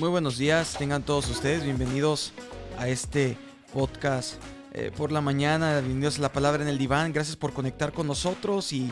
Muy 0.00 0.08
buenos 0.08 0.38
días, 0.38 0.74
tengan 0.76 1.04
todos 1.04 1.30
ustedes 1.30 1.62
bienvenidos 1.62 2.32
a 2.76 2.88
este 2.88 3.36
podcast 3.72 4.42
eh, 4.72 4.90
por 4.96 5.12
la 5.12 5.20
mañana, 5.20 5.78
bienvenidos 5.78 6.18
a 6.18 6.22
la 6.22 6.32
palabra 6.32 6.64
en 6.64 6.68
el 6.68 6.78
diván, 6.78 7.12
gracias 7.12 7.36
por 7.36 7.52
conectar 7.52 7.92
con 7.92 8.08
nosotros 8.08 8.72
y 8.72 8.90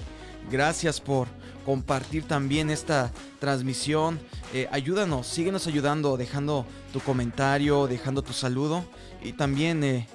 gracias 0.48 1.00
por 1.00 1.26
compartir 1.66 2.22
también 2.28 2.70
esta 2.70 3.10
transmisión. 3.40 4.20
Eh, 4.54 4.68
ayúdanos, 4.70 5.26
síguenos 5.26 5.66
ayudando, 5.66 6.16
dejando 6.16 6.64
tu 6.92 7.00
comentario, 7.00 7.88
dejando 7.88 8.22
tu 8.22 8.32
saludo 8.32 8.84
y 9.24 9.32
también 9.32 9.82
eh, 9.82 10.06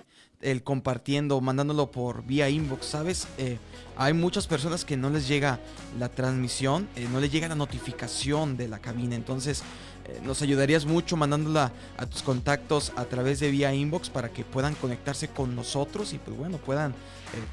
el 0.41 0.63
compartiendo, 0.63 1.39
mandándolo 1.41 1.89
por 1.89 2.23
vía 2.23 2.49
inbox, 2.49 2.85
¿sabes? 2.85 3.27
Eh, 3.37 3.57
hay 3.95 4.13
muchas 4.13 4.45
personas 4.45 4.85
que 4.85 4.95
no 4.95 5.09
les 5.09 5.27
llega 5.27 5.59
la 5.97 6.09
transmisión, 6.09 6.87
eh, 6.95 7.07
no 7.11 7.19
les 7.19 7.31
llega 7.31 7.47
la 7.47 7.55
notificación 7.55 8.55
de 8.55 8.67
la 8.67 8.79
cabina, 8.79 9.15
entonces 9.15 9.63
eh, 10.05 10.21
nos 10.23 10.43
ayudarías 10.43 10.85
mucho 10.85 11.17
mandándola 11.17 11.71
a 11.97 12.05
tus 12.05 12.21
contactos 12.21 12.93
a 12.95 13.05
través 13.05 13.39
de 13.39 13.49
vía 13.49 13.73
inbox 13.73 14.11
para 14.11 14.29
que 14.29 14.43
puedan 14.43 14.75
conectarse 14.75 15.27
con 15.27 15.55
nosotros 15.55 16.13
y 16.13 16.19
pues 16.19 16.37
bueno, 16.37 16.57
puedan 16.57 16.93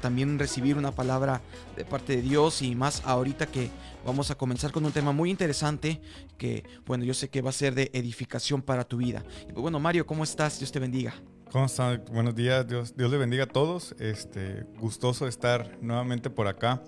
también 0.01 0.39
recibir 0.39 0.77
una 0.77 0.91
palabra 0.91 1.41
de 1.75 1.83
parte 1.83 2.15
de 2.15 2.21
Dios 2.21 2.61
y 2.61 2.75
más 2.75 3.01
ahorita 3.03 3.47
que 3.47 3.71
vamos 4.05 4.31
a 4.31 4.35
comenzar 4.35 4.71
con 4.71 4.85
un 4.85 4.93
tema 4.93 5.11
muy 5.11 5.29
interesante 5.29 5.99
que 6.37 6.63
bueno, 6.85 7.03
yo 7.03 7.13
sé 7.13 7.29
que 7.29 7.41
va 7.41 7.49
a 7.49 7.53
ser 7.53 7.75
de 7.75 7.89
edificación 7.93 8.61
para 8.61 8.85
tu 8.85 8.97
vida. 8.97 9.25
Pues 9.45 9.57
bueno, 9.57 9.79
Mario, 9.79 10.05
¿cómo 10.05 10.23
estás? 10.23 10.59
Dios 10.59 10.71
te 10.71 10.79
bendiga. 10.79 11.13
¿Cómo 11.55 11.67
están? 11.67 12.03
Buenos 12.11 12.35
días, 12.35 12.67
Dios, 12.67 12.97
Dios 12.97 13.09
le 13.09 13.17
bendiga 13.17 13.45
a 13.45 13.47
todos. 13.47 13.95
Este, 13.97 14.65
gustoso 14.77 15.25
estar 15.25 15.77
nuevamente 15.81 16.29
por 16.29 16.49
acá. 16.49 16.83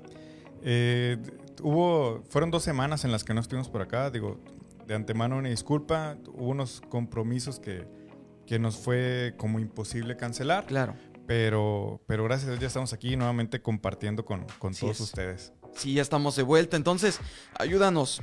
Eh, 0.61 1.15
hubo, 1.61 2.21
fueron 2.27 2.51
dos 2.51 2.63
semanas 2.63 3.05
en 3.05 3.13
las 3.13 3.23
que 3.23 3.33
no 3.33 3.39
estuvimos 3.39 3.69
por 3.69 3.81
acá. 3.81 4.11
Digo, 4.11 4.41
de 4.85 4.93
antemano 4.93 5.37
una 5.37 5.47
disculpa. 5.47 6.17
Hubo 6.33 6.49
unos 6.49 6.81
compromisos 6.89 7.61
que, 7.61 7.87
que 8.45 8.59
nos 8.59 8.75
fue 8.75 9.35
como 9.37 9.61
imposible 9.61 10.17
cancelar. 10.17 10.65
Claro. 10.65 10.95
Pero, 11.25 12.01
pero 12.05 12.25
gracias 12.25 12.49
a 12.49 12.51
Dios 12.51 12.59
ya 12.59 12.67
estamos 12.67 12.91
aquí 12.91 13.15
nuevamente 13.15 13.61
compartiendo 13.61 14.25
con, 14.25 14.45
con 14.59 14.73
todos 14.73 14.99
ustedes. 14.99 15.53
Sí, 15.77 15.93
ya 15.93 16.01
estamos 16.01 16.35
de 16.35 16.43
vuelta. 16.43 16.75
Entonces, 16.75 17.21
ayúdanos 17.57 18.21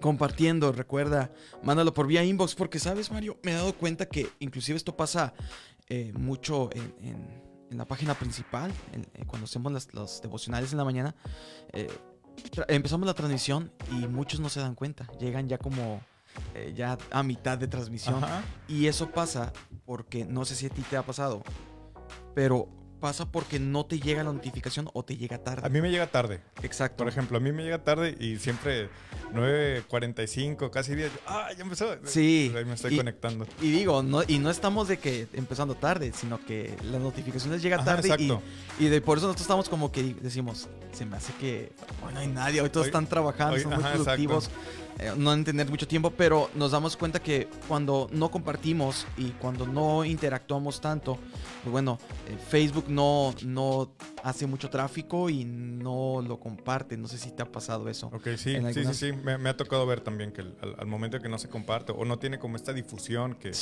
compartiendo, 0.00 0.72
recuerda, 0.72 1.30
mándalo 1.62 1.94
por 1.94 2.06
vía 2.06 2.24
inbox, 2.24 2.54
porque 2.54 2.78
sabes, 2.78 3.10
Mario, 3.10 3.38
me 3.42 3.52
he 3.52 3.54
dado 3.54 3.72
cuenta 3.74 4.06
que 4.06 4.28
inclusive 4.38 4.76
esto 4.76 4.96
pasa 4.96 5.34
eh, 5.88 6.12
mucho 6.14 6.70
en, 6.72 7.48
la 7.70 7.84
página 7.84 8.14
principal, 8.14 8.72
eh, 8.92 9.24
cuando 9.26 9.44
hacemos 9.44 9.70
las, 9.70 9.92
los 9.92 10.22
devocionales 10.22 10.72
en 10.72 10.78
la 10.78 10.84
mañana, 10.84 11.14
eh, 11.72 11.90
empezamos 12.68 13.06
la 13.06 13.12
transmisión 13.12 13.70
y 13.92 14.06
muchos 14.06 14.40
no 14.40 14.48
se 14.48 14.60
dan 14.60 14.74
cuenta, 14.74 15.06
llegan 15.20 15.48
ya 15.48 15.58
como 15.58 16.00
ya 16.74 16.96
a 17.10 17.22
mitad 17.22 17.58
de 17.58 17.66
transmisión. 17.66 18.24
Y 18.68 18.86
eso 18.86 19.10
pasa 19.10 19.52
porque 19.84 20.24
no 20.24 20.44
sé 20.44 20.54
si 20.54 20.66
a 20.66 20.70
ti 20.70 20.82
te 20.82 20.96
ha 20.96 21.02
pasado, 21.02 21.42
pero 22.34 22.68
pasa 22.98 23.30
porque 23.30 23.58
no 23.58 23.86
te 23.86 24.00
llega 24.00 24.22
la 24.22 24.32
notificación 24.32 24.90
o 24.92 25.04
te 25.04 25.16
llega 25.16 25.38
tarde. 25.38 25.66
A 25.66 25.68
mí 25.68 25.80
me 25.80 25.90
llega 25.90 26.06
tarde. 26.06 26.40
Exacto. 26.62 26.98
Por 26.98 27.08
ejemplo, 27.08 27.38
a 27.38 27.40
mí 27.40 27.52
me 27.52 27.64
llega 27.64 27.82
tarde 27.82 28.16
y 28.18 28.36
siempre 28.36 28.88
9.45, 29.32 30.70
casi 30.70 30.94
10. 30.94 31.10
¡Ah, 31.26 31.48
ya 31.56 31.62
empezó! 31.62 31.96
Sí. 32.04 32.52
Ahí 32.56 32.64
me 32.64 32.74
estoy 32.74 32.96
conectando. 32.96 33.46
Y 33.60 33.70
digo, 33.70 34.02
no, 34.02 34.22
y 34.26 34.38
no 34.38 34.50
estamos 34.50 34.88
de 34.88 34.98
que 34.98 35.28
empezando 35.32 35.74
tarde, 35.74 36.12
sino 36.14 36.44
que 36.44 36.76
las 36.84 37.00
notificaciones 37.00 37.62
llegan 37.62 37.84
tarde. 37.84 38.08
Exacto. 38.08 38.42
Y, 38.78 38.86
y 38.86 38.88
de, 38.88 39.00
por 39.00 39.18
eso 39.18 39.26
nosotros 39.26 39.42
estamos 39.42 39.68
como 39.68 39.92
que 39.92 40.14
decimos, 40.20 40.68
se 40.92 41.06
me 41.06 41.16
hace 41.16 41.32
que, 41.34 41.72
bueno, 42.02 42.20
hay 42.20 42.28
nadie, 42.28 42.60
hoy 42.60 42.70
todos 42.70 42.86
están 42.86 43.06
trabajando, 43.06 43.58
son 43.58 43.74
muy 43.74 43.84
productivos. 43.84 44.50
Eh, 44.98 45.12
no 45.16 45.32
entender 45.32 45.68
mucho 45.70 45.86
tiempo, 45.86 46.10
pero 46.10 46.50
nos 46.54 46.72
damos 46.72 46.96
cuenta 46.96 47.20
que 47.20 47.48
cuando 47.68 48.08
no 48.10 48.30
compartimos 48.30 49.06
y 49.16 49.30
cuando 49.30 49.66
no 49.66 50.04
interactuamos 50.04 50.80
tanto, 50.80 51.18
pues 51.62 51.70
bueno, 51.70 51.98
eh, 52.26 52.36
Facebook 52.48 52.86
no, 52.88 53.32
no 53.44 53.94
hace 54.24 54.46
mucho 54.46 54.68
tráfico 54.70 55.30
y 55.30 55.44
no 55.44 56.20
lo 56.26 56.40
comparte. 56.40 56.96
No 56.96 57.06
sé 57.06 57.18
si 57.18 57.30
te 57.30 57.42
ha 57.42 57.50
pasado 57.50 57.88
eso. 57.88 58.08
Ok, 58.08 58.28
sí, 58.36 58.56
sí, 58.72 58.84
sí, 58.84 58.94
sí, 58.94 59.12
Me, 59.12 59.48
ha 59.48 59.56
tocado 59.56 59.86
ver 59.86 60.00
también 60.00 60.32
que 60.32 60.40
al, 60.40 60.86
momento 60.86 61.20
que 61.20 61.28
no 61.28 61.38
se 61.38 61.48
comparte 61.48 61.92
o 61.92 62.04
no 62.04 62.18
tiene 62.18 62.38
como 62.38 62.56
esta 62.56 62.72
difusión 62.72 63.34
que, 63.34 63.52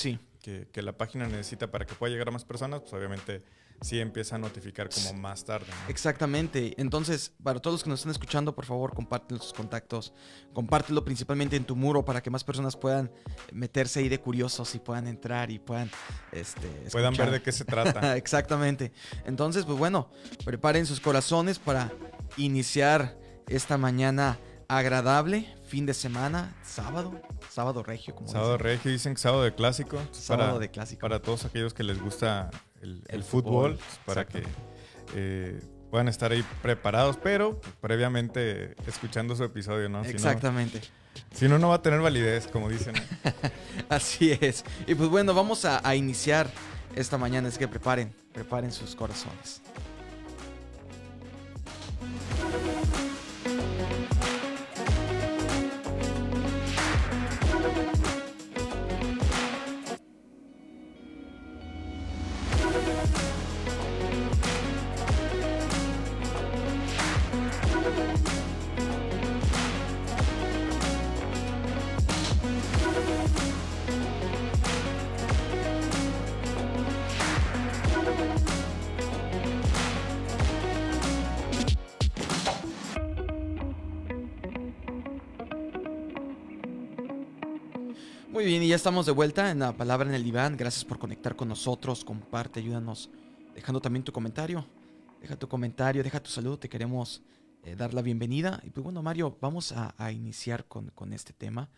que, 0.41 0.69
que 0.73 0.83
la 0.83 0.97
página 0.97 1.27
necesita 1.27 1.71
para 1.71 1.85
que 1.85 1.95
pueda 1.95 2.13
llegar 2.13 2.29
a 2.29 2.31
más 2.31 2.45
personas, 2.45 2.81
pues 2.81 2.95
obviamente 2.95 3.43
sí 3.81 4.01
empieza 4.01 4.37
a 4.37 4.39
notificar 4.39 4.89
como 4.89 5.13
más 5.15 5.45
tarde. 5.45 5.67
Exactamente. 5.89 6.75
Entonces, 6.81 7.33
para 7.43 7.61
todos 7.61 7.75
los 7.75 7.85
que 7.85 7.91
nos 7.91 8.01
están 8.01 8.13
escuchando, 8.13 8.55
por 8.55 8.65
favor, 8.65 8.95
compártelo 8.95 9.41
sus 9.41 9.53
contactos. 9.53 10.13
Compártelo 10.53 11.05
principalmente 11.05 11.57
en 11.57 11.65
tu 11.65 11.77
muro 11.77 12.05
para 12.05 12.23
que 12.23 12.31
más 12.31 12.45
personas 12.45 12.77
puedan 12.77 13.11
meterse 13.53 14.01
ahí 14.01 14.09
de 14.09 14.21
curiosos 14.21 14.75
y 14.75 14.79
puedan 14.79 15.07
entrar 15.07 15.51
y 15.51 15.59
puedan 15.59 15.91
este, 16.33 16.69
puedan 16.91 17.15
ver 17.15 17.31
de 17.31 17.43
qué 17.43 17.53
se 17.53 17.65
trata. 17.65 18.17
Exactamente. 18.17 18.93
Entonces, 19.25 19.65
pues 19.65 19.79
bueno, 19.79 20.11
preparen 20.45 20.87
sus 20.87 21.01
corazones 21.01 21.59
para 21.59 21.93
iniciar 22.37 23.19
esta 23.49 23.79
mañana 23.79 24.39
agradable, 24.69 25.55
fin 25.65 25.87
de 25.87 25.95
semana, 25.95 26.55
sábado, 26.63 27.21
sábado 27.51 27.83
regio, 27.83 28.15
como 28.15 28.29
Sábado 28.29 28.59
regio, 28.59 28.91
dicen 28.91 29.15
que 29.15 29.21
sábado 29.21 29.43
de 29.43 29.55
clásico. 29.55 29.99
Sábado 30.11 30.59
de 30.59 30.71
clásico. 30.71 31.01
Para 31.01 31.21
todos 31.21 31.45
aquellos 31.45 31.73
que 31.75 31.85
les 31.85 32.01
gusta 32.01 32.51
el, 33.09 33.23
fútbol, 33.23 33.79
para 34.05 34.27
que 34.27 34.43
eh, 35.15 35.61
puedan 35.91 36.09
estar 36.09 36.33
ahí 36.33 36.45
preparados, 36.63 37.17
pero 37.23 37.61
previamente 37.81 38.75
escuchando 38.87 39.35
su 39.37 39.45
episodio, 39.45 39.89
¿no? 39.89 40.05
Exactamente. 40.05 40.81
Si 41.35 41.49
no, 41.49 41.59
no 41.59 41.69
va 41.69 41.77
a 41.77 41.83
tener 41.83 42.01
validez, 42.01 42.47
como 42.47 42.69
dicen. 42.69 42.95
Así 43.89 44.37
es. 44.41 44.65
Y 44.87 44.95
pues 44.95 45.09
bueno, 45.09 45.35
vamos 45.35 45.65
a, 45.65 45.87
a 45.87 45.95
iniciar 45.95 46.51
esta 46.95 47.19
mañana, 47.19 47.49
es 47.49 47.59
que 47.59 47.69
preparen, 47.69 48.13
preparen 48.33 48.73
sus 48.73 48.95
corazones. 48.95 49.63
Estamos 88.87 89.05
de 89.05 89.11
vuelta 89.11 89.51
en 89.51 89.59
la 89.59 89.77
palabra 89.77 90.09
en 90.09 90.15
el 90.15 90.23
diván. 90.23 90.57
Gracias 90.57 90.85
por 90.85 91.01
conectar 91.01 91.35
con 91.35 91.49
nosotros. 91.49 92.05
Comparte, 92.05 92.61
ayúdanos 92.61 93.11
dejando 93.53 93.81
también 93.81 94.05
tu 94.05 94.13
comentario. 94.13 94.65
Deja 95.21 95.35
tu 95.35 95.49
comentario, 95.49 96.05
deja 96.05 96.23
tu 96.23 96.31
saludo. 96.31 96.57
Te 96.57 96.69
queremos 96.69 97.21
eh, 97.65 97.75
dar 97.75 97.93
la 97.95 98.01
bienvenida. 98.01 98.61
Y 98.63 98.71
pues 98.71 98.85
bueno, 98.85 99.03
Mario, 99.03 99.37
vamos 99.41 99.73
a, 99.73 100.13
iniciar 100.13 100.67
con, 100.67 101.13
este 101.13 101.33
tema. 101.33 101.69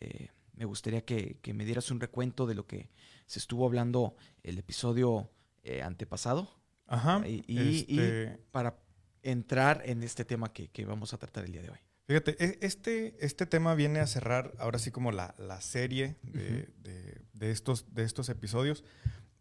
Eh, 0.00 0.30
me 0.54 0.64
gustaría 0.64 1.04
que, 1.04 1.38
me 1.54 1.64
dieras 1.64 1.92
un 1.92 2.00
recuento 2.00 2.44
de 2.44 2.56
lo 2.56 2.66
que 2.66 2.90
se 3.24 3.38
estuvo 3.38 3.64
hablando 3.64 4.16
el 4.42 4.58
episodio 4.58 5.30
eh, 5.62 5.82
antepasado. 5.82 6.50
Ajá. 6.88 7.22
Y, 7.24 7.44
este 7.86 8.36
para 8.50 8.80
entrar 9.22 9.82
en 9.84 10.02
este 10.02 10.24
tema 10.24 10.52
que 10.52 10.84
vamos 10.84 11.14
a 11.14 11.18
tratar 11.18 11.44
el 11.44 11.52
día 11.52 11.62
de 11.62 11.70
hoy. 11.70 11.78
Fíjate, 12.08 12.42
e, 12.42 12.58
este, 12.62 13.14
este 13.20 13.44
tema 13.44 13.74
viene 13.74 14.00
a 14.00 14.06
cerrar 14.06 14.54
ahora 14.58 14.78
sí 14.78 14.90
como 14.90 15.12
la, 15.12 15.34
serie 15.60 16.16
de, 16.22 17.50
estos, 17.50 17.94
de 17.94 18.04
estos 18.04 18.30
episodios, 18.30 18.82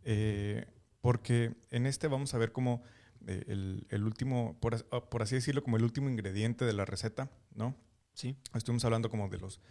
eh, 0.04 0.66
porque 1.00 1.56
en 1.72 1.86
este 1.86 2.10
vamos 2.10 2.34
a 2.34 2.38
ver 2.38 2.52
como 2.52 2.84
eh, 3.26 3.46
el, 3.90 4.04
último, 4.04 4.60
ah, 4.92 5.10
por, 5.10 5.22
así 5.22 5.36
decirlo, 5.36 5.64
como 5.64 5.78
el 5.78 5.84
último 5.84 6.10
ingrediente 6.10 6.66
de 6.66 6.74
la 6.74 6.84
receta, 6.84 7.32
¿no? 7.56 7.74
Sí. 8.14 8.36
Estuvimos 8.54 8.84
hablando 8.84 9.10
como 9.10 9.30
de 9.30 9.38
los, 9.38 9.62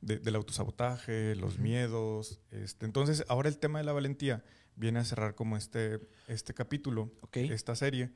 del 0.00 0.34
autosabotaje, 0.34 1.36
los 1.36 1.58
miedos. 1.58 2.40
Este, 2.50 2.86
entonces, 2.86 3.26
ahora 3.28 3.50
el 3.50 3.58
tema 3.58 3.80
de 3.80 3.84
la 3.84 3.92
valentía 3.92 4.42
viene 4.76 5.00
a 5.00 5.04
cerrar 5.04 5.34
como 5.34 5.58
este, 5.58 6.00
este 6.26 6.54
capítulo, 6.54 7.12
esta 7.32 7.76
serie, 7.76 8.12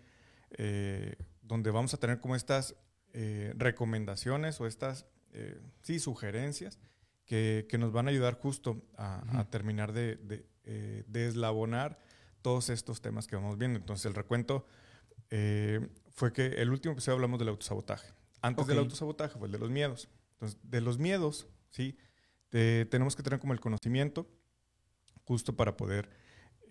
eh, 0.52 1.16
donde 1.42 1.70
vamos 1.70 1.92
a 1.92 1.98
tener 1.98 2.20
como 2.20 2.36
estas 2.36 2.74
eh, 3.12 3.52
recomendaciones 3.56 4.60
o 4.60 4.66
estas, 4.66 5.06
eh, 5.32 5.60
sí, 5.82 5.98
sugerencias 5.98 6.78
que, 7.24 7.66
nos 7.78 7.92
van 7.92 8.06
a 8.06 8.10
ayudar 8.10 8.34
justo 8.34 8.82
a, 8.96 9.46
terminar 9.50 9.92
de, 9.92 10.16
de, 10.16 10.46
eh, 10.64 11.04
eslabonar 11.12 11.98
todos 12.42 12.70
estos 12.70 13.00
temas 13.00 13.26
que 13.26 13.36
vamos 13.36 13.58
viendo. 13.58 13.78
Entonces, 13.78 14.06
el 14.06 14.14
recuento 14.14 14.66
fue 16.10 16.32
que 16.32 16.46
el 16.46 16.70
último 16.70 16.92
episodio 16.92 17.14
hablamos 17.14 17.38
del 17.38 17.48
autosabotaje. 17.48 18.12
Antes 18.42 18.66
del 18.66 18.78
autosabotaje 18.78 19.38
fue 19.38 19.46
el 19.46 19.52
de 19.52 19.58
los 19.58 19.70
miedos. 19.70 20.08
Entonces, 20.32 20.58
de 20.62 20.80
los 20.80 20.98
miedos, 20.98 21.46
sí, 21.70 21.96
tenemos 22.50 23.14
que 23.14 23.22
tener 23.22 23.38
como 23.38 23.52
el 23.52 23.60
conocimiento 23.60 24.26
justo 25.24 25.54
para 25.54 25.76
poder 25.76 26.10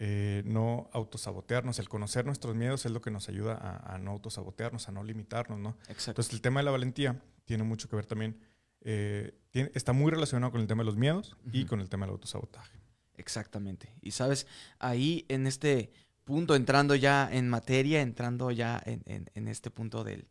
eh, 0.01 0.43
no 0.45 0.89
autosabotearnos. 0.93 1.77
El 1.77 1.89
conocer 1.89 2.25
nuestros 2.25 2.55
miedos 2.55 2.85
es 2.85 2.91
lo 2.91 3.01
que 3.01 3.11
nos 3.11 3.27
ayuda 3.27 3.57
a, 3.83 3.97
no 3.97 4.11
autosabotearnos, 4.11 4.87
a 4.87 4.93
no 4.93 5.03
limitarnos, 5.03 5.59
¿no? 5.59 5.75
Entonces, 5.89 6.31
el 6.31 6.39
tema 6.39 6.61
de 6.61 6.63
la 6.63 6.71
valentía 6.71 7.21
tiene 7.43 7.63
mucho 7.63 7.89
que 7.89 7.97
ver 7.97 8.05
también, 8.05 8.39
eh, 8.81 9.37
está 9.51 9.91
muy 9.91 10.09
relacionado 10.09 10.53
con 10.53 10.61
el 10.61 10.67
tema 10.67 10.83
de 10.83 10.85
los 10.85 10.95
miedos 10.95 11.35
y 11.51 11.65
con 11.65 11.81
el 11.81 11.89
tema 11.89 12.05
del 12.05 12.13
autosabotaje. 12.13 12.79
Exactamente. 13.17 13.93
Y 14.01 14.11
sabes, 14.11 14.47
ahí 14.79 15.25
en 15.27 15.45
este 15.47 15.91
punto, 16.23 16.55
entrando 16.55 16.95
ya 16.95 17.29
en 17.29 17.49
materia, 17.49 18.01
entrando 18.01 18.51
ya 18.51 18.81
en, 18.85 19.47
este 19.49 19.69
punto 19.69 20.05
de 20.05 20.23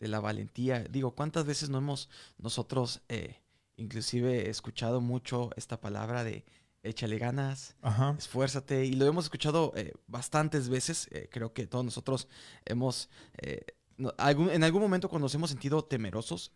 la 0.00 0.18
valentía. 0.18 0.80
Digo, 0.82 1.14
¿cuántas 1.14 1.46
veces 1.46 1.70
no 1.70 1.78
hemos 1.78 2.08
nosotros 2.38 3.02
eh, 3.08 3.36
inclusive 3.76 4.50
escuchado 4.50 5.00
mucho 5.00 5.50
esta 5.56 5.80
palabra 5.80 6.24
de 6.24 6.44
échale 6.84 7.18
ganas, 7.18 7.76
esfuérzate? 8.16 8.84
Y 8.84 8.92
lo 8.92 9.06
hemos 9.06 9.24
escuchado 9.24 9.72
eh, 9.76 9.92
bastantes 10.06 10.68
veces. 10.68 11.08
Eh, 11.10 11.28
creo 11.30 11.52
que 11.52 11.66
todos 11.66 11.84
nosotros 11.84 12.28
hemos, 12.64 13.08
en 13.38 14.64
algún 14.64 14.82
momento 14.82 15.08
cuando 15.08 15.24
nos 15.24 15.34
hemos 15.34 15.50
sentido 15.50 15.84
temerosos, 15.84 16.52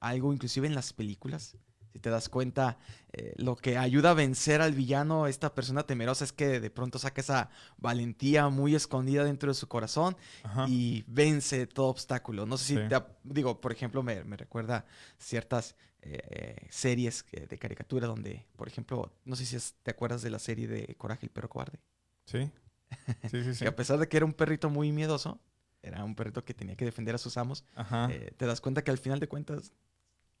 algo 0.00 0.32
inclusive 0.32 0.66
en 0.66 0.74
las 0.74 0.92
películas, 0.92 1.56
si 1.96 2.00
te 2.00 2.10
das 2.10 2.28
cuenta, 2.28 2.76
eh, 3.14 3.32
lo 3.38 3.56
que 3.56 3.78
ayuda 3.78 4.10
a 4.10 4.14
vencer 4.14 4.60
al 4.60 4.74
villano, 4.74 5.26
esta 5.26 5.54
persona 5.54 5.84
temerosa, 5.84 6.24
es 6.24 6.32
que 6.34 6.60
de 6.60 6.70
pronto 6.70 6.98
saca 6.98 7.22
esa 7.22 7.48
valentía 7.78 8.50
muy 8.50 8.74
escondida 8.74 9.24
dentro 9.24 9.50
de 9.50 9.54
su 9.54 9.66
corazón 9.66 10.14
y 10.68 11.04
vence 11.06 11.66
todo 11.66 11.86
obstáculo. 11.86 12.44
No 12.44 12.58
sé 12.58 12.64
si, 12.66 12.74
te, 12.74 13.02
digo, 13.24 13.62
por 13.62 13.72
ejemplo, 13.72 14.02
me, 14.02 14.22
recuerda 14.24 14.84
ciertas 15.18 15.74
eh, 16.12 16.66
series 16.70 17.24
de 17.30 17.58
caricatura 17.58 18.06
donde, 18.06 18.46
por 18.56 18.68
ejemplo, 18.68 19.12
no 19.24 19.36
sé 19.36 19.46
si 19.46 19.56
te 19.82 19.90
acuerdas 19.90 20.22
de 20.22 20.30
la 20.30 20.38
serie 20.38 20.66
de 20.68 20.94
Coraje 20.96 21.26
el 21.26 21.30
perro 21.30 21.48
cobarde. 21.48 21.80
Sí. 22.24 22.50
Sí, 23.30 23.42
sí, 23.42 23.54
sí. 23.54 23.64
que 23.64 23.68
a 23.68 23.76
pesar 23.76 23.98
de 23.98 24.08
que 24.08 24.16
era 24.16 24.26
un 24.26 24.34
perrito 24.34 24.70
muy 24.70 24.92
miedoso, 24.92 25.40
era 25.82 26.04
un 26.04 26.14
perrito 26.14 26.44
que 26.44 26.54
tenía 26.54 26.76
que 26.76 26.84
defender 26.84 27.14
a 27.14 27.18
sus 27.18 27.36
amos, 27.36 27.64
eh, 28.10 28.32
te 28.36 28.46
das 28.46 28.60
cuenta 28.60 28.82
que 28.82 28.90
al 28.90 28.98
final 28.98 29.20
de 29.20 29.28
cuentas 29.28 29.72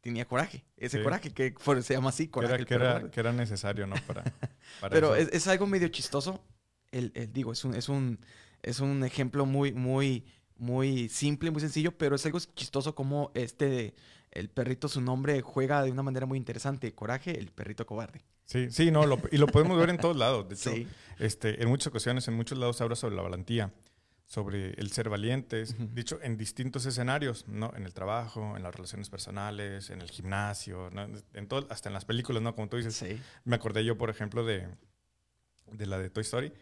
tenía 0.00 0.26
coraje. 0.26 0.64
Ese 0.76 1.02
coraje 1.02 1.32
que 1.32 1.54
se 1.82 1.94
llama 1.94 2.10
así, 2.10 2.28
coraje. 2.28 2.64
Que 2.64 2.74
era, 2.74 3.10
que 3.10 3.20
era, 3.20 3.32
necesario, 3.32 3.86
¿no? 3.86 3.96
Para, 4.06 4.24
Pero 4.90 5.14
es, 5.14 5.46
algo 5.46 5.66
medio 5.66 5.88
chistoso. 5.88 6.42
El, 6.90 7.12
digo, 7.32 7.52
es 7.52 7.64
un, 7.64 7.74
es 7.74 7.88
un, 7.88 8.18
es 8.62 8.80
un 8.80 9.04
ejemplo 9.04 9.46
muy, 9.46 9.72
muy, 9.72 10.24
muy 10.56 11.08
simple, 11.08 11.50
muy 11.50 11.60
sencillo, 11.60 11.96
pero 11.96 12.16
es 12.16 12.24
algo 12.26 12.38
chistoso 12.54 12.94
como 12.94 13.30
este, 13.34 13.94
el 14.38 14.48
perrito, 14.48 14.88
su 14.88 15.00
nombre 15.00 15.40
juega 15.42 15.82
de 15.82 15.90
una 15.90 16.02
manera 16.02 16.26
muy 16.26 16.38
interesante. 16.38 16.94
Coraje, 16.94 17.38
el 17.38 17.50
perrito 17.50 17.86
cobarde. 17.86 18.22
Sí, 18.44 18.70
sí, 18.70 18.90
no, 18.90 19.02
y 19.32 19.38
lo 19.38 19.46
podemos 19.48 19.78
ver 19.78 19.90
en 19.90 19.98
todos 19.98 20.16
lados. 20.16 20.48
De 20.48 20.54
hecho, 20.54 20.72
este, 21.18 21.62
en 21.62 21.68
muchas 21.68 21.88
ocasiones, 21.88 22.28
en 22.28 22.34
muchos 22.34 22.58
lados 22.58 22.76
se 22.76 22.84
habla 22.84 22.96
sobre 22.96 23.16
la 23.16 23.22
valentía 23.22 23.72
sobre 24.26 24.72
el 24.72 24.90
ser 24.90 25.08
valientes, 25.08 25.76
dicho 25.94 26.18
en 26.20 26.36
distintos 26.36 26.84
escenarios, 26.84 27.46
¿no? 27.46 27.72
En 27.76 27.84
el 27.84 27.94
trabajo, 27.94 28.56
en 28.56 28.64
las 28.64 28.74
relaciones 28.74 29.08
personales, 29.08 29.88
en 29.90 30.00
el 30.02 30.10
gimnasio, 30.10 30.90
en 31.32 31.46
todo, 31.46 31.66
hasta 31.70 31.88
en 31.88 31.92
las 31.92 32.04
películas, 32.04 32.42
¿no? 32.42 32.54
Como 32.54 32.68
tú 32.68 32.76
dices. 32.76 33.04
Me 33.44 33.54
acordé 33.54 33.84
yo, 33.84 33.96
por 33.96 34.10
ejemplo, 34.10 34.44
de, 34.44 34.66
de 35.70 35.86
la 35.86 35.98
de 35.98 36.10
Toy 36.10 36.22
Story, 36.22 36.52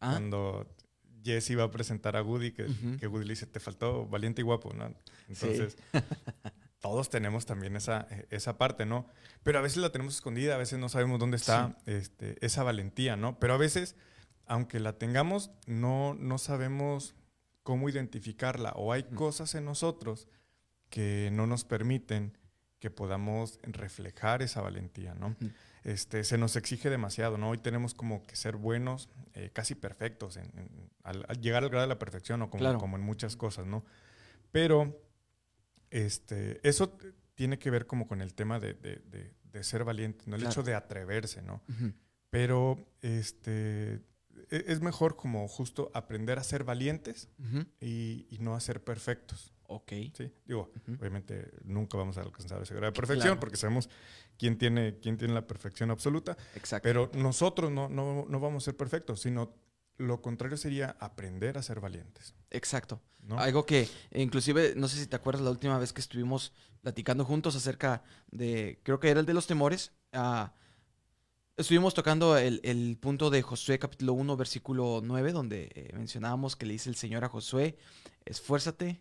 ah. 0.00 0.12
cuando 0.12 0.72
Jesse 1.24 1.50
iba 1.50 1.64
a 1.64 1.70
presentar 1.72 2.16
a 2.16 2.22
Woody, 2.22 2.52
que, 2.52 2.66
Woody 3.08 3.24
le 3.24 3.32
dice, 3.32 3.46
te 3.46 3.58
faltó 3.58 4.06
valiente 4.06 4.42
y 4.42 4.44
guapo, 4.44 4.72
¿no? 4.72 4.94
Entonces, 5.28 5.76
todos 6.80 7.10
tenemos 7.10 7.46
también 7.46 7.76
esa, 7.76 8.06
esa 8.30 8.56
parte, 8.56 8.86
¿no? 8.86 9.06
Pero 9.42 9.58
a 9.58 9.62
veces 9.62 9.78
la 9.78 9.90
tenemos 9.90 10.14
escondida, 10.14 10.54
a 10.54 10.58
veces 10.58 10.78
no 10.78 10.88
sabemos 10.88 11.18
dónde 11.18 11.36
está 11.36 11.76
este, 11.86 12.36
esa 12.44 12.62
valentía, 12.62 13.16
¿no? 13.16 13.38
Pero 13.38 13.54
a 13.54 13.58
veces 13.58 13.96
aunque 14.48 14.80
la 14.80 14.94
tengamos, 14.94 15.50
no, 15.66 16.14
no 16.14 16.38
sabemos 16.38 17.14
cómo 17.62 17.88
identificarla 17.88 18.72
o 18.72 18.92
hay 18.92 19.04
cosas 19.04 19.54
en 19.54 19.66
nosotros 19.66 20.26
que 20.88 21.28
no 21.32 21.46
nos 21.46 21.64
permiten 21.64 22.36
que 22.80 22.90
podamos 22.90 23.60
reflejar 23.62 24.40
esa 24.40 24.62
valentía, 24.62 25.14
¿no? 25.14 25.36
Este, 25.84 26.24
se 26.24 26.38
nos 26.38 26.56
exige 26.56 26.90
demasiado, 26.90 27.36
¿no? 27.36 27.50
Hoy 27.50 27.58
tenemos 27.58 27.92
como 27.92 28.26
que 28.26 28.36
ser 28.36 28.56
buenos, 28.56 29.10
eh, 29.34 29.50
casi 29.52 29.74
perfectos, 29.74 30.38
al, 31.02 31.24
llegar 31.40 31.62
al 31.62 31.68
grado 31.68 31.82
de 31.82 31.88
la 31.88 31.98
perfección, 31.98 32.40
o 32.42 32.50
como, 32.50 32.78
como 32.78 32.96
en 32.96 33.02
muchas 33.02 33.36
cosas, 33.36 33.66
¿no? 33.66 33.84
Pero 34.50 34.98
este, 35.90 36.60
eso 36.68 36.96
tiene 37.34 37.58
que 37.58 37.70
ver 37.70 37.86
como 37.86 38.06
con 38.06 38.20
el 38.20 38.34
tema 38.34 38.58
de, 38.60 38.76
ser 39.62 39.84
valiente, 39.84 40.24
¿no? 40.26 40.36
El 40.36 40.44
hecho 40.44 40.62
de 40.62 40.74
atreverse, 40.74 41.42
¿no? 41.42 41.62
Pero 42.30 42.78
este, 43.00 44.02
e-, 44.50 44.64
es 44.66 44.80
mejor 44.80 45.16
como 45.16 45.46
justo 45.48 45.90
aprender 45.94 46.38
a 46.38 46.44
ser 46.44 46.64
valientes 46.64 47.28
y, 47.80 48.26
no 48.40 48.54
a 48.54 48.60
ser 48.60 48.82
perfectos. 48.82 49.52
Ok. 49.70 49.92
Sí, 50.14 50.32
digo, 50.46 50.72
obviamente 50.98 51.50
nunca 51.64 51.98
vamos 51.98 52.16
a 52.16 52.22
alcanzar 52.22 52.62
ese 52.62 52.74
grado 52.74 52.92
de 52.92 52.96
perfección 52.96 53.38
porque 53.38 53.56
sabemos 53.56 53.90
quién 54.38 54.56
tiene, 54.56 54.98
quién 55.00 55.18
tiene 55.18 55.34
la 55.34 55.46
perfección 55.46 55.90
absoluta. 55.90 56.36
Exacto. 56.54 56.82
Pero 56.82 57.10
nosotros 57.14 57.70
no, 57.70 57.88
no, 57.88 58.24
no 58.28 58.40
vamos 58.40 58.62
a 58.62 58.66
ser 58.66 58.76
perfectos, 58.76 59.20
sino 59.20 59.54
lo 59.98 60.22
contrario 60.22 60.56
sería 60.56 60.96
aprender 61.00 61.58
a 61.58 61.62
ser 61.62 61.80
valientes. 61.80 62.34
Exacto. 62.50 63.00
Algo 63.36 63.66
que 63.66 63.88
inclusive, 64.12 64.72
no 64.74 64.88
sé 64.88 64.98
si 64.98 65.06
te 65.06 65.16
acuerdas 65.16 65.42
la 65.42 65.50
última 65.50 65.78
vez 65.78 65.92
que 65.92 66.00
estuvimos 66.00 66.54
platicando 66.80 67.24
juntos 67.24 67.54
acerca 67.56 68.02
de, 68.30 68.80
creo 68.84 69.00
que 69.00 69.10
era 69.10 69.20
el 69.20 69.26
de 69.26 69.34
los 69.34 69.46
temores. 69.46 69.92
Uh, 70.14 70.48
Estuvimos 71.58 71.92
tocando 71.92 72.38
el, 72.38 72.98
punto 73.00 73.30
de 73.30 73.42
Josué 73.42 73.80
capítulo 73.80 74.12
1, 74.12 74.36
versículo 74.36 75.00
9, 75.02 75.32
donde 75.32 75.68
eh, 75.74 75.90
mencionábamos 75.92 76.54
que 76.54 76.66
le 76.66 76.74
dice 76.74 76.88
el 76.88 76.94
Señor 76.94 77.24
a 77.24 77.28
Josué, 77.28 77.76
esfuérzate 78.24 79.00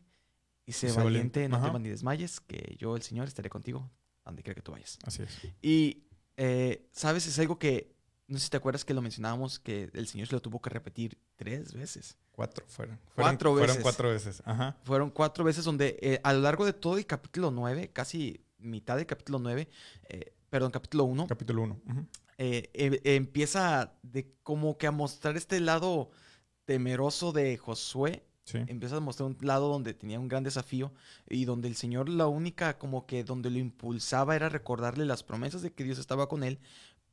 y 0.66 0.72
sé 0.72 0.92
valiente, 0.92 1.48
no 1.50 1.62
temas 1.62 1.80
ni 1.80 1.90
desmayes, 1.90 2.40
que 2.40 2.76
yo, 2.80 2.96
el 2.96 3.04
Señor, 3.04 3.28
estaré 3.28 3.52
contigo 3.52 3.92
donde 4.26 4.42
quiera 4.42 4.56
que 4.56 4.64
tú 4.64 4.72
vayas. 4.72 4.98
Así 5.04 5.22
es. 5.22 5.38
Y, 5.62 6.08
eh, 6.36 6.90
¿sabes? 6.94 7.28
Es 7.28 7.38
algo 7.38 7.60
que, 7.60 7.96
no 8.28 8.38
sé 8.38 8.46
si 8.46 8.50
te 8.50 8.58
acuerdas 8.58 8.86
que 8.86 8.94
lo 8.94 9.02
mencionábamos, 9.02 9.60
que 9.60 9.90
el 9.94 10.08
Señor 10.08 10.28
se 10.28 10.36
lo 10.36 10.42
tuvo 10.42 10.62
que 10.62 10.70
repetir 10.70 11.18
tres 11.36 11.74
veces. 11.74 12.18
Cuatro 12.32 12.66
fueron. 12.68 13.00
Cuatro 13.16 13.54
veces. 13.56 13.68
Fueron 13.68 13.84
cuatro 13.84 14.10
veces. 14.10 14.44
Ajá. 14.46 14.78
Fueron 14.84 15.10
cuatro 15.10 15.44
veces 15.44 15.64
donde 15.66 15.98
eh, 16.02 16.20
a 16.24 16.34
lo 16.34 16.42
largo 16.42 16.66
de 16.66 16.74
todo 16.74 16.98
el 16.98 17.06
capítulo 17.06 17.52
9, 17.52 17.92
casi 17.92 18.42
mitad 18.60 18.98
del 18.98 19.06
capítulo 19.06 19.40
9, 19.40 19.68
perdón, 20.50 20.72
capítulo 20.72 21.06
1. 21.06 21.28
Capítulo 21.28 21.62
1. 21.64 21.82
Eh, 22.38 22.70
em, 22.74 23.00
empieza 23.04 23.94
de 24.04 24.32
como 24.44 24.78
que 24.78 24.88
a 24.88 24.92
mostrar 24.92 25.36
este 25.38 25.60
lado 25.60 26.12
temeroso 26.66 27.32
de 27.32 27.58
Josué. 27.58 28.24
Empieza 28.54 28.96
a 28.96 29.00
mostrar 29.02 29.28
un 29.28 29.38
lado 29.42 29.68
donde 29.68 29.94
tenía 29.94 30.22
un 30.22 30.30
gran 30.30 30.42
desafío 30.42 30.94
y 31.28 31.44
donde 31.44 31.68
el 31.68 31.76
Señor 31.76 32.08
la 32.08 32.28
única 32.28 32.78
como 32.78 33.06
que 33.06 33.26
donde 33.26 33.50
lo 33.50 33.58
impulsaba 33.58 34.38
era 34.38 34.48
recordarle 34.48 35.04
las 35.04 35.22
promesas 35.22 35.62
de 35.62 35.74
que 35.74 35.84
Dios 35.84 36.00
estaba 36.00 36.30
con 36.30 36.46
él, 36.46 36.58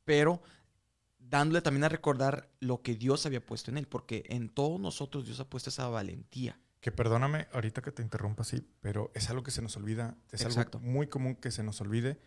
pero 0.04 0.42
dándole 1.30 1.62
también 1.62 1.84
a 1.84 1.88
recordar 1.88 2.50
lo 2.60 2.82
que 2.82 2.94
Dios 2.94 3.26
había 3.26 3.44
puesto 3.44 3.70
en 3.70 3.78
él, 3.78 3.86
porque 3.86 4.24
en 4.28 4.48
todos 4.48 4.80
nosotros 4.80 5.26
Dios 5.26 5.40
ha 5.40 5.48
puesto 5.48 5.70
esa 5.70 5.88
valentía. 5.88 6.58
Que 6.80 6.92
perdóname 6.92 7.48
ahorita 7.52 7.80
que 7.80 7.92
te 7.92 8.02
interrumpa 8.02 8.42
así, 8.42 8.68
pero 8.80 9.10
es 9.14 9.30
algo 9.30 9.42
que 9.42 9.50
se 9.50 9.62
nos 9.62 9.76
olvida, 9.76 10.16
es 10.32 10.44
algo 10.44 10.80
muy 10.80 11.06
común 11.06 11.34
que 11.34 11.50
se 11.50 11.62
nos 11.62 11.80
olvide 11.80 12.18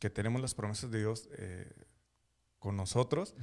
que 0.00 0.10
tenemos 0.10 0.40
las 0.40 0.54
promesas 0.54 0.90
de 0.90 0.98
Dios 0.98 1.28
eh, 1.36 1.70
con 2.58 2.76
nosotros, 2.76 3.34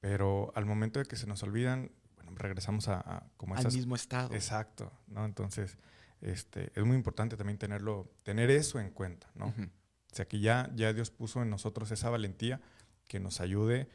pero 0.00 0.52
al 0.54 0.66
momento 0.66 0.98
de 0.98 1.06
que 1.06 1.16
se 1.16 1.26
nos 1.26 1.42
olvidan, 1.42 1.90
bueno, 2.16 2.32
regresamos 2.36 2.88
a, 2.88 3.26
como 3.36 3.54
al 3.54 3.64
mismo 3.64 3.96
estado. 3.96 4.34
Exacto, 4.34 4.92
¿no? 5.08 5.24
Entonces, 5.24 5.78
este, 6.20 6.70
es 6.74 6.84
muy 6.84 6.96
importante 6.96 7.36
también 7.36 7.58
tenerlo, 7.58 8.10
tener 8.22 8.50
eso 8.50 8.78
en 8.80 8.90
cuenta, 8.90 9.30
¿no? 9.34 9.46
O 9.46 10.14
sea, 10.14 10.26
que 10.26 10.40
ya, 10.40 10.70
ya 10.74 10.92
Dios 10.92 11.10
puso 11.10 11.42
en 11.42 11.50
nosotros 11.50 11.90
esa 11.90 12.10
valentía 12.10 12.60
que 13.08 13.20
nos 13.20 13.40
ayude 13.40 13.88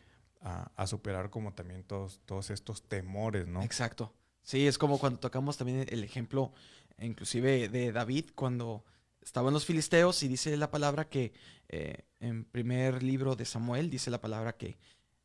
a, 0.46 0.88
superar 0.88 1.32
como 1.32 1.54
también 1.54 1.84
todos, 1.84 2.22
todos 2.26 2.52
estos 2.52 2.84
temores, 2.84 3.48
¿no? 3.48 3.64
Exacto. 3.64 4.14
Sí, 4.44 4.68
es 4.68 4.78
como 4.78 5.00
cuando 5.00 5.20
tocamos 5.20 5.58
también 5.58 5.88
el 5.90 6.04
ejemplo, 6.04 6.54
inclusive 7.00 7.68
de 7.68 7.92
David, 7.92 8.30
cuando 8.36 8.84
estaban 9.24 9.54
los 9.54 9.66
filisteos 9.66 10.22
y 10.22 10.28
dice 10.28 10.56
la 10.56 10.70
palabra 10.70 11.10
que 11.10 11.34
eh, 11.68 12.04
en 12.20 12.46
primer 12.46 13.02
libro 13.02 13.36
de 13.36 13.46
Samuel 13.46 13.90
dice 13.90 14.12
la 14.12 14.22
palabra 14.22 14.56
que 14.56 14.78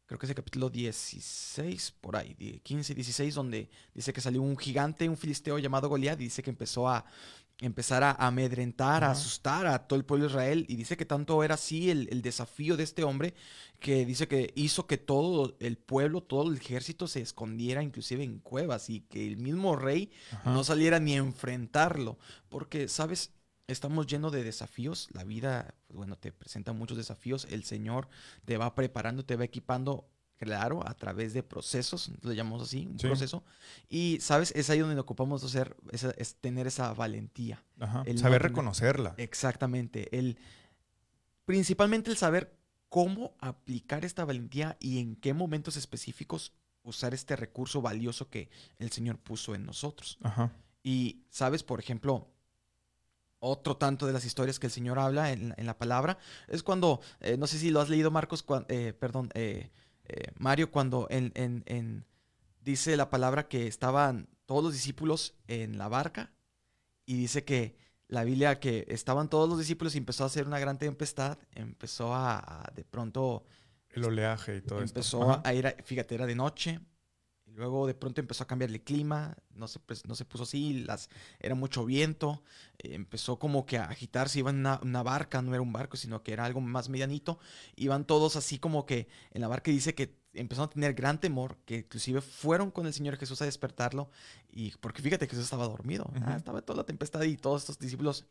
creo 0.07 0.19
que 0.19 0.25
es 0.25 0.31
el 0.31 0.37
capítulo 0.37 0.71
16 0.71 1.93
por 2.01 2.17
ahí, 2.17 2.35
15, 2.63 2.95
16 2.95 3.35
donde 3.35 3.69
dice 3.93 4.15
que 4.15 4.23
salió 4.23 4.41
un 4.41 4.57
gigante, 4.57 5.07
un 5.07 5.19
filisteo 5.19 5.59
llamado 5.59 5.91
Goliat 5.91 6.19
y 6.19 6.25
dice 6.25 6.43
que 6.43 6.51
empezó 6.51 6.89
a 6.89 7.05
empezar 7.61 8.03
a 8.03 8.13
amedrentar, 8.13 9.05
a 9.05 9.11
asustar 9.11 9.67
a 9.67 9.87
todo 9.87 9.99
el 9.99 10.05
pueblo 10.05 10.27
de 10.27 10.31
Israel 10.33 10.67
y 10.69 10.77
dice 10.77 10.97
que 10.97 11.05
tanto 11.05 11.45
era 11.45 11.55
así 11.55 11.91
el, 11.91 12.23
desafío 12.23 12.77
de 12.77 12.85
este 12.85 13.05
hombre 13.05 13.35
que 13.79 14.07
dice 14.07 14.29
que 14.29 14.53
hizo 14.57 14.87
que 14.87 14.97
todo 14.97 15.57
el 15.61 15.77
pueblo, 15.77 16.23
todo 16.23 16.51
el 16.51 16.57
ejército 16.57 17.07
se 17.07 17.21
escondiera 17.21 17.83
inclusive 17.83 18.25
en 18.25 18.39
cuevas 18.39 18.89
y 18.91 19.01
que 19.01 19.27
el 19.27 19.37
mismo 19.37 19.77
rey 19.77 20.11
no 20.45 20.65
saliera 20.65 21.01
ni 21.01 21.15
a 21.15 21.19
enfrentarlo 21.19 22.19
porque, 22.49 22.89
¿sabes? 22.89 23.33
estamos 23.73 24.07
llenos 24.07 24.33
de 24.33 24.43
desafíos. 24.43 25.09
La 25.13 25.25
vida, 25.25 25.75
pues, 25.87 25.97
bueno, 25.97 26.17
te 26.17 26.33
presenta 26.33 26.73
muchos 26.73 26.97
desafíos. 26.97 27.47
El 27.51 27.65
Señor 27.65 28.09
te 28.45 28.57
va 28.57 28.75
preparando, 28.75 29.25
te 29.25 29.37
va 29.37 29.45
equipando, 29.45 30.09
claro, 30.41 30.87
a 30.89 30.95
través 30.95 31.35
de 31.35 31.43
procesos, 31.43 32.11
lo 32.23 32.33
llamamos 32.33 32.63
así, 32.63 32.87
un 32.87 32.97
proceso. 32.97 33.45
Y, 33.91 34.19
¿sabes? 34.23 34.53
Es 34.57 34.71
ahí 34.71 34.79
donde 34.79 34.99
ocupamos 34.99 35.45
hacer, 35.45 35.77
es, 35.93 36.37
tener 36.37 36.67
esa 36.67 36.95
valentía. 36.95 37.63
El 38.07 38.19
saber 38.19 38.43
reconocerla. 38.43 39.15
Exactamente. 39.19 40.17
El, 40.19 40.39
principalmente 41.45 42.11
el 42.11 42.17
saber 42.17 42.57
cómo 42.89 43.35
aplicar 43.39 44.07
esta 44.07 44.25
valentía 44.25 44.79
y 44.81 44.99
en 44.99 45.15
qué 45.15 45.35
momentos 45.35 45.77
específicos 45.77 46.55
usar 46.83 47.13
este 47.13 47.37
recurso 47.37 47.83
valioso 47.83 48.31
que 48.31 48.49
el 48.79 48.91
Señor 48.91 49.19
puso 49.19 49.55
en 49.55 49.67
nosotros. 49.67 50.19
Y, 50.83 51.23
¿sabes? 51.29 51.63
Por 51.63 51.81
ejemplo, 51.81 52.29
otro 53.41 53.77
tanto 53.77 54.07
de 54.07 54.15
las 54.15 54.25
historias 54.25 54.59
que 54.59 54.69
el 54.69 54.73
Señor 54.73 54.99
habla 54.99 55.33
en, 55.33 55.55
la 55.59 55.77
palabra 55.77 56.17
es 56.49 56.63
cuando, 56.63 57.03
eh, 57.21 57.37
no 57.37 57.47
sé 57.47 57.59
si 57.59 57.71
lo 57.71 57.83
has 57.83 57.91
leído, 57.91 58.11
Marcos, 58.11 58.43
eh, 58.69 58.95
perdón, 58.99 59.29
eh, 59.35 59.71
Mario, 60.39 60.71
cuando 60.71 61.07
en, 61.11 61.33
en, 61.35 62.05
dice 62.61 62.97
la 62.97 63.11
palabra 63.11 63.49
que 63.49 63.67
estaban 63.67 64.29
todos 64.47 64.65
los 64.65 64.73
discípulos 64.73 65.35
en 65.49 65.79
la 65.79 65.89
barca 65.89 66.33
y 67.07 67.17
dice 67.17 67.45
que 67.45 67.77
la 68.09 68.25
Biblia 68.25 68.59
que 68.59 68.87
estaban 68.89 69.29
todos 69.29 69.49
los 69.49 69.59
discípulos 69.59 69.95
y 69.95 69.99
empezó 69.99 70.25
a 70.25 70.27
hacer 70.27 70.47
una 70.47 70.59
gran 70.59 70.79
tempestad, 70.79 71.39
empezó 71.53 72.15
a, 72.15 72.71
de 72.75 72.85
pronto... 72.85 73.45
El 73.91 74.05
oleaje 74.05 74.57
y 74.57 74.61
todo. 74.61 74.83
Empezó 74.83 75.41
a 75.45 75.55
ir, 75.55 75.77
fíjate, 75.85 76.15
era 76.15 76.27
de 76.27 76.35
noche, 76.35 76.81
y 77.51 77.57
luego 77.57 77.87
de 77.87 77.95
pronto 77.95 78.21
empezó 78.21 78.45
a 78.45 78.47
cambiar 78.47 78.71
el 78.71 78.83
clima, 78.83 79.37
no 79.55 79.67
se, 79.67 79.79
pues, 79.81 80.07
no 80.07 80.15
se 80.15 80.25
puso 80.25 80.45
así, 80.45 80.85
las, 80.85 81.09
era 81.41 81.55
mucho 81.55 81.85
viento, 81.85 82.43
eh, 82.79 82.95
empezó 82.95 83.39
como 83.39 83.67
que 83.67 83.79
a 83.79 83.85
agitarse, 83.85 84.39
iban 84.39 84.57
en 84.57 84.61
una, 84.61 84.81
una, 84.83 85.03
barca, 85.03 85.43
no 85.43 85.53
era 85.53 85.63
un 85.63 85.73
barco, 85.73 85.97
sino 85.97 86.23
que 86.23 86.33
era 86.33 86.45
algo 86.45 86.61
más 86.61 86.89
medianito, 86.89 87.39
iban 87.77 88.05
todos 88.05 88.37
así 88.37 88.59
como 88.59 88.87
que 88.87 89.09
en 89.33 89.41
la 89.41 89.49
barca 89.49 89.71
dice 89.71 89.95
que 89.95 90.15
empezaron 90.33 90.69
a 90.69 90.73
tener 90.73 90.95
gran 90.95 91.21
temor, 91.21 91.59
que 91.65 91.79
inclusive 91.79 92.21
fueron 92.21 92.71
con 92.71 92.87
el 92.87 92.93
Señor 92.93 93.17
Jesús 93.17 93.43
a 93.43 93.47
despertarlo, 93.47 94.11
y 94.51 94.73
porque 94.81 95.03
fíjate 95.03 95.27
que 95.27 95.31
Jesús 95.31 95.45
estaba 95.45 95.67
dormido, 95.67 96.11
ah, 96.23 96.37
estaba 96.37 96.63
toda 96.63 96.79
la 96.79 96.87
tempestad 96.87 97.23
y 97.23 97.37
todos 97.37 97.63
estos 97.63 97.79
discípulos. 97.79 98.27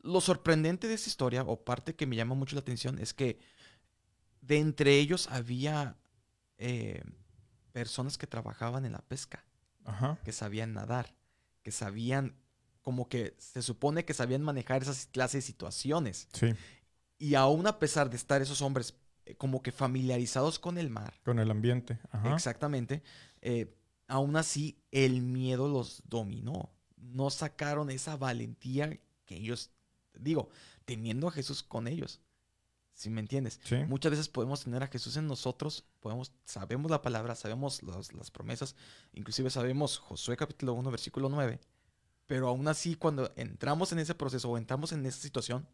Lo 0.00 0.20
sorprendente 0.20 0.88
de 0.88 0.94
esta 0.94 1.08
historia, 1.08 1.42
o 1.42 1.64
parte 1.64 1.94
que 1.94 2.06
me 2.06 2.16
llama 2.16 2.34
mucho 2.34 2.54
la 2.54 2.60
atención, 2.60 2.98
es 2.98 3.12
que 3.12 3.38
de 4.40 4.58
entre 4.58 4.98
ellos 4.98 5.28
había 5.30 5.96
eh, 6.58 7.02
personas 7.76 8.16
que 8.16 8.26
trabajaban 8.26 8.86
en 8.86 8.92
la 8.92 9.02
pesca, 9.02 9.44
que 10.24 10.32
sabían 10.32 10.72
nadar, 10.72 11.14
que 11.62 11.70
sabían, 11.70 12.34
como 12.80 13.10
que 13.10 13.36
se 13.38 13.60
supone 13.60 14.06
que 14.06 14.14
sabían 14.14 14.40
manejar 14.40 14.80
esas 14.80 15.04
clases 15.04 15.44
de 15.44 15.46
situaciones. 15.46 16.26
Sí. 16.32 16.54
Y 17.18 17.34
aún 17.34 17.66
a 17.66 17.78
pesar 17.78 18.08
de 18.08 18.16
estar 18.16 18.40
esos 18.40 18.62
hombres 18.62 18.94
eh, 19.26 19.34
como 19.34 19.62
que 19.62 19.72
familiarizados 19.72 20.58
con 20.58 20.78
el 20.78 20.88
mar. 20.88 21.20
Con 21.22 21.38
el 21.38 21.50
ambiente. 21.50 21.98
Exactamente. 22.32 23.02
Eh, 23.42 23.76
aún 24.08 24.36
así, 24.36 24.80
el 24.90 25.20
miedo 25.20 25.68
los 25.68 26.02
dominó. 26.06 26.72
No 26.96 27.28
sacaron 27.28 27.90
esa 27.90 28.16
valentía 28.16 28.98
que 29.26 29.36
ellos, 29.36 29.70
digo, 30.18 30.48
teniendo 30.86 31.28
a 31.28 31.30
Jesús 31.30 31.62
con 31.62 31.88
ellos. 31.88 32.22
Si 32.96 33.10
me 33.10 33.20
entiendes? 33.20 33.60
Muchas 33.88 34.10
veces 34.10 34.28
podemos 34.30 34.64
tener 34.64 34.82
a 34.82 34.86
Jesús 34.86 35.18
en 35.18 35.26
nosotros, 35.26 35.84
podemos, 36.00 36.32
sabemos 36.46 36.90
la 36.90 37.02
palabra, 37.02 37.34
sabemos 37.34 37.82
las 37.82 38.30
promesas, 38.30 38.74
inclusive 39.12 39.50
sabemos 39.50 39.98
Josué 39.98 40.34
capítulo 40.38 40.72
1, 40.72 40.90
versículo 40.90 41.28
9, 41.28 41.60
pero 42.26 42.48
aún 42.48 42.66
así 42.68 42.96
cuando 42.96 43.34
entramos 43.36 43.92
en 43.92 43.98
ese 43.98 44.14
proceso 44.14 44.48
o 44.48 44.56
entramos 44.56 44.92
en 44.92 45.04
esa 45.04 45.20
situación, 45.20 45.68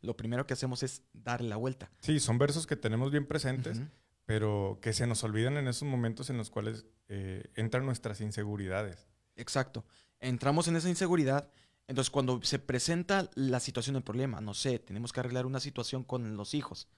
lo 0.00 0.16
primero 0.16 0.46
que 0.46 0.54
hacemos 0.54 0.84
es 0.84 1.02
darle 1.12 1.48
la 1.48 1.56
vuelta. 1.56 1.90
Sí, 2.02 2.20
son 2.20 2.38
versos 2.38 2.68
que 2.68 2.76
tenemos 2.76 3.10
bien 3.10 3.26
presentes, 3.26 3.80
pero 4.26 4.78
que 4.80 4.92
se 4.92 5.08
nos 5.08 5.24
olvidan 5.24 5.56
en 5.56 5.66
esos 5.66 5.88
momentos 5.88 6.30
en 6.30 6.36
los 6.36 6.50
cuales 6.50 6.86
eh, 7.08 7.50
entran 7.56 7.84
nuestras 7.84 8.20
inseguridades. 8.20 9.08
Exacto. 9.34 9.84
Entramos 10.20 10.68
en 10.68 10.76
esa 10.76 10.88
inseguridad. 10.88 11.50
Entonces, 11.88 12.10
cuando 12.10 12.40
se 12.42 12.58
presenta 12.58 13.30
la 13.34 13.60
situación 13.60 13.94
del 13.94 14.02
problema, 14.02 14.40
no 14.40 14.54
sé, 14.54 14.78
tenemos 14.78 15.12
que 15.12 15.20
arreglar 15.20 15.46
una 15.46 15.60
situación 15.60 16.04
con 16.04 16.36
los 16.36 16.54
hijos. 16.54 16.88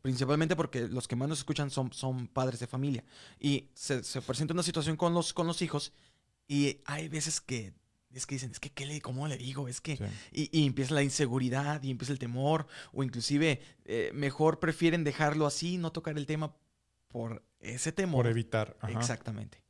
Principalmente 0.00 0.56
porque 0.56 0.88
los 0.88 1.06
que 1.06 1.16
más 1.16 1.28
nos 1.28 1.38
escuchan 1.38 1.70
son, 1.70 1.92
son 1.92 2.28
padres 2.28 2.60
de 2.60 2.66
familia. 2.66 3.04
Y 3.38 3.68
se, 3.74 4.02
se, 4.02 4.22
presenta 4.22 4.54
una 4.54 4.62
situación 4.62 4.96
con 4.96 5.12
los, 5.12 5.34
con 5.34 5.46
los 5.46 5.60
hijos 5.60 5.92
y 6.48 6.80
hay 6.86 7.08
veces 7.08 7.42
que 7.42 7.74
es 8.12 8.26
que 8.26 8.34
dicen, 8.34 8.50
es 8.50 8.58
que, 8.58 8.70
¿qué 8.70 8.86
le, 8.86 9.00
¿cómo 9.00 9.28
le 9.28 9.36
digo? 9.36 9.68
Es 9.68 9.80
que, 9.80 9.98
y, 10.32 10.66
empieza 10.66 10.94
la 10.94 11.02
inseguridad 11.02 11.82
y 11.82 11.90
empieza 11.90 12.12
el 12.12 12.18
temor, 12.18 12.66
o 12.92 13.04
inclusive 13.04 13.60
eh, 13.84 14.10
mejor 14.14 14.58
prefieren 14.58 15.04
dejarlo 15.04 15.46
así, 15.46 15.78
no 15.78 15.92
tocar 15.92 16.18
el 16.18 16.26
tema 16.26 16.56
por 17.08 17.44
ese 17.60 17.92
temor. 17.92 18.24
Por 18.24 18.30
evitar. 18.30 18.76
Exactamente. 18.88 19.62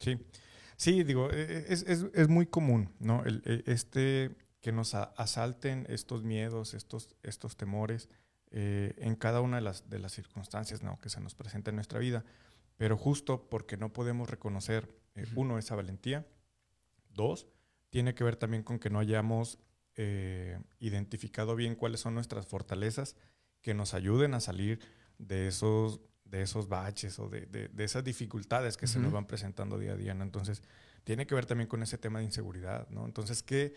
Sí, 0.00 0.16
sí, 0.78 1.04
digo, 1.04 1.30
e, 1.30 1.42
e, 1.42 1.66
es, 1.68 1.82
es, 1.82 2.06
es 2.14 2.28
muy 2.28 2.46
común, 2.46 2.94
¿no? 2.98 3.22
El, 3.26 3.42
e, 3.44 3.70
este, 3.70 4.34
que 4.60 4.72
nos 4.72 4.94
asalten 4.94 5.86
estos 5.88 6.24
miedos, 6.24 6.74
estos, 6.74 7.14
estos 7.22 7.56
temores 7.56 8.08
eh, 8.50 8.94
en 8.96 9.14
cada 9.14 9.40
una 9.40 9.56
de 9.56 9.62
las, 9.62 9.90
de 9.90 9.98
las 9.98 10.12
circunstancias 10.12 10.82
¿no? 10.82 10.98
que 11.00 11.10
se 11.10 11.20
nos 11.20 11.34
presenta 11.34 11.70
en 11.70 11.76
nuestra 11.76 11.98
vida, 11.98 12.24
pero 12.76 12.96
justo 12.96 13.48
porque 13.50 13.76
no 13.76 13.92
podemos 13.92 14.30
reconocer, 14.30 14.88
eh, 15.14 15.26
uno, 15.34 15.58
esa 15.58 15.76
valentía, 15.76 16.26
dos, 17.10 17.46
tiene 17.90 18.14
que 18.14 18.24
ver 18.24 18.36
también 18.36 18.62
con 18.62 18.78
que 18.78 18.90
no 18.90 19.00
hayamos 19.00 19.58
eh, 19.96 20.60
identificado 20.78 21.56
bien 21.56 21.74
cuáles 21.74 22.00
son 22.00 22.14
nuestras 22.14 22.46
fortalezas 22.46 23.16
que 23.60 23.74
nos 23.74 23.94
ayuden 23.94 24.34
a 24.34 24.40
salir 24.40 24.80
de 25.18 25.48
esos, 25.48 26.00
de 26.30 26.42
esos 26.42 26.68
baches 26.68 27.18
o 27.18 27.28
de, 27.28 27.46
de, 27.46 27.84
esas 27.84 28.04
dificultades 28.04 28.76
que 28.76 28.86
se 28.86 28.98
nos 28.98 29.12
van 29.12 29.26
presentando 29.26 29.78
día 29.78 29.92
a 29.92 29.96
día. 29.96 30.12
Entonces, 30.12 30.62
tiene 31.04 31.26
que 31.26 31.34
ver 31.34 31.46
también 31.46 31.68
con 31.68 31.82
ese 31.82 31.98
tema 31.98 32.18
de 32.18 32.26
inseguridad. 32.26 32.88
¿no? 32.90 33.06
Entonces, 33.06 33.42
¿qué, 33.42 33.74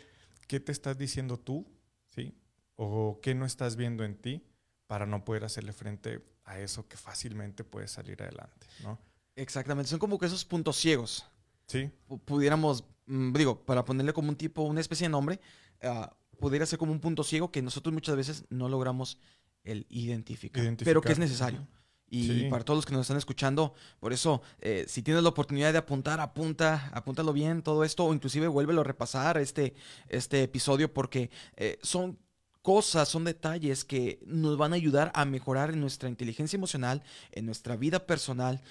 ¿qué 0.47 0.59
te 0.59 0.71
estás 0.71 0.97
diciendo 0.97 1.37
tú? 1.37 1.65
¿Sí? 2.07 2.35
¿O 2.75 3.19
qué 3.21 3.35
no 3.35 3.45
estás 3.45 3.75
viendo 3.75 4.03
en 4.03 4.15
ti 4.15 4.43
para 4.87 5.05
no 5.05 5.23
poder 5.23 5.45
hacerle 5.45 5.71
frente 5.71 6.23
a 6.43 6.59
eso 6.59 6.87
que 6.87 6.97
fácilmente 6.97 7.63
puede 7.63 7.87
salir 7.87 8.21
adelante? 8.21 8.67
¿no? 8.83 8.99
Exactamente, 9.35 9.89
son 9.89 9.99
como 9.99 10.19
que 10.19 10.25
esos 10.25 10.43
puntos 10.43 10.75
ciegos. 10.75 11.25
Sí. 11.67 11.89
pudiéramos 12.25 12.83
Mm, 13.11 13.33
digo, 13.33 13.65
para 13.65 13.83
ponerle 13.83 14.13
como 14.13 14.29
un 14.29 14.37
tipo, 14.37 14.61
una 14.61 14.79
especie 14.79 15.05
de 15.05 15.09
nombre, 15.09 15.39
uh, 15.83 16.05
pudiera 16.39 16.65
ser 16.65 16.79
como 16.79 16.93
un 16.93 17.01
punto 17.01 17.25
ciego 17.25 17.51
que 17.51 17.61
nosotros 17.61 17.93
muchas 17.93 18.15
veces 18.15 18.45
no 18.49 18.69
logramos 18.69 19.17
el 19.63 19.85
identificar, 19.89 20.63
pero 20.83 21.01
que 21.01 21.11
es 21.11 21.19
necesario. 21.19 21.67
Y 22.13 22.49
para 22.49 22.65
todos 22.65 22.79
los 22.79 22.85
que 22.85 22.91
nos 22.91 23.03
están 23.03 23.15
escuchando, 23.15 23.73
por 24.01 24.11
eso, 24.11 24.41
eh, 24.59 24.83
si 24.85 25.01
tienes 25.01 25.23
la 25.23 25.29
oportunidad 25.29 25.71
de 25.71 25.77
apuntar, 25.77 26.19
apunta, 26.19 26.89
apúntalo 26.93 27.31
bien 27.31 27.61
todo 27.61 27.85
esto, 27.85 28.05
o 28.05 28.13
inclusive 28.13 28.49
vuélvelo 28.49 28.81
a 28.81 28.83
repasar 28.83 29.37
este, 29.37 29.75
este 30.09 30.43
episodio, 30.43 30.93
porque 30.93 31.31
eh, 31.55 31.79
son 31.81 32.19
cosas, 32.61 33.07
son 33.07 33.23
detalles 33.23 33.85
que 33.85 34.19
nos 34.25 34.57
van 34.57 34.73
a 34.73 34.75
ayudar 34.75 35.13
a 35.15 35.23
mejorar 35.23 35.71
en 35.71 35.79
nuestra 35.79 36.09
inteligencia 36.09 36.57
emocional, 36.57 37.01
en 37.31 37.45
nuestra 37.45 37.77
vida 37.77 38.05
personal, 38.05 38.61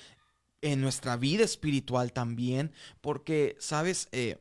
en 0.61 0.83
nuestra 0.83 1.17
vida 1.17 1.43
espiritual 1.43 2.13
también, 2.13 2.73
porque, 3.01 3.57
sabes, 3.59 4.09
eh, 4.13 4.37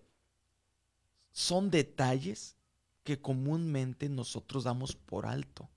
son 1.32 1.72
detalles 1.72 2.58
que 3.04 3.22
comúnmente 3.22 4.10
nosotros 4.10 4.66
damos 4.66 4.98
por 4.98 5.26
alto. 5.26 5.70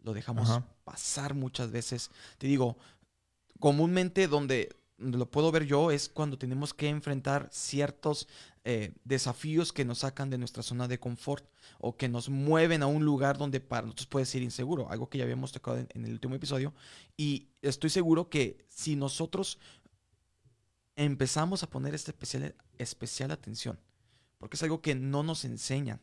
Lo 0.00 0.14
dejamos 0.14 0.48
pasar 0.84 1.34
muchas 1.34 1.70
veces. 1.70 2.10
Te 2.38 2.46
digo, 2.46 2.76
comúnmente 3.58 4.28
donde, 4.28 4.74
lo 4.98 5.30
puedo 5.30 5.50
ver 5.50 5.64
yo 5.66 5.90
es 5.90 6.08
cuando 6.08 6.38
tenemos 6.38 6.74
que 6.74 6.88
enfrentar 6.88 7.48
ciertos 7.52 8.28
eh, 8.64 8.92
desafíos 9.04 9.72
que 9.72 9.84
nos 9.84 9.98
sacan 9.98 10.30
de 10.30 10.38
nuestra 10.38 10.62
zona 10.62 10.86
de 10.86 11.00
confort 11.00 11.44
o 11.80 11.96
que 11.96 12.08
nos 12.08 12.28
mueven 12.28 12.82
a 12.82 12.86
un 12.86 13.04
lugar 13.04 13.38
donde 13.38 13.60
para 13.60 13.82
nosotros 13.82 14.06
puede 14.06 14.26
ser 14.26 14.42
inseguro, 14.42 14.90
algo 14.90 15.08
que 15.08 15.18
ya 15.18 15.24
habíamos 15.24 15.52
tocado 15.52 15.78
en 15.78 16.04
el 16.04 16.12
último 16.12 16.34
episodio. 16.34 16.72
Y 17.16 17.48
estoy 17.60 17.90
seguro 17.90 18.30
que 18.30 18.64
si 18.68 18.94
nosotros 18.94 19.58
empezamos 20.96 21.62
a 21.62 21.70
poner 21.70 21.94
esta 21.94 22.10
especial, 22.10 22.54
especial 22.78 23.30
atención, 23.30 23.78
porque 24.38 24.56
es 24.56 24.62
algo 24.62 24.80
que 24.80 24.94
no 24.94 25.22
nos 25.22 25.44
enseñan. 25.44 26.00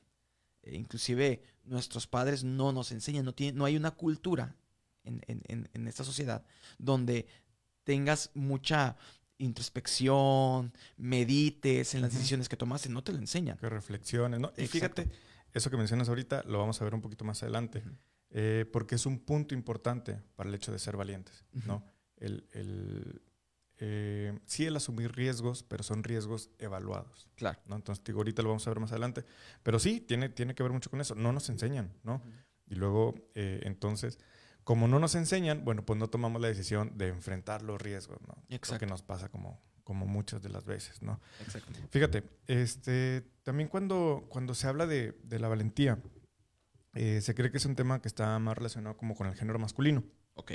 E 0.61 0.75
inclusive 0.75 1.41
nuestros 1.63 2.07
padres 2.07 2.43
no 2.43 2.71
nos 2.71 2.91
enseñan, 2.91 3.25
no, 3.25 3.33
tiene, 3.33 3.57
no 3.57 3.65
hay 3.65 3.77
una 3.77 3.91
cultura 3.91 4.55
en, 5.27 5.41
en, 5.47 5.69
en, 5.73 5.87
esta 5.87 6.03
sociedad 6.03 6.43
donde 6.77 7.27
tengas 7.83 8.31
mucha 8.33 8.95
introspección, 9.37 10.73
medites 10.97 11.95
en 11.95 12.01
las 12.01 12.13
decisiones 12.13 12.49
que 12.49 12.57
tomaste, 12.57 12.89
no 12.89 13.03
te 13.03 13.13
lo 13.13 13.19
enseñan. 13.19 13.57
Que 13.57 13.69
reflexiones, 13.69 14.39
¿no? 14.39 14.51
Y 14.57 14.67
fíjate, 14.67 15.09
eso 15.53 15.69
que 15.69 15.77
mencionas 15.77 16.09
ahorita 16.09 16.43
lo 16.43 16.59
vamos 16.59 16.81
a 16.81 16.83
ver 16.83 16.93
un 16.93 17.01
poquito 17.01 17.23
más 17.23 17.41
adelante, 17.43 17.83
eh, 18.31 18.65
porque 18.71 18.95
es 18.95 19.05
un 19.05 19.19
punto 19.19 19.53
importante 19.55 20.21
para 20.35 20.49
el 20.49 20.55
hecho 20.55 20.71
de 20.71 20.79
ser 20.79 20.97
valientes, 20.97 21.45
¿no? 21.65 21.83
el, 22.19 22.47
el, 22.51 23.21
eh, 23.77 24.37
sí 24.45 24.65
el 24.65 24.75
asumir 24.75 25.13
riesgos, 25.13 25.63
pero 25.63 25.83
son 25.83 26.03
riesgos 26.03 26.49
evaluados. 26.59 27.29
Claro. 27.35 27.59
¿no? 27.65 27.75
Entonces, 27.75 28.03
digo, 28.03 28.19
ahorita 28.19 28.41
lo 28.41 28.49
vamos 28.49 28.67
a 28.67 28.69
ver 28.69 28.79
más 28.79 28.91
adelante. 28.91 29.23
Pero 29.63 29.79
sí, 29.79 30.01
tiene, 30.01 30.29
tiene 30.29 30.53
que 30.53 30.63
ver 30.63 30.71
mucho 30.71 30.89
con 30.89 31.01
eso. 31.01 31.15
No 31.15 31.31
nos 31.31 31.49
enseñan, 31.49 31.93
¿no? 32.03 32.21
Y 32.67 32.75
luego, 32.75 33.15
eh, 33.35 33.61
entonces, 33.63 34.19
como 34.69 34.87
no 34.87 34.99
nos 34.99 35.15
enseñan, 35.15 35.65
bueno, 35.65 35.83
pues 35.83 35.97
no 35.97 36.11
tomamos 36.11 36.39
la 36.39 36.47
decisión 36.47 36.95
de 36.95 37.07
enfrentar 37.07 37.63
los 37.63 37.81
riesgos, 37.81 38.19
¿no? 38.27 38.35
Exacto. 38.49 38.75
Lo 38.75 38.79
que 38.81 38.85
nos 38.85 39.01
pasa 39.01 39.27
como, 39.27 39.59
como 39.83 40.05
muchas 40.05 40.43
de 40.43 40.49
las 40.49 40.63
veces, 40.63 41.01
¿no? 41.01 41.19
Exacto. 41.41 41.73
Fíjate, 41.89 42.21
este, 42.45 43.23
también 43.41 43.67
cuando, 43.67 44.27
cuando 44.29 44.53
se 44.53 44.67
habla 44.67 44.85
de, 44.85 45.13
de 45.23 45.39
la 45.39 45.47
valentía, 45.47 45.97
eh, 46.93 47.19
se 47.19 47.33
cree 47.33 47.49
que 47.49 47.57
es 47.57 47.65
un 47.65 47.75
tema 47.75 47.99
que 47.99 48.07
está 48.07 48.37
más 48.37 48.55
relacionado 48.55 48.95
como 48.95 49.15
con 49.15 49.25
el 49.25 49.33
género 49.33 49.57
masculino. 49.57 50.03
Ok. 50.35 50.51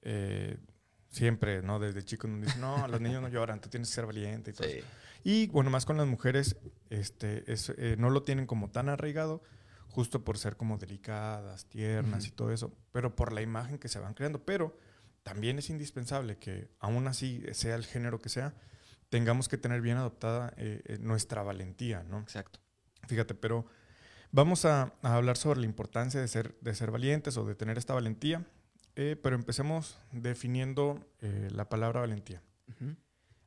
Eh, 0.00 0.56
siempre, 1.10 1.60
¿no? 1.60 1.78
Desde 1.78 2.02
chicos 2.02 2.30
nos 2.30 2.40
dicen, 2.40 2.62
no, 2.62 2.88
los 2.88 2.98
niños 2.98 3.20
no 3.20 3.28
lloran, 3.28 3.60
tú 3.60 3.68
tienes 3.68 3.90
que 3.90 3.94
ser 3.94 4.06
valiente 4.06 4.52
y 4.52 4.54
todo. 4.54 4.68
Y 5.22 5.48
bueno, 5.48 5.68
más 5.68 5.84
con 5.84 5.98
las 5.98 6.06
mujeres, 6.06 6.56
este, 6.88 7.44
eh, 7.46 7.96
no 7.98 8.08
lo 8.08 8.22
tienen 8.22 8.46
como 8.46 8.70
tan 8.70 8.88
arraigado, 8.88 9.42
justo 9.90 10.24
por 10.24 10.38
ser 10.38 10.56
como 10.56 10.78
delicadas, 10.78 11.66
tiernas 11.66 12.26
y 12.26 12.30
todo 12.30 12.52
eso, 12.52 12.72
pero 12.92 13.14
por 13.14 13.32
la 13.32 13.42
imagen 13.42 13.78
que 13.78 13.88
se 13.88 13.98
van 13.98 14.14
creando. 14.14 14.44
Pero 14.44 14.76
también 15.22 15.58
es 15.58 15.70
indispensable 15.70 16.38
que, 16.38 16.70
aún 16.78 17.06
así, 17.08 17.42
sea 17.52 17.74
el 17.74 17.84
género 17.84 18.20
que 18.20 18.28
sea, 18.28 18.54
tengamos 19.10 19.48
que 19.48 19.58
tener 19.58 19.80
bien 19.82 19.96
adoptada 19.96 20.54
eh, 20.56 20.82
eh, 20.86 20.98
nuestra 21.00 21.42
valentía, 21.42 22.04
¿no? 22.04 22.20
Exacto. 22.20 22.60
Fíjate, 23.06 23.34
pero 23.34 23.66
vamos 24.30 24.64
a, 24.64 24.94
hablar 25.02 25.36
sobre 25.36 25.60
la 25.60 25.66
importancia 25.66 26.20
de 26.20 26.28
ser, 26.28 26.56
de 26.60 26.74
ser 26.74 26.90
valientes 26.90 27.36
o 27.36 27.44
de 27.44 27.54
tener 27.54 27.76
esta 27.76 27.92
valentía, 27.92 28.46
eh, 28.96 29.16
pero 29.20 29.36
empecemos 29.36 29.98
definiendo 30.12 31.04
la 31.20 31.68
palabra 31.68 32.00
valentía. 32.00 32.42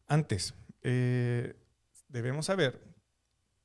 Antes, 0.07 0.53
debemos 0.81 2.45
saber 2.45 2.81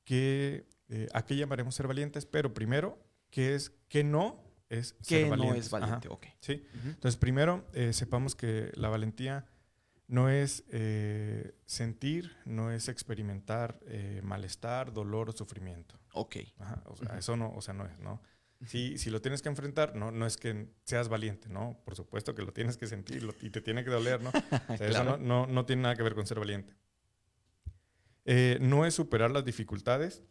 que, 0.03 0.65
a 1.13 1.25
qué 1.25 1.35
llamaremos 1.35 1.75
ser 1.75 1.87
valientes, 1.87 2.25
pero 2.25 2.53
primero, 2.53 2.97
¿qué 3.29 3.55
es, 3.55 3.71
qué 3.89 4.03
no 4.03 4.43
es 4.69 4.95
ser 5.01 5.29
valiente? 5.29 5.53
no 5.53 5.59
es 5.59 5.69
valiente? 5.69 6.07
Ok. 6.09 6.27
Sí. 6.39 6.65
Entonces, 6.85 7.17
primero, 7.17 7.65
sepamos 7.91 8.35
que 8.35 8.71
la 8.75 8.89
valentía 8.89 9.45
no 10.09 10.27
es 10.27 10.63
eh, 10.71 11.53
sentir, 11.65 12.35
no 12.43 12.71
es 12.71 12.89
experimentar 12.89 13.79
eh, 13.85 14.21
malestar, 14.23 14.91
dolor 14.91 15.29
o 15.29 15.31
sufrimiento. 15.31 15.99
Ok. 16.13 16.37
o 16.85 16.95
sea, 16.95 17.17
eso 17.17 17.37
no, 17.37 17.53
o 17.53 17.61
sea, 17.61 17.75
no 17.75 17.85
es, 17.85 17.97
¿no? 17.99 18.19
Si, 18.65 18.97
si 18.97 19.11
lo 19.11 19.21
tienes 19.21 19.41
que 19.41 19.49
enfrentar, 19.49 19.95
no, 19.95 20.11
no 20.11 20.25
es 20.25 20.35
que 20.35 20.67
seas 20.83 21.07
valiente, 21.07 21.47
¿no? 21.47 21.79
Por 21.85 21.95
supuesto 21.95 22.33
que 22.35 22.41
lo 22.41 22.51
tienes 22.51 22.75
que 22.75 22.87
sentir 22.87 23.25
y 23.39 23.51
te 23.51 23.61
tiene 23.61 23.83
que 23.83 23.91
doler, 23.91 24.21
¿no? 24.21 24.31
O 24.67 24.77
sea, 24.77 24.87
Eso 24.87 25.17
no, 25.17 25.45
no, 25.45 25.65
tiene 25.65 25.83
nada 25.83 25.95
que 25.95 26.03
ver 26.03 26.15
con 26.15 26.25
ser 26.25 26.39
valiente. 26.39 26.73
Eh, 28.25 28.57
no 28.59 28.85
es 28.85 28.95
superar 28.95 29.31
las 29.31 29.45
dificultades 29.45 30.23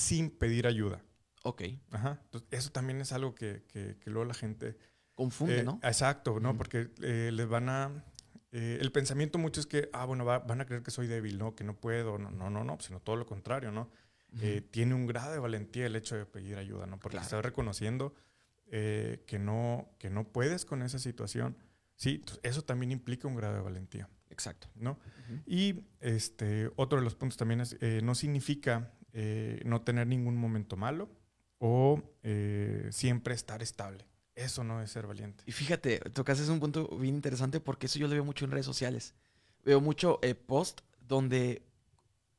sin 0.00 0.30
pedir 0.30 0.66
ayuda. 0.66 1.02
Ok. 1.42 1.62
Ajá. 1.90 2.20
Entonces, 2.24 2.48
eso 2.50 2.70
también 2.70 3.00
es 3.00 3.12
algo 3.12 3.34
que, 3.34 3.64
que, 3.68 3.96
luego 4.06 4.24
la 4.24 4.34
gente... 4.34 4.76
Confunde, 5.14 5.64
¿no? 5.64 5.78
Exacto, 5.82 6.40
¿no? 6.40 6.56
Porque 6.56 6.88
les 6.98 7.46
van 7.46 7.68
a 7.68 8.04
eh, 8.52 8.78
el 8.80 8.90
pensamiento 8.90 9.38
mucho 9.38 9.60
es 9.60 9.66
que, 9.66 9.88
ah, 9.92 10.04
bueno, 10.04 10.24
van 10.24 10.60
a 10.60 10.66
creer 10.66 10.82
que 10.82 10.90
soy 10.90 11.06
débil, 11.06 11.38
¿no? 11.38 11.54
Que 11.54 11.64
no 11.64 11.76
puedo, 11.76 12.18
no, 12.18 12.30
no, 12.30 12.50
no, 12.50 12.64
no 12.64 12.78
sino 12.80 13.00
todo 13.00 13.16
lo 13.16 13.26
contrario, 13.26 13.70
¿no? 13.70 13.90
Eh, 14.40 14.62
tiene 14.70 14.94
un 14.94 15.06
grado 15.06 15.32
de 15.32 15.40
valentía 15.40 15.86
el 15.86 15.96
hecho 15.96 16.16
de 16.16 16.24
pedir 16.24 16.56
ayuda, 16.56 16.86
¿no? 16.86 17.00
Porque 17.00 17.16
estás 17.16 17.44
reconociendo 17.44 18.14
eh, 18.66 19.24
que, 19.26 19.40
no, 19.40 19.90
que 19.98 20.08
no 20.08 20.24
puedes 20.24 20.64
con 20.64 20.82
esa 20.82 21.00
situación. 21.00 21.56
Sí, 21.96 22.24
eso 22.42 22.62
también 22.62 22.92
implica 22.92 23.26
un 23.26 23.34
grado 23.34 23.54
de 23.54 23.60
valentía. 23.60 24.08
Exacto. 24.30 24.68
¿no? 24.76 24.98
Y 25.46 25.82
este, 25.98 26.70
otro 26.76 26.98
de 26.98 27.04
los 27.04 27.16
puntos 27.16 27.36
también 27.36 27.60
es, 27.60 27.76
no 28.02 28.14
significa 28.14 28.92
no 29.12 29.82
tener 29.82 30.06
ningún 30.06 30.36
momento 30.36 30.76
malo 30.76 31.08
o 31.58 32.02
siempre 32.90 33.34
estar 33.34 33.62
estable. 33.62 34.10
Eso 34.34 34.64
no 34.64 34.80
es 34.80 34.90
ser 34.90 35.06
valiente. 35.06 35.44
Y 35.46 35.52
fíjate, 35.52 35.98
tocas 36.14 36.40
es 36.40 36.48
un 36.48 36.60
punto 36.60 36.88
bien 36.96 37.14
interesante 37.14 37.60
porque 37.60 37.86
eso 37.86 37.98
yo 37.98 38.08
lo 38.08 38.14
veo 38.14 38.24
mucho 38.24 38.46
en 38.46 38.50
redes 38.50 38.64
sociales. 38.66 39.14
Veo 39.64 39.80
mucho 39.80 40.18
eh, 40.22 40.34
post 40.34 40.80
donde 41.06 41.62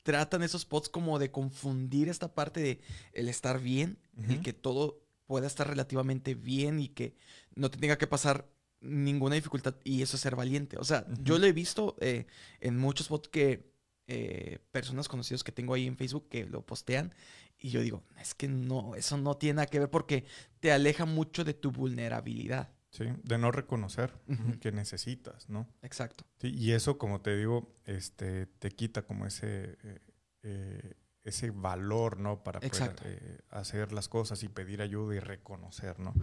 tratan 0.02 0.42
esos 0.42 0.66
posts 0.66 0.90
como 0.90 1.20
de 1.20 1.30
confundir 1.30 2.10
esta 2.10 2.34
parte 2.34 2.60
de 2.60 2.82
el 3.14 3.30
estar 3.30 3.60
bien, 3.60 4.00
y 4.28 4.38
que 4.38 4.54
todo 4.54 5.04
pueda 5.28 5.46
estar 5.46 5.68
relativamente 5.68 6.34
bien 6.34 6.80
y 6.80 6.90
que 6.90 7.16
no 7.56 7.70
te 7.70 7.78
tenga 7.78 7.98
que 7.98 8.08
pasar 8.08 8.50
ninguna 8.80 9.36
dificultad 9.36 9.76
y 9.84 10.02
eso 10.02 10.16
es 10.16 10.22
ser 10.22 10.36
valiente. 10.36 10.78
O 10.78 10.84
sea, 10.84 11.06
yo 11.22 11.38
lo 11.38 11.46
he 11.46 11.54
visto 11.54 11.96
eh, 12.00 12.26
en 12.60 12.78
muchos 12.78 13.10
posts 13.10 13.30
que 13.30 13.71
eh, 14.14 14.60
personas 14.72 15.08
conocidas 15.08 15.42
que 15.44 15.54
tengo 15.54 15.74
ahí 15.74 15.88
en 15.88 15.96
Facebook 15.96 16.28
que 16.30 16.46
lo 16.46 16.66
postean 16.66 17.14
y 17.62 17.70
yo 17.70 17.82
digo, 17.82 18.04
es 18.20 18.34
que 18.34 18.48
no, 18.48 18.96
eso 18.96 19.18
no 19.18 19.38
tiene 19.38 19.58
nada 19.58 19.68
que 19.68 19.80
ver 19.80 19.90
porque 19.90 20.26
te 20.60 20.72
aleja 20.72 21.06
mucho 21.06 21.44
de 21.44 21.54
tu 21.54 21.72
vulnerabilidad. 21.72 22.74
Sí, 22.90 23.06
de 23.24 23.38
no 23.38 23.52
reconocer 23.52 24.14
que 24.60 24.74
necesitas, 24.74 25.48
¿no? 25.48 25.66
Exacto. 25.82 26.26
Sí, 26.42 26.50
y 26.54 26.74
eso, 26.74 26.98
como 26.98 27.22
te 27.22 27.38
digo, 27.38 27.74
este, 27.86 28.48
te 28.48 28.72
quita 28.72 29.04
como 29.04 29.26
ese, 29.26 29.78
eh, 29.84 30.00
eh, 30.44 30.94
ese 31.24 31.52
valor, 31.52 32.20
¿no? 32.20 32.44
Para 32.44 32.60
poder 32.60 32.96
eh, 33.06 33.40
hacer 33.50 33.94
las 33.94 34.10
cosas 34.10 34.44
y 34.44 34.50
pedir 34.50 34.82
ayuda 34.82 35.16
y 35.16 35.20
reconocer, 35.20 36.00
¿no? 36.00 36.14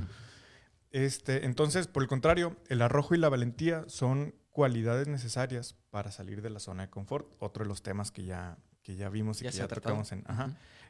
Este, 0.90 1.46
entonces, 1.46 1.86
por 1.86 2.02
el 2.02 2.08
contrario, 2.08 2.56
el 2.68 2.82
arrojo 2.82 3.14
y 3.14 3.18
la 3.18 3.30
valentía 3.30 3.84
son 3.86 4.34
cualidades 4.58 5.06
necesarias 5.06 5.76
para 5.90 6.10
salir 6.10 6.42
de 6.42 6.50
la 6.50 6.58
zona 6.58 6.82
de 6.82 6.90
confort. 6.90 7.32
Otro 7.38 7.62
de 7.62 7.68
los 7.68 7.84
temas 7.84 8.10
que 8.10 8.24
ya, 8.24 8.58
que 8.82 8.96
ya 8.96 9.08
vimos 9.08 9.40
y 9.40 9.44
que 9.44 9.52
ya 9.52 9.68
tocamos 9.68 10.10
en, 10.10 10.24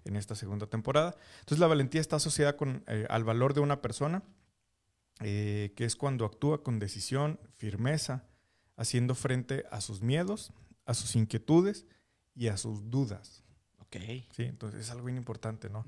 en 0.06 0.16
esta 0.16 0.34
segunda 0.34 0.66
temporada. 0.68 1.14
Entonces 1.40 1.58
la 1.58 1.66
valentía 1.66 2.00
está 2.00 2.16
asociada 2.16 2.56
con, 2.56 2.82
eh, 2.86 3.06
al 3.10 3.24
valor 3.24 3.52
de 3.52 3.60
una 3.60 3.82
persona, 3.82 4.22
eh, 5.20 5.74
que 5.76 5.84
es 5.84 5.96
cuando 5.96 6.24
actúa 6.24 6.62
con 6.62 6.78
decisión, 6.78 7.38
firmeza, 7.58 8.24
haciendo 8.78 9.14
frente 9.14 9.66
a 9.70 9.82
sus 9.82 10.00
miedos, 10.00 10.50
a 10.86 10.94
sus 10.94 11.14
inquietudes 11.14 11.84
y 12.34 12.48
a 12.48 12.56
sus 12.56 12.88
dudas. 12.88 13.44
Ok. 13.80 13.96
Sí, 14.34 14.44
entonces 14.44 14.80
es 14.80 14.90
algo 14.92 15.04
bien 15.04 15.18
importante, 15.18 15.68
¿no? 15.68 15.84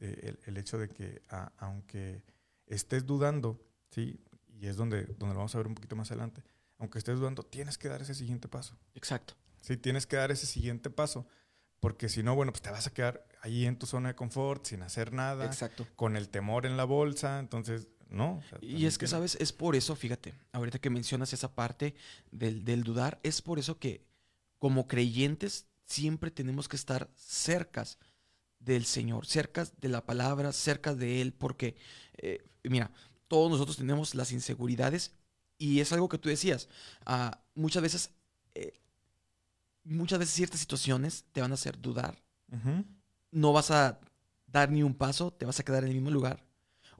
Eh, 0.00 0.34
el, 0.46 0.56
hecho 0.56 0.78
de 0.78 0.88
que 0.88 1.22
aunque 1.58 2.24
estés 2.66 3.06
dudando, 3.06 3.64
¿sí? 3.88 4.18
Y 4.48 4.66
es 4.66 4.76
donde, 4.76 5.04
donde 5.04 5.28
lo 5.28 5.36
vamos 5.36 5.54
a 5.54 5.58
ver 5.58 5.68
un 5.68 5.76
poquito 5.76 5.94
más 5.94 6.10
adelante, 6.10 6.42
aunque 6.80 6.98
estés 6.98 7.18
dudando, 7.18 7.44
tienes 7.44 7.78
que 7.78 7.88
dar 7.88 8.02
ese 8.02 8.14
siguiente 8.14 8.48
paso. 8.48 8.76
Exacto. 8.94 9.34
Sí, 9.60 9.76
tienes 9.76 10.06
que 10.06 10.16
dar 10.16 10.30
ese 10.32 10.46
siguiente 10.46 10.90
paso 10.90 11.26
porque 11.80 12.10
si 12.10 12.22
no, 12.22 12.34
bueno, 12.34 12.52
pues 12.52 12.62
te 12.62 12.70
vas 12.70 12.86
a 12.86 12.92
quedar 12.92 13.26
ahí 13.42 13.64
en 13.64 13.78
tu 13.78 13.86
zona 13.86 14.10
de 14.10 14.14
confort, 14.14 14.66
sin 14.66 14.82
hacer 14.82 15.12
nada. 15.12 15.46
Exacto. 15.46 15.86
Con 15.96 16.16
el 16.16 16.28
temor 16.28 16.66
en 16.66 16.76
la 16.76 16.84
bolsa. 16.84 17.38
Entonces, 17.38 17.88
no. 18.10 18.42
y 18.60 18.84
es 18.84 18.98
que, 18.98 19.06
¿sabes? 19.06 19.36
Es 19.40 19.52
por 19.52 19.76
eso, 19.76 19.96
fíjate, 19.96 20.34
ahorita 20.52 20.78
que 20.78 20.90
mencionas 20.90 21.32
esa 21.32 21.54
parte 21.54 21.94
del, 22.30 22.64
del, 22.64 22.82
dudar, 22.82 23.18
es 23.22 23.40
por 23.40 23.58
eso 23.58 23.78
que 23.78 24.04
como 24.58 24.88
creyentes 24.88 25.66
siempre 25.86 26.30
tenemos 26.30 26.68
que 26.68 26.76
estar 26.76 27.10
cercas 27.14 27.98
del 28.58 28.84
Señor, 28.84 29.26
cerca 29.26 29.66
de 29.80 29.88
la 29.88 30.04
palabra, 30.04 30.52
cerca 30.52 30.94
de 30.94 31.22
Él, 31.22 31.32
porque, 31.32 31.76
eh, 32.18 32.44
mira, 32.64 32.90
todos 33.26 33.50
nosotros 33.50 33.78
tenemos 33.78 34.14
las 34.14 34.32
inseguridades 34.32 35.14
y 35.60 35.80
es 35.80 35.92
algo 35.92 36.08
que 36.08 36.18
tú 36.18 36.28
decías. 36.28 36.68
Ah, 37.04 37.38
muchas 37.54 37.82
veces 37.82 38.10
eh, 38.54 38.80
muchas 39.84 40.18
veces 40.18 40.34
ciertas 40.34 40.60
situaciones 40.60 41.24
te 41.32 41.40
van 41.40 41.50
a 41.50 41.54
hacer 41.54 41.80
dudar. 41.80 42.22
No 43.30 43.52
vas 43.52 43.70
a 43.70 44.00
dar 44.46 44.70
ni 44.70 44.82
un 44.82 44.94
paso, 44.94 45.32
te 45.32 45.46
vas 45.46 45.60
a 45.60 45.62
quedar 45.62 45.84
en 45.84 45.90
el 45.90 45.94
mismo 45.94 46.10
lugar. 46.10 46.44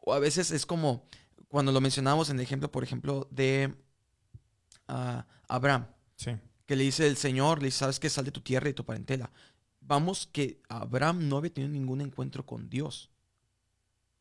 O 0.00 0.12
a 0.14 0.20
veces 0.20 0.50
es 0.50 0.64
como 0.64 1.06
cuando 1.48 1.72
lo 1.72 1.80
mencionamos 1.80 2.30
en 2.30 2.36
el 2.36 2.42
ejemplo, 2.42 2.70
por 2.70 2.84
ejemplo, 2.84 3.26
de 3.30 3.74
ah, 4.86 5.26
Abraham. 5.48 5.86
Sí. 6.16 6.32
Que 6.66 6.76
le 6.76 6.84
dice 6.84 7.06
el 7.08 7.16
Señor, 7.16 7.58
le 7.58 7.66
dice, 7.66 7.78
sabes 7.78 7.98
que 7.98 8.08
sal 8.08 8.24
de 8.24 8.30
tu 8.30 8.42
tierra 8.42 8.68
y 8.68 8.74
tu 8.74 8.84
parentela. 8.84 9.32
Vamos, 9.80 10.28
que 10.30 10.62
Abraham 10.68 11.28
no 11.28 11.38
había 11.38 11.52
tenido 11.52 11.72
ningún 11.72 12.00
encuentro 12.00 12.46
con 12.46 12.68
Dios. 12.68 13.10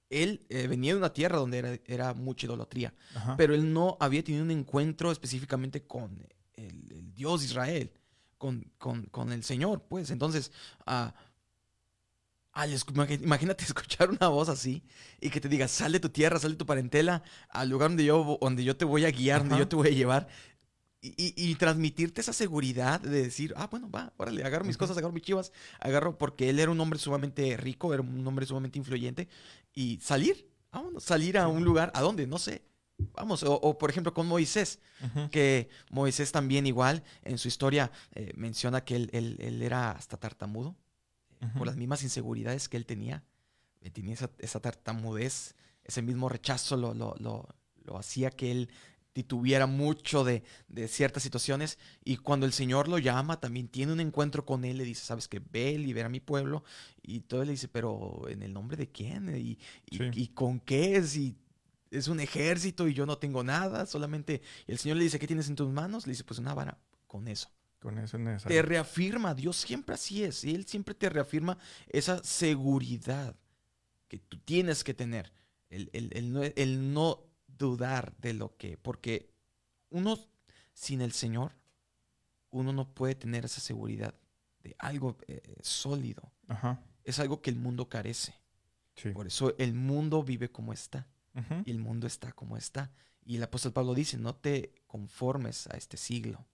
Él 0.09 0.45
eh, 0.49 0.67
venía 0.67 0.93
de 0.93 0.99
una 0.99 1.13
tierra 1.13 1.37
donde 1.37 1.81
era, 1.85 2.13
mucha 2.13 2.47
idolatría, 2.47 2.93
pero 3.37 3.53
él 3.53 3.71
no 3.73 3.97
había 3.99 4.23
tenido 4.23 4.43
un 4.43 4.51
encuentro 4.51 5.11
específicamente 5.11 5.83
con 5.83 6.25
el, 6.55 6.91
el 6.91 7.13
Dios 7.13 7.41
de 7.41 7.47
Israel 7.47 7.91
con, 8.39 9.31
el 9.31 9.43
Señor, 9.43 9.83
pues. 9.87 10.09
Entonces, 10.09 10.51
ah, 10.85 11.13
imagínate 13.21 13.63
escuchar 13.65 14.09
una 14.09 14.29
voz 14.29 14.49
así 14.49 14.83
y 15.19 15.29
que 15.29 15.41
te 15.41 15.49
diga, 15.49 15.67
sal 15.67 15.91
de 15.91 15.99
tu 15.99 16.09
tierra, 16.09 16.39
sal 16.39 16.51
de 16.51 16.57
tu 16.57 16.65
parentela 16.65 17.21
al 17.49 17.69
lugar 17.69 17.89
donde 17.89 18.05
yo, 18.05 18.39
donde 18.41 18.63
yo 18.63 18.75
te 18.75 18.85
voy 18.85 19.05
a 19.05 19.11
guiar, 19.11 19.41
donde 19.41 19.57
yo 19.57 19.67
te 19.67 19.75
voy 19.75 19.89
a 19.89 19.91
llevar. 19.91 20.27
Y, 21.01 21.55
transmitirte 21.55 22.19
esa 22.19 22.33
seguridad 22.33 22.99
de 22.99 23.23
decir, 23.23 23.53
ah, 23.55 23.67
bueno, 23.67 23.89
va, 23.89 24.11
órale, 24.17 24.43
agarro 24.43 24.65
mis 24.65 24.75
cosas, 24.75 24.97
agarro 24.97 25.13
mis 25.13 25.23
chivas, 25.23 25.53
agarro, 25.79 26.17
porque 26.17 26.49
él 26.49 26.59
era 26.59 26.71
un 26.71 26.79
hombre 26.81 26.99
sumamente 26.99 27.55
rico, 27.55 27.93
era 27.93 28.03
un 28.03 28.27
hombre 28.27 28.45
sumamente 28.45 28.77
influyente, 28.77 29.29
y 29.73 29.97
salir, 30.01 30.49
vámonos, 30.73 31.05
salir 31.05 31.37
a 31.37 31.47
un 31.47 31.63
lugar, 31.63 31.89
¿a 31.95 32.01
dónde? 32.01 32.27
No 32.27 32.37
sé, 32.37 32.63
Vamos, 33.13 33.43
o, 33.43 33.77
por 33.77 33.89
ejemplo 33.89 34.13
con 34.13 34.27
Moisés, 34.27 34.79
que 35.31 35.69
Moisés 35.89 36.31
también 36.33 36.67
igual 36.67 37.03
en 37.23 37.37
su 37.37 37.47
historia 37.47 37.91
eh, 38.13 38.33
menciona 38.35 38.83
que 38.83 38.95
él, 38.95 39.61
era 39.61 39.91
hasta 39.91 40.17
tartamudo 40.17 40.75
por 41.57 41.65
las 41.65 41.77
mismas 41.77 42.03
inseguridades 42.03 42.67
que 42.67 42.75
él 42.75 42.85
tenía. 42.85 43.23
Eh, 43.81 43.89
tenía 43.89 44.15
esa, 44.39 44.59
tartamudez, 44.59 45.55
ese 45.85 46.01
mismo 46.01 46.27
rechazo 46.27 46.75
lo, 46.75 46.93
lo, 46.93 47.15
lo, 47.17 47.97
hacía 47.97 48.29
que 48.31 48.51
él 48.51 48.69
titubiera 49.13 49.65
mucho 49.65 50.23
de, 50.23 50.43
ciertas 50.87 51.23
situaciones 51.23 51.77
y 52.03 52.17
cuando 52.17 52.45
el 52.45 52.53
Señor 52.53 52.87
lo 52.87 52.97
llama 52.99 53.39
también 53.39 53.67
tiene 53.67 53.93
un 53.93 53.99
encuentro 53.99 54.45
con 54.45 54.65
él, 54.65 54.77
le 54.77 54.83
dice, 54.83 55.03
sabes 55.03 55.27
que 55.27 55.41
ve, 55.51 55.77
libera 55.77 56.07
a 56.07 56.09
mi 56.09 56.19
pueblo 56.19 56.63
y 57.01 57.21
todo 57.21 57.43
le 57.43 57.51
dice, 57.51 57.67
pero 57.67 58.27
¿en 58.29 58.43
el 58.43 58.53
nombre 58.53 58.77
de 58.77 58.89
quién? 58.89 59.35
¿Y, 59.35 59.57
y, 59.89 60.21
¿y 60.21 60.27
con 60.29 60.59
qué 60.59 60.97
es? 60.97 61.15
Y 61.15 61.35
es 61.91 62.07
un 62.07 62.19
ejército 62.19 62.87
y 62.87 62.93
yo 62.93 63.05
no 63.05 63.17
tengo 63.17 63.43
nada, 63.43 63.85
solamente 63.85 64.41
el 64.67 64.77
Señor 64.77 64.97
le 64.97 65.03
dice, 65.03 65.19
¿qué 65.19 65.27
tienes 65.27 65.49
en 65.49 65.55
tus 65.55 65.69
manos? 65.69 66.05
Le 66.05 66.11
dice, 66.11 66.23
pues 66.23 66.39
una 66.39 66.53
vara, 66.53 66.77
con 67.07 67.27
eso. 67.27 67.49
Con 67.79 67.97
eso 67.97 68.17
es 68.17 68.23
necesario. 68.23 68.57
Te 68.57 68.67
reafirma, 68.67 69.33
Dios 69.33 69.55
siempre 69.55 69.95
así 69.95 70.23
es, 70.23 70.43
y 70.43 70.53
Él 70.53 70.65
siempre 70.65 70.93
te 70.93 71.09
reafirma 71.09 71.57
esa 71.87 72.21
seguridad 72.23 73.35
que 74.09 74.19
tú 74.19 74.37
tienes 74.39 74.83
que 74.83 74.93
tener, 74.93 75.31
el, 75.69 75.89
el 75.93 76.93
no 76.93 77.28
dudar 77.59 78.15
de 78.17 78.33
lo 78.33 78.57
que, 78.57 78.77
porque 78.77 79.31
uno 79.89 80.17
sin 80.73 81.01
el 81.01 81.11
Señor, 81.11 81.51
uno 82.51 82.73
no 82.73 82.93
puede 82.93 83.13
tener 83.13 83.45
esa 83.45 83.61
seguridad 83.61 84.15
de 84.63 84.75
algo 84.79 85.17
eh, 85.27 85.57
sólido. 85.61 86.31
Es 87.03 87.19
algo 87.19 87.41
que 87.41 87.49
el 87.49 87.57
mundo 87.57 87.89
carece. 87.89 88.33
Por 89.13 89.27
eso 89.27 89.55
el 89.57 89.73
mundo 89.73 90.23
vive 90.23 90.49
como 90.51 90.73
está. 90.73 91.07
Y 91.65 91.71
el 91.71 91.79
mundo 91.79 92.07
está 92.07 92.31
como 92.33 92.57
está. 92.57 92.91
Y 93.23 93.37
el 93.37 93.43
apóstol 93.43 93.71
Pablo 93.71 93.93
dice, 93.93 94.17
no 94.17 94.35
te 94.35 94.73
conformes 94.87 95.67
a 95.67 95.77
este 95.77 95.95
siglo, 95.95 96.47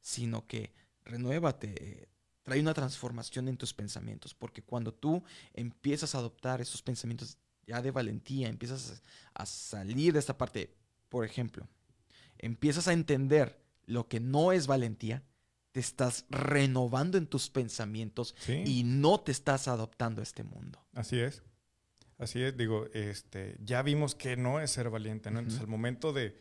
sino 0.00 0.46
que 0.46 0.74
renuévate, 1.04 2.08
trae 2.42 2.60
una 2.60 2.74
transformación 2.74 3.48
en 3.48 3.56
tus 3.56 3.72
pensamientos, 3.74 4.34
porque 4.34 4.62
cuando 4.62 4.92
tú 4.92 5.24
empiezas 5.54 6.14
a 6.14 6.18
adoptar 6.18 6.60
esos 6.60 6.82
pensamientos 6.82 7.38
ya 7.66 7.82
de 7.82 7.90
valentía, 7.90 8.48
empiezas 8.48 9.02
a 9.34 9.46
salir 9.46 10.12
de 10.12 10.18
esta 10.18 10.36
parte, 10.36 10.74
por 11.08 11.24
ejemplo, 11.24 11.68
empiezas 12.38 12.88
a 12.88 12.92
entender 12.92 13.60
lo 13.86 14.08
que 14.08 14.20
no 14.20 14.52
es 14.52 14.66
valentía, 14.66 15.22
te 15.72 15.80
estás 15.80 16.26
renovando 16.28 17.16
en 17.16 17.26
tus 17.26 17.48
pensamientos 17.48 18.34
y 18.46 18.82
no 18.84 19.20
te 19.20 19.32
estás 19.32 19.68
adoptando 19.68 20.20
a 20.20 20.22
este 20.22 20.44
mundo. 20.44 20.78
Así 20.92 21.18
es. 21.18 21.42
Así 22.18 22.42
es, 22.42 22.56
digo, 22.56 22.86
este, 22.92 23.56
ya 23.64 23.82
vimos 23.82 24.14
que 24.14 24.36
no 24.36 24.60
es 24.60 24.70
ser 24.70 24.90
valiente, 24.90 25.30
¿no? 25.30 25.40
Entonces, 25.40 25.60
al 25.60 25.66
momento 25.66 26.12
de, 26.12 26.36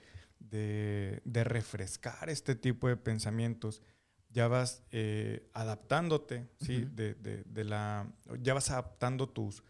refrescar 1.26 2.30
este 2.30 2.56
tipo 2.56 2.88
de 2.88 2.98
pensamientos, 2.98 3.82
ya 4.30 4.48
vas 4.48 4.84
eh, 4.92 5.50
adaptándote, 5.54 6.48
¿sí? 6.60 6.88
de, 6.92 7.64
la, 7.64 8.12
ya 8.42 8.54
vas 8.54 8.70
adaptando 8.70 9.28
tus, 9.28 9.64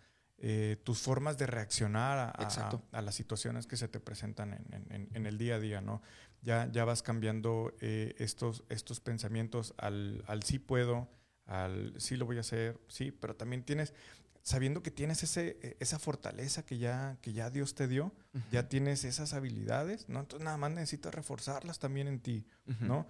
eh, 0.44 0.78
tus 0.84 0.98
formas 0.98 1.38
de 1.38 1.46
reaccionar 1.46 2.34
a, 2.36 3.02
las 3.04 3.14
situaciones 3.14 3.68
que 3.68 3.78
se 3.78 3.88
te 3.88 4.00
presentan 4.00 4.54
en, 4.90 5.26
el 5.28 5.38
día 5.38 5.58
a 5.58 5.60
día, 5.60 5.82
¿no? 5.82 6.02
Ya, 6.42 6.68
ya 6.72 6.84
vas 6.84 7.04
cambiando 7.04 7.76
eh, 7.80 8.16
estos, 8.18 8.64
estos 8.70 9.00
pensamientos 9.02 9.76
al, 9.78 10.24
sí 10.44 10.58
puedo, 10.58 11.08
al 11.46 11.94
sí 12.00 12.16
lo 12.16 12.26
voy 12.26 12.38
a 12.38 12.40
hacer, 12.40 12.82
sí, 12.88 13.12
pero 13.12 13.36
también 13.36 13.62
tienes, 13.62 13.94
sabiendo 14.42 14.82
que 14.82 14.90
tienes 14.90 15.22
ese, 15.22 15.60
e, 15.62 15.78
esa 15.80 16.00
fortaleza 16.00 16.66
que 16.66 16.80
ya, 16.80 17.20
que 17.22 17.34
ya 17.34 17.52
Dios 17.52 17.76
te 17.76 17.88
dio, 17.88 18.12
ya 18.52 18.68
tienes 18.68 19.04
esas 19.04 19.34
habilidades, 19.34 20.10
¿no? 20.10 20.22
Entonces 20.22 20.44
nada 20.44 20.58
más 20.58 20.72
necesitas 20.72 21.14
reforzarlas 21.14 21.78
también 21.78 22.08
en 22.08 22.20
ti, 22.20 22.48
¿no? 22.80 23.08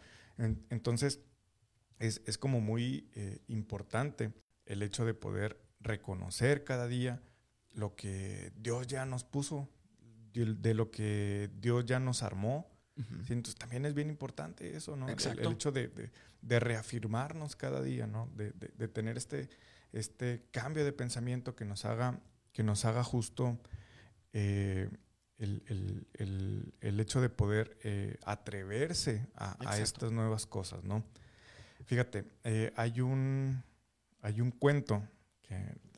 entonces 0.69 1.21
es, 1.99 2.21
es, 2.25 2.37
como 2.37 2.59
muy 2.59 3.09
eh, 3.15 3.39
importante 3.47 4.33
el 4.65 4.81
hecho 4.81 5.05
de 5.05 5.13
poder 5.13 5.70
reconocer 5.81 6.63
cada 6.63 6.87
día 6.87 7.21
lo 7.73 7.95
que 7.95 8.51
Dios 8.57 8.87
ya 8.87 9.05
nos 9.05 9.23
puso, 9.23 9.69
de, 10.33 10.73
lo 10.73 10.91
que 10.91 11.49
Dios 11.59 11.85
ya 11.85 11.99
nos 11.99 12.23
armó. 12.23 12.69
Entonces 13.29 13.55
también 13.55 13.85
es 13.85 13.95
bien 13.95 14.09
importante 14.09 14.75
eso, 14.75 14.95
¿no? 14.95 15.07
El, 15.09 15.51
hecho 15.51 15.71
de, 15.71 16.11
reafirmarnos 16.41 17.55
cada 17.55 17.81
día, 17.81 18.05
¿no? 18.05 18.29
De, 18.35 18.87
tener 18.87 19.17
este, 19.17 19.49
este 19.91 20.43
cambio 20.51 20.85
de 20.85 20.93
pensamiento 20.93 21.55
que 21.55 21.65
nos 21.65 21.85
haga, 21.85 22.19
que 22.51 22.63
nos 22.63 22.85
haga 22.85 23.03
justo 23.03 23.59
eh, 24.33 24.89
el, 25.39 26.99
hecho 26.99 27.21
de 27.21 27.29
poder 27.29 27.77
eh, 27.83 28.17
atreverse 28.23 29.27
a, 29.35 29.79
estas 29.79 30.11
nuevas 30.11 30.45
cosas, 30.45 30.83
¿no? 30.83 31.03
Fíjate, 31.85 32.25
eh, 32.43 32.71
hay, 32.75 33.01
un, 33.01 33.63
hay 34.21 34.39
un 34.41 34.51
cuento 34.51 35.03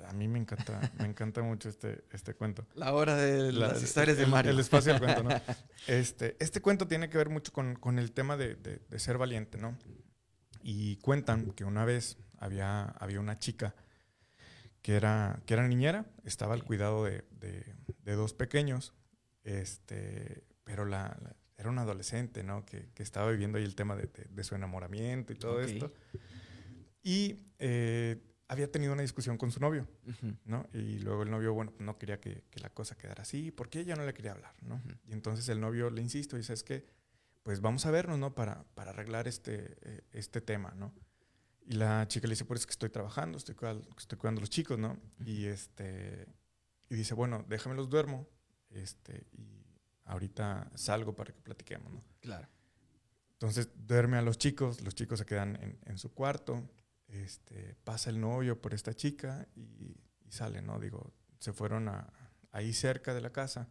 a 0.05 0.13
mí 0.13 0.27
me 0.27 0.39
encanta, 0.39 0.91
me 0.99 1.05
encanta 1.05 1.41
mucho 1.41 1.69
este, 1.69 2.03
este 2.11 2.33
cuento. 2.33 2.65
La 2.75 2.93
hora 2.93 3.15
de 3.15 3.51
las 3.51 3.81
historias 3.81 4.17
de 4.17 4.25
Mario. 4.25 4.51
El, 4.51 4.59
espacio 4.59 4.93
del 4.93 5.01
cuento, 5.01 5.23
¿no? 5.23 5.29
Este, 5.87 6.35
este 6.39 6.61
cuento 6.61 6.87
tiene 6.87 7.09
que 7.09 7.17
ver 7.17 7.29
mucho 7.29 7.51
con, 7.51 7.75
con 7.75 7.99
el 7.99 8.11
tema 8.11 8.37
de, 8.37 8.55
de, 8.55 8.99
ser 8.99 9.17
valiente, 9.17 9.57
¿no? 9.57 9.77
Y 10.61 10.97
cuentan 10.97 11.51
que 11.51 11.65
una 11.65 11.85
vez 11.85 12.17
había, 12.37 12.83
había 12.83 13.19
una 13.19 13.39
chica 13.39 13.75
que 14.81 14.95
era, 14.95 15.41
que 15.45 15.53
era 15.53 15.67
niñera, 15.67 16.05
estaba 16.23 16.53
al 16.53 16.63
cuidado 16.63 17.03
de, 17.05 17.23
de 17.31 18.13
dos 18.13 18.33
pequeños, 18.33 18.93
este, 19.43 20.43
pero 20.63 20.85
la, 20.85 21.17
era 21.57 21.69
una 21.69 21.83
adolescente, 21.83 22.43
¿no? 22.43 22.65
Que, 22.65 22.89
que, 22.93 23.03
estaba 23.03 23.31
viviendo 23.31 23.57
ahí 23.57 23.63
el 23.63 23.75
tema 23.75 23.95
de, 23.95 24.43
su 24.43 24.55
enamoramiento 24.55 25.33
y 25.33 25.35
todo 25.35 25.61
esto. 25.61 25.93
Y 27.01 27.39
eh, 27.59 27.92
había 28.53 28.71
tenido 28.71 28.93
una 28.93 29.01
discusión 29.01 29.37
con 29.37 29.51
su 29.51 29.59
novio, 29.59 29.87
¿no? 30.45 30.67
Y 30.73 30.99
luego 30.99 31.23
el 31.23 31.31
novio, 31.31 31.53
bueno, 31.53 31.73
no 31.79 31.97
quería 31.97 32.19
que, 32.19 32.43
la 32.55 32.69
cosa 32.69 32.95
quedara 32.95 33.23
así, 33.23 33.51
porque 33.51 33.79
ella 33.79 33.95
no 33.95 34.05
le 34.05 34.13
quería 34.13 34.31
hablar, 34.31 34.55
¿no? 34.61 34.81
Y 35.05 35.13
entonces 35.13 35.49
el 35.49 35.59
novio 35.59 35.89
le 35.89 36.01
insiste 36.01 36.35
y 36.35 36.39
dice, 36.39 36.53
es 36.53 36.63
que, 36.63 36.85
pues 37.41 37.61
vamos 37.61 37.85
a 37.85 37.91
vernos, 37.91 38.17
¿no? 38.19 38.33
Para, 38.35 38.63
para 38.75 38.91
arreglar 38.91 39.27
este, 39.27 39.75
eh, 39.81 40.03
este 40.11 40.39
tema, 40.39 40.73
¿no? 40.77 40.93
Y 41.65 41.73
la 41.73 42.07
chica 42.07 42.27
le 42.27 42.33
dice, 42.33 42.45
pues 42.45 42.61
es 42.61 42.65
que 42.67 42.71
estoy 42.71 42.89
trabajando, 42.89 43.37
estoy, 43.37 43.55
estoy 43.97 44.17
cuidando 44.17 44.39
a 44.39 44.43
los 44.43 44.49
chicos, 44.49 44.77
¿no? 44.77 44.99
Y 45.25 45.45
este, 45.45 46.27
y 46.89 46.95
dice, 46.95 47.15
bueno, 47.15 47.43
déjame 47.49 47.75
los 47.75 47.89
duermo, 47.89 48.27
este, 48.69 49.25
y 49.31 49.65
ahorita 50.05 50.71
salgo 50.75 51.15
para 51.15 51.33
que 51.33 51.41
platiquemos, 51.41 51.91
¿no? 51.91 52.03
Claro. 52.21 52.47
Entonces 53.31 53.69
duerme 53.75 54.17
a 54.17 54.21
los 54.21 54.37
chicos, 54.37 54.81
los 54.81 54.93
chicos 54.93 55.19
se 55.19 55.25
quedan 55.25 55.55
en, 55.55 55.79
en 55.85 55.97
su 55.97 56.13
cuarto, 56.13 56.69
este, 57.13 57.75
pasa 57.83 58.09
el 58.09 58.19
novio 58.19 58.61
por 58.61 58.73
esta 58.73 58.93
chica 58.93 59.47
y, 59.55 59.95
sale, 60.29 60.61
¿no? 60.61 60.79
Digo, 60.79 61.13
se 61.39 61.53
fueron 61.53 61.87
a, 61.87 62.11
ahí 62.51 62.73
cerca 62.73 63.13
de 63.13 63.21
la 63.21 63.31
casa, 63.31 63.69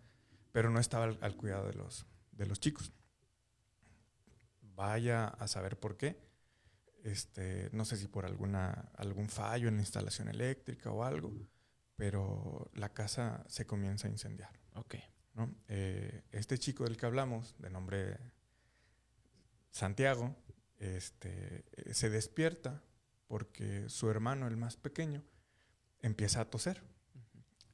pero 0.52 0.70
no 0.70 0.78
estaba 0.78 1.04
al, 1.04 1.36
cuidado 1.36 1.66
de 1.66 1.74
los, 1.74 2.06
de 2.30 2.46
los 2.46 2.60
chicos. 2.60 2.92
Vaya 4.60 5.26
a 5.26 5.48
saber 5.48 5.78
por 5.78 5.96
qué. 5.96 6.16
Este, 7.02 7.68
no 7.72 7.84
sé 7.84 7.96
si 7.96 8.06
por 8.06 8.26
alguna, 8.26 8.92
algún 8.96 9.28
fallo 9.28 9.68
en 9.68 9.74
la 9.74 9.82
instalación 9.82 10.28
eléctrica 10.28 10.92
o 10.92 11.02
algo, 11.02 11.32
pero 11.96 12.70
la 12.74 12.92
casa 12.92 13.44
se 13.48 13.66
comienza 13.66 14.06
a 14.06 14.10
incendiar. 14.10 14.52
Ok. 14.74 14.94
¿no? 15.34 15.52
Eh, 15.68 16.22
este 16.30 16.58
chico 16.58 16.84
del 16.84 16.96
que 16.96 17.06
hablamos, 17.06 17.56
de 17.58 17.70
nombre 17.70 18.18
Santiago, 19.70 20.36
este, 20.78 21.64
se 21.92 22.10
despierta 22.10 22.82
porque 23.26 23.88
su 23.88 24.10
hermano, 24.10 24.46
el 24.46 24.56
más 24.56 24.76
pequeño, 24.76 25.22
empieza 26.00 26.40
a 26.40 26.50
toser. 26.50 26.82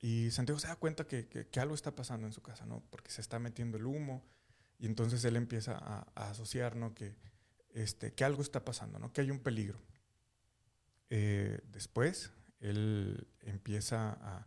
Y 0.01 0.31
Santiago 0.31 0.61
se 0.61 0.69
da 0.69 0.77
cuenta 0.77 1.07
que, 1.07 1.27
que, 1.27 1.61
algo 1.61 1.75
está 1.75 1.95
pasando 1.95 2.27
en 2.27 2.33
su 2.33 2.41
casa, 2.41 2.67
¿no? 2.67 2.85
Porque 2.91 3.11
se 3.11 3.21
está 3.21 3.39
metiendo 3.39 3.79
el 3.79 3.87
humo 3.87 4.25
y 4.79 4.87
entonces 4.87 5.25
él 5.25 5.37
empieza 5.37 5.77
a, 5.77 6.31
asociar, 6.31 6.77
¿no? 6.77 6.95
Que, 6.95 7.17
este, 7.71 8.13
que 8.13 8.25
algo 8.25 8.43
está 8.43 8.65
pasando, 8.65 8.99
¿no? 8.99 9.13
Que 9.13 9.23
hay 9.23 9.31
un 9.31 9.41
peligro. 9.41 9.81
Eh, 11.11 11.61
después, 11.73 12.31
él 12.61 13.27
empieza 13.41 14.13
a, 14.13 14.47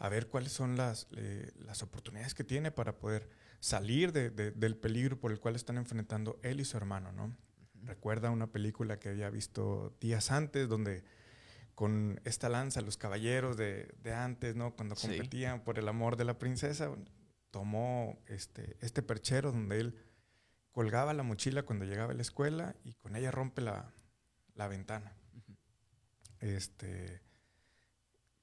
a 0.00 0.08
ver 0.08 0.28
cuáles 0.28 0.52
son 0.52 0.76
las, 0.76 1.08
eh, 1.16 1.52
las, 1.58 1.82
oportunidades 1.82 2.34
que 2.34 2.42
tiene 2.42 2.70
para 2.70 2.98
poder 2.98 3.28
salir 3.60 4.12
de, 4.12 4.30
del 4.30 4.76
peligro 4.76 5.20
por 5.20 5.30
el 5.30 5.38
cual 5.38 5.56
están 5.56 5.76
enfrentando 5.76 6.40
él 6.42 6.58
y 6.58 6.64
su 6.64 6.78
hermano, 6.78 7.12
¿no? 7.12 7.36
Recuerda 7.84 8.30
una 8.30 8.46
película 8.48 8.98
que 8.98 9.08
había 9.08 9.30
visto 9.30 9.96
días 10.00 10.30
antes, 10.30 10.68
donde 10.68 11.04
con 11.74 12.20
esta 12.24 12.48
lanza, 12.48 12.82
los 12.82 12.96
caballeros 12.96 13.56
de, 13.56 13.88
antes, 14.14 14.54
¿no? 14.54 14.76
Cuando 14.76 14.94
competían 14.96 15.64
por 15.64 15.78
el 15.78 15.88
amor 15.88 16.16
de 16.16 16.24
la 16.24 16.38
princesa, 16.38 16.94
tomó 17.50 18.22
este, 18.26 18.76
este 18.80 19.02
perchero 19.02 19.50
donde 19.50 19.80
él 19.80 19.98
colgaba 20.72 21.14
la 21.14 21.22
mochila 21.22 21.62
cuando 21.62 21.84
llegaba 21.84 22.12
a 22.12 22.14
la 22.14 22.22
escuela 22.22 22.76
y 22.84 22.94
con 22.94 23.16
ella 23.16 23.30
rompe 23.30 23.62
la, 23.62 23.94
ventana. 24.68 25.14
Este, 26.40 27.22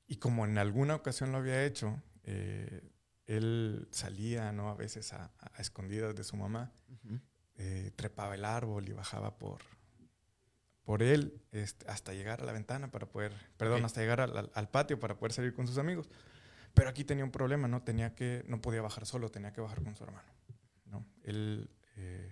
y 0.08 0.18
como 0.18 0.46
en 0.46 0.58
alguna 0.58 0.96
ocasión 0.96 1.32
lo 1.32 1.38
había 1.38 1.64
hecho, 1.64 2.02
eh, 2.24 2.90
él 3.28 3.88
salía, 3.92 4.52
¿no? 4.52 4.70
A 4.70 4.76
veces 4.76 5.14
a, 5.14 5.32
escondidas 5.60 6.16
de 6.16 6.24
su 6.24 6.38
mamá 6.38 6.72
eh, 7.58 7.92
trepaba 7.96 8.36
el 8.36 8.46
árbol 8.46 8.88
y 8.88 8.94
bajaba 8.94 9.38
por, 9.38 9.62
por 10.84 11.02
él 11.02 11.42
este, 11.52 11.90
hasta 11.90 12.14
llegar 12.14 12.42
a 12.42 12.46
la 12.46 12.52
ventana 12.52 12.92
para 12.92 13.08
poder, 13.08 13.34
perdón, 13.58 13.84
hasta 13.84 14.00
llegar 14.00 14.22
al, 14.22 14.70
patio 14.70 15.00
para 15.00 15.18
poder 15.18 15.34
salir 15.34 15.54
con 15.54 15.68
sus 15.68 15.80
amigos. 15.80 16.08
Pero 16.76 16.88
aquí 16.90 17.04
tenía 17.04 17.26
un 17.26 17.32
problema, 17.32 17.68
¿no? 17.68 17.82
Tenía 17.82 18.14
que, 18.14 18.46
no 18.48 18.62
podía 18.62 18.84
bajar 18.84 19.08
solo, 19.08 19.30
tenía 19.30 19.54
que 19.54 19.62
bajar 19.62 19.82
con 19.84 19.96
su 19.96 20.04
hermano, 20.04 20.32
¿no? 20.86 21.04
Él 21.24 21.72
eh, 21.96 22.32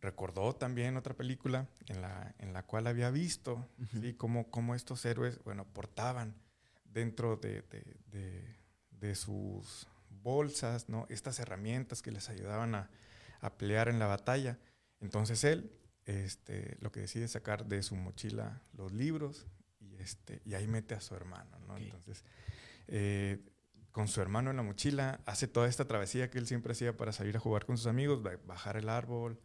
recordó 0.00 0.54
también 0.54 0.98
otra 0.98 1.14
película 1.14 1.66
en 1.86 2.02
la, 2.02 2.34
en 2.38 2.52
la 2.52 2.62
cual 2.62 2.86
había 2.86 3.10
visto, 3.10 3.66
¿sí? 3.90 4.12
Cómo, 4.14 4.50
cómo, 4.50 4.74
estos 4.74 5.02
héroes, 5.06 5.42
bueno, 5.44 5.64
portaban 5.64 6.36
dentro 6.84 7.36
de, 7.36 7.62
de, 7.62 7.96
de, 8.08 8.56
de 8.90 9.14
sus 9.14 9.88
bolsas, 10.10 10.90
¿no? 10.90 11.06
Estas 11.08 11.40
herramientas 11.40 12.02
que 12.02 12.12
les 12.12 12.28
ayudaban 12.28 12.74
a, 12.74 12.90
pelear 13.50 13.88
en 13.88 13.98
la 13.98 14.06
batalla. 14.06 14.58
Entonces 15.00 15.44
él 15.44 15.70
este, 16.06 16.76
lo 16.80 16.92
que 16.92 17.00
decide 17.00 17.24
es 17.24 17.32
sacar 17.32 17.66
de 17.66 17.82
su 17.82 17.96
mochila 17.96 18.62
los 18.72 18.92
libros 18.92 19.46
y, 19.80 19.96
este, 19.96 20.40
y 20.44 20.54
ahí 20.54 20.68
mete 20.68 20.94
a 20.94 21.00
su 21.00 21.16
hermano, 21.16 21.58
¿no? 21.66 21.76
Entonces, 21.76 22.24
eh, 22.86 23.44
con 23.90 24.06
su 24.06 24.20
hermano 24.20 24.50
en 24.50 24.56
la 24.56 24.62
mochila, 24.62 25.20
hace 25.26 25.48
toda 25.48 25.66
esta 25.66 25.86
travesía 25.86 26.30
que 26.30 26.38
él 26.38 26.46
siempre 26.46 26.72
hacía 26.72 26.96
para 26.96 27.12
salir 27.12 27.36
a 27.36 27.40
jugar 27.40 27.66
con 27.66 27.76
sus 27.76 27.88
amigos, 27.88 28.22
bajar 28.46 28.76
el 28.76 28.88
árbol, 28.88 29.40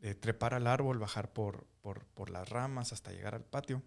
eh, 0.00 0.14
trepar 0.14 0.54
al 0.54 0.66
árbol, 0.66 0.98
bajar 0.98 1.32
por, 1.32 1.66
por, 1.80 2.30
las 2.30 2.48
ramas 2.48 2.92
hasta 2.92 3.12
llegar 3.12 3.36
al 3.36 3.44
patio. 3.44 3.82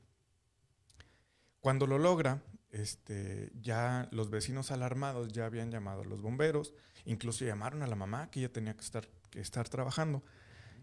Cuando 1.59 1.87
lo 1.87 1.97
logra, 1.97 2.41
este, 2.69 3.51
ya 3.59 4.07
los 4.11 4.29
vecinos 4.29 4.71
alarmados 4.71 5.33
ya 5.33 5.45
habían 5.45 5.71
llamado 5.71 6.03
a 6.03 6.05
los 6.05 6.21
bomberos, 6.21 6.73
incluso 7.03 7.43
llamaron 7.43 7.83
a 7.83 7.87
la 7.87 7.95
mamá 7.95 8.31
que 8.31 8.39
ella 8.39 8.53
tenía 8.53 8.75
que 8.75 8.81
estar, 8.81 9.09
que 9.33 9.41
estar 9.41 9.67
trabajando. 9.67 10.23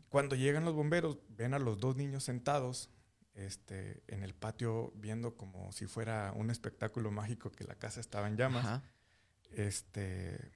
Cuando 0.09 0.35
llegan 0.35 0.65
los 0.65 0.75
bomberos, 0.75 1.19
ven 1.29 1.55
a 1.55 1.61
los 1.61 1.79
dos 1.79 1.95
niños 1.95 2.25
sentados 2.25 2.91
este, 3.35 4.03
en 4.09 4.25
el 4.25 4.35
patio 4.35 4.93
viendo 4.97 5.37
como 5.37 5.71
si 5.71 5.87
fuera 5.87 6.33
un 6.35 6.51
espectáculo 6.51 7.13
mágico 7.13 7.53
que 7.53 7.63
la 7.63 7.77
casa 7.77 8.01
estaba 8.01 8.27
en 8.27 8.37
llamas. 8.37 8.83
Este, 9.53 10.51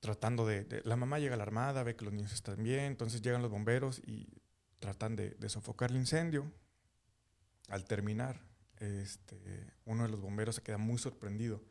tratando 0.00 0.44
de, 0.46 0.82
La 0.84 0.96
mamá 0.96 1.20
llega 1.20 1.34
a 1.34 1.36
la 1.36 1.44
armada, 1.44 1.84
ve 1.84 1.94
que 1.94 2.04
los 2.04 2.12
niños 2.12 2.32
están 2.32 2.60
bien, 2.60 2.86
entonces 2.86 3.22
llegan 3.22 3.40
los 3.40 3.52
bomberos 3.52 4.00
y 4.04 4.42
tratan 4.80 5.14
de, 5.14 5.48
sofocar 5.48 5.90
el 5.90 5.96
incendio. 5.96 6.52
Al 7.68 7.84
terminar, 7.84 8.42
este, 8.78 9.72
uno 9.84 10.02
de 10.02 10.08
los 10.08 10.20
bomberos 10.20 10.56
se 10.56 10.62
queda 10.62 10.78
muy 10.78 10.98
sorprendido 10.98 11.62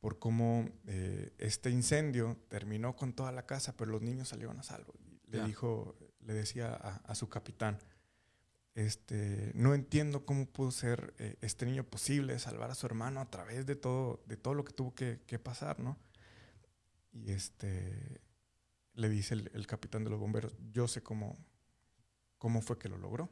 por 0.00 0.18
cómo 0.18 0.68
eh, 0.86 1.32
este 1.38 1.70
incendio 1.70 2.36
terminó 2.48 2.94
con 2.96 3.12
toda 3.12 3.32
la 3.32 3.46
casa, 3.46 3.76
pero 3.76 3.90
los 3.90 4.02
niños 4.02 4.28
salieron 4.28 4.58
a 4.58 4.62
salvo. 4.62 4.94
le 5.26 5.42
dijo, 5.44 5.96
le 6.20 6.34
decía 6.34 6.74
a, 6.74 7.14
su 7.14 7.28
capitán, 7.28 7.78
este, 8.74 9.52
no 9.54 9.74
entiendo 9.74 10.24
cómo 10.24 10.46
pudo 10.46 10.70
ser 10.70 11.14
eh, 11.18 11.36
este 11.40 11.66
niño 11.66 11.84
posible 11.84 12.38
salvar 12.38 12.70
a 12.70 12.74
su 12.74 12.86
hermano 12.86 13.20
a 13.20 13.30
través 13.30 13.66
de 13.66 13.76
todo, 13.76 14.22
de 14.26 14.36
todo 14.36 14.54
lo 14.54 14.64
que 14.64 14.72
tuvo 14.72 14.94
que, 14.94 15.20
que 15.26 15.38
pasar, 15.38 15.80
¿no? 15.80 15.98
Y 17.12 17.32
este, 17.32 18.20
le 18.98 19.08
dice 19.08 19.34
el, 19.34 19.66
capitán 19.66 20.04
de 20.04 20.10
los 20.10 20.18
bomberos, 20.18 20.56
yo 20.72 20.88
sé 20.88 21.02
cómo, 21.02 21.38
cómo 22.36 22.60
fue 22.60 22.78
que 22.78 22.88
lo 22.88 22.98
logró. 22.98 23.30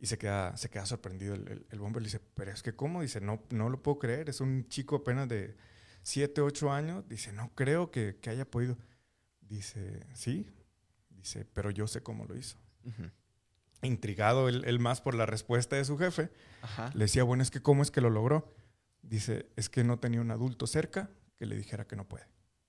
Y 0.00 0.06
se 0.06 0.16
queda, 0.16 0.56
se 0.56 0.70
queda 0.70 0.86
sorprendido 0.86 1.34
el, 1.34 1.66
el, 1.68 1.78
bombero. 1.78 2.00
Le 2.00 2.06
dice, 2.06 2.20
pero 2.34 2.50
es 2.50 2.62
que 2.62 2.74
¿cómo? 2.74 3.02
Dice, 3.02 3.20
no, 3.20 3.42
no 3.50 3.68
lo 3.68 3.82
puedo 3.82 3.98
creer. 3.98 4.30
Es 4.30 4.40
un 4.40 4.66
chico 4.68 4.96
apenas 4.96 5.28
de 5.28 5.56
7, 6.02 6.40
8 6.40 6.72
años. 6.72 7.08
Dice, 7.08 7.32
no 7.32 7.50
creo 7.54 7.90
que, 7.90 8.16
que 8.20 8.30
haya 8.30 8.50
podido. 8.50 8.78
Dice, 9.42 10.06
sí. 10.14 10.50
Dice, 11.10 11.44
pero 11.44 11.70
yo 11.70 11.86
sé 11.86 12.02
cómo 12.02 12.24
lo 12.24 12.36
hizo. 12.36 12.56
Intrigado 13.82 14.48
él, 14.48 14.78
más 14.78 15.00
por 15.00 15.14
la 15.14 15.26
respuesta 15.26 15.76
de 15.76 15.84
su 15.84 15.98
jefe, 15.98 16.30
le 16.94 17.04
decía, 17.04 17.24
bueno, 17.24 17.42
es 17.42 17.50
que 17.50 17.60
¿cómo 17.60 17.82
es 17.82 17.90
que 17.90 18.00
lo 18.00 18.08
logró? 18.08 18.54
Dice, 19.02 19.50
es 19.56 19.68
que 19.68 19.84
no 19.84 19.98
tenía 19.98 20.20
un 20.20 20.30
adulto 20.30 20.66
cerca 20.66 21.10
que 21.36 21.46
le 21.46 21.56
dijera 21.56 21.86
que 21.86 21.96
no 21.96 22.08
puede. 22.08 22.26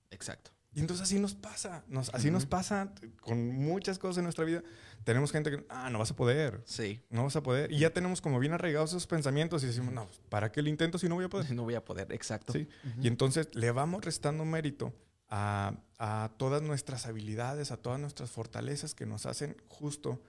Exacto. 0.10 0.52
Y 0.74 0.80
entonces 0.80 1.04
así 1.04 1.20
nos 1.20 1.36
pasa, 1.36 1.84
nos, 1.88 2.14
así 2.14 2.32
nos 2.32 2.46
pasa 2.46 2.94
con 3.20 3.50
muchas 3.50 4.00
cosas 4.00 4.20
en 4.20 4.24
nuestra 4.24 4.46
vida. 4.46 4.64
Tenemos 5.04 5.32
gente 5.32 5.52
que, 5.52 5.66
ah, 5.70 5.90
no 5.90 6.00
vas 6.00 6.12
a 6.12 6.16
poder. 6.16 6.62
Sí. 6.66 7.02
No 7.10 7.24
vas 7.24 7.36
a 7.36 7.44
poder. 7.44 7.72
Y 7.72 7.80
ya 7.80 7.90
tenemos 7.90 8.22
como 8.22 8.40
bien 8.40 8.54
arraigados 8.54 8.92
esos 8.92 9.08
pensamientos 9.08 9.64
y 9.64 9.68
decimos, 9.68 9.94
no, 9.94 10.08
¿para 10.30 10.52
qué 10.52 10.62
lo 10.62 10.70
intento 10.70 10.98
si 10.98 11.10
no 11.10 11.16
voy 11.16 11.26
a 11.26 11.30
poder? 11.30 11.52
No 11.56 11.64
voy 11.64 11.76
a 11.76 11.84
poder, 11.84 12.12
exacto. 12.14 12.54
Sí. 12.54 12.68
Y 13.02 13.08
entonces 13.08 13.50
le 13.54 13.72
vamos 13.72 14.06
restando 14.06 14.46
mérito 14.46 14.94
a, 15.28 15.74
a, 16.00 16.32
todas 16.38 16.62
nuestras 16.62 17.06
habilidades, 17.06 17.72
a 17.72 17.78
todas 17.78 18.00
nuestras 18.00 18.32
fortalezas 18.32 18.96
que 18.96 19.06
nos 19.06 19.26
hacen 19.26 19.58
justo 19.68 20.22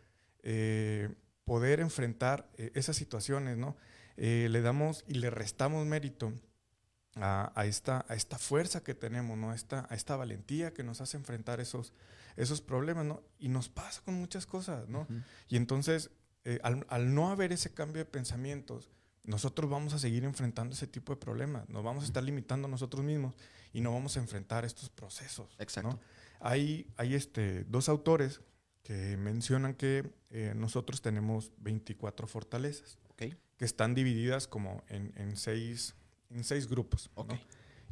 eh, 0.43 1.15
poder 1.45 1.81
enfrentar 1.81 2.49
eh, 2.57 2.73
esas 2.75 2.97
situaciones, 2.97 3.57
¿no? 3.57 3.77
Eh, 4.17 4.49
le 4.51 4.61
damos 4.61 5.05
y 5.07 5.15
le 5.15 5.31
restamos 5.31 5.87
mérito 5.87 6.33
a, 7.17 7.67
esta, 7.67 8.05
a 8.09 8.15
esta 8.15 8.39
fuerza 8.39 8.83
que 8.83 8.95
tenemos, 8.95 9.37
¿no? 9.37 9.51
a, 9.51 9.55
esta, 9.55 9.87
a 9.91 9.95
esta 9.95 10.17
valentía 10.17 10.73
que 10.73 10.83
nos 10.83 11.01
hace 11.01 11.17
enfrentar 11.17 11.61
esos, 11.61 11.93
esos 12.37 12.63
problemas, 12.63 13.05
¿no? 13.05 13.23
Y 13.39 13.49
nos 13.49 13.69
pasa 13.69 14.01
con 14.03 14.15
muchas 14.15 14.47
cosas, 14.47 14.89
¿no? 14.89 15.07
Y 15.49 15.57
entonces, 15.57 16.11
eh, 16.45 16.59
al, 16.63 17.15
no 17.15 17.31
haber 17.31 17.53
ese 17.53 17.75
cambio 17.75 17.99
de 17.99 18.07
pensamientos, 18.07 18.91
nosotros 19.25 19.71
vamos 19.71 19.93
a 19.93 19.99
seguir 19.99 20.25
enfrentando 20.25 20.75
ese 20.75 20.87
tipo 20.87 21.13
de 21.13 21.21
problemas, 21.21 21.69
nos 21.69 21.85
vamos 21.85 22.05
a 22.05 22.07
estar 22.07 22.25
limitando 22.25 22.67
a 22.67 22.71
nosotros 22.71 23.05
mismos 23.05 23.37
y 23.73 23.81
no 23.81 23.93
vamos 23.93 24.17
a 24.17 24.21
enfrentar 24.21 24.65
estos 24.65 24.89
procesos. 24.89 25.55
Exacto. 25.59 26.01
Hay, 26.41 26.89
hay 26.97 27.15
este, 27.15 27.65
dos 27.65 27.89
autores 27.89 28.41
que 28.83 29.17
mencionan 29.17 29.75
que 29.75 30.11
eh, 30.31 30.55
nosotros 30.57 31.03
tenemos 31.03 31.53
24 31.59 32.27
fortalezas, 32.27 32.99
que 33.17 33.65
están 33.65 33.95
divididas 33.95 34.49
como 34.49 34.83
en, 34.89 35.13
en 35.15 35.37
seis 35.37 35.95
en 36.33 36.45
seis 36.45 36.69
grupos. 36.69 37.11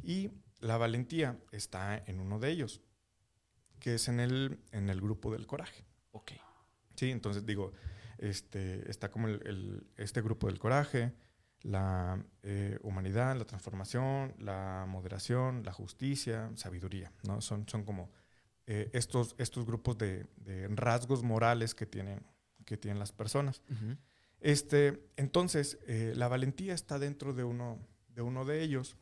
Y 0.02 0.30
la 0.60 0.76
valentía 0.76 1.38
está 1.52 1.96
en 2.06 2.20
uno 2.20 2.38
de 2.38 2.50
ellos, 2.50 2.80
que 3.78 3.94
es 3.94 4.08
en 4.08 4.20
el, 4.20 4.60
en 4.72 4.90
el 4.90 5.00
grupo 5.00 5.32
del 5.32 5.46
coraje. 5.46 5.84
Ok. 6.12 6.32
Sí, 6.96 7.10
entonces 7.10 7.46
digo, 7.46 7.72
este, 8.18 8.90
está 8.90 9.10
como 9.10 9.28
el, 9.28 9.86
este 9.96 10.20
grupo 10.20 10.46
del 10.46 10.58
coraje, 10.58 11.12
la 11.62 12.22
eh, 12.42 12.78
humanidad, 12.82 13.36
la 13.36 13.44
transformación, 13.44 14.34
la 14.38 14.86
moderación, 14.88 15.62
la 15.64 15.72
justicia, 15.72 16.50
sabiduría, 16.54 17.12
¿no? 17.26 17.40
Son, 17.40 17.68
son 17.68 17.84
como 17.84 18.10
eh, 18.66 18.90
estos, 18.92 19.34
estos 19.38 19.66
grupos 19.66 19.98
de, 19.98 20.26
rasgos 20.70 21.22
morales 21.22 21.74
que 21.74 21.86
tienen, 21.86 22.24
que 22.64 22.76
tienen 22.76 22.98
las 22.98 23.12
personas. 23.12 23.62
este, 24.40 25.10
entonces, 25.16 25.78
eh, 25.86 26.12
la 26.16 26.28
valentía 26.28 26.74
está 26.74 26.98
dentro 26.98 27.32
de 27.32 27.44
uno, 27.44 27.78
de 28.20 28.22
uno 28.22 28.44
de 28.44 28.62
ellos. 28.62 28.96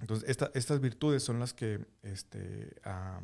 Entonces, 0.00 0.38
estas 0.54 0.80
virtudes 0.80 1.22
son 1.22 1.38
las 1.38 1.52
que 1.52 1.86
este, 2.02 2.74
ah, 2.84 3.20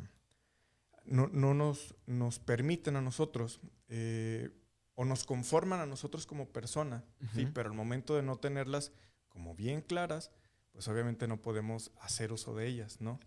no, 1.05 1.27
nos, 1.27 1.95
nos, 2.05 2.39
permiten 2.39 2.95
a 2.95 3.01
nosotros 3.01 3.59
eh, 3.89 4.51
o 4.93 5.03
nos 5.03 5.25
conforman 5.25 5.79
a 5.79 5.87
nosotros 5.87 6.27
como 6.27 6.49
persona, 6.49 7.03
¿sí? 7.33 7.47
pero 7.51 7.69
al 7.69 7.75
momento 7.75 8.15
de 8.15 8.21
no 8.21 8.37
tenerlas 8.37 8.91
como 9.27 9.55
bien 9.55 9.81
claras, 9.81 10.31
pues 10.71 10.87
obviamente 10.87 11.27
no 11.27 11.41
podemos 11.41 11.91
hacer 11.99 12.31
uso 12.31 12.55
de 12.55 12.67
ellas, 12.67 13.01
¿no? 13.01 13.19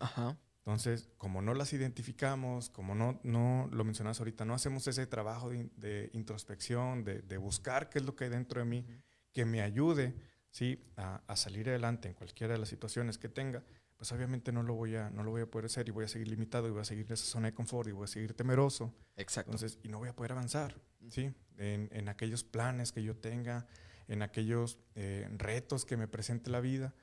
Entonces, 0.58 1.10
como 1.18 1.42
no 1.42 1.52
las 1.54 1.72
identificamos, 1.72 2.70
como 2.70 2.94
no, 2.94 3.20
no 3.24 3.68
lo 3.72 3.84
mencionas 3.84 4.20
ahorita, 4.20 4.44
no 4.44 4.54
hacemos 4.54 4.86
ese 4.86 5.06
trabajo 5.06 5.50
de, 5.50 6.10
introspección, 6.14 7.04
de, 7.04 7.20
de, 7.20 7.36
buscar 7.36 7.90
qué 7.90 7.98
es 7.98 8.04
lo 8.04 8.14
que 8.14 8.24
hay 8.24 8.30
dentro 8.30 8.60
de 8.60 8.64
mí, 8.64 8.86
que 9.32 9.44
me 9.44 9.60
ayude 9.60 10.14
¿sí? 10.54 10.78
A, 10.96 11.34
salir 11.34 11.68
adelante 11.68 12.06
en 12.06 12.14
cualquiera 12.14 12.52
de 12.52 12.60
las 12.60 12.68
situaciones 12.68 13.18
que 13.18 13.28
tenga, 13.28 13.64
pues 13.96 14.12
obviamente 14.12 14.52
no 14.52 14.62
lo, 14.62 14.74
voy 14.74 14.94
a, 14.94 15.10
no 15.10 15.24
lo 15.24 15.32
voy 15.32 15.42
a 15.42 15.46
poder 15.46 15.66
hacer 15.66 15.88
y 15.88 15.90
voy 15.90 16.04
a 16.04 16.08
seguir 16.08 16.28
limitado 16.28 16.68
y 16.68 16.70
voy 16.70 16.80
a 16.80 16.84
seguir 16.84 17.06
en 17.06 17.14
esa 17.14 17.24
zona 17.24 17.48
de 17.48 17.54
confort 17.54 17.88
y 17.88 17.92
voy 17.92 18.04
a 18.04 18.06
seguir 18.06 18.34
temeroso. 18.34 18.94
Exacto. 19.16 19.50
Entonces, 19.50 19.80
y 19.82 19.88
no 19.88 19.98
voy 19.98 20.08
a 20.08 20.14
poder 20.14 20.30
avanzar, 20.30 20.80
¿sí? 21.08 21.34
En, 21.58 21.88
en 21.90 22.08
aquellos 22.08 22.44
planes 22.44 22.92
que 22.92 23.02
yo 23.02 23.16
tenga, 23.16 23.66
en 24.06 24.22
aquellos 24.22 24.78
eh, 24.94 25.28
retos 25.32 25.84
que 25.84 25.96
me 25.96 26.06
presente 26.06 26.50
la 26.50 26.60
vida. 26.60 26.94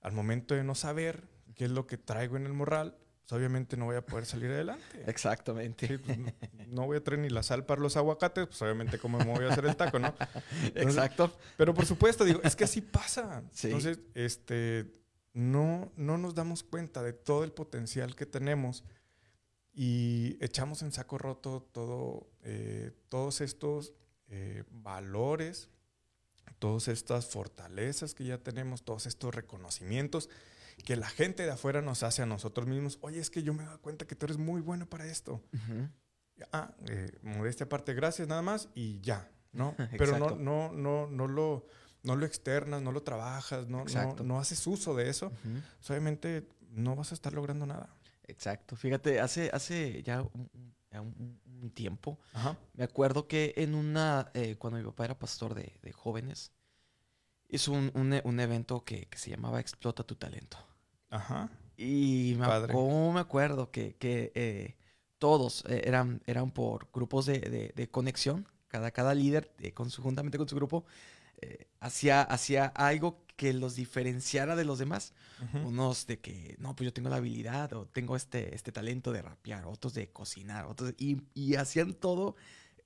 Al 0.00 0.12
momento 0.12 0.56
de 0.56 0.64
no 0.64 0.74
saber 0.74 1.28
qué 1.54 1.66
es 1.66 1.70
lo 1.70 1.86
que 1.86 1.98
traigo 1.98 2.36
en 2.36 2.46
el 2.46 2.54
morral, 2.54 2.98
pues 3.26 3.36
obviamente 3.36 3.76
no 3.76 3.86
voy 3.86 3.96
a 3.96 4.06
poder 4.06 4.24
salir 4.24 4.52
adelante. 4.52 5.02
Exactamente. 5.04 5.98
Pues, 5.98 6.16
no, 6.68 6.86
voy 6.86 6.98
a 6.98 7.02
traer 7.02 7.18
ni 7.18 7.28
la 7.28 7.42
sal 7.42 7.66
para 7.66 7.80
los 7.80 7.96
aguacates, 7.96 8.46
pues 8.46 8.62
obviamente 8.62 9.00
cómo 9.00 9.18
me 9.18 9.24
voy 9.24 9.46
a 9.46 9.48
hacer 9.48 9.66
el 9.66 9.74
taco, 9.74 9.98
¿no? 9.98 10.14
Exacto. 10.76 11.36
Pero 11.56 11.74
por 11.74 11.86
supuesto, 11.86 12.24
digo, 12.24 12.40
es 12.44 12.54
que 12.54 12.62
así 12.62 12.80
pasa. 12.80 13.42
Entonces, 13.64 13.98
este, 14.14 14.92
no, 15.32 15.90
no 15.96 16.18
nos 16.18 16.36
damos 16.36 16.62
cuenta 16.62 17.02
de 17.02 17.14
todo 17.14 17.42
el 17.42 17.50
potencial 17.50 18.14
que 18.14 18.26
tenemos 18.26 18.84
y 19.74 20.38
echamos 20.40 20.82
en 20.82 20.92
saco 20.92 21.18
roto 21.18 21.66
todo, 21.72 22.28
eh, 22.44 22.92
todos 23.08 23.40
estos 23.40 23.92
eh, 24.28 24.62
valores, 24.70 25.68
todas 26.60 26.86
estas 26.86 27.26
fortalezas 27.26 28.14
que 28.14 28.22
ya 28.22 28.38
tenemos, 28.38 28.84
todos 28.84 29.06
estos 29.06 29.34
reconocimientos 29.34 30.30
que 30.84 30.96
la 30.96 31.08
gente 31.08 31.44
de 31.44 31.50
afuera 31.50 31.82
nos 31.82 32.02
hace 32.02 32.22
a 32.22 32.26
nosotros 32.26 32.66
mismos, 32.66 32.98
oye, 33.00 33.18
es 33.18 33.30
que 33.30 33.42
yo 33.42 33.54
me 33.54 33.64
doy 33.64 33.78
cuenta 33.78 34.06
que 34.06 34.14
tú 34.14 34.26
eres 34.26 34.38
muy 34.38 34.60
bueno 34.60 34.88
para 34.88 35.06
esto. 35.06 35.42
Ah, 36.52 36.74
eh, 36.88 37.10
modestia 37.22 37.64
aparte, 37.64 37.94
gracias 37.94 38.28
nada 38.28 38.42
más 38.42 38.68
y 38.74 39.00
ya, 39.00 39.30
¿no? 39.52 39.74
Pero 39.98 40.18
no, 40.18 40.36
no, 40.36 40.72
no, 40.72 41.06
no 41.06 41.26
lo, 41.26 41.66
no 42.02 42.16
lo 42.16 42.26
externas, 42.26 42.82
no 42.82 42.92
lo 42.92 43.02
trabajas, 43.02 43.66
no, 43.68 43.84
no, 44.22 44.38
haces 44.38 44.66
uso 44.66 44.94
de 44.94 45.08
eso. 45.08 45.32
Obviamente 45.88 46.48
no 46.70 46.94
vas 46.94 47.12
a 47.12 47.14
estar 47.14 47.32
logrando 47.32 47.66
nada. 47.66 47.88
Exacto. 48.24 48.76
Fíjate, 48.76 49.20
hace, 49.20 49.50
hace 49.52 50.02
ya 50.02 50.22
un, 50.22 51.40
tiempo, 51.74 52.18
me 52.74 52.84
acuerdo 52.84 53.26
que 53.26 53.52
en 53.56 53.74
una, 53.74 54.30
eh, 54.34 54.54
cuando 54.56 54.78
mi 54.78 54.84
papá 54.84 55.04
era 55.06 55.18
pastor 55.18 55.54
de, 55.54 55.80
de 55.82 55.92
jóvenes, 55.92 56.52
hizo 57.48 57.72
un, 57.72 57.90
un, 57.94 58.40
evento 58.40 58.84
que, 58.84 59.06
que, 59.06 59.18
se 59.18 59.30
llamaba 59.30 59.60
Explota 59.60 60.02
tu 60.02 60.14
talento. 60.16 60.58
Ajá. 61.10 61.50
Y 61.76 62.36
me, 62.38 62.46
me 62.46 63.20
acuerdo 63.20 63.70
que, 63.70 63.96
que 63.96 64.32
eh, 64.34 64.76
todos 65.18 65.64
eh, 65.68 65.82
eran, 65.84 66.22
eran 66.26 66.50
por 66.50 66.88
grupos 66.92 67.26
de, 67.26 67.72
de, 67.74 67.90
conexión. 67.90 68.48
Cada, 68.68 68.90
cada 68.90 69.14
líder, 69.14 69.52
eh, 69.58 69.72
con 69.72 69.90
su, 69.90 70.02
juntamente 70.02 70.38
con 70.38 70.48
su 70.48 70.56
grupo, 70.56 70.84
hacía, 71.80 72.22
hacía 72.22 72.64
algo 72.66 73.26
que 73.36 73.52
los 73.52 73.76
diferenciara 73.76 74.56
de 74.56 74.64
los 74.64 74.78
demás. 74.78 75.12
Unos 75.64 76.06
de 76.06 76.18
que, 76.18 76.56
no, 76.58 76.74
pues 76.74 76.86
yo 76.86 76.92
tengo 76.92 77.10
la 77.10 77.16
habilidad 77.16 77.72
o 77.74 77.86
tengo 77.86 78.16
este, 78.16 78.54
este 78.54 78.72
talento 78.72 79.12
de 79.12 79.20
rapear, 79.20 79.66
otros 79.66 79.92
de 79.92 80.10
cocinar, 80.10 80.64
otros 80.64 80.94
y, 80.98 81.20
y, 81.34 81.56
hacían 81.56 81.92
todo, 81.92 82.36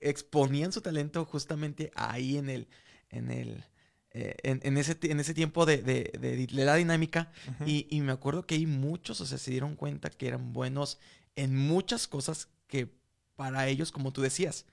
exponían 0.00 0.72
su 0.72 0.80
talento 0.80 1.24
justamente 1.24 1.92
ahí 1.94 2.36
en 2.36 2.50
el, 2.50 2.68
en 3.11 3.30
el, 3.30 3.64
eh, 4.12 4.34
en, 4.42 4.76
ese, 4.76 4.98
en 5.02 5.20
ese 5.20 5.34
tiempo 5.34 5.66
de, 5.66 5.78
de, 5.82 6.48
la 6.50 6.74
dinámica. 6.74 7.30
y, 7.64 7.86
y, 7.90 8.00
me 8.00 8.12
acuerdo 8.12 8.46
que 8.46 8.56
hay 8.56 8.66
muchos, 8.66 9.20
o 9.20 9.26
sea, 9.26 9.38
se 9.38 9.50
dieron 9.50 9.76
cuenta 9.76 10.11
que 10.11 10.28
eran 10.28 10.52
buenos 10.52 10.98
en 11.36 11.56
muchas 11.56 12.08
cosas 12.08 12.48
que 12.66 12.92
para 13.36 13.68
ellos, 13.68 13.92
como 13.92 14.12
tú 14.12 14.20
decías, 14.20 14.66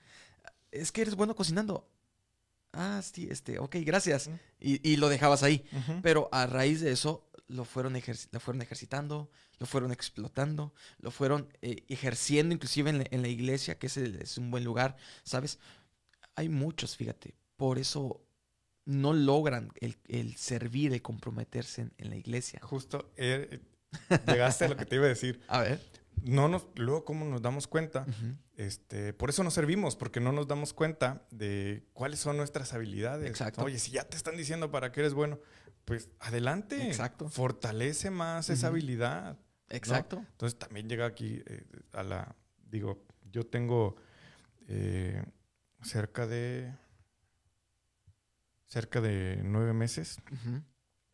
es 0.70 0.92
que 0.92 1.02
eres 1.02 1.14
bueno 1.14 1.34
cocinando 1.34 1.88
ah, 2.72 3.00
sí, 3.02 3.28
este, 3.30 3.58
ok, 3.58 3.76
gracias. 3.84 4.30
y, 4.60 4.88
y, 4.88 4.96
lo 4.96 5.08
dejabas 5.08 5.42
ahí. 5.42 5.64
Pero 6.02 6.28
a 6.32 6.46
raíz 6.46 6.80
de 6.80 6.92
eso 6.92 7.28
lo 7.48 7.64
fueron, 7.64 7.94
lo 7.94 8.40
fueron 8.40 8.62
ejercitando, 8.62 9.30
lo 9.58 9.66
fueron 9.66 9.92
explotando, 9.92 10.74
lo 10.98 11.10
fueron 11.10 11.48
eh, 11.62 11.84
ejerciendo 11.88 12.54
inclusive 12.54 12.90
en 12.90 13.22
la, 13.22 13.28
iglesia, 13.28 13.78
que 13.78 13.86
es, 13.86 13.96
es, 13.96 14.38
un 14.38 14.50
buen 14.50 14.64
lugar, 14.64 14.96
¿sabes? 15.24 15.58
Hay 16.34 16.48
muchos, 16.48 16.96
fíjate. 16.96 17.34
Por 17.56 17.78
eso 17.78 18.24
no 18.88 19.12
logran 19.12 19.70
el, 19.80 19.96
el 20.08 20.36
servir, 20.36 20.92
el 20.92 21.02
comprometerse 21.02 21.88
en, 21.98 22.10
la 22.10 22.16
iglesia. 22.16 22.60
Justo, 22.62 23.12
eh, 23.16 23.60
llegaste 24.26 24.64
a 24.64 24.68
lo 24.68 24.76
que 24.76 24.86
te 24.86 24.96
iba 24.96 25.04
a 25.04 25.08
decir. 25.08 25.40
A 25.48 25.60
ver 25.60 25.80
no 26.22 26.48
nos, 26.48 26.66
luego 26.76 27.04
cómo 27.04 27.24
nos 27.24 27.42
damos 27.42 27.66
cuenta, 27.66 28.06
este, 28.56 29.12
por 29.12 29.30
eso 29.30 29.44
nos 29.44 29.54
servimos, 29.54 29.96
porque 29.96 30.20
no 30.20 30.32
nos 30.32 30.48
damos 30.48 30.72
cuenta 30.72 31.26
de 31.30 31.86
cuáles 31.92 32.20
son 32.20 32.36
nuestras 32.36 32.72
habilidades. 32.74 33.28
Exacto. 33.28 33.62
Oye, 33.62 33.78
si 33.78 33.92
ya 33.92 34.04
te 34.04 34.16
están 34.16 34.36
diciendo 34.36 34.70
para 34.70 34.92
qué 34.92 35.00
eres 35.00 35.14
bueno, 35.14 35.38
pues 35.84 36.08
adelante. 36.20 36.86
Exacto. 36.86 37.28
Fortalece 37.28 38.10
más 38.10 38.50
esa 38.50 38.68
habilidad. 38.68 39.38
Exacto. 39.68 40.18
Entonces 40.18 40.58
también 40.58 40.88
llega 40.88 41.06
aquí 41.06 41.42
eh, 41.46 41.64
a 41.92 42.02
la, 42.02 42.36
digo, 42.70 43.04
yo 43.30 43.44
tengo 43.46 43.96
eh, 44.66 45.22
cerca 45.82 46.26
de, 46.26 46.74
cerca 48.68 49.00
de 49.00 49.40
nueve 49.42 49.72
meses 49.72 50.20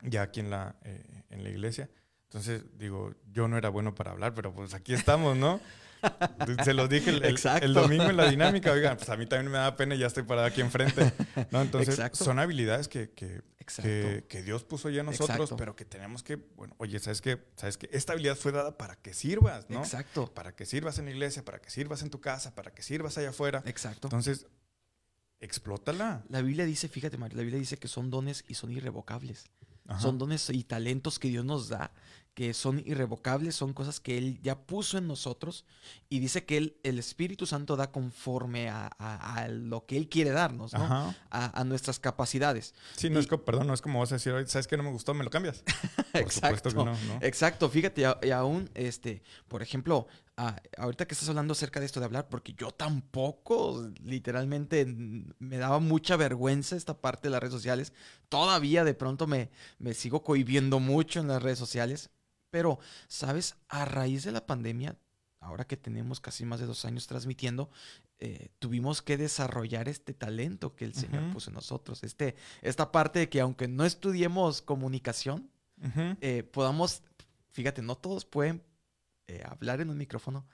ya 0.03 0.23
aquí 0.23 0.41
en 0.41 0.51
la, 0.51 0.77
eh, 0.83 1.23
en 1.31 1.43
la 1.43 1.51
iglesia. 1.51 1.89
Entonces, 2.25 2.65
digo, 2.77 3.15
yo 3.33 3.49
no 3.49 3.57
era 3.57 3.69
bueno 3.69 3.95
para 3.95 4.11
hablar, 4.11 4.35
pero 4.35 4.53
pues 4.53 4.75
aquí 4.75 4.93
estamos, 4.93 5.37
¿no? 5.37 5.61
Se 6.65 6.75
los 6.75 6.89
dije 6.89 7.11
el, 7.11 7.75
domingo 7.75 8.11
en 8.11 8.17
la 8.17 8.29
dinámica, 8.29 8.73
oigan, 8.73 8.97
pues 8.97 9.09
a 9.09 9.17
mí 9.17 9.27
también 9.27 9.51
me 9.51 9.59
da 9.59 9.75
pena 9.75 9.95
y 9.95 9.99
ya 9.99 10.07
estoy 10.07 10.25
parada 10.25 10.49
aquí 10.49 10.61
enfrente. 10.61 11.13
¿no? 11.51 11.63
Entonces, 11.63 11.99
son 12.13 12.39
habilidades 12.39 12.89
que, 12.89 13.11
que, 13.13 13.41
que, 14.29 14.43
Dios 14.43 14.65
puso 14.65 14.91
ya 14.91 15.01
en 15.01 15.07
nosotros, 15.07 15.55
pero 15.57 15.75
que 15.75 15.85
tenemos 15.85 16.23
que, 16.23 16.37
bueno, 16.37 16.75
oye, 16.79 16.99
¿sabes 16.99 17.23
qué? 17.23 17.43
¿Sabes 17.57 17.79
qué? 17.79 17.89
Esta 17.93 18.13
habilidad 18.13 18.37
fue 18.37 18.53
dada 18.53 18.77
para 18.77 18.97
que 18.97 19.15
sirvas, 19.15 19.71
¿no? 19.71 19.79
Exacto. 19.81 20.27
Para 20.35 20.55
que 20.55 20.67
sirvas 20.67 20.99
en 20.99 21.07
la 21.07 21.13
iglesia, 21.13 21.45
para 21.45 21.61
que 21.61 21.71
sirvas 21.71 22.03
en 22.03 22.11
tu 22.11 22.21
casa, 22.21 22.55
para 22.55 22.73
que 22.73 22.83
sirvas 22.83 23.17
allá 23.17 23.31
afuera. 23.31 23.63
Exacto. 23.65 24.09
Entonces, 24.09 24.47
explótala. 25.45 26.25
La 26.29 26.43
Biblia 26.43 26.65
dice, 26.65 26.89
fíjate, 26.89 27.17
Mario, 27.17 27.37
la 27.37 27.43
Biblia 27.43 27.61
dice 27.61 27.79
que 27.79 27.89
son 27.89 28.11
dones 28.11 28.45
y 28.49 28.55
son 28.55 28.71
irrevocables. 28.71 29.51
Son 29.99 30.17
dones 30.17 30.49
y 30.49 30.65
talentos 30.65 31.19
que 31.19 31.29
Dios 31.29 31.45
nos 31.45 31.69
da 31.69 31.93
que 32.35 32.53
son 32.53 32.83
irrevocables, 32.85 33.55
son 33.55 33.73
cosas 33.73 34.01
que 34.01 34.19
Él 34.19 34.41
ya 34.43 34.59
puso 34.59 34.99
en 34.99 35.07
nosotros 35.07 35.65
y 36.09 36.19
dice 36.19 36.45
que 36.45 36.57
él, 36.57 36.77
el 36.83 36.99
Espíritu 36.99 37.47
Santo 37.47 37.77
da 37.77 37.93
conforme 37.93 38.69
a, 38.69 39.47
lo 39.49 39.87
que 39.87 39.97
Él 39.97 40.09
quiere 40.09 40.31
darnos, 40.31 40.73
¿no? 40.73 41.15
A, 41.31 41.65
nuestras 41.65 42.01
capacidades. 42.01 42.75
Sí, 42.97 43.09
no 43.09 43.21
es 43.21 43.29
como, 43.29 43.45
perdón, 43.45 43.69
no 43.69 43.75
es 43.75 43.81
como 43.81 44.01
vas 44.01 44.11
a 44.11 44.17
decir, 44.17 44.33
¿sabes 44.49 44.67
que 44.67 44.77
no 44.77 44.83
me 44.83 44.91
gustó? 44.91 45.15
¿Me 45.15 45.23
lo 45.23 45.31
cambias? 45.31 45.63
exacto. 46.15 46.71
no, 46.73 46.97
Exacto, 47.21 47.69
fíjate, 47.71 48.05
y 48.23 48.31
aún, 48.31 48.69
este, 48.75 49.23
por 49.47 49.63
ejemplo, 49.63 50.09
ahorita 50.37 51.07
que 51.07 51.15
estás 51.15 51.29
hablando 51.29 51.53
acerca 51.53 51.81
de 51.81 51.87
esto 51.87 52.01
de 52.01 52.07
hablar, 52.07 52.29
porque 52.29 52.55
yo 52.55 52.71
tampoco, 52.73 53.91
literalmente, 54.03 54.85
me 54.87 55.59
daba 55.59 55.79
mucha 55.79 56.17
vergüenza 56.17 56.77
esta 56.77 57.01
parte 57.01 57.29
de 57.29 57.33
las 57.33 57.41
redes 57.41 57.55
sociales. 57.55 57.93
Todavía 58.29 58.85
de 58.85 58.95
pronto 58.95 59.27
me, 59.27 59.51
me 59.79 59.95
sigo 59.95 60.23
cohibiendo 60.23 60.81
mucho 60.81 61.21
en 61.21 61.29
las 61.29 61.43
redes 61.43 61.59
sociales. 61.59 62.11
Pero, 62.51 62.79
¿sabes? 63.09 63.57
A 63.69 63.85
raíz 63.85 64.23
de 64.25 64.33
la 64.33 64.47
pandemia, 64.47 64.97
ahora 65.41 65.65
que 65.65 65.77
tenemos 65.77 66.21
casi 66.21 66.45
más 66.45 66.61
de 66.61 66.67
dos 66.67 66.85
años 66.85 67.07
transmitiendo, 67.07 67.69
eh, 68.21 68.49
tuvimos 68.61 69.03
que 69.03 69.17
desarrollar 69.17 69.89
este 69.89 70.15
talento 70.15 70.75
que 70.77 70.85
el 70.85 70.95
Señor 70.95 71.33
puso 71.33 71.51
en 71.51 71.55
nosotros. 71.55 72.05
Este, 72.05 72.37
esta 72.63 72.93
parte 72.93 73.19
de 73.19 73.29
que 73.29 73.41
aunque 73.41 73.69
no 73.69 73.85
estudiemos 73.85 74.63
comunicación, 74.63 75.51
eh, 76.21 76.45
podamos, 76.45 77.03
fíjate, 77.51 77.83
no 77.83 77.97
todos 77.97 78.25
pueden 78.25 78.63
eh, 79.27 79.43
hablar 79.45 79.81
en 79.81 79.91
un 79.91 79.99
micrófono 79.99 80.47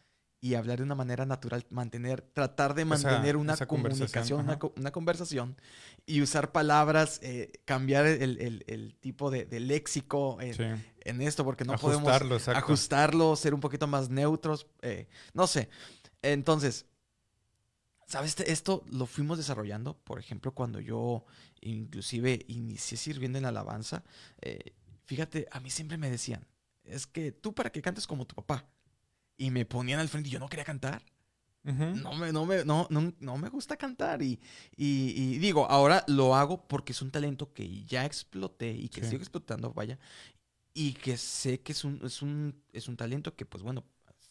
y 0.43 0.55
hablar 0.55 0.79
de 0.79 0.85
una 0.85 0.95
manera 0.95 1.27
natural, 1.27 1.67
mantener, 1.69 2.23
tratar 2.23 2.75
de 2.75 2.87
mantener 2.87 3.37
una 3.37 3.57
comunicación, 3.59 4.47
una, 4.77 4.91
conversación 4.91 5.61
y 6.07 6.23
usar 6.23 6.51
palabras, 6.51 7.21
cambiar 7.67 8.07
el, 8.07 8.97
tipo 9.01 9.31
de, 9.31 9.61
léxico, 9.61 10.39
en 11.05 11.23
esto 11.23 11.45
porque 11.45 11.65
no 11.65 11.77
podemos 11.77 12.11
ajustarlo, 12.49 13.37
ser 13.37 13.55
un 13.55 13.61
poquito 13.61 13.87
más 13.87 14.11
neutros, 14.11 14.67
eh, 14.83 15.09
no 15.35 15.47
sé. 15.47 15.69
Entonces, 16.23 16.87
¿sabes? 18.07 18.39
Esto 18.41 18.85
lo 18.91 19.07
fuimos 19.07 19.39
desarrollando, 19.39 19.99
por 19.99 20.19
ejemplo, 20.19 20.53
cuando 20.53 20.81
yo 20.81 21.25
inclusive 21.61 22.45
inicié 22.49 22.97
sirviendo 22.99 23.39
en 23.39 23.47
alabanza, 23.47 24.05
eh, 24.41 24.75
fíjate, 25.05 25.47
a 25.51 25.61
mí 25.61 25.71
siempre 25.71 25.97
me 25.97 26.11
decían, 26.11 26.47
es 26.85 27.07
que 27.07 27.33
tú 27.33 27.55
para 27.55 27.71
que 27.71 27.83
cantes 27.83 28.07
como 28.07 28.27
tu 28.27 28.35
papá. 28.35 28.69
Y 29.37 29.51
me 29.51 29.65
ponían 29.65 30.01
al 30.01 30.09
frente 30.09 30.29
y 30.29 30.33
yo 30.33 30.39
no 30.39 30.49
quería 30.49 30.65
cantar. 30.65 31.03
no, 31.63 32.15
me, 32.15 32.33
no, 32.33 32.47
me, 32.47 32.65
no, 32.65 32.89
no, 32.91 33.39
me 33.39 33.49
gusta 33.49 33.77
cantar. 33.77 34.23
Y, 34.23 34.39
y, 34.77 35.39
digo, 35.39 35.67
ahora 35.67 36.05
lo 36.09 36.35
hago 36.35 36.67
porque 36.69 36.93
es 36.93 37.01
un 37.01 37.11
talento 37.11 37.53
que 37.53 37.85
ya 37.85 38.05
exploté 38.05 38.73
y 38.73 38.89
que 38.89 39.05
sigo 39.05 39.23
explotando, 39.23 39.73
vaya 39.73 39.99
y 40.75 40.93
que 40.95 41.17
sé 41.17 41.61
que 41.61 41.73
es 41.73 41.85
un, 41.85 42.01
es 42.05 42.23
un, 42.23 42.63
es 42.73 42.89
un 42.89 42.97
talento 42.97 43.35
que, 43.35 43.45
pues 43.45 43.63
bueno, 43.63 43.85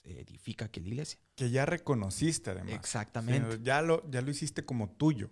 edifica 0.04 0.66
aquí 0.66 0.80
la 0.80 0.88
iglesia. 0.88 1.20
Que 1.36 1.50
ya 1.50 1.66
reconociste, 1.66 2.52
además. 2.52 2.74
Exactamente. 2.74 3.60
ya, 3.62 3.82
lo, 3.82 4.10
ya 4.10 4.22
lo 4.22 4.32
hiciste 4.32 4.66
como 4.66 4.90
tuyo. 4.90 5.30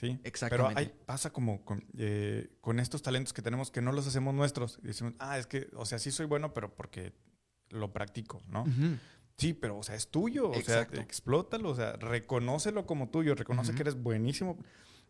¿Sí? 0.00 0.18
Exactamente. 0.24 0.74
Pero 0.74 0.78
hay, 0.78 1.04
pasa 1.04 1.30
como 1.30 1.62
eh, 1.98 2.48
con, 2.62 2.80
estos 2.80 3.02
talentos 3.02 3.34
que 3.34 3.42
tenemos 3.42 3.70
que 3.70 3.82
no 3.82 3.92
los 3.92 4.06
hacemos 4.06 4.34
nuestros. 4.34 4.78
Y 4.82 4.86
decimos, 4.88 5.12
ah, 5.18 5.38
es 5.38 5.46
que, 5.46 5.68
o 5.74 5.84
sea, 5.84 5.98
sí 5.98 6.10
soy 6.10 6.24
bueno, 6.24 6.54
pero 6.54 6.74
porque 6.74 7.12
lo 7.68 7.92
practico, 7.92 8.42
¿no? 8.48 8.64
Sí, 9.36 9.52
pero, 9.52 9.76
o 9.78 9.82
sea, 9.82 9.94
es 9.94 10.08
tuyo. 10.08 10.50
O 10.50 10.62
sea, 10.62 10.82
explótalo, 10.92 11.68
o 11.68 11.74
sea, 11.74 11.92
reconócelo 11.92 12.86
como 12.86 13.10
tuyo. 13.10 13.34
Reconoce 13.34 13.74
que 13.74 13.82
eres 13.82 13.94
buenísimo. 13.94 14.58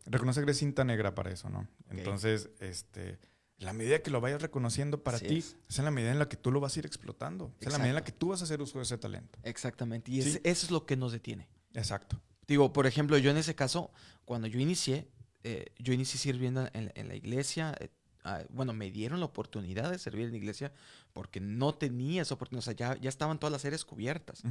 Reconoce 0.07 0.41
que 0.41 0.45
eres 0.45 0.59
cinta 0.59 0.83
negra 0.83 1.15
para 1.15 1.31
eso, 1.31 1.49
¿no? 1.51 1.69
Entonces, 1.91 2.51
este 2.59 3.19
la 3.61 3.75
medida 3.75 4.03
que 4.03 4.11
lo 4.11 4.23
vayas 4.23 4.41
reconociendo 4.41 5.03
para 5.03 5.19
ti, 5.19 5.39
es. 5.39 5.57
en 5.79 5.85
la 5.85 5.91
medida 5.91 6.11
en 6.11 6.19
la 6.19 6.29
que 6.29 6.39
tú 6.39 6.51
lo 6.51 6.61
vas 6.61 6.77
a 6.77 6.79
ir 6.79 6.87
explotando. 6.87 7.55
Es 7.61 7.67
en 7.67 7.73
la 7.75 7.79
medida 7.79 7.91
en 7.91 7.95
la 7.97 8.05
que 8.05 8.13
tú 8.13 8.29
vas 8.29 8.41
a 8.41 8.45
hacer 8.45 8.63
uso 8.63 8.79
de 8.79 8.85
ese 8.85 8.97
talento. 8.97 9.39
Exactamente. 9.43 10.11
Y 10.11 10.21
eso 10.21 10.41
es 10.43 10.71
lo 10.71 10.87
que 10.87 10.97
nos 10.97 11.13
detiene. 11.13 11.47
Exacto. 11.75 12.21
Digo, 12.51 12.73
por 12.73 12.89
ejemplo, 12.89 13.17
yo 13.17 13.31
en 13.31 13.37
ese 13.37 13.55
caso, 13.55 13.93
cuando 14.25 14.49
yo 14.49 14.59
inicié, 14.59 15.07
eh, 15.45 15.67
yo 15.79 15.93
inicié 15.93 16.19
sirviendo 16.19 16.69
en, 16.73 17.07
la 17.07 17.15
iglesia. 17.15 17.77
Eh, 17.79 17.91
ah, 18.25 18.43
bueno, 18.49 18.73
me 18.73 18.91
dieron 18.91 19.21
la 19.21 19.27
oportunidad 19.27 19.89
de 19.89 20.01
servir 20.01 20.25
en 20.25 20.33
la 20.33 20.39
iglesia 20.39 20.73
porque 21.13 21.39
no 21.39 21.77
tenía 21.77 22.23
esa 22.23 22.35
oportunidad. 22.35 22.63
O 22.63 22.65
sea, 22.65 22.75
ya, 22.75 23.01
ya 23.01 23.09
estaban 23.09 23.39
todas 23.39 23.53
las 23.53 23.65
áreas 23.65 23.85
cubiertas. 23.85 24.43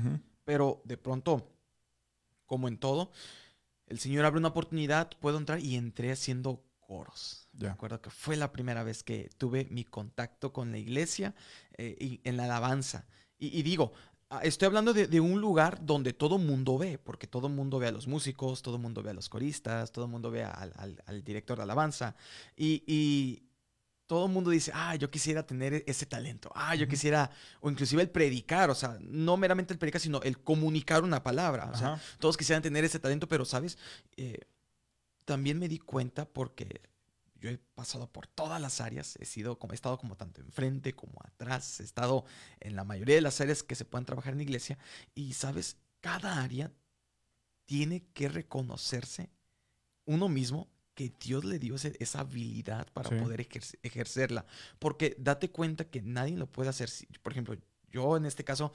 Pero 0.46 0.82
de 0.86 0.96
pronto, 0.96 1.52
como 2.46 2.70
en 2.70 2.78
todo, 2.78 3.12
el 3.88 4.00
Señor 4.00 4.24
abre 4.24 4.40
una 4.40 4.48
oportunidad, 4.48 5.10
puedo 5.20 5.38
entrar 5.38 5.60
y 5.60 5.76
entré 5.76 6.14
haciendo 6.14 6.64
coros. 6.80 7.50
Me 7.52 7.68
acuerdo 7.68 8.02
que 8.02 8.12
fue 8.12 8.38
la 8.38 8.54
primera 8.54 8.82
vez 8.84 9.04
que 9.04 9.30
tuve 9.38 9.68
mi 9.72 9.84
contacto 9.84 10.54
con 10.54 10.72
la 10.72 10.78
iglesia 10.78 11.36
eh, 11.78 11.98
y 12.00 12.22
en 12.24 12.38
la 12.38 12.46
alabanza. 12.46 13.10
Y, 13.38 13.62
digo, 13.62 13.92
estoy 14.44 14.68
hablando 14.68 14.94
de, 14.94 15.20
un 15.20 15.42
lugar 15.42 15.84
donde 15.84 16.14
todo 16.14 16.38
mundo 16.38 16.78
ve, 16.78 16.98
porque 17.00 17.28
todo 17.28 17.50
mundo 17.50 17.80
ve 17.80 17.88
a 17.88 17.92
los 17.92 18.08
músicos, 18.08 18.62
todo 18.62 18.78
mundo 18.78 19.02
ve 19.02 19.10
a 19.10 19.14
los 19.14 19.28
coristas, 19.30 19.92
todo 19.92 20.08
mundo 20.08 20.30
ve 20.30 20.44
al, 20.44 21.24
director 21.24 21.58
de 21.58 21.64
alabanza. 21.64 22.16
Y, 22.56 23.44
todo 24.06 24.26
el 24.26 24.32
mundo 24.32 24.50
dice, 24.50 24.72
ah, 24.74 24.96
yo 24.96 25.12
quisiera 25.12 25.46
tener 25.46 25.72
e-, 25.72 25.84
ese 25.86 26.08
talento, 26.08 26.52
ah, 26.56 26.74
yo 26.74 26.88
quisiera, 26.88 27.30
o 27.60 27.70
inclusive 27.70 28.02
el 28.02 28.10
predicar, 28.10 28.72
o 28.72 28.74
sea, 28.74 28.98
no 29.02 29.38
meramente 29.38 29.72
el 29.72 29.78
predicar, 29.78 30.02
sino 30.02 30.20
el 30.24 30.40
comunicar 30.40 31.04
una 31.04 31.22
palabra. 31.22 31.70
O 31.72 31.78
sea, 31.78 32.02
todos 32.18 32.36
quisieran 32.36 32.64
tener 32.64 32.84
ese 32.84 32.98
talento, 32.98 33.28
pero, 33.28 33.46
¿sabes? 33.46 33.78
Eh, 34.18 34.40
también 35.26 35.60
me 35.60 35.68
di 35.68 35.78
cuenta 35.78 36.26
porque 36.26 36.82
yo 37.40 37.50
he 37.50 37.58
pasado 37.76 38.12
por 38.12 38.28
todas 38.28 38.62
las 38.62 38.82
áreas, 38.82 39.18
he 39.20 39.26
sido 39.26 39.58
he 39.70 39.74
estado 39.74 39.98
como 39.98 40.16
tanto 40.16 40.42
enfrente 40.42 40.94
como 40.94 41.20
atrás, 41.24 41.80
he 41.80 41.84
estado 41.84 42.26
en 42.60 42.76
la 42.76 42.84
mayoría 42.84 43.16
de 43.16 43.22
las 43.22 43.40
áreas 43.42 43.64
que 43.64 43.76
se 43.76 43.86
puedan 43.86 44.06
trabajar 44.06 44.34
en 44.34 44.42
iglesia 44.42 44.78
y 45.16 45.34
sabes, 45.34 45.78
cada 46.02 46.42
área 46.42 46.72
tiene 47.66 48.04
que 48.14 48.30
reconocerse 48.30 49.30
uno 50.06 50.28
mismo 50.28 50.70
que 50.96 51.14
Dios 51.18 51.46
le 51.46 51.60
dio 51.60 51.76
esa 51.76 52.20
habilidad 52.20 52.88
para 52.92 53.10
poder 53.10 53.48
ejercerla. 53.84 54.46
Porque 54.80 55.16
date 55.18 55.50
cuenta 55.50 55.86
que 55.86 56.02
nadie 56.02 56.36
lo 56.36 56.52
puede 56.52 56.70
hacer. 56.70 56.90
Por 57.22 57.32
ejemplo, 57.32 57.56
yo 57.90 58.18
en 58.18 58.26
este 58.26 58.44
caso, 58.44 58.74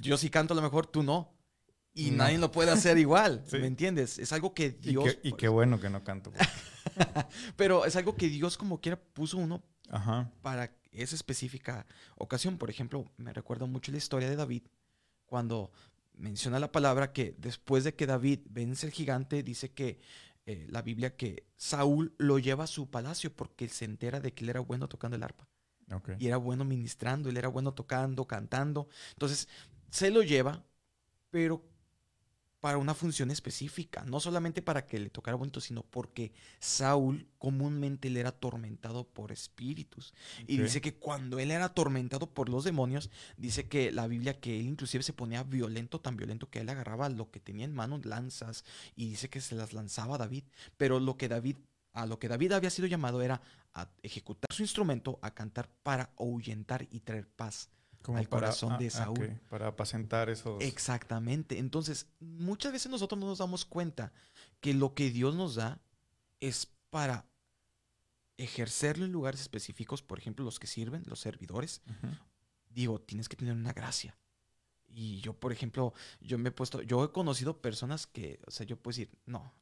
yo 0.00 0.16
sí 0.16 0.30
canto 0.30 0.54
a 0.54 0.56
lo 0.56 0.62
mejor, 0.62 0.86
tú 0.86 1.02
no. 1.02 1.34
Y 1.92 2.12
nadie 2.12 2.38
lo 2.38 2.52
puede 2.52 2.70
hacer 2.70 2.98
igual, 2.98 3.42
¿me 3.52 3.66
entiendes? 3.66 4.20
Es 4.20 4.32
algo 4.32 4.54
que 4.54 4.70
Dios... 4.70 5.18
Y, 5.24 5.32
qué 5.32 5.48
bueno 5.48 5.80
que 5.80 5.90
no 5.90 6.04
canto. 6.04 6.32
Pero 7.56 7.84
es 7.84 7.96
algo 7.96 8.16
que 8.16 8.28
Dios 8.28 8.56
como 8.56 8.80
quiera 8.80 9.00
puso 9.00 9.38
uno 9.38 9.62
para 10.42 10.72
esa 10.92 11.14
específica 11.14 11.86
ocasión. 12.16 12.58
Por 12.58 12.70
ejemplo, 12.70 13.10
me 13.16 13.32
recuerdo 13.32 13.66
mucho 13.66 13.92
la 13.92 13.98
historia 13.98 14.28
de 14.28 14.36
David, 14.36 14.62
cuando 15.26 15.70
menciona 16.14 16.58
la 16.58 16.72
palabra 16.72 17.12
que 17.12 17.34
después 17.38 17.84
de 17.84 17.94
que 17.94 18.06
David 18.06 18.40
vence 18.50 18.86
el 18.86 18.92
gigante, 18.92 19.42
dice 19.42 19.72
que 19.72 20.00
eh, 20.46 20.66
la 20.68 20.82
Biblia 20.82 21.16
que 21.16 21.46
Saúl 21.56 22.14
lo 22.18 22.38
lleva 22.38 22.64
a 22.64 22.66
su 22.66 22.90
palacio 22.90 23.34
porque 23.34 23.68
se 23.68 23.84
entera 23.84 24.20
de 24.20 24.32
que 24.32 24.44
él 24.44 24.50
era 24.50 24.60
bueno 24.60 24.88
tocando 24.88 25.16
el 25.16 25.22
arpa. 25.22 25.48
Y 26.18 26.28
era 26.28 26.36
bueno 26.36 26.64
ministrando, 26.64 27.30
él 27.30 27.36
era 27.36 27.48
bueno 27.48 27.74
tocando, 27.74 28.24
cantando. 28.24 28.88
Entonces, 29.12 29.48
se 29.90 30.10
lo 30.10 30.22
lleva, 30.22 30.64
pero 31.30 31.64
para 32.60 32.78
una 32.78 32.94
función 32.94 33.30
específica, 33.30 34.04
no 34.04 34.20
solamente 34.20 34.60
para 34.60 34.86
que 34.86 35.00
le 35.00 35.08
tocara 35.08 35.36
bonito, 35.36 35.60
sino 35.60 35.82
porque 35.82 36.32
Saúl 36.58 37.26
comúnmente 37.38 38.10
le 38.10 38.20
era 38.20 38.28
atormentado 38.30 39.04
por 39.04 39.32
espíritus. 39.32 40.12
Y 40.46 40.58
dice 40.58 40.82
que 40.82 40.94
cuando 40.94 41.38
él 41.38 41.50
era 41.50 41.64
atormentado 41.66 42.28
por 42.28 42.50
los 42.50 42.64
demonios, 42.64 43.10
dice 43.38 43.66
que 43.68 43.90
la 43.90 44.06
Biblia 44.06 44.38
que 44.38 44.60
él 44.60 44.66
inclusive 44.66 45.02
se 45.02 45.14
ponía 45.14 45.42
violento, 45.42 46.00
tan 46.00 46.16
violento 46.16 46.50
que 46.50 46.60
él 46.60 46.68
agarraba 46.68 47.08
lo 47.08 47.30
que 47.30 47.40
tenía 47.40 47.64
en 47.64 47.74
manos, 47.74 48.04
lanzas, 48.04 48.64
y 48.94 49.08
dice 49.08 49.30
que 49.30 49.40
se 49.40 49.54
las 49.54 49.72
lanzaba 49.72 50.16
a 50.16 50.18
David. 50.18 50.44
Pero 50.76 51.00
lo 51.00 51.16
que 51.16 51.28
David, 51.28 51.56
a 51.94 52.04
lo 52.04 52.18
que 52.18 52.28
David 52.28 52.52
había 52.52 52.70
sido 52.70 52.86
llamado 52.86 53.22
era 53.22 53.40
a 53.72 53.88
ejecutar 54.02 54.52
su 54.52 54.62
instrumento, 54.62 55.18
a 55.22 55.32
cantar 55.32 55.70
para 55.82 56.12
ahuyentar 56.18 56.86
y 56.90 57.00
traer 57.00 57.26
paz 57.26 57.70
como 58.02 58.18
al 58.18 58.28
corazón 58.28 58.78
de 58.78 58.86
ah, 58.88 58.90
Saúl. 58.90 59.40
para 59.48 59.68
apacentar 59.68 60.30
esos. 60.30 60.62
Exactamente. 60.62 61.58
Entonces, 61.58 62.06
muchas 62.18 62.72
veces 62.72 62.90
nosotros 62.90 63.18
no 63.18 63.26
nos 63.26 63.38
damos 63.38 63.64
cuenta 63.64 64.12
que 64.60 64.74
lo 64.74 64.94
que 64.94 65.10
Dios 65.10 65.34
nos 65.34 65.54
da 65.54 65.80
es 66.40 66.66
para 66.90 67.26
ejercerlo 68.36 69.04
en 69.04 69.12
lugares 69.12 69.40
específicos, 69.40 70.02
por 70.02 70.18
ejemplo, 70.18 70.44
los 70.44 70.58
que 70.58 70.66
sirven, 70.66 71.02
los 71.06 71.20
servidores. 71.20 71.82
Digo, 72.68 73.00
tienes 73.00 73.28
que 73.28 73.36
tener 73.36 73.54
una 73.54 73.72
gracia. 73.72 74.16
Y 74.88 75.20
yo, 75.20 75.34
por 75.34 75.52
ejemplo, 75.52 75.92
yo 76.20 76.38
me 76.38 76.48
he 76.48 76.52
puesto, 76.52 76.82
yo 76.82 77.04
he 77.04 77.12
conocido 77.12 77.60
personas 77.60 78.06
que, 78.06 78.40
o 78.46 78.50
sea, 78.50 78.66
yo 78.66 78.76
puedo 78.76 78.96
decir, 78.96 79.10
no. 79.26 79.54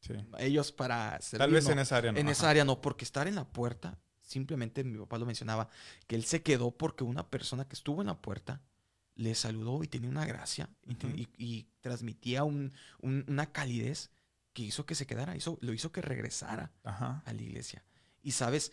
Sí. 0.00 0.14
Ellos 0.38 0.72
para 0.72 1.20
servir, 1.20 1.38
Tal 1.38 1.52
vez 1.52 1.68
en 1.68 1.78
esa 1.78 1.96
área 1.96 2.12
no. 2.12 2.18
En 2.18 2.28
esa 2.28 2.50
área 2.50 2.64
no, 2.64 2.80
porque 2.80 3.04
estar 3.04 3.28
en 3.28 3.34
la 3.36 3.48
puerta 3.48 3.98
simplemente 4.26 4.84
mi 4.84 4.98
papá 4.98 5.18
lo 5.18 5.24
mencionaba, 5.24 5.68
que 6.06 6.16
él 6.16 6.24
se 6.24 6.42
quedó 6.42 6.72
porque 6.72 7.04
una 7.04 7.28
persona 7.28 7.66
que 7.66 7.74
estuvo 7.74 8.02
en 8.02 8.08
la 8.08 8.20
puerta 8.20 8.60
le 9.14 9.34
saludó 9.34 9.82
y 9.82 9.88
tenía 9.88 10.10
una 10.10 10.26
gracia 10.26 10.68
y, 11.38 11.68
transmitía 11.80 12.42
una 12.44 13.52
calidez 13.52 14.10
que 14.52 14.64
hizo 14.64 14.84
que 14.84 14.94
se 14.94 15.06
quedara, 15.06 15.36
hizo, 15.36 15.58
lo 15.60 15.72
hizo 15.72 15.92
que 15.92 16.02
regresara 16.02 16.72
a 16.82 17.22
la 17.32 17.42
iglesia. 17.42 17.84
Y 18.22 18.32
sabes, 18.32 18.72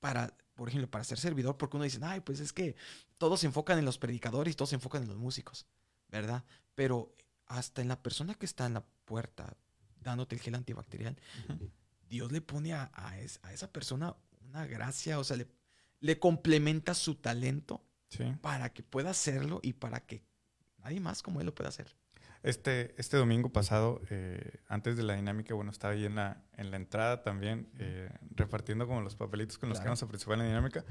para, 0.00 0.34
por 0.54 0.68
ejemplo, 0.68 0.90
para 0.90 1.04
ser 1.04 1.18
servidor, 1.18 1.58
porque 1.58 1.76
uno 1.76 1.84
dice, 1.84 2.00
ay, 2.02 2.20
pues 2.20 2.40
es 2.40 2.52
que 2.52 2.74
todos 3.18 3.40
se 3.40 3.46
enfocan 3.46 3.78
en 3.78 3.84
los 3.84 3.98
predicadores 3.98 4.52
y 4.52 4.56
todos 4.56 4.70
se 4.70 4.76
enfocan 4.76 5.02
en 5.02 5.08
los 5.08 5.18
músicos, 5.18 5.66
¿verdad? 6.08 6.44
Pero 6.74 7.14
hasta 7.46 7.82
en 7.82 7.88
la 7.88 8.02
persona 8.02 8.34
que 8.34 8.46
está 8.46 8.66
en 8.66 8.74
la 8.74 8.84
puerta 9.04 9.56
dándote 10.00 10.34
el 10.34 10.40
gel 10.40 10.54
antibacterial, 10.54 11.16
Dios 12.08 12.32
le 12.32 12.40
pone 12.40 12.72
a, 12.72 12.90
a 12.94 13.18
esa 13.18 13.70
persona 13.70 14.16
una 14.48 14.66
gracia, 14.66 15.18
o 15.18 15.24
sea, 15.24 15.36
le, 15.36 15.46
le 16.00 16.18
complementa 16.18 16.94
su 16.94 17.16
talento 17.16 17.84
para 18.40 18.72
que 18.72 18.82
pueda 18.82 19.10
hacerlo 19.10 19.60
y 19.62 19.74
para 19.74 20.00
que 20.00 20.24
nadie 20.78 21.00
más 21.00 21.22
como 21.22 21.40
él 21.40 21.46
lo 21.46 21.54
pueda 21.54 21.68
hacer. 21.68 21.94
Este, 22.42 22.94
este 22.98 23.16
domingo 23.16 23.50
pasado, 23.52 24.00
eh, 24.10 24.60
antes 24.68 24.96
de 24.96 25.02
la 25.02 25.14
dinámica, 25.14 25.54
bueno, 25.54 25.70
estaba 25.70 25.94
ahí 25.94 26.04
en 26.04 26.14
la, 26.14 26.42
en 26.56 26.70
la 26.70 26.76
entrada 26.76 27.22
también, 27.22 27.68
eh, 27.78 28.10
repartiendo 28.30 28.86
como 28.86 29.00
los 29.02 29.16
papelitos 29.16 29.58
con 29.58 29.68
los 29.68 29.78
que 29.78 29.84
vamos 29.84 30.02
a 30.02 30.06
participar 30.06 30.34
en 30.34 30.40
la 30.40 30.46
dinámica. 30.46 30.84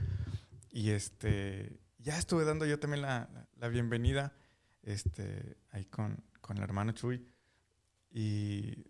Y 0.70 0.90
este, 0.92 1.80
ya 1.98 2.18
estuve 2.18 2.44
dando 2.44 2.66
yo 2.66 2.80
también 2.80 3.02
la, 3.02 3.30
la 3.56 3.68
bienvenida 3.70 4.36
este, 4.84 5.58
ahí 5.72 5.86
con, 5.86 6.24
con 6.42 6.58
el 6.58 6.64
hermano 6.64 6.92
Chuy. 6.92 7.26
Y 8.12 8.86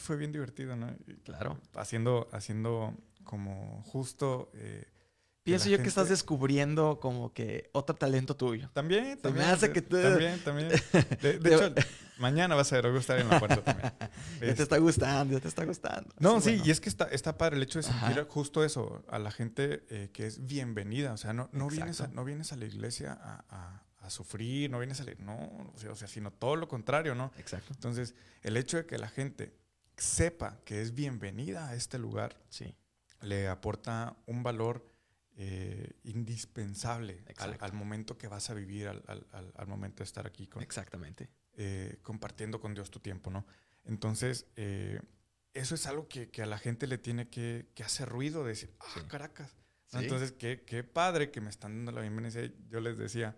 fue 0.00 0.16
bien 0.16 0.32
divertido, 0.32 0.76
¿no? 0.76 0.96
Claro. 1.24 1.60
Haciendo, 1.74 2.28
haciendo 2.32 2.94
como 3.26 3.82
justo... 3.84 4.50
Eh, 4.54 4.86
Pienso 5.46 5.68
yo 5.68 5.78
que 5.78 5.86
estás 5.86 6.08
descubriendo 6.08 6.98
como 6.98 7.32
que 7.32 7.70
otro 7.72 7.94
talento 7.94 8.34
tuyo. 8.34 8.68
También, 8.72 9.16
también. 9.16 9.46
hace 9.46 9.70
que 9.70 9.80
También, 9.80 10.40
también. 10.42 10.70
De, 11.22 11.36
hecho, 11.54 11.72
mañana 12.18 12.56
vas 12.56 12.72
a 12.72 12.80
ver, 12.80 12.96
estar 12.96 13.16
en 13.20 13.28
la 13.28 13.38
puerta 13.38 13.62
también. 13.62 13.92
ya 14.40 14.54
te 14.56 14.62
está 14.64 14.78
gustando, 14.78 15.34
ya 15.34 15.38
te 15.38 15.46
está 15.46 15.64
gustando. 15.64 16.12
No, 16.18 16.40
sí, 16.40 16.60
y 16.64 16.72
es 16.72 16.80
que 16.80 16.88
está, 16.88 17.04
está 17.04 17.38
padre 17.38 17.58
el 17.58 17.62
hecho 17.62 17.78
de 17.78 17.84
sentir 17.84 18.26
justo 18.28 18.64
eso, 18.64 19.04
a 19.08 19.20
la 19.20 19.30
gente 19.30 19.84
eh, 19.88 20.10
que 20.12 20.26
es 20.26 20.44
bienvenida. 20.44 21.12
O 21.12 21.16
sea, 21.16 21.32
no, 21.32 21.48
no, 21.52 21.68
vienes, 21.68 22.00
a, 22.00 22.08
no 22.08 22.24
vienes 22.24 22.52
a 22.52 22.56
la 22.56 22.64
iglesia 22.64 23.12
a, 23.12 23.84
a, 24.00 24.10
sufrir, 24.10 24.68
no 24.68 24.80
vienes 24.80 25.00
a... 25.00 25.04
No, 25.18 25.36
o 25.72 25.78
sea, 25.78 25.92
o 25.92 25.96
sea, 25.96 26.08
sino 26.08 26.32
todo 26.32 26.56
lo 26.56 26.66
contrario, 26.66 27.14
¿no? 27.14 27.30
Exacto. 27.38 27.72
Entonces, 27.72 28.16
el 28.42 28.56
hecho 28.56 28.78
de 28.78 28.86
que 28.86 28.98
la 28.98 29.08
gente 29.08 29.54
sepa 29.96 30.58
que 30.64 30.82
es 30.82 30.92
bienvenida 30.92 31.68
a 31.68 31.74
este 31.76 31.98
lugar, 31.98 32.36
sí 32.48 32.76
le 33.22 33.48
aporta 33.48 34.16
un 34.26 34.42
valor 34.42 34.84
eh, 35.38 35.92
indispensable 36.04 37.22
al, 37.36 37.72
momento 37.74 38.16
que 38.16 38.26
vas 38.26 38.48
a 38.48 38.54
vivir, 38.54 38.88
al, 38.88 39.66
momento 39.66 39.98
de 39.98 40.04
estar 40.04 40.26
aquí. 40.26 40.46
Con, 40.46 40.62
Exactamente. 40.62 41.28
Eh, 41.54 41.98
compartiendo 42.02 42.60
con 42.60 42.74
Dios 42.74 42.90
tu 42.90 43.00
tiempo, 43.00 43.30
¿no? 43.30 43.46
Entonces, 43.84 44.46
eh, 44.56 45.00
eso 45.52 45.74
es 45.74 45.86
algo 45.86 46.08
que, 46.08 46.30
a 46.42 46.46
la 46.46 46.58
gente 46.58 46.86
le 46.86 46.98
tiene 46.98 47.28
que, 47.28 47.68
hacer 47.84 48.08
ruido, 48.08 48.42
de 48.44 48.50
decir, 48.50 48.74
ah, 48.80 49.02
Caracas. 49.08 49.54
Entonces, 49.92 50.32
qué, 50.32 50.62
qué, 50.66 50.84
padre 50.84 51.30
que 51.30 51.40
me 51.40 51.50
están 51.50 51.76
dando 51.76 51.92
la 51.92 52.00
bienvenida. 52.00 52.40
Yo 52.68 52.80
les 52.80 52.98
decía, 52.98 53.36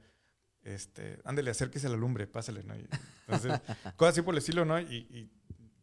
este, 0.63 1.21
ándele, 1.25 1.51
acérquese 1.51 1.87
a 1.87 1.91
la 1.91 1.97
lumbre, 1.97 2.27
pásale, 2.27 2.63
¿no? 2.65 2.75
entonces, 2.75 3.61
cosas 3.97 4.15
así 4.15 4.23
por 4.23 4.35
el 4.35 4.39
estilo, 4.39 4.65
¿no? 4.65 4.81
y 4.81 5.31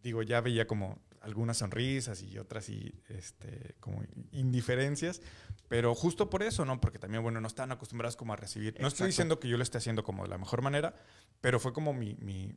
digo, 0.01 0.21
ya 0.21 0.39
veía 0.41 0.67
como 0.67 1.01
algunas 1.25 1.57
sonrisas 1.57 2.21
y 2.21 2.37
otras 2.37 2.69
y 2.69 3.01
este, 3.09 3.75
como 3.79 4.03
indiferencias, 4.31 5.21
pero 5.67 5.95
justo 5.95 6.29
por 6.29 6.43
eso, 6.43 6.65
¿no? 6.65 6.79
Porque 6.79 6.99
también, 6.99 7.23
bueno, 7.23 7.41
no 7.41 7.47
están 7.47 7.71
acostumbrados 7.71 8.15
como 8.15 8.33
a 8.33 8.35
recibir. 8.35 8.79
No 8.79 8.87
estoy 8.87 9.07
diciendo 9.07 9.39
que 9.39 9.47
yo 9.49 9.57
lo 9.57 9.63
esté 9.63 9.79
haciendo 9.79 10.03
como 10.03 10.23
de 10.23 10.29
la 10.29 10.37
mejor 10.37 10.61
manera, 10.61 10.93
pero 11.41 11.59
fue 11.59 11.73
como 11.73 11.93
mi, 11.93 12.15
mi, 12.21 12.55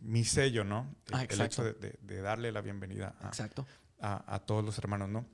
mi, 0.00 0.24
sello, 0.24 0.64
¿no? 0.64 0.94
Ah, 1.12 1.24
el 1.24 1.40
hecho 1.40 1.64
de, 1.64 2.22
darle 2.22 2.52
la 2.52 2.60
bienvenida 2.60 3.16
a, 3.20 3.28
exacto. 3.28 3.66
A, 4.00 4.42
todos 4.46 4.62
los 4.62 4.76
hermanos, 4.78 5.08
¿no? 5.08 5.26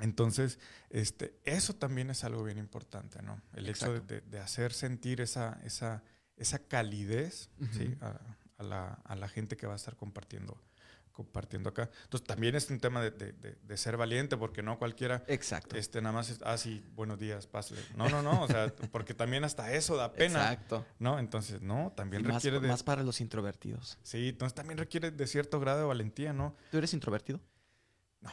Entonces, 0.00 0.58
este, 0.88 1.38
eso 1.44 1.74
también 1.74 2.08
es 2.08 2.24
algo 2.24 2.42
bien 2.42 2.56
importante, 2.56 3.20
¿no? 3.22 3.42
El 3.52 3.68
hecho 3.68 4.00
de, 4.00 4.40
hacer 4.40 4.72
sentir 4.72 5.20
esa, 5.20 5.60
esa, 5.62 6.02
esa 6.36 6.60
calidez 6.60 7.50
¿sí? 7.72 7.98
a, 8.00 8.62
la, 8.62 8.92
a 9.04 9.14
la 9.14 9.28
gente 9.28 9.58
que 9.58 9.66
va 9.66 9.74
a 9.74 9.76
estar 9.76 9.96
compartiendo 9.96 10.58
compartiendo 11.12 11.70
acá. 11.70 11.90
Entonces 12.04 12.26
también 12.26 12.54
es 12.54 12.70
un 12.70 12.80
tema 12.80 13.02
de, 13.02 13.10
de, 13.10 13.76
ser 13.76 13.96
valiente, 13.96 14.36
porque 14.36 14.62
no 14.62 14.78
cualquiera. 14.78 15.24
Exacto. 15.26 15.76
Este, 15.76 16.00
nada 16.00 16.14
más 16.14 16.30
es, 16.30 16.40
ah, 16.44 16.56
sí, 16.56 16.84
buenos 16.94 17.18
días, 17.18 17.46
pásale. 17.46 17.80
No, 17.96 18.08
no, 18.08 18.22
no, 18.22 18.42
o 18.42 18.46
sea, 18.46 18.72
porque 18.92 19.14
también 19.14 19.44
hasta 19.44 19.72
eso 19.72 19.96
da 19.96 20.12
pena. 20.12 20.52
Exacto. 20.52 20.86
¿No? 20.98 21.18
Entonces, 21.18 21.60
no, 21.62 21.92
también 21.96 22.24
requiere 22.24 22.60
de. 22.60 22.68
Más 22.68 22.82
para 22.82 23.02
los 23.02 23.20
introvertidos. 23.20 23.98
Sí, 24.02 24.28
entonces 24.30 24.54
también 24.54 24.78
requiere 24.78 25.10
de 25.10 25.26
cierto 25.26 25.60
grado 25.60 25.80
de 25.80 25.86
valentía, 25.86 26.32
¿no? 26.32 26.56
¿Tú 26.70 26.78
eres 26.78 26.94
introvertido? 26.94 27.40
No. 28.20 28.30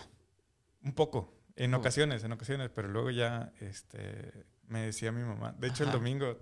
Un 0.84 0.93
poco. 0.93 1.34
En 1.55 1.73
ocasiones, 1.73 2.23
en 2.23 2.32
ocasiones, 2.32 2.69
pero 2.73 2.88
luego 2.88 3.09
ya 3.09 3.51
este, 3.59 4.45
me 4.67 4.82
decía 4.82 5.11
mi 5.11 5.23
mamá. 5.23 5.55
De 5.57 5.67
hecho, 5.67 5.84
el 5.84 5.91
domingo 5.91 6.38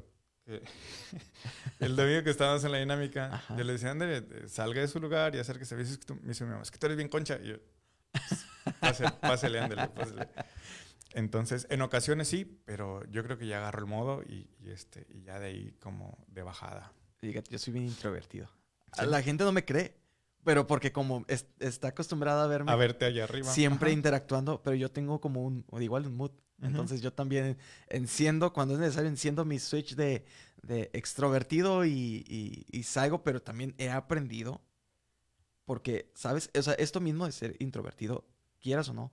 el 1.79 1.95
domingo 1.95 2.23
que 2.23 2.29
estábamos 2.29 2.63
en 2.63 2.71
la 2.71 2.77
dinámica, 2.77 3.43
yo 3.57 3.63
le 3.63 3.73
decía, 3.73 3.91
André, 3.91 4.47
salga 4.47 4.81
de 4.81 4.87
su 4.87 4.99
lugar 4.99 5.35
y 5.35 5.39
acérquese. 5.39 5.75
Me 5.75 5.83
dice, 5.83 5.97
me 6.21 6.29
dice 6.29 6.43
mi 6.43 6.51
mamá, 6.51 6.63
es 6.63 6.71
que 6.71 6.77
tú 6.77 6.85
eres 6.85 6.97
bien 6.97 7.09
concha. 7.09 7.39
Y 7.41 7.47
yo, 7.47 7.55
pásale, 9.21 9.59
ándale, 9.59 9.87
pásale. 9.89 10.27
Entonces, 11.13 11.65
en 11.69 11.81
ocasiones 11.81 12.27
sí, 12.27 12.59
pero 12.65 13.05
yo 13.09 13.23
creo 13.23 13.37
que 13.37 13.47
ya 13.47 13.57
agarro 13.57 13.79
el 13.79 13.85
modo 13.85 14.21
y, 14.23 14.49
este, 14.65 15.07
y 15.09 15.21
ya 15.23 15.39
de 15.39 15.47
ahí 15.47 15.75
como 15.79 16.17
de 16.27 16.43
bajada. 16.43 16.91
Fíjate, 17.17 17.49
yo 17.51 17.57
soy 17.57 17.73
bien 17.73 17.85
introvertido. 17.85 18.49
La 19.05 19.21
gente 19.21 19.43
no 19.43 19.51
me 19.51 19.65
cree, 19.65 19.97
Pero 20.43 20.67
porque 20.67 20.91
como 20.91 21.25
está 21.27 21.87
acostumbrada 21.87 22.43
a 22.43 22.47
verme. 22.47 22.71
A 22.71 22.75
verte 22.75 23.05
allá 23.05 23.23
arriba. 23.23 23.49
Siempre 23.49 23.91
interactuando, 23.91 24.61
pero 24.61 24.75
yo 24.75 24.91
tengo 24.91 25.19
como 25.19 25.43
un, 25.43 25.65
igual 25.79 26.05
un 26.05 26.15
mood. 26.15 26.31
Entonces 26.61 27.01
yo 27.01 27.11
también 27.11 27.57
enciendo, 27.89 28.53
cuando 28.53 28.75
es 28.75 28.79
necesario, 28.79 29.09
enciendo 29.09 29.43
mi 29.45 29.59
switch 29.59 29.95
de, 29.95 30.25
de 30.61 30.89
extrovertido 30.93 31.85
y, 31.85 32.65
y, 32.71 32.83
salgo, 32.83 33.23
pero 33.23 33.41
también 33.41 33.75
he 33.77 33.89
aprendido. 33.89 34.61
Porque, 35.65 36.11
¿sabes? 36.15 36.51
O 36.57 36.61
sea, 36.61 36.73
esto 36.75 37.01
mismo 37.01 37.25
de 37.25 37.31
ser 37.31 37.55
introvertido, 37.59 38.25
quieras 38.59 38.89
o 38.89 38.93
no, 38.93 39.11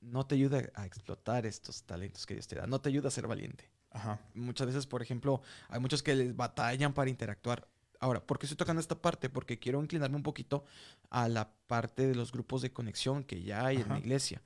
no 0.00 0.26
te 0.26 0.34
ayuda 0.34 0.62
a 0.74 0.84
explotar 0.84 1.46
estos 1.46 1.84
talentos 1.84 2.26
que 2.26 2.34
Dios 2.34 2.48
te 2.48 2.56
da. 2.56 2.66
No 2.66 2.80
te 2.80 2.88
ayuda 2.88 3.08
a 3.08 3.12
ser 3.12 3.26
valiente. 3.26 3.70
Ajá. 3.90 4.20
Muchas 4.34 4.66
veces, 4.66 4.86
por 4.86 5.02
ejemplo, 5.02 5.42
hay 5.68 5.80
muchos 5.80 6.02
que 6.02 6.14
les 6.14 6.34
batallan 6.34 6.92
para 6.92 7.08
interactuar. 7.08 7.68
Ahora, 8.00 8.26
¿por 8.26 8.38
qué 8.38 8.46
estoy 8.46 8.56
tocando 8.56 8.80
esta 8.80 9.00
parte? 9.00 9.28
Porque 9.28 9.60
quiero 9.60 9.80
inclinarme 9.80 10.16
un 10.16 10.24
poquito 10.24 10.64
a 11.08 11.28
la 11.28 11.52
parte 11.68 12.06
de 12.08 12.16
los 12.16 12.32
grupos 12.32 12.62
de 12.62 12.72
conexión 12.72 13.22
que 13.22 13.42
ya 13.42 13.64
hay 13.64 13.76
en 13.76 13.88
la 13.88 13.98
iglesia. 13.98 14.42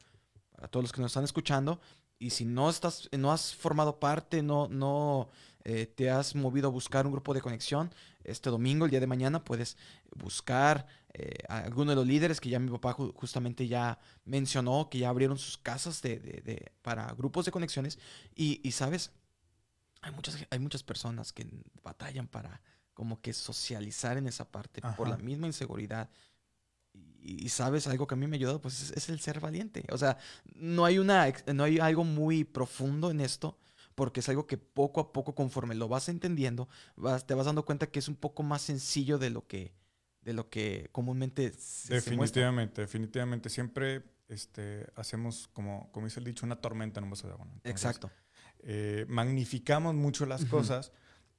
Para 0.50 0.68
todos 0.68 0.84
los 0.84 0.92
que 0.92 1.00
nos 1.00 1.12
están 1.12 1.24
escuchando, 1.24 1.80
y 2.18 2.30
si 2.30 2.44
no 2.44 2.70
estás, 2.70 3.08
no 3.12 3.32
has 3.32 3.54
formado 3.54 3.98
parte, 3.98 4.42
no, 4.42 4.68
no 4.68 5.28
eh, 5.64 5.86
te 5.86 6.10
has 6.10 6.34
movido 6.34 6.68
a 6.68 6.70
buscar 6.70 7.06
un 7.06 7.12
grupo 7.12 7.34
de 7.34 7.40
conexión, 7.40 7.90
este 8.24 8.50
domingo, 8.50 8.84
el 8.84 8.90
día 8.90 9.00
de 9.00 9.06
mañana, 9.06 9.44
puedes 9.44 9.76
buscar 10.14 10.86
eh, 11.12 11.38
a 11.48 11.58
alguno 11.58 11.90
de 11.90 11.96
los 11.96 12.06
líderes 12.06 12.40
que 12.40 12.48
ya 12.48 12.58
mi 12.58 12.70
papá 12.70 12.92
justamente 12.92 13.68
ya 13.68 13.98
mencionó, 14.24 14.88
que 14.90 14.98
ya 14.98 15.08
abrieron 15.08 15.38
sus 15.38 15.58
casas 15.58 16.02
de, 16.02 16.72
para 16.82 17.12
grupos 17.14 17.44
de 17.44 17.52
conexiones. 17.52 17.98
Y, 18.34 18.60
y, 18.62 18.72
sabes, 18.72 19.12
hay 20.02 20.12
muchas, 20.12 20.36
hay 20.50 20.58
muchas 20.58 20.82
personas 20.82 21.32
que 21.32 21.46
batallan 21.82 22.26
para 22.26 22.60
como 22.94 23.20
que 23.20 23.32
socializar 23.32 24.16
en 24.16 24.26
esa 24.26 24.50
parte 24.50 24.82
por 24.96 25.08
la 25.08 25.16
misma 25.16 25.46
inseguridad. 25.46 26.10
Y, 27.28 27.48
sabes, 27.48 27.88
algo 27.88 28.06
que 28.06 28.14
a 28.14 28.16
mí 28.16 28.28
me 28.28 28.36
ha 28.36 28.38
ayudado, 28.38 28.60
pues 28.60 28.92
es, 28.92 29.08
el 29.08 29.18
ser 29.18 29.40
valiente. 29.40 29.84
O 29.90 29.98
sea, 29.98 30.16
no 30.54 30.84
hay, 30.84 30.98
una, 30.98 31.26
no 31.52 31.64
hay 31.64 31.80
algo 31.80 32.04
muy 32.04 32.44
profundo 32.44 33.10
en 33.10 33.20
esto, 33.20 33.58
porque 33.96 34.20
es 34.20 34.28
algo 34.28 34.46
que 34.46 34.58
poco 34.58 35.00
a 35.00 35.12
poco, 35.12 35.34
conforme 35.34 35.74
lo 35.74 35.88
vas 35.88 36.08
entendiendo, 36.08 36.68
vas, 36.94 37.26
te 37.26 37.34
vas 37.34 37.46
dando 37.46 37.64
cuenta 37.64 37.88
que 37.88 37.98
es 37.98 38.06
un 38.06 38.14
poco 38.14 38.44
más 38.44 38.62
sencillo 38.62 39.18
de 39.18 39.30
lo 39.30 39.44
que, 39.48 39.74
de 40.20 40.34
lo 40.34 40.48
que 40.48 40.88
comúnmente 40.92 41.52
se, 41.58 41.94
Definitivamente, 41.94 42.82
definitivamente. 42.82 43.48
Siempre 43.48 44.04
este, 44.28 44.86
hacemos, 44.94 45.48
como, 45.52 45.90
como 45.90 46.06
dice 46.06 46.20
el 46.20 46.26
dicho, 46.26 46.46
una 46.46 46.60
tormenta 46.60 47.00
en 47.00 47.04
un 47.04 47.10
vaso 47.10 47.26
de 47.26 47.32
agua. 47.32 47.48
Exacto. 47.64 48.08
Eh, 48.60 49.04
magnificamos 49.08 49.96
mucho 49.96 50.26
las 50.26 50.44
cosas 50.44 50.92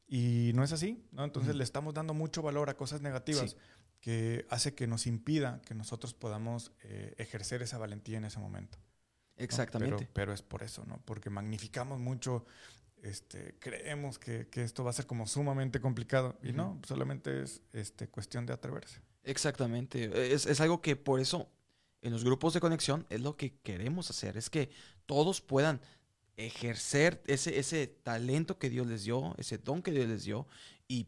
y 0.07 0.51
no 0.53 0.63
es 0.63 0.71
así, 0.71 1.03
¿no? 1.11 1.23
Entonces 1.25 1.55
le 1.55 1.63
estamos 1.63 1.93
dando 1.93 2.13
mucho 2.13 2.41
valor 2.41 2.69
a 2.69 2.77
cosas 2.77 3.01
negativas 3.01 3.57
que 4.07 4.45
hace 4.49 4.73
que 4.73 4.87
nos 4.87 5.05
impida 5.05 5.61
que 5.65 5.75
nosotros 5.75 6.13
podamos 6.13 6.71
eh, 6.83 7.13
ejercer 7.17 7.61
esa 7.61 7.77
valentía 7.77 8.17
en 8.17 8.23
ese 8.23 8.39
momento. 8.39 8.77
Exactamente. 9.35 10.07
Pero, 10.13 10.31
es 10.31 10.41
por 10.41 10.63
eso, 10.63 10.85
¿no? 10.85 11.01
Porque 11.03 11.29
magnificamos 11.29 11.99
mucho, 11.99 12.45
este, 13.03 13.57
creemos 13.59 14.17
que, 14.17 14.47
esto 14.53 14.85
va 14.85 14.91
a 14.91 14.93
ser 14.93 15.07
como 15.07 15.27
sumamente 15.27 15.81
complicado 15.81 16.39
y 16.41 16.53
no, 16.53 16.79
solamente 16.87 17.43
es 17.43 17.61
este, 17.73 18.07
cuestión 18.07 18.45
de 18.45 18.53
atreverse. 18.53 19.01
Exactamente. 19.25 20.33
Es, 20.33 20.45
es 20.45 20.61
algo 20.61 20.81
que 20.81 20.95
por 20.95 21.19
eso 21.19 21.51
en 22.01 22.13
los 22.13 22.23
grupos 22.23 22.53
de 22.53 22.61
conexión 22.61 23.05
es 23.09 23.19
lo 23.19 23.35
que 23.35 23.57
queremos 23.59 24.09
hacer, 24.09 24.37
es 24.37 24.49
que 24.49 24.69
todos 25.05 25.41
puedan 25.41 25.81
ejercer 26.37 27.21
ese, 27.27 27.59
ese 27.59 27.87
talento 27.87 28.57
que 28.57 28.69
Dios 28.69 28.87
les 28.87 29.03
dio, 29.03 29.35
ese 29.37 29.57
don 29.57 29.81
que 29.81 29.91
Dios 29.91 30.07
les 30.07 30.23
dio 30.23 30.47
y 30.87 31.07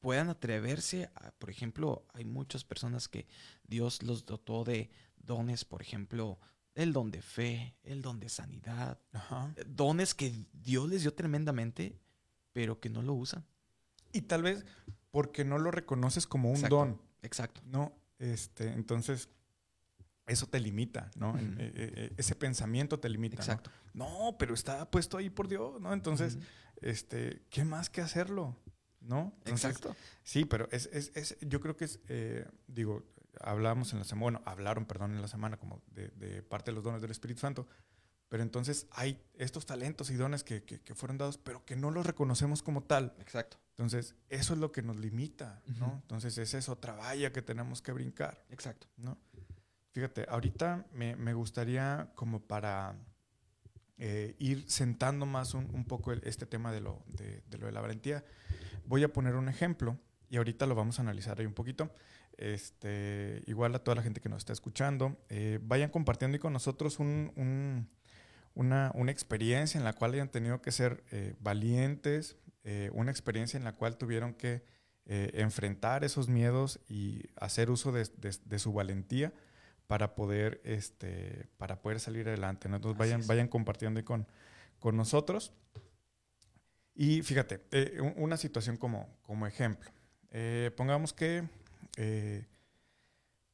puedan 0.00 0.28
atreverse 0.28 1.10
a, 1.14 1.30
por 1.32 1.50
ejemplo, 1.50 2.06
hay 2.12 2.24
muchas 2.24 2.64
personas 2.64 3.08
que 3.08 3.26
Dios 3.64 4.02
los 4.02 4.26
dotó 4.26 4.64
de 4.64 4.90
dones, 5.16 5.64
por 5.64 5.82
ejemplo, 5.82 6.38
el 6.74 6.92
don 6.92 7.10
de 7.10 7.22
fe, 7.22 7.76
el 7.82 8.02
don 8.02 8.20
de 8.20 8.28
sanidad, 8.28 9.00
eh, 9.56 9.64
dones 9.66 10.14
que 10.14 10.46
Dios 10.52 10.88
les 10.88 11.02
dio 11.02 11.14
tremendamente, 11.14 11.98
pero 12.52 12.80
que 12.80 12.88
no 12.88 13.02
lo 13.02 13.14
usan. 13.14 13.44
Y 14.12 14.22
tal 14.22 14.42
vez 14.42 14.64
porque 15.10 15.44
no 15.44 15.58
lo 15.58 15.70
reconoces 15.70 16.26
como 16.26 16.50
un 16.50 16.62
don. 16.62 17.00
Exacto. 17.22 17.60
No, 17.64 17.92
este, 18.18 18.72
entonces 18.72 19.28
eso 20.26 20.46
te 20.46 20.60
limita, 20.60 21.10
¿no? 21.16 21.36
Eh, 21.38 21.42
eh, 21.58 22.14
ese 22.16 22.34
pensamiento 22.34 23.00
te 23.00 23.08
limita. 23.08 23.36
Exacto. 23.36 23.70
¿no? 23.98 24.36
pero 24.38 24.54
está 24.54 24.90
puesto 24.90 25.16
ahí 25.16 25.30
por 25.30 25.48
Dios, 25.48 25.80
¿no? 25.80 25.92
Entonces, 25.92 26.38
este, 26.80 27.42
¿qué 27.50 27.64
más 27.64 27.90
que 27.90 28.00
hacerlo? 28.00 28.56
¿No? 29.00 29.32
Exacto. 29.46 29.94
Sí, 30.22 30.44
pero 30.44 30.68
es, 30.70 30.88
es, 30.92 31.12
es, 31.14 31.36
yo 31.40 31.60
creo 31.60 31.76
que 31.76 31.84
es, 31.84 32.00
eh, 32.08 32.46
digo, 32.66 33.04
hablamos 33.40 33.92
en 33.92 34.00
la 34.00 34.04
semana, 34.04 34.22
bueno, 34.22 34.42
hablaron, 34.44 34.86
perdón, 34.86 35.14
en 35.14 35.22
la 35.22 35.28
semana 35.28 35.56
como 35.56 35.82
de, 35.92 36.42
parte 36.42 36.70
de 36.70 36.74
los 36.74 36.84
dones 36.84 37.00
del 37.00 37.10
Espíritu 37.10 37.40
Santo, 37.40 37.66
pero 38.28 38.42
entonces 38.42 38.86
hay 38.90 39.22
estos 39.34 39.64
talentos 39.66 40.10
y 40.10 40.14
dones 40.14 40.44
que, 40.44 40.62
que, 40.62 40.94
fueron 40.94 41.16
dados, 41.16 41.38
pero 41.38 41.64
que 41.64 41.76
no 41.76 41.90
los 41.90 42.04
reconocemos 42.04 42.62
como 42.62 42.82
tal. 42.82 43.14
Exacto. 43.20 43.56
Entonces, 43.70 44.16
eso 44.28 44.52
es 44.52 44.58
lo 44.58 44.72
que 44.72 44.82
nos 44.82 44.96
limita, 44.96 45.62
¿no? 45.78 46.00
Entonces, 46.02 46.36
es 46.36 46.68
otra 46.68 46.94
valla 46.94 47.32
que 47.32 47.40
tenemos 47.40 47.80
que 47.80 47.92
brincar. 47.92 48.44
Exacto. 48.50 48.88
¿No? 48.96 49.16
Fíjate, 49.92 50.26
ahorita 50.28 50.86
me, 50.92 51.16
me 51.16 51.32
gustaría 51.32 52.10
como 52.14 52.40
para 52.40 52.96
eh, 54.00 54.36
ir 54.38 54.70
sentando 54.70 55.26
más 55.26 55.54
un, 55.54 55.84
poco 55.84 56.12
este 56.12 56.46
tema 56.46 56.70
de 56.70 56.80
lo 56.80 57.02
de, 57.08 57.42
lo 57.58 57.66
de 57.66 57.72
la 57.72 57.80
valentía, 57.80 58.24
voy 58.88 59.04
a 59.04 59.12
poner 59.12 59.36
un 59.36 59.48
ejemplo 59.48 59.98
y 60.30 60.36
ahorita 60.36 60.66
lo 60.66 60.74
vamos 60.74 60.98
a 60.98 61.02
analizar 61.02 61.38
ahí 61.38 61.46
un 61.46 61.54
poquito. 61.54 61.92
Este, 62.36 63.42
igual 63.46 63.74
a 63.74 63.80
toda 63.80 63.96
la 63.96 64.02
gente 64.02 64.20
que 64.20 64.28
nos 64.28 64.38
está 64.38 64.52
escuchando, 64.52 65.16
eh, 65.28 65.58
vayan 65.62 65.90
compartiendo 65.90 66.38
con 66.38 66.52
nosotros 66.52 66.98
un, 66.98 67.32
una, 68.54 68.92
una, 68.94 69.10
experiencia 69.10 69.78
en 69.78 69.84
la 69.84 69.92
cual 69.92 70.14
hayan 70.14 70.28
tenido 70.28 70.62
que 70.62 70.70
ser 70.70 71.02
eh, 71.10 71.34
valientes, 71.40 72.36
una 72.92 73.10
experiencia 73.10 73.56
en 73.56 73.64
la 73.64 73.72
cual 73.72 73.96
tuvieron 73.96 74.34
que 74.34 74.62
enfrentar 75.06 76.04
esos 76.04 76.28
miedos 76.28 76.80
y 76.86 77.22
hacer 77.36 77.70
uso 77.70 77.92
de, 77.92 78.06
de 78.20 78.58
su 78.58 78.74
valentía 78.74 79.32
para 79.88 80.14
poder, 80.14 80.60
este, 80.64 81.48
para 81.56 81.80
poder 81.80 81.98
salir 81.98 82.28
adelante. 82.28 82.68
Entonces 82.68 82.96
vayan, 82.96 83.26
vayan 83.26 83.48
compartiendo 83.48 84.04
con, 84.04 84.28
con 84.78 84.96
nosotros. 84.96 85.52
Y 87.00 87.22
fíjate, 87.22 87.60
eh, 87.70 88.00
una 88.16 88.36
situación 88.36 88.76
como, 88.76 89.08
como 89.22 89.46
ejemplo. 89.46 89.88
Eh, 90.32 90.72
pongamos 90.76 91.12
que 91.12 91.48
eh, 91.96 92.44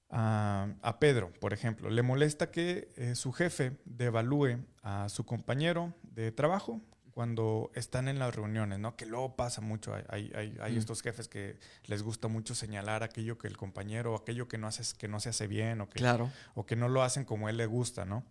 a, 0.08 0.96
Pedro, 0.98 1.30
por 1.40 1.52
ejemplo, 1.52 1.90
le 1.90 2.00
molesta 2.00 2.50
que 2.50 3.12
su 3.14 3.32
jefe 3.32 3.76
devalúe 3.84 4.64
a 4.82 5.10
su 5.10 5.26
compañero 5.26 5.92
de 6.04 6.32
trabajo 6.32 6.80
cuando 7.10 7.70
están 7.74 8.08
en 8.08 8.18
las 8.18 8.34
reuniones, 8.34 8.78
¿no? 8.78 8.96
Que 8.96 9.04
luego 9.04 9.36
pasa 9.36 9.60
mucho, 9.60 9.92
hay, 10.08 10.32
hay, 10.34 10.56
hay 10.58 10.74
mm. 10.74 10.78
estos 10.78 11.02
jefes 11.02 11.28
que 11.28 11.58
les 11.84 12.02
gusta 12.02 12.28
mucho 12.28 12.54
señalar 12.54 13.02
aquello 13.02 13.36
que 13.36 13.46
el 13.46 13.58
compañero, 13.58 14.14
aquello 14.16 14.48
que 14.48 14.56
no, 14.56 14.68
haces, 14.68 14.94
que 14.94 15.06
no 15.06 15.20
se 15.20 15.28
hace 15.28 15.48
bien 15.48 15.82
o 15.82 15.88
que, 15.90 15.98
claro. 15.98 16.30
o 16.54 16.64
que 16.64 16.76
no 16.76 16.88
lo 16.88 17.02
hacen 17.02 17.26
como 17.26 17.50
él 17.50 17.58
le 17.58 17.66
gusta, 17.66 18.06
¿no? 18.06 18.24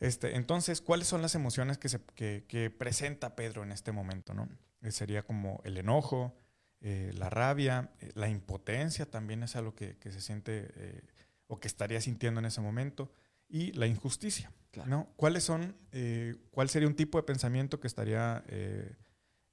Este, 0.00 0.36
entonces, 0.36 0.80
¿cuáles 0.80 1.08
son 1.08 1.22
las 1.22 1.34
emociones 1.34 1.78
que, 1.78 1.88
se, 1.88 2.00
que, 2.14 2.44
que 2.48 2.70
presenta 2.70 3.36
Pedro 3.36 3.62
en 3.62 3.72
este 3.72 3.92
momento, 3.92 4.34
¿no? 4.34 4.48
Eh, 4.82 4.90
sería 4.90 5.22
como 5.22 5.60
el 5.64 5.78
enojo, 5.78 6.36
eh, 6.80 7.12
la 7.14 7.30
rabia, 7.30 7.90
eh, 8.00 8.10
la 8.14 8.28
impotencia 8.28 9.10
también 9.10 9.42
es 9.42 9.56
algo 9.56 9.74
que, 9.74 9.96
que 9.98 10.12
se 10.12 10.20
siente 10.20 11.02
o 11.48 11.60
que 11.60 11.68
estaría 11.68 12.00
sintiendo 12.00 12.40
en 12.40 12.46
ese 12.46 12.60
momento, 12.60 13.10
y 13.48 13.72
la 13.72 13.86
injusticia. 13.86 14.52
¿no? 14.84 15.08
¿Cuáles 15.16 15.44
son, 15.44 15.74
eh, 15.92 16.36
¿Cuál 16.50 16.68
sería 16.68 16.88
un 16.88 16.94
tipo 16.94 17.18
de 17.18 17.22
pensamiento 17.22 17.80
que 17.80 17.86
estaría 17.86 18.44
eh, 18.48 18.94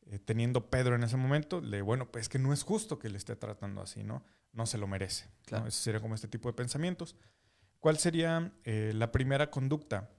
eh, 0.08 0.20
teniendo 0.20 0.70
Pedro 0.70 0.96
en 0.96 1.04
ese 1.04 1.16
momento? 1.16 1.62
Le, 1.62 1.82
bueno, 1.82 2.12
pues 2.12 2.24
es 2.24 2.30
que 2.30 2.39
no 2.39 2.52
es 2.52 2.64
justo 2.64 3.00
que 3.00 3.10
le 3.10 3.18
esté 3.18 3.36
tratando 3.36 3.82
así, 3.82 4.04
¿no? 4.04 4.24
No 4.52 4.66
se 4.66 4.78
lo 4.78 4.88
merece. 4.88 5.30
Claro. 5.46 5.68
Ese 5.68 5.82
sería 5.82 6.02
como 6.02 6.16
este 6.16 6.28
tipo 6.28 6.50
de 6.50 6.54
pensamientos. 6.54 7.16
¿Cuál 7.80 7.98
sería 7.98 8.54
la 8.66 9.12
primera 9.12 9.50
conducta? 9.50 10.10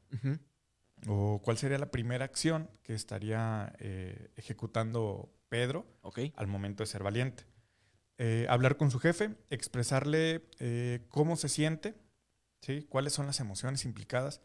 ¿O 1.07 1.41
cuál 1.43 1.59
sería 1.59 1.79
la 1.79 1.91
primera 1.91 2.25
acción 2.25 2.71
que 2.83 2.95
estaría 2.95 3.73
ejecutando 4.37 5.33
Pedro 5.49 5.87
al 6.37 6.47
momento 6.47 6.83
de 6.83 6.87
ser 6.87 7.03
valiente? 7.03 7.45
hablar 8.49 8.77
con 8.77 8.91
su 8.91 9.01
jefe, 9.01 9.35
expresarle 9.51 10.49
cómo 11.09 11.37
se 11.37 11.49
siente, 11.49 11.95
¿sí? 12.61 12.87
cuáles 12.89 13.13
son 13.13 13.27
las 13.27 13.41
emociones 13.41 13.85
implicadas 13.85 14.41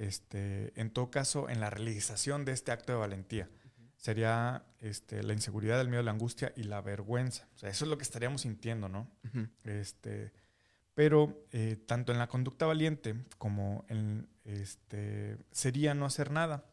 este, 0.00 0.72
en 0.80 0.90
todo 0.90 1.10
caso, 1.10 1.50
en 1.50 1.60
la 1.60 1.68
realización 1.68 2.46
de 2.46 2.52
este 2.52 2.72
acto 2.72 2.92
de 2.92 2.98
valentía. 2.98 3.50
Sería 3.98 4.64
este, 4.78 5.22
la 5.22 5.34
inseguridad, 5.34 5.78
el 5.78 5.90
miedo, 5.90 6.02
la 6.02 6.10
angustia 6.10 6.54
y 6.56 6.62
la 6.62 6.80
vergüenza. 6.80 7.48
O 7.54 7.58
sea, 7.58 7.68
eso 7.68 7.84
es 7.84 7.90
lo 7.90 7.98
que 7.98 8.04
estaríamos 8.04 8.40
sintiendo, 8.40 8.88
¿no? 8.88 9.10
este, 9.64 10.32
pero 10.94 11.44
eh, 11.52 11.76
tanto 11.86 12.12
en 12.12 12.18
la 12.18 12.28
conducta 12.28 12.64
valiente 12.64 13.14
como 13.36 13.84
en 13.88 14.26
este, 14.50 15.38
sería 15.52 15.94
no 15.94 16.06
hacer 16.06 16.30
nada. 16.30 16.64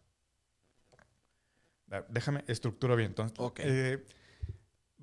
Déjame, 2.09 2.43
estructuro 2.47 2.95
bien. 2.95 3.09
Entonces, 3.09 3.38
eh, 3.59 4.05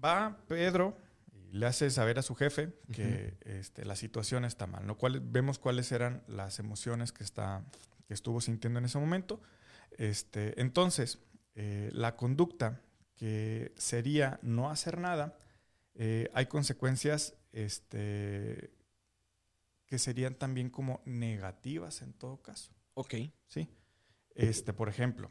va 0.02 0.36
Pedro 0.48 0.96
y 1.32 1.56
le 1.56 1.66
hace 1.66 1.88
saber 1.90 2.18
a 2.18 2.22
su 2.22 2.34
jefe 2.34 2.72
que 2.92 3.38
este, 3.44 3.84
la 3.84 3.96
situación 3.96 4.44
está 4.44 4.66
mal, 4.66 4.86
¿no? 4.86 4.98
vemos 5.22 5.58
cuáles 5.58 5.92
eran 5.92 6.22
las 6.26 6.58
emociones 6.58 7.12
que, 7.12 7.24
está, 7.24 7.64
que 8.06 8.12
estuvo 8.12 8.40
sintiendo 8.40 8.78
en 8.80 8.84
ese 8.84 8.98
momento. 8.98 9.40
Este, 9.96 10.60
entonces, 10.60 11.20
eh, 11.54 11.90
la 11.92 12.16
conducta 12.16 12.80
que 13.16 13.72
sería 13.76 14.38
no 14.42 14.70
hacer 14.70 14.98
nada, 14.98 15.38
eh, 15.94 16.28
hay 16.34 16.46
consecuencias 16.46 17.34
este, 17.52 18.70
que 19.94 19.98
serían 20.00 20.34
también 20.34 20.70
como 20.70 21.00
negativas 21.04 22.02
en 22.02 22.14
todo 22.14 22.42
caso. 22.42 22.72
Ok. 22.94 23.14
Sí. 23.46 23.68
Este, 24.34 24.72
por 24.72 24.88
ejemplo, 24.88 25.30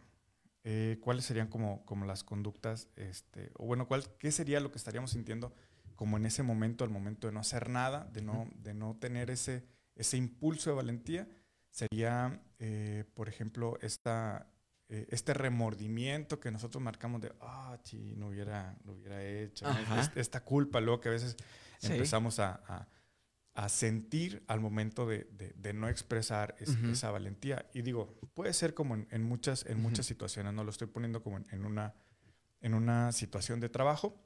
eh, 0.63 0.99
¿cuáles 1.01 1.25
serían 1.25 1.49
como, 1.49 1.85
como 1.85 2.05
las 2.05 2.23
conductas, 2.23 2.87
este, 2.95 3.51
o 3.55 3.65
bueno, 3.65 3.89
¿cuál, 3.89 4.05
qué 4.19 4.31
sería 4.31 4.61
lo 4.61 4.71
que 4.71 4.77
estaríamos 4.77 5.11
sintiendo 5.11 5.53
como 5.97 6.15
en 6.15 6.25
ese 6.25 6.43
momento, 6.43 6.85
al 6.85 6.91
momento 6.91 7.27
de 7.27 7.33
no 7.33 7.41
hacer 7.41 7.67
nada, 7.69 8.05
de 8.13 8.21
no, 8.21 8.49
de 8.55 8.73
no 8.73 8.95
tener 8.95 9.31
ese, 9.31 9.65
ese 9.97 10.15
impulso 10.15 10.69
de 10.69 10.77
valentía? 10.77 11.27
Sería, 11.69 12.41
eh, 12.57 13.03
por 13.15 13.27
ejemplo, 13.27 13.77
esta, 13.81 14.49
eh, 14.87 15.07
este 15.09 15.33
remordimiento 15.33 16.39
que 16.39 16.51
nosotros 16.51 16.81
marcamos 16.81 17.19
de, 17.19 17.33
ah, 17.41 17.77
sí, 17.83 18.13
no 18.15 18.27
hubiera, 18.29 18.77
no 18.85 18.93
hubiera 18.93 19.21
hecho, 19.21 19.65
esta 20.15 20.41
culpa 20.45 20.79
luego 20.79 21.01
que 21.01 21.09
a 21.09 21.11
veces 21.11 21.35
empezamos 21.81 22.39
a 22.39 22.63
a 22.65 22.87
sentir 23.69 24.43
al 24.47 24.59
momento 24.59 25.05
de, 25.05 25.73
no 25.73 25.87
expresar 25.87 26.55
esa 26.59 27.11
valentía. 27.11 27.69
Y 27.73 27.81
digo, 27.81 28.19
puede 28.33 28.53
ser 28.53 28.73
como 28.73 28.95
en, 28.95 29.23
muchas, 29.23 29.65
en 29.67 29.81
muchas 29.81 30.05
situaciones, 30.05 30.53
no 30.53 30.63
lo 30.63 30.71
estoy 30.71 30.87
poniendo 30.87 31.21
como 31.21 31.37
en, 31.37 31.65
una, 31.65 31.93
en 32.61 32.73
una 32.73 33.11
situación 33.11 33.59
de 33.59 33.69
trabajo, 33.69 34.19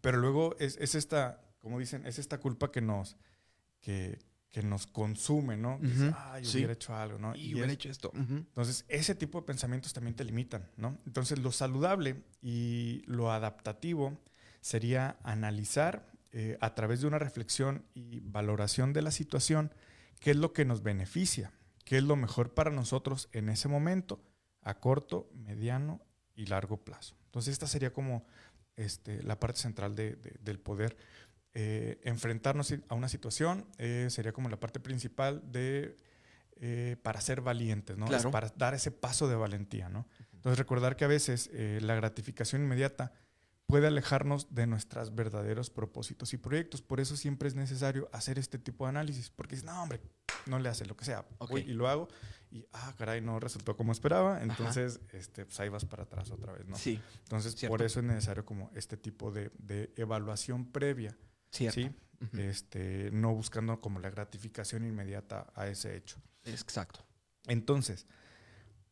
pero 0.00 0.18
luego 0.18 0.56
es, 0.58 0.76
esta, 0.94 1.42
como 1.58 1.78
dicen, 1.78 2.06
es 2.06 2.18
esta 2.18 2.38
culpa 2.38 2.72
que 2.72 2.80
nos, 2.80 3.16
que, 3.80 4.18
nos 4.62 4.86
consume, 4.86 5.56
¿no? 5.56 5.78
ah, 6.14 6.38
yo 6.40 6.52
hubiera 6.52 6.72
hecho 6.72 6.94
algo, 6.94 7.18
¿no? 7.18 7.36
Y, 7.36 7.54
hubiera 7.54 7.72
hecho 7.72 7.90
esto. 7.90 8.12
Entonces, 8.14 8.86
ese 8.88 9.14
tipo 9.14 9.40
de 9.40 9.46
pensamientos 9.46 9.92
también 9.92 10.16
te 10.16 10.24
limitan, 10.24 10.68
¿no? 10.76 10.98
Entonces, 11.06 11.38
lo 11.38 11.52
saludable 11.52 12.22
y 12.40 13.02
lo 13.06 13.30
adaptativo 13.30 14.18
sería 14.62 15.16
analizar 15.22 16.11
eh, 16.34 16.56
a 16.62 16.74
través 16.74 17.02
de 17.02 17.06
una 17.06 17.18
reflexión 17.18 17.84
y 17.92 18.20
valoración 18.20 18.94
de 18.94 19.02
la 19.02 19.10
situación, 19.10 19.74
qué 20.18 20.30
es 20.30 20.36
lo 20.38 20.54
que 20.54 20.64
nos 20.64 20.82
beneficia, 20.82 21.52
qué 21.84 21.98
es 21.98 22.04
lo 22.04 22.16
mejor 22.16 22.54
para 22.54 22.70
nosotros 22.70 23.28
en 23.32 23.50
ese 23.50 23.68
momento, 23.68 24.24
a 24.62 24.80
corto, 24.80 25.30
mediano 25.34 26.00
y 26.34 26.46
largo 26.46 26.78
plazo. 26.78 27.18
Entonces 27.26 27.52
esta 27.52 27.66
sería 27.66 27.92
como 27.92 28.24
este, 28.76 29.22
la 29.22 29.38
parte 29.38 29.60
central 29.60 29.94
del 29.94 30.58
poder. 30.58 30.96
Eh, 31.52 32.00
enfrentarnos 32.04 32.72
a 32.88 32.94
una 32.94 33.10
situación 33.10 33.66
eh, 33.76 34.06
sería 34.08 34.32
como 34.32 34.48
la 34.48 34.58
parte 34.58 34.80
principal 34.80 35.42
de 35.52 35.98
para 37.02 37.20
ser 37.20 37.40
valientes, 37.40 37.98
¿no? 37.98 38.06
para 38.30 38.48
dar 38.56 38.72
ese 38.72 38.92
paso 38.92 39.26
de 39.26 39.34
valentía, 39.34 39.88
¿no? 39.88 40.06
Entonces 40.32 40.56
recordar 40.60 40.94
que 40.94 41.04
a 41.04 41.08
veces 41.08 41.50
la 41.52 41.96
gratificación 41.96 42.62
inmediata 42.62 43.12
puede 43.72 43.86
alejarnos 43.86 44.54
de 44.54 44.66
nuestros 44.66 45.14
verdaderos 45.14 45.70
propósitos 45.70 46.34
y 46.34 46.36
proyectos. 46.36 46.82
Por 46.82 47.00
eso 47.00 47.16
siempre 47.16 47.48
es 47.48 47.54
necesario 47.54 48.06
hacer 48.12 48.38
este 48.38 48.58
tipo 48.58 48.84
de 48.84 48.90
análisis, 48.90 49.30
porque 49.30 49.54
es, 49.54 49.64
no, 49.64 49.82
hombre, 49.82 49.98
no 50.44 50.58
le 50.58 50.68
hace 50.68 50.84
lo 50.84 50.94
que 50.94 51.06
sea. 51.06 51.24
y 51.56 51.72
lo 51.72 51.88
hago 51.88 52.06
y, 52.50 52.66
ah, 52.74 52.92
caray, 52.98 53.22
no 53.22 53.40
resultó 53.40 53.74
como 53.74 53.92
esperaba. 53.92 54.42
Entonces, 54.42 55.00
este, 55.14 55.46
pues 55.46 55.58
ahí 55.58 55.70
vas 55.70 55.86
para 55.86 56.02
atrás 56.02 56.30
otra 56.30 56.52
vez, 56.52 56.66
¿no? 56.66 56.76
Sí. 56.76 57.00
Entonces, 57.22 57.56
por 57.66 57.80
eso 57.80 58.00
es 58.00 58.04
necesario 58.04 58.44
como 58.44 58.70
este 58.74 58.98
tipo 58.98 59.32
de, 59.32 59.50
evaluación 59.96 60.66
previa. 60.66 61.16
Cierto. 61.50 61.80
¿sí? 61.80 61.90
este, 62.38 63.10
no 63.10 63.34
buscando 63.34 63.80
como 63.80 64.00
la 64.00 64.10
gratificación 64.10 64.84
inmediata 64.84 65.50
a 65.54 65.66
ese 65.66 65.96
hecho. 65.96 66.20
Exacto. 66.44 67.00
Entonces, 67.46 68.06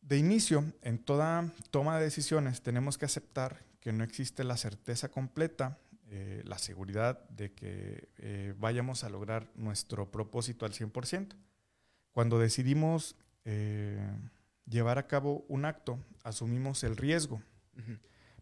de 0.01 0.17
inicio, 0.17 0.73
en 0.81 0.97
toda 0.97 1.53
toma 1.69 1.99
de 1.99 2.05
decisiones 2.05 2.63
tenemos 2.63 2.97
que 2.97 3.05
aceptar 3.05 3.69
que 3.81 3.91
no 3.91 4.03
existe 4.03 4.43
la 4.45 4.55
certeza 4.55 5.09
completa, 5.09 5.79
eh, 6.07 6.43
la 6.45 6.59
seguridad 6.59 7.27
de 7.29 7.51
que 7.51 8.09
eh, 8.17 8.53
vayamos 8.57 9.03
a 9.03 9.09
lograr 9.09 9.51
nuestro 9.55 10.11
propósito 10.11 10.65
al 10.65 10.71
100%. 10.71 11.35
Cuando 12.11 12.37
decidimos 12.37 13.15
eh, 13.43 13.99
llevar 14.65 14.99
a 14.99 15.07
cabo 15.07 15.45
un 15.47 15.65
acto, 15.65 15.99
asumimos 16.23 16.83
el 16.83 16.95
riesgo, 16.95 17.41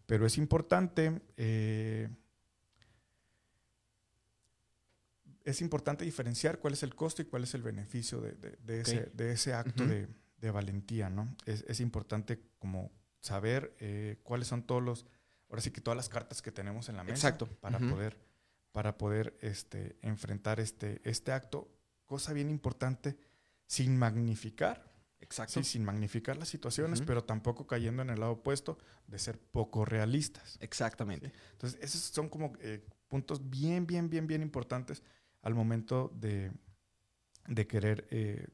pero 0.06 0.26
es 0.26 0.36
importante 0.36 1.20
es 5.42 5.62
importante 5.62 6.04
diferenciar 6.04 6.58
cuál 6.58 6.74
es 6.74 6.82
el 6.82 6.94
costo 6.94 7.22
y 7.22 7.24
cuál 7.24 7.44
es 7.44 7.54
el 7.54 7.62
beneficio 7.62 8.20
de, 8.20 9.30
ese, 9.32 9.54
acto 9.54 9.84
de, 9.86 10.50
valentía, 10.50 11.08
¿no? 11.08 11.34
Es, 11.46 11.64
es, 11.66 11.80
importante 11.80 12.42
como 12.58 12.92
saber 13.20 14.18
cuáles 14.22 14.48
son 14.48 14.64
todos 14.64 14.82
los 14.82 15.06
ahora 15.50 15.60
sí 15.60 15.70
que 15.70 15.80
todas 15.80 15.96
las 15.96 16.08
cartas 16.08 16.40
que 16.40 16.52
tenemos 16.52 16.88
en 16.88 16.96
la 16.96 17.02
mesa 17.02 17.28
Exacto. 17.28 17.46
para 17.60 17.78
poder, 17.78 18.16
para 18.72 18.96
poder 18.96 19.36
este, 19.40 19.98
enfrentar 20.00 20.60
este, 20.60 21.00
este 21.04 21.32
acto. 21.32 21.68
Cosa 22.06 22.32
bien 22.32 22.50
importante, 22.50 23.18
sin 23.66 23.96
magnificar. 23.98 24.90
Exacto. 25.20 25.62
Sí, 25.62 25.72
sin 25.72 25.84
magnificar 25.84 26.36
las 26.38 26.48
situaciones, 26.48 27.02
pero 27.02 27.22
tampoco 27.22 27.66
cayendo 27.66 28.02
en 28.02 28.10
el 28.10 28.20
lado 28.20 28.32
opuesto 28.32 28.78
de 29.06 29.18
ser 29.18 29.38
poco 29.38 29.84
realistas. 29.84 30.56
Exactamente. 30.60 31.32
Entonces, 31.52 31.78
esos 31.82 32.00
son 32.00 32.28
como 32.28 32.52
eh, 32.60 32.84
puntos 33.06 33.50
bien, 33.50 33.86
bien, 33.86 34.08
bien, 34.08 34.26
bien 34.26 34.40
importantes 34.40 35.02
al 35.42 35.54
momento 35.54 36.10
de, 36.14 36.52
de 37.48 37.66
querer 37.66 38.06
eh, 38.10 38.46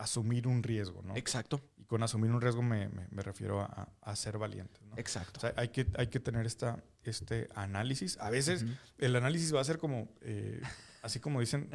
asumir 0.00 0.48
un 0.48 0.62
riesgo, 0.62 1.02
¿no? 1.02 1.14
Exacto. 1.16 1.60
Y 1.76 1.84
con 1.84 2.02
asumir 2.02 2.30
un 2.30 2.40
riesgo 2.40 2.62
me, 2.62 2.88
me, 2.88 3.22
refiero 3.22 3.60
a, 3.60 3.88
a, 4.00 4.16
ser 4.16 4.38
valiente, 4.38 4.80
¿no? 4.88 4.94
Exacto. 4.96 5.38
O 5.38 5.40
sea, 5.40 5.54
hay 5.56 5.68
que, 5.68 5.86
hay 5.96 6.08
que 6.08 6.20
tener 6.20 6.46
esta, 6.46 6.82
este 7.04 7.48
análisis. 7.54 8.18
A 8.18 8.30
veces 8.30 8.64
el 8.98 9.14
análisis 9.16 9.54
va 9.54 9.60
a 9.60 9.64
ser 9.64 9.78
como, 9.78 10.08
eh, 10.22 10.60
así 11.02 11.20
como 11.20 11.40
dicen, 11.40 11.68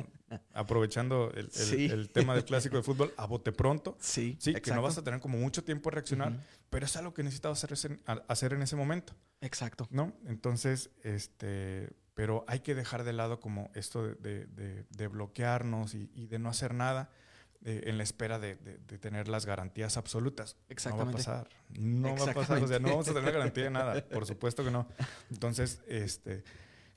aprovechando 0.53 1.31
el, 1.35 1.49
el, 1.91 2.09
tema 2.09 2.33
del 2.33 2.45
clásico 2.45 2.77
de 2.77 2.83
fútbol, 2.83 3.13
a 3.15 3.25
bote 3.25 3.51
pronto. 3.51 3.95
Sí, 3.99 4.37
Sí, 4.39 4.55
que 4.55 4.71
no 4.71 4.81
vas 4.81 4.97
a 4.97 5.03
tener 5.03 5.19
como 5.19 5.37
mucho 5.37 5.63
tiempo 5.63 5.89
a 5.89 5.93
reaccionar, 5.93 6.43
pero 6.69 6.85
es 6.85 6.95
algo 6.95 7.13
que 7.13 7.23
necesitas 7.23 7.63
hacer, 7.63 7.99
hacer 8.27 8.53
en 8.53 8.63
ese 8.63 8.75
momento. 8.75 9.13
Exacto. 9.41 9.87
¿No? 9.91 10.13
Entonces, 10.25 10.89
este 11.03 11.89
pero 12.15 12.45
hay 12.47 12.61
que 12.61 12.73
dejar 12.75 13.03
de 13.03 13.11
lado 13.11 13.41
como 13.41 13.69
esto 13.75 14.07
de, 14.07 14.45
de, 14.45 14.85
de 14.89 15.07
bloquearnos 15.07 15.93
y, 15.95 16.09
y, 16.13 16.27
de 16.27 16.39
no 16.39 16.47
hacer 16.47 16.73
nada 16.73 17.09
en 17.65 17.97
la 17.97 18.03
espera 18.03 18.37
de, 18.37 18.55
tener 18.99 19.27
las 19.27 19.45
garantías 19.45 19.97
absolutas. 19.97 20.55
Exactamente. 20.69 21.23
No 21.23 21.33
va 21.33 21.39
a 21.39 21.43
pasar. 21.43 21.49
No 21.79 22.15
va 22.15 22.31
a 22.31 22.33
pasar. 22.33 22.63
O 22.63 22.67
sea, 22.67 22.79
no 22.79 22.89
vamos 22.89 23.09
a 23.09 23.13
tener 23.13 23.33
garantía 23.33 23.63
de 23.65 23.69
nada. 23.71 24.05
Por 24.07 24.25
supuesto 24.25 24.63
que 24.63 24.69
no. 24.69 24.87
Entonces, 25.31 25.81
este, 25.87 26.43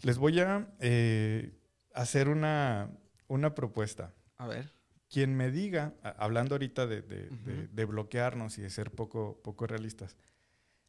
les 0.03 0.19
voy 0.19 0.41
a 0.41 0.69
eh, 0.81 1.55
hacer 1.95 2.29
una, 2.29 2.91
una 3.29 3.55
propuesta. 3.55 4.15
A 4.37 4.47
ver. 4.47 4.71
Quien 5.11 5.35
me 5.35 5.51
diga, 5.51 5.95
hablando 6.19 6.55
ahorita 6.55 6.87
de, 6.87 7.01
de, 7.01 7.85
bloquearnos 7.87 8.59
y 8.59 8.63
de 8.63 8.69
ser 8.69 8.91
poco, 8.91 9.41
poco 9.43 9.67
realistas, 9.67 10.19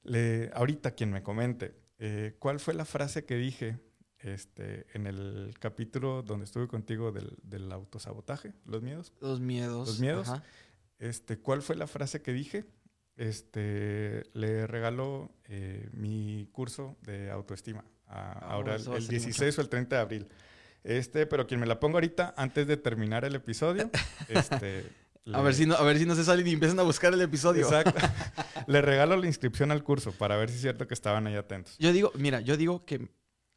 le, 0.04 0.52
ahorita 0.54 0.92
quien 0.92 1.10
me 1.12 1.24
comente, 1.24 1.74
eh, 2.00 2.36
¿cuál 2.38 2.60
fue 2.60 2.74
la 2.74 2.84
frase 2.84 3.24
que 3.24 3.36
dije 3.36 3.80
este, 4.20 4.86
en 4.94 5.08
el 5.08 5.54
capítulo 5.60 6.22
donde 6.24 6.46
estuve 6.46 6.68
contigo 6.68 7.12
del, 7.12 7.38
del 7.44 7.72
autosabotaje, 7.72 8.54
los 8.66 8.82
miedos. 8.82 9.14
Los 9.22 9.40
miedos. 9.40 9.88
Los 9.88 10.00
miedos. 10.00 10.32
Este, 11.00 11.38
¿Cuál 11.38 11.62
fue 11.62 11.76
la 11.76 11.88
frase 11.88 12.22
que 12.22 12.34
dije? 12.34 12.66
Este, 13.16 14.24
le 14.34 14.68
regaló 14.68 15.32
eh, 15.46 15.90
mi 15.94 16.48
curso 16.52 16.98
de 17.02 17.32
autoestima. 17.32 17.84
Ah, 18.08 18.40
ahora 18.42 18.76
el, 18.76 19.08
16 19.08 19.58
o 19.58 19.62
el 19.62 19.70
30 19.70 19.96
de 19.96 20.02
abril. 20.02 20.28
Este, 20.84 21.26
pero 21.26 21.46
quien 21.46 21.60
me 21.60 21.66
la 21.66 21.80
pongo 21.80 21.98
ahorita, 21.98 22.34
antes 22.38 22.66
de 22.68 22.78
terminar 22.78 23.26
el 23.26 23.36
episodio, 23.36 23.90
este, 24.30 24.86
A, 25.34 25.42
ver 25.42 25.54
si 25.54 25.66
no, 25.66 25.76
a 25.76 25.84
ver 25.84 25.98
si 25.98 26.06
no 26.06 26.16
se 26.16 26.24
salen 26.24 26.48
y 26.48 26.54
empiezan 26.54 26.80
a 26.80 26.84
buscar 26.84 27.14
el 27.14 27.22
episodio. 27.22 27.66
Exacto. 27.66 28.00
le 28.68 28.82
regalo 28.82 29.16
la 29.18 29.28
inscripción 29.28 29.72
al 29.72 29.84
curso 29.84 30.12
para 30.12 30.38
ver 30.38 30.50
si 30.50 30.56
es 30.56 30.62
cierto 30.62 30.88
que 30.88 30.94
estaban 30.94 31.28
ahí 31.28 31.36
atentos. 31.36 31.78
Yo 31.78 31.94
digo, 31.94 32.12
mira, 32.16 32.42
yo 32.42 32.58
digo 32.58 32.86
que 32.86 33.10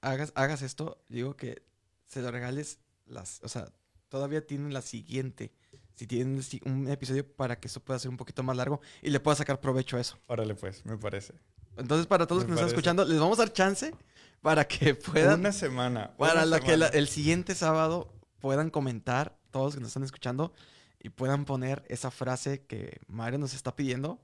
hagas, 0.03 0.33
hagas 0.35 0.63
esto, 0.63 1.03
digo 1.09 1.37
que 1.37 1.63
se 2.07 2.21
lo 2.21 2.31
regales 2.31 2.79
las, 3.07 3.41
o 3.43 3.49
sea, 3.49 3.73
todavía 4.09 4.47
tienen 4.47 4.75
la 4.75 4.83
siguiente. 4.83 5.53
Si 5.95 6.07
tienen 6.07 6.43
un 6.65 6.89
episodio 6.89 7.27
para 7.27 7.61
que 7.61 7.69
eso 7.69 7.81
pueda 7.81 7.99
ser 7.99 8.11
un 8.11 8.17
poquito 8.17 8.43
más 8.43 8.57
largo 8.57 8.81
y 9.03 9.11
le 9.11 9.21
pueda 9.21 9.37
sacar 9.37 9.61
provecho 9.61 9.97
a 9.97 10.01
eso. 10.01 10.19
Órale, 10.27 10.55
pues, 10.55 10.85
me 10.85 10.97
parece. 10.97 11.35
Entonces, 11.77 12.07
para 12.07 12.27
todos 12.27 12.43
los 12.43 12.45
que 12.45 12.51
nos 12.51 12.61
están 12.61 12.69
escuchando, 12.69 13.05
les 13.05 13.19
vamos 13.19 13.39
a 13.39 13.43
dar 13.43 13.53
chance 13.53 13.95
para 14.41 14.67
que 14.67 14.95
puedan. 14.95 15.41
Una 15.41 15.53
semana. 15.53 16.17
Para 16.17 16.45
la 16.45 16.61
que 16.61 16.73
el 16.73 17.09
siguiente 17.09 17.55
sábado 17.55 18.13
puedan 18.41 18.71
comentar, 18.71 19.39
todos 19.51 19.67
los 19.67 19.75
que 19.75 19.81
nos 19.81 19.89
están 19.89 20.03
escuchando, 20.03 20.53
y 20.99 21.11
puedan 21.11 21.45
poner 21.45 21.85
esa 21.89 22.11
frase 22.11 22.65
que 22.65 23.01
Mario 23.07 23.39
nos 23.39 23.55
está 23.55 23.77
pidiendo 23.77 24.21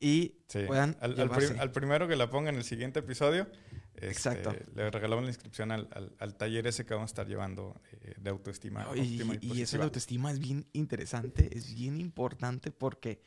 y 0.00 0.36
puedan. 0.66 0.96
Al, 1.00 1.18
al, 1.58 1.70
primero 1.70 2.06
que 2.08 2.16
la 2.16 2.30
ponga 2.30 2.50
en 2.50 2.56
el 2.56 2.64
siguiente 2.64 3.00
episodio, 3.00 3.46
Este, 3.94 4.08
Exacto. 4.08 4.54
Le 4.74 4.90
regalamos 4.90 5.24
la 5.24 5.30
inscripción 5.30 5.70
al, 5.70 6.34
taller 6.36 6.66
ese 6.66 6.84
que 6.84 6.94
vamos 6.94 7.08
a 7.08 7.12
estar 7.12 7.26
llevando 7.26 7.80
eh, 7.92 8.14
de 8.18 8.30
autoestima. 8.30 8.86
y, 8.94 9.22
y, 9.40 9.62
eso 9.62 9.78
de 9.78 9.84
autoestima 9.84 10.30
es 10.30 10.38
bien 10.38 10.66
interesante, 10.72 11.56
es 11.56 11.74
bien 11.74 12.00
importante 12.00 12.70
porque 12.70 13.20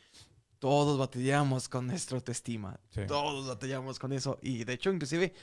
todos 0.59 0.97
batallamos 0.97 1.69
con 1.69 1.87
nuestra 1.87 2.17
autoestima. 2.17 2.79
Todos 3.07 3.47
batallamos 3.47 3.99
con 3.99 4.13
eso. 4.13 4.39
Y 4.41 4.63
de 4.63 4.73
hecho, 4.73 4.91
inclusive, 4.91 5.33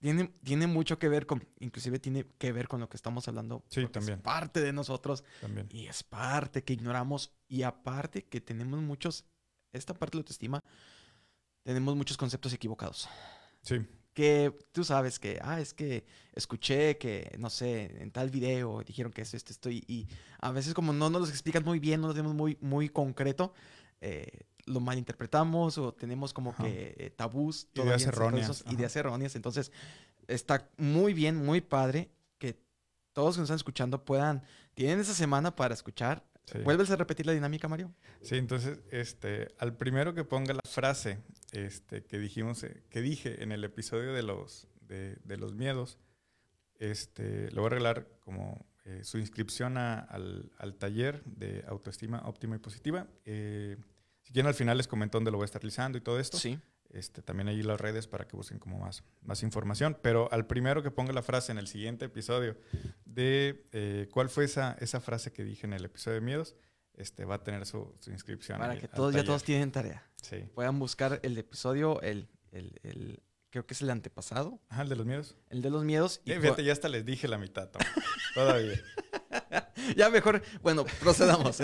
tiene, 0.00 0.32
tiene 0.42 0.66
mucho 0.66 0.98
que 0.98 1.08
ver 1.08 1.26
con, 1.26 1.46
inclusive 1.60 1.98
tiene 1.98 2.26
que 2.38 2.52
ver 2.52 2.68
con 2.68 2.80
lo 2.80 2.88
que 2.88 2.96
estamos 2.96 3.26
hablando. 3.28 3.64
Sí, 3.68 3.86
también. 3.86 4.18
Es 4.18 4.22
parte 4.22 4.60
de 4.60 4.72
nosotros. 4.72 5.24
También. 5.40 5.68
Y 5.70 5.86
es 5.86 6.02
parte 6.02 6.62
que 6.62 6.72
ignoramos. 6.72 7.32
Y 7.48 7.62
aparte 7.62 8.24
que 8.24 8.40
tenemos 8.40 8.80
muchos, 8.80 9.24
esta 9.72 9.94
parte 9.94 10.16
de 10.16 10.18
la 10.18 10.22
autoestima, 10.22 10.60
tenemos 11.62 11.96
muchos 11.96 12.16
conceptos 12.16 12.52
equivocados. 12.52 13.08
Sí. 13.62 13.86
Que 14.14 14.56
tú 14.72 14.84
sabes 14.84 15.18
que, 15.18 15.38
ah, 15.42 15.60
es 15.60 15.74
que 15.74 16.06
escuché 16.34 16.96
que, 16.98 17.34
no 17.38 17.50
sé, 17.50 18.00
en 18.00 18.10
tal 18.10 18.30
video 18.30 18.82
dijeron 18.82 19.12
que 19.12 19.22
es 19.22 19.34
esto, 19.34 19.52
estoy, 19.52 19.84
y 19.88 20.06
a 20.40 20.52
veces 20.52 20.72
como 20.72 20.92
no 20.92 21.10
nos 21.10 21.22
lo 21.22 21.28
explican 21.28 21.64
muy 21.64 21.80
bien, 21.80 22.00
no 22.00 22.08
lo 22.08 22.14
tenemos 22.14 22.34
muy, 22.34 22.56
muy 22.60 22.88
concreto, 22.88 23.52
eh, 24.00 24.46
lo 24.66 24.80
malinterpretamos 24.80 25.78
o 25.78 25.92
tenemos 25.92 26.32
como 26.32 26.54
que 26.56 26.94
eh, 26.96 27.10
tabús. 27.10 27.68
Ideas 27.74 28.06
erróneas. 28.06 28.64
Ideas 28.70 28.96
erróneas. 28.96 29.36
Entonces, 29.36 29.72
está 30.28 30.70
muy 30.76 31.12
bien, 31.12 31.44
muy 31.44 31.60
padre 31.60 32.10
que 32.38 32.58
todos 33.12 33.34
que 33.34 33.40
nos 33.40 33.46
están 33.46 33.56
escuchando 33.56 34.04
puedan, 34.04 34.42
tienen 34.74 35.00
esa 35.00 35.14
semana 35.14 35.54
para 35.54 35.74
escuchar. 35.74 36.24
¿Vuelves 36.62 36.90
a 36.90 36.96
repetir 36.96 37.26
la 37.26 37.32
dinámica, 37.32 37.68
Mario? 37.68 37.92
Sí, 38.22 38.36
entonces, 38.36 38.80
este, 38.90 39.48
al 39.58 39.76
primero 39.76 40.14
que 40.14 40.24
ponga 40.24 40.52
la 40.52 40.60
frase 40.68 41.18
este, 41.52 42.04
que 42.04 42.18
dijimos, 42.18 42.62
eh, 42.64 42.82
que 42.90 43.00
dije 43.00 43.42
en 43.42 43.52
el 43.52 43.64
episodio 43.64 44.12
de 44.12 44.22
los, 44.22 44.68
de, 44.80 45.36
los 45.36 45.54
miedos, 45.54 45.98
este, 46.78 47.50
lo 47.52 47.62
voy 47.62 47.66
a 47.66 47.72
arreglar 47.72 48.08
como 48.20 48.66
eh, 48.84 49.00
su 49.04 49.18
inscripción 49.18 49.78
al, 49.78 50.50
al, 50.58 50.74
taller 50.74 51.24
de 51.24 51.64
autoestima 51.66 52.22
óptima 52.26 52.56
y 52.56 52.58
positiva. 52.58 53.08
Eh, 53.24 53.76
si 54.22 54.32
quieren, 54.32 54.48
al 54.48 54.54
final 54.54 54.76
les 54.76 54.88
comento 54.88 55.16
dónde 55.16 55.30
lo 55.30 55.38
voy 55.38 55.44
a 55.44 55.46
estar 55.46 55.62
realizando 55.62 55.98
y 55.98 56.00
todo 56.00 56.20
esto. 56.20 56.38
Sí. 56.38 56.58
Este, 56.90 57.22
también 57.22 57.48
ahí 57.48 57.60
las 57.62 57.80
redes 57.80 58.06
para 58.06 58.28
que 58.28 58.36
busquen 58.36 58.60
como 58.60 58.78
más, 58.78 59.02
más 59.22 59.42
información. 59.42 59.98
Pero 60.00 60.30
al 60.32 60.46
primero 60.46 60.82
que 60.82 60.90
ponga 60.90 61.12
la 61.12 61.22
frase 61.22 61.50
en 61.50 61.58
el 61.58 61.66
siguiente 61.66 62.04
episodio 62.04 62.56
de 63.14 63.66
eh, 63.72 64.08
cuál 64.10 64.28
fue 64.28 64.44
esa, 64.44 64.76
esa 64.80 65.00
frase 65.00 65.32
que 65.32 65.44
dije 65.44 65.66
en 65.66 65.72
el 65.72 65.84
episodio 65.84 66.16
de 66.16 66.20
miedos, 66.20 66.56
este, 66.94 67.24
va 67.24 67.36
a 67.36 67.44
tener 67.44 67.66
su, 67.66 67.94
inscripción. 68.06 68.58
Para 68.58 68.78
que 68.78 68.88
todos, 68.88 69.14
ya 69.14 69.24
todos 69.24 69.42
tienen 69.42 69.72
tarea. 69.72 70.06
Sí. 70.22 70.36
Puedan 70.54 70.78
buscar 70.78 71.20
el 71.22 71.36
episodio, 71.38 72.00
el, 72.02 72.28
el, 72.52 72.78
el, 72.82 73.22
creo 73.50 73.66
que 73.66 73.74
es 73.74 73.82
el 73.82 73.90
antepasado. 73.90 74.60
Ajá, 74.68 74.82
el 74.82 74.88
de 74.88 74.96
los 74.96 75.06
miedos. 75.06 75.36
El 75.50 75.62
de 75.62 75.70
los 75.70 75.84
miedos. 75.84 76.20
Y 76.24 76.32
fíjate, 76.32 76.64
ya 76.64 76.72
hasta 76.72 76.88
les 76.88 77.04
dije 77.04 77.28
la 77.28 77.38
mitad, 77.38 77.70
todavía. 78.34 78.80
ya 79.96 80.10
mejor, 80.10 80.42
bueno, 80.62 80.84
procedamos. 81.00 81.58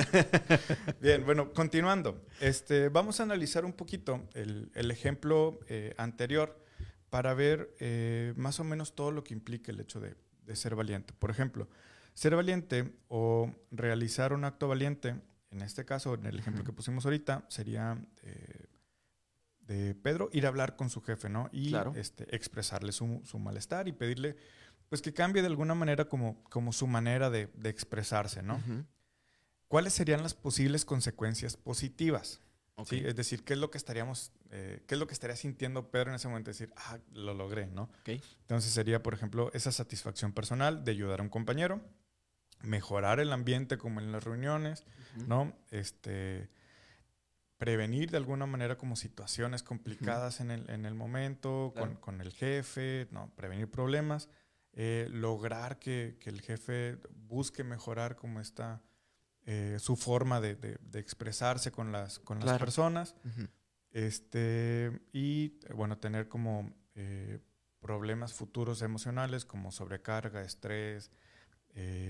Bien, 1.01 1.25
bueno, 1.25 1.53
continuando. 1.53 2.25
Este, 2.41 2.89
vamos 2.89 3.21
a 3.21 3.23
analizar 3.23 3.65
un 3.65 3.73
poquito 3.73 4.29
el, 4.35 4.91
ejemplo 4.91 5.61
eh, 5.69 5.95
anterior 5.97 6.61
para 7.09 7.35
ver 7.35 7.75
eh, 7.81 8.35
más 8.37 8.61
o 8.61 8.65
menos 8.65 8.95
todo 8.95 9.11
lo 9.11 9.25
que 9.25 9.35
implica 9.35 9.73
el 9.73 9.81
hecho 9.81 10.01
de, 10.01 10.15
ser 10.57 10.75
valiente. 10.75 11.13
Por 11.19 11.31
ejemplo, 11.31 11.69
ser 12.15 12.37
valiente 12.37 12.93
o 13.09 13.53
realizar 13.71 14.33
un 14.33 14.45
acto 14.45 14.69
valiente, 14.69 15.17
en 15.51 15.63
este 15.63 15.85
caso, 15.85 16.15
en 16.15 16.27
el 16.27 16.39
ejemplo 16.39 16.65
que 16.65 16.73
pusimos 16.73 17.05
ahorita, 17.05 17.45
sería 17.49 17.99
eh, 18.23 18.67
de 19.61 19.95
Pedro 19.95 20.29
ir 20.33 20.47
a 20.47 20.49
hablar 20.49 20.77
con 20.77 20.91
su 20.91 21.01
jefe, 21.01 21.29
¿no? 21.29 21.49
Y 21.53 21.75
este, 21.95 22.35
expresarle 22.35 22.93
su, 22.93 23.21
su 23.25 23.39
malestar 23.39 23.89
y 23.89 23.93
pedirle 23.93 24.37
pues 24.89 25.03
que 25.03 25.15
cambie 25.15 25.41
de 25.41 25.47
alguna 25.47 25.75
manera 25.75 26.07
como, 26.07 26.43
como 26.51 26.73
su 26.73 26.89
manera 26.89 27.31
de, 27.31 27.49
expresarse, 27.65 28.43
¿no? 28.43 28.61
¿Cuáles 29.69 29.93
serían 29.93 30.25
las 30.25 30.35
posibles 30.35 30.85
consecuencias 30.85 31.57
positivas? 31.57 32.41
¿Sí? 32.85 33.03
Es 33.05 33.17
decir, 33.17 33.45
¿qué 33.45 33.55
es 33.55 33.59
lo 33.59 33.71
que 33.71 33.79
estaríamos, 33.79 34.33
eh, 34.51 34.83
qué 34.87 34.95
es 34.95 34.99
lo 34.99 35.07
que 35.07 35.13
estaría 35.13 35.37
sintiendo 35.37 35.91
Pedro 35.91 36.11
en 36.11 36.17
ese 36.17 36.29
momento? 36.29 36.51
Decir, 36.51 36.73
ah, 36.77 36.99
lo 37.13 37.35
logré, 37.35 37.67
¿no? 37.67 37.91
Entonces 38.07 38.73
sería, 38.73 39.03
por 39.03 39.15
ejemplo, 39.15 39.51
esa 39.53 39.73
satisfacción 39.73 40.33
personal 40.33 40.85
de 40.85 40.91
ayudar 40.91 41.21
a 41.21 41.23
un 41.23 41.29
compañero, 41.29 41.81
mejorar 42.63 43.21
el 43.21 43.33
ambiente 43.33 43.79
como 43.79 44.01
en 44.01 44.13
las 44.13 44.25
reuniones, 44.25 44.85
¿no? 45.27 45.53
Este, 45.71 46.51
prevenir 47.59 48.11
de 48.11 48.17
alguna 48.17 48.47
manera 48.47 48.77
como 48.77 48.97
situaciones 48.97 49.63
complicadas 49.63 50.41
en, 50.41 50.51
el, 50.51 50.69
en, 50.71 50.87
el, 50.87 50.95
momento, 50.95 51.73
con, 51.77 51.97
con, 51.97 52.21
el 52.21 52.33
jefe, 52.33 53.09
¿no? 53.11 53.31
Prevenir 53.37 53.71
problemas. 53.71 54.29
Eh, 54.73 55.09
lograr 55.11 55.79
que, 55.79 56.17
el 56.25 56.41
jefe 56.43 56.99
busque 57.13 57.65
mejorar 57.65 58.15
como 58.15 58.41
está 58.41 58.81
eh, 59.53 59.81
su 59.81 59.97
forma 59.97 60.41
de, 60.41 60.79
expresarse 60.95 61.73
con 61.73 61.91
las, 61.91 62.21
con 62.21 62.39
las 62.39 62.57
personas. 62.57 63.17
este, 63.91 65.01
y 65.13 65.59
bueno, 65.75 65.99
tener 65.99 66.29
como 66.29 66.73
eh, 66.95 67.41
problemas 67.81 68.33
futuros 68.33 68.81
emocionales 68.81 69.45
como 69.45 69.73
sobrecarga, 69.73 70.43
estrés, 70.43 71.11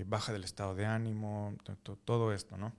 baja 0.05 0.33
del 0.33 0.43
estado 0.43 0.75
de 0.75 0.85
ánimo, 0.85 1.57
todo 2.05 2.31
esto, 2.31 2.57
¿no? 2.57 2.75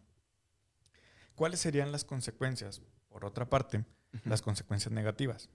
¿Cuáles 1.34 1.58
serían 1.58 1.90
las 1.90 2.04
consecuencias? 2.04 2.82
Por 3.08 3.24
otra 3.24 3.50
parte, 3.50 3.84
las 4.24 4.42
consecuencias 4.42 4.92
negativas. 4.92 5.50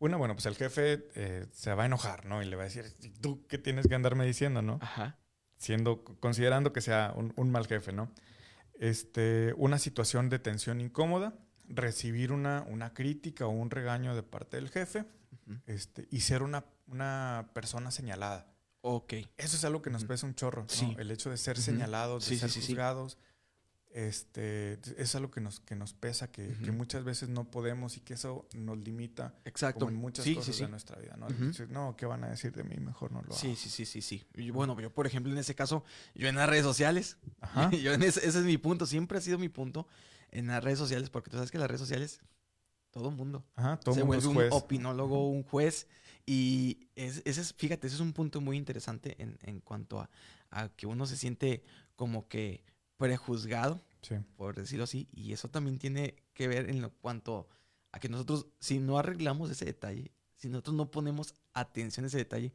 Una, 0.00 0.18
bueno, 0.18 0.34
pues 0.34 0.44
el 0.44 0.56
jefe 0.56 1.08
eh, 1.14 1.46
se 1.50 1.72
va 1.72 1.84
a 1.84 1.86
enojar, 1.86 2.26
¿no? 2.26 2.42
Y 2.42 2.46
le 2.46 2.56
va 2.56 2.62
a 2.62 2.64
decir, 2.66 2.94
¿tú 3.22 3.46
qué 3.46 3.56
tienes 3.56 3.86
que 3.86 3.94
andarme 3.94 4.26
diciendo, 4.26 4.60
no? 4.60 4.78
Ajá. 4.82 5.18
Siendo, 5.60 6.02
considerando 6.20 6.72
que 6.72 6.80
sea 6.80 7.14
un, 7.14 7.50
mal 7.50 7.66
jefe, 7.66 7.92
¿no? 7.92 8.10
Este, 8.78 9.52
una 9.58 9.78
situación 9.78 10.30
de 10.30 10.38
tensión 10.38 10.80
incómoda, 10.80 11.34
recibir 11.68 12.32
una, 12.32 12.64
una 12.66 12.94
crítica 12.94 13.46
o 13.46 13.50
un 13.50 13.70
regaño 13.70 14.14
de 14.14 14.22
parte 14.22 14.56
del 14.56 14.70
jefe, 14.70 15.04
este, 15.66 16.08
y 16.10 16.20
ser 16.20 16.42
una, 16.42 16.64
una 16.86 17.50
persona 17.52 17.90
señalada. 17.90 18.46
Ok. 18.80 19.12
Eso 19.36 19.56
es 19.56 19.64
algo 19.64 19.82
que 19.82 19.90
nos 19.90 20.04
pesa 20.04 20.26
un 20.26 20.34
chorro, 20.34 20.62
¿no? 20.62 20.68
Sí. 20.70 20.96
El 20.98 21.10
hecho 21.10 21.28
de 21.28 21.36
ser 21.36 21.58
señalados, 21.58 22.26
de 22.26 22.38
ser 22.38 22.50
juzgados 22.50 23.18
este, 23.92 24.78
es 24.98 25.14
algo 25.16 25.30
que 25.32 25.40
nos, 25.40 25.58
que 25.60 25.74
nos 25.74 25.94
pesa, 25.94 26.30
que, 26.30 26.54
muchas 26.72 27.02
veces 27.02 27.28
no 27.28 27.50
podemos 27.50 27.96
y 27.96 28.00
que 28.00 28.14
eso 28.14 28.46
nos 28.54 28.78
limita 28.78 29.34
Exacto. 29.44 29.88
en 29.88 29.96
muchas 29.96 30.26
cosas 30.28 30.58
de 30.58 30.68
nuestra 30.68 30.96
vida. 31.00 31.16
¿no? 31.16 31.26
no, 31.68 31.96
¿qué 31.96 32.06
van 32.06 32.22
a 32.24 32.28
decir 32.28 32.52
de 32.52 32.62
mí? 32.62 32.76
Mejor 32.76 33.10
no 33.10 33.20
lo 33.20 33.26
hago. 33.26 33.36
Sí, 33.36 33.56
sí, 33.56 33.68
sí, 33.68 33.84
sí, 33.84 34.00
sí. 34.00 34.24
Y 34.34 34.50
bueno, 34.50 34.78
yo 34.80 34.92
por 34.92 35.06
ejemplo 35.06 35.32
en 35.32 35.38
ese 35.38 35.54
caso, 35.54 35.84
yo 36.14 36.28
en 36.28 36.36
las 36.36 36.48
redes 36.48 36.64
sociales, 36.64 37.18
yo 37.82 37.92
en 37.92 38.02
ese, 38.02 38.26
es 38.26 38.36
mi 38.36 38.58
punto, 38.58 38.86
siempre 38.86 39.18
ha 39.18 39.20
sido 39.20 39.38
mi 39.38 39.48
punto 39.48 39.88
en 40.30 40.46
las 40.46 40.62
redes 40.62 40.78
sociales, 40.78 41.10
porque 41.10 41.30
tú 41.30 41.36
sabes 41.36 41.50
que 41.50 41.58
las 41.58 41.68
redes 41.68 41.80
sociales, 41.80 42.20
todo 42.92 43.10
mundo 43.10 43.44
todo 43.82 43.94
se 43.94 44.02
vuelve 44.02 44.26
un 44.28 44.52
opinólogo, 44.52 45.28
un 45.28 45.42
juez. 45.42 45.88
Y 46.26 46.86
ese 46.94 47.22
es, 47.24 47.54
fíjate, 47.54 47.88
ese 47.88 47.96
es 47.96 48.00
un 48.00 48.12
punto 48.12 48.40
muy 48.40 48.56
interesante 48.56 49.20
en, 49.20 49.36
en 49.42 49.60
cuanto 49.60 49.98
a, 50.00 50.10
a 50.50 50.68
que 50.68 50.86
uno 50.86 51.06
se 51.06 51.16
siente 51.16 51.64
como 51.96 52.28
que 52.28 52.62
prejuzgado, 53.00 53.80
por 54.36 54.56
decirlo 54.56 54.84
así, 54.84 55.08
y 55.10 55.32
eso 55.32 55.48
también 55.48 55.78
tiene 55.78 56.16
que 56.34 56.48
ver 56.48 56.68
en 56.68 56.82
lo 56.82 56.90
cuanto 56.90 57.48
a 57.92 57.98
que 57.98 58.10
nosotros, 58.10 58.46
si 58.60 58.78
no 58.78 58.98
arreglamos 58.98 59.50
ese 59.50 59.64
detalle, 59.64 60.12
si 60.36 60.50
nosotros 60.50 60.76
no 60.76 60.90
ponemos 60.90 61.34
atención 61.54 62.04
a 62.04 62.08
ese 62.08 62.18
detalle, 62.18 62.52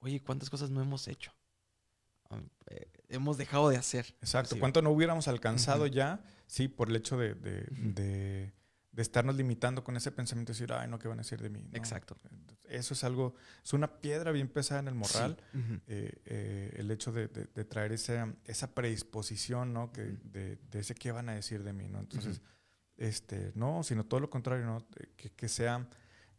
oye, 0.00 0.22
¿cuántas 0.22 0.50
cosas 0.50 0.68
no 0.68 0.82
hemos 0.82 1.08
hecho? 1.08 1.32
Eh, 2.66 2.90
hemos 3.08 3.38
dejado 3.38 3.70
de 3.70 3.78
hacer. 3.78 4.14
Exacto, 4.20 4.58
¿cuánto 4.58 4.82
no 4.82 4.90
hubiéramos 4.90 5.28
alcanzado 5.28 5.86
ya? 5.86 6.22
Sí, 6.46 6.68
por 6.68 6.90
el 6.90 6.96
hecho 6.96 7.16
de 7.16 7.34
de 7.34 8.52
estarnos 9.02 9.36
limitando 9.36 9.84
con 9.84 9.96
ese 9.96 10.10
pensamiento 10.10 10.52
de 10.52 10.58
decir, 10.58 10.72
ay, 10.72 10.88
no, 10.88 10.98
¿qué 10.98 11.08
van 11.08 11.18
a 11.18 11.22
decir 11.22 11.40
de 11.40 11.50
mí? 11.50 11.62
Exacto. 11.72 12.16
Eso 12.64 12.94
es 12.94 13.04
algo, 13.04 13.34
es 13.64 13.72
una 13.72 14.00
piedra 14.00 14.32
bien 14.32 14.48
pesada 14.48 14.80
en 14.80 14.88
el 14.88 14.94
morral, 14.94 15.36
eh, 15.86 16.12
eh, 16.24 16.74
el 16.76 16.90
hecho 16.90 17.12
de, 17.12 17.28
traer 17.28 17.92
esa, 17.92 18.34
esa 18.44 18.74
predisposición, 18.74 19.72
¿no? 19.72 19.92
Que, 19.92 20.16
de, 20.24 20.58
ese 20.72 20.94
qué 20.94 21.12
van 21.12 21.28
a 21.28 21.34
decir 21.34 21.62
de 21.62 21.72
mí, 21.72 21.88
¿no? 21.88 22.00
Entonces, 22.00 22.40
este, 22.96 23.52
no, 23.54 23.82
sino 23.82 24.04
todo 24.04 24.20
lo 24.20 24.30
contrario, 24.30 24.64
¿no? 24.64 24.86
Que, 25.36 25.48
sea, 25.48 25.88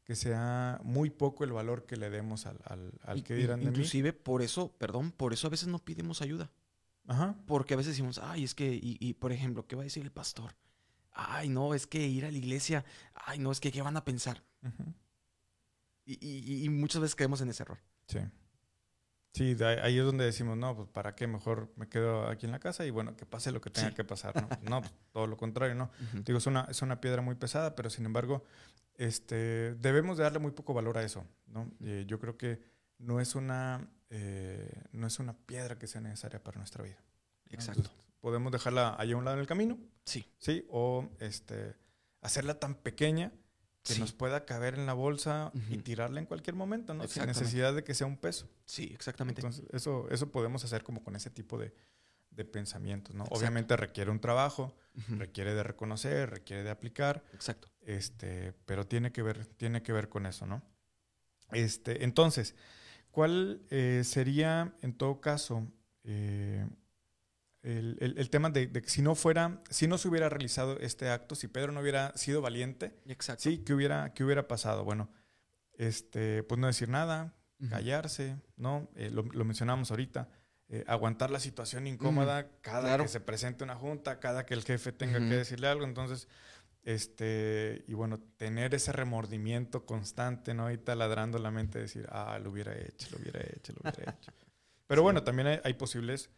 que 0.04 0.16
sea 0.16 0.80
muy 0.84 1.10
poco 1.10 1.44
el 1.44 1.52
valor 1.52 1.86
que 1.86 1.96
le 1.96 2.10
demos 2.10 2.46
al, 2.46 2.60
al, 3.04 3.24
que 3.24 3.36
dirán 3.36 3.60
de 3.60 3.66
mí. 3.66 3.72
Inclusive, 3.72 4.14
por 4.14 4.42
eso, 4.42 4.76
perdón, 4.78 5.12
por 5.12 5.34
eso 5.34 5.48
a 5.48 5.52
veces 5.52 5.68
no 5.68 5.80
pedimos 5.80 6.22
ayuda. 6.22 6.52
Ajá. 7.06 7.38
Porque 7.46 7.76
a 7.76 7.78
veces 7.78 7.94
decimos, 7.94 8.20
ay, 8.22 8.44
es 8.44 8.54
que, 8.54 8.74
y, 8.74 8.98
y 9.00 9.14
por 9.14 9.32
ejemplo, 9.32 9.66
¿qué 9.66 9.76
va 9.78 9.84
a 9.84 9.86
decir 9.86 10.04
el 10.04 10.12
pastor? 10.12 10.56
Ay, 11.18 11.49
no, 11.49 11.73
es 11.73 11.88
que 11.88 12.06
ir 12.06 12.26
a 12.26 12.31
la 12.31 12.38
iglesia, 12.38 12.85
ay, 13.14 13.39
no, 13.39 13.52
es 13.52 13.60
que 13.60 13.72
qué 13.72 13.81
van 13.81 13.98
a 13.98 14.06
pensar. 14.06 14.44
y, 16.06 16.68
muchas 16.69 17.02
veces 17.02 17.15
caemos 17.15 17.41
en 17.41 17.49
ese 17.49 17.64
error. 17.64 17.80
Sí. 18.07 18.19
Sí, 19.34 19.56
ahí 19.64 19.99
es 19.99 20.03
donde 20.03 20.26
decimos, 20.26 20.57
no, 20.57 20.76
pues 20.76 20.89
para 20.89 21.14
qué, 21.14 21.27
mejor 21.27 21.72
me 21.76 21.88
quedo 21.88 22.27
aquí 22.27 22.48
en 22.48 22.52
la 22.52 22.60
casa 22.60 22.85
y 22.88 22.89
bueno, 22.89 23.15
que 23.15 23.27
pase 23.27 23.52
lo 23.52 23.61
que 23.61 23.69
tenga 23.69 23.94
que 23.94 24.03
pasar, 24.03 24.35
¿no? 24.35 24.49
no, 24.69 24.81
pues, 24.81 24.91
todo 25.11 25.27
lo 25.27 25.38
contrario, 25.38 25.76
¿no? 25.76 25.91
Digo, 26.26 26.39
es 26.39 26.48
una, 26.48 26.65
es 26.69 26.81
una 26.81 26.99
piedra 26.99 27.22
muy 27.22 27.35
pesada, 27.35 27.76
pero 27.76 27.91
sin 27.91 28.07
embargo, 28.07 28.44
este, 28.95 29.76
debemos 29.76 30.18
de 30.18 30.23
darle 30.23 30.39
muy 30.39 30.52
poco 30.52 30.73
valor 30.73 30.98
a 30.98 31.03
eso, 31.03 31.23
¿no? 31.45 31.72
Eh, 31.81 32.06
yo 32.07 32.19
creo 32.19 32.35
que 32.35 32.64
no 32.98 33.19
es, 33.19 33.35
una, 33.35 33.88
eh, 34.10 34.81
no 34.91 35.06
es 35.06 35.19
una 35.19 35.34
piedra 35.34 35.77
que 35.77 35.85
sea 35.85 36.02
necesaria 36.02 36.44
para 36.44 36.57
nuestra 36.57 36.84
vida. 36.84 36.98
Exacto. 37.52 37.91
Podemos 38.19 38.52
dejarla 38.52 38.95
allá 38.98 39.15
a 39.15 39.18
un 39.18 39.26
lado 39.26 39.35
en 39.38 39.41
el 39.41 39.48
camino. 39.48 39.77
Sí. 40.06 40.26
Sí, 40.38 40.65
o 40.69 41.10
este, 41.19 41.76
hacerla 42.22 42.60
tan 42.60 42.76
pequeña 42.76 43.31
que 43.84 43.99
nos 43.99 44.11
pueda 44.11 44.45
caber 44.45 44.73
en 44.73 44.85
la 44.85 44.94
bolsa 44.94 45.52
y 45.69 45.77
tirarla 45.77 46.19
en 46.19 46.26
cualquier 46.26 46.56
momento, 46.56 46.94
¿no? 46.94 47.07
Sin 47.07 47.26
necesidad 47.26 47.73
de 47.73 47.84
que 47.84 47.94
sea 47.94 48.06
un 48.06 48.18
peso. 48.18 48.49
Sí, 48.65 48.91
exactamente. 48.94 49.39
Entonces, 49.39 49.65
eso, 49.72 50.10
eso 50.10 50.30
podemos 50.30 50.64
hacer 50.65 50.84
como 50.84 51.03
con 51.03 51.15
ese 51.15 51.30
tipo 51.30 51.57
de, 51.57 51.73
de 52.38 52.45
pensamientos, 52.45 53.15
¿no? 53.15 53.23
Obviamente 53.31 53.76
requiere 53.76 54.11
un 54.11 54.19
trabajo, 54.19 54.76
requiere 55.10 55.56
de 55.56 55.64
reconocer, 55.64 56.30
requiere 56.30 56.64
de 56.64 56.69
aplicar. 56.69 57.23
Exacto. 57.34 57.69
Este, 57.81 58.53
pero 58.65 58.85
tiene 58.85 59.11
que 59.11 59.23
ver, 59.23 59.45
tiene 59.45 59.81
que 59.81 59.91
ver 59.91 60.07
con 60.07 60.26
eso, 60.26 60.45
¿no? 60.45 60.61
Este, 61.52 62.03
entonces, 62.03 62.56
¿cuál 63.10 63.61
eh, 63.69 64.03
sería, 64.03 64.76
en 64.81 64.94
todo 64.94 65.19
caso, 65.19 65.65
eh, 66.03 66.68
el, 67.68 68.30
tema 68.30 68.49
de, 68.49 68.72
que 68.72 68.89
si 68.89 69.02
no 69.02 69.14
fuera, 69.14 69.61
si 69.69 69.88
no 69.88 69.98
se 69.98 70.07
hubiera 70.07 70.30
realizado 70.30 70.80
este 70.80 71.10
acto, 71.10 71.35
si 71.35 71.48
Pedro 71.48 71.73
no 71.73 71.81
hubiera 71.81 72.15
sido 72.15 72.41
valiente, 72.41 72.94
Exacto. 73.06 73.44
sí, 73.44 73.60
¿qué 73.60 73.73
hubiera, 73.73 74.14
qué 74.14 74.23
hubiera 74.23 74.48
pasado? 74.48 74.85
Bueno, 74.85 75.10
este, 75.73 76.44
pues 76.44 76.60
no 76.60 76.68
decir 76.68 76.88
nada, 76.88 77.34
callarse, 77.69 78.38
¿no? 78.56 78.89
Eh, 78.95 79.10
lo, 79.11 79.23
mencionamos 79.23 79.91
ahorita, 79.91 80.30
eh, 80.69 80.85
aguantar 80.88 81.30
la 81.30 81.39
situación 81.39 81.88
incómoda 81.88 82.49
cada 82.61 82.98
que 82.98 83.07
se 83.07 83.19
presente 83.19 83.64
una 83.64 83.76
junta, 83.76 84.19
cada 84.19 84.45
que 84.45 84.53
el 84.53 84.64
jefe 84.64 84.94
tenga 84.94 85.19
que 85.19 85.35
decirle 85.35 85.68
algo, 85.68 85.84
entonces, 85.84 86.30
este, 86.84 87.84
y 87.88 87.94
bueno, 87.94 88.18
tener 88.38 88.76
ese 88.76 88.94
remordimiento 88.94 89.85
constante, 89.85 90.53
¿no? 90.53 90.72
Y 90.72 90.77
taladrando 90.77 91.38
la 91.38 91.52
mente, 91.52 91.80
decir, 91.80 92.07
ah, 92.11 92.39
lo 92.41 92.52
hubiera 92.52 92.77
hecho, 92.77 93.10
lo 93.11 93.18
hubiera 93.18 93.41
hecho, 93.41 93.73
lo 93.73 93.81
hubiera 93.81 94.14
hecho. 94.14 94.31
Pero 94.88 95.03
bueno, 95.03 95.23
también 95.23 95.60
hay 95.61 95.73
posibles 95.73 96.30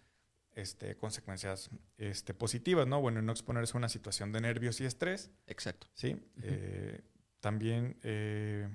este, 0.60 0.95
consecuencias 0.95 1.69
este, 1.98 2.34
positivas, 2.34 2.88
¿no? 2.88 3.02
Bueno, 3.02 3.22
no 3.22 3.31
exponerse 3.31 3.76
a 3.76 3.77
una 3.77 3.90
situación 3.90 4.31
de 4.31 4.41
nervios 4.41 4.81
y 4.81 4.86
estrés. 4.86 5.31
Exacto. 5.48 5.88
Sí. 5.94 6.22
Eh, 6.41 7.02
también 7.40 7.98
eh, 8.03 8.69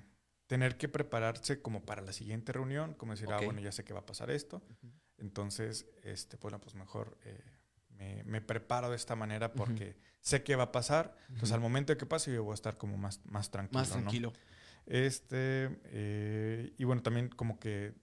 tener 0.47 0.77
que 0.77 0.89
prepararse 0.89 1.61
como 1.61 1.85
para 1.85 2.03
la 2.03 2.13
siguiente 2.13 2.53
reunión, 2.53 2.95
como 2.95 3.13
decir, 3.13 3.29
ah, 3.31 3.41
bueno, 3.45 3.61
ya 3.61 3.73
sé 3.73 3.85
que 3.85 3.93
va 3.93 4.01
a 4.01 4.07
pasar 4.07 4.31
esto. 4.31 4.63
Entonces, 5.19 5.87
este, 6.03 6.37
bueno, 6.39 6.61
pues 6.61 6.75
mejor 6.75 7.19
eh, 7.25 8.23
me, 8.25 8.41
preparo 8.41 8.91
de 8.91 8.97
esta 8.97 9.15
manera 9.17 9.53
porque 9.53 9.97
sé 10.21 10.43
que 10.43 10.57
va 10.57 10.65
a 10.65 10.73
pasar. 10.73 11.17
Entonces, 11.29 11.53
al 11.53 11.61
momento 11.61 11.93
de 11.93 11.97
que 11.99 12.07
pase, 12.07 12.33
yo 12.33 12.45
voy 12.45 12.53
a 12.53 12.55
estar 12.55 12.77
como 12.77 12.97
más, 12.97 13.21
más 13.27 13.51
tranquilo. 13.51 13.81
Más 13.81 13.91
tranquilo. 13.91 14.33
Este, 14.87 16.73
y 16.77 16.85
bueno, 16.85 17.03
también 17.03 17.29
como 17.29 17.59
que 17.59 17.95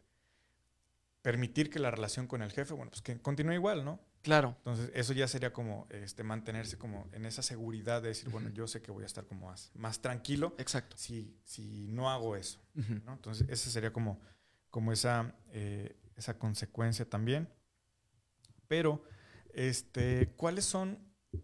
permitir 1.22 1.70
que 1.70 1.80
la 1.80 1.92
relación 1.92 2.28
con 2.28 2.42
el 2.42 2.52
jefe, 2.52 2.74
bueno, 2.74 2.90
pues 2.92 3.02
que 3.02 3.20
continúe 3.22 3.54
igual, 3.54 3.86
¿no? 3.86 4.00
Claro. 4.22 4.56
Entonces, 4.58 4.92
eso 4.94 5.14
ya 5.14 5.28
sería 5.28 5.52
como 5.52 5.88
este, 5.90 6.24
mantenerse 6.24 6.78
como 6.78 7.08
en 7.12 7.26
esa 7.26 7.42
seguridad 7.42 8.02
de 8.02 8.10
decir, 8.10 8.30
bueno, 8.30 8.50
yo 8.50 8.68
sé 8.68 8.82
que 8.82 8.92
voy 8.92 9.04
a 9.04 9.08
estar 9.08 9.26
como 9.26 9.48
más, 9.48 9.72
más 9.74 10.02
tranquilo. 10.02 10.56
Exacto. 10.58 10.96
Si, 10.98 11.40
si 11.44 11.88
no 11.90 12.10
hago 12.10 12.36
eso, 12.36 12.60
¿no? 12.74 13.14
Entonces, 13.14 13.48
esa 13.50 13.70
sería 13.70 13.92
como, 13.92 14.20
como 14.70 14.92
esa, 14.92 15.36
eh, 15.52 15.96
esa 16.16 16.38
consecuencia 16.38 17.10
también. 17.10 17.50
Pero, 18.68 19.04
este, 19.54 20.34
¿cuáles 20.38 20.66
son, 20.66 21.00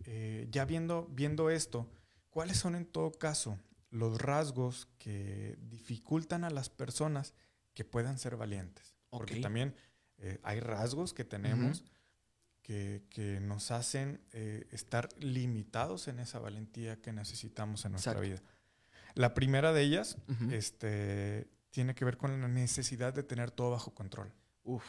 eh, 0.05 0.47
ya 0.51 0.65
viendo, 0.65 1.07
viendo 1.11 1.49
esto, 1.49 1.91
cuáles 2.29 2.57
son 2.57 2.75
en 2.75 2.85
todo 2.85 3.11
caso 3.11 3.59
los 3.89 4.21
rasgos 4.21 4.87
que 4.97 5.57
dificultan 5.61 6.43
a 6.43 6.49
las 6.49 6.69
personas 6.69 7.33
que 7.73 7.85
puedan 7.85 8.19
ser 8.19 8.37
valientes? 8.37 8.96
Porque 9.09 9.39
también 9.39 9.75
eh, 10.17 10.39
hay 10.43 10.59
rasgos 10.59 11.13
que 11.13 11.23
tenemos 11.23 11.83
que, 12.67 13.39
nos 13.41 13.71
hacen 13.71 14.19
eh, 14.33 14.67
estar 14.71 15.07
limitados 15.19 16.09
en 16.09 16.19
esa 16.19 16.39
valentía 16.39 17.01
que 17.01 17.13
necesitamos 17.13 17.85
en 17.85 17.93
nuestra 17.93 18.19
vida. 18.19 18.41
La 19.15 19.33
primera 19.33 19.71
de 19.71 19.81
ellas 19.83 20.17
este, 20.51 21.47
tiene 21.71 21.95
que 21.95 22.03
ver 22.03 22.17
con 22.17 22.39
la 22.41 22.47
necesidad 22.47 23.13
de 23.13 23.23
tener 23.23 23.51
todo 23.51 23.71
bajo 23.71 23.93
control. 23.93 24.31
Uf. 24.63 24.83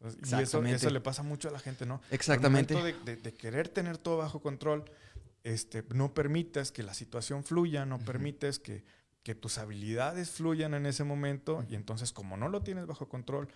y 0.00 0.34
eso, 0.40 0.64
eso, 0.64 0.90
le 0.90 1.00
pasa 1.00 1.24
mucho 1.24 1.48
a 1.48 1.52
la 1.52 1.58
gente, 1.58 1.84
¿no? 1.84 2.00
Exactamente. 2.10 2.74
Al 2.74 2.80
momento 2.80 3.12
de, 3.16 3.34
querer 3.34 3.68
tener 3.68 3.98
todo 3.98 4.18
bajo 4.18 4.40
control, 4.40 4.84
este, 5.42 5.82
no 5.94 6.14
permitas 6.14 6.70
que 6.70 6.84
la 6.84 6.94
situación 6.94 7.42
fluya, 7.42 7.84
no 7.86 7.98
permites 7.98 8.60
que 8.60 8.84
que 9.26 9.34
tus 9.34 9.58
habilidades 9.58 10.30
fluyan 10.30 10.72
en 10.72 10.86
ese 10.86 11.02
momento 11.02 11.66
y 11.68 11.74
entonces 11.74 12.12
como 12.12 12.36
no 12.36 12.48
lo 12.48 12.62
tienes 12.62 12.86
bajo 12.86 13.08
control, 13.08 13.48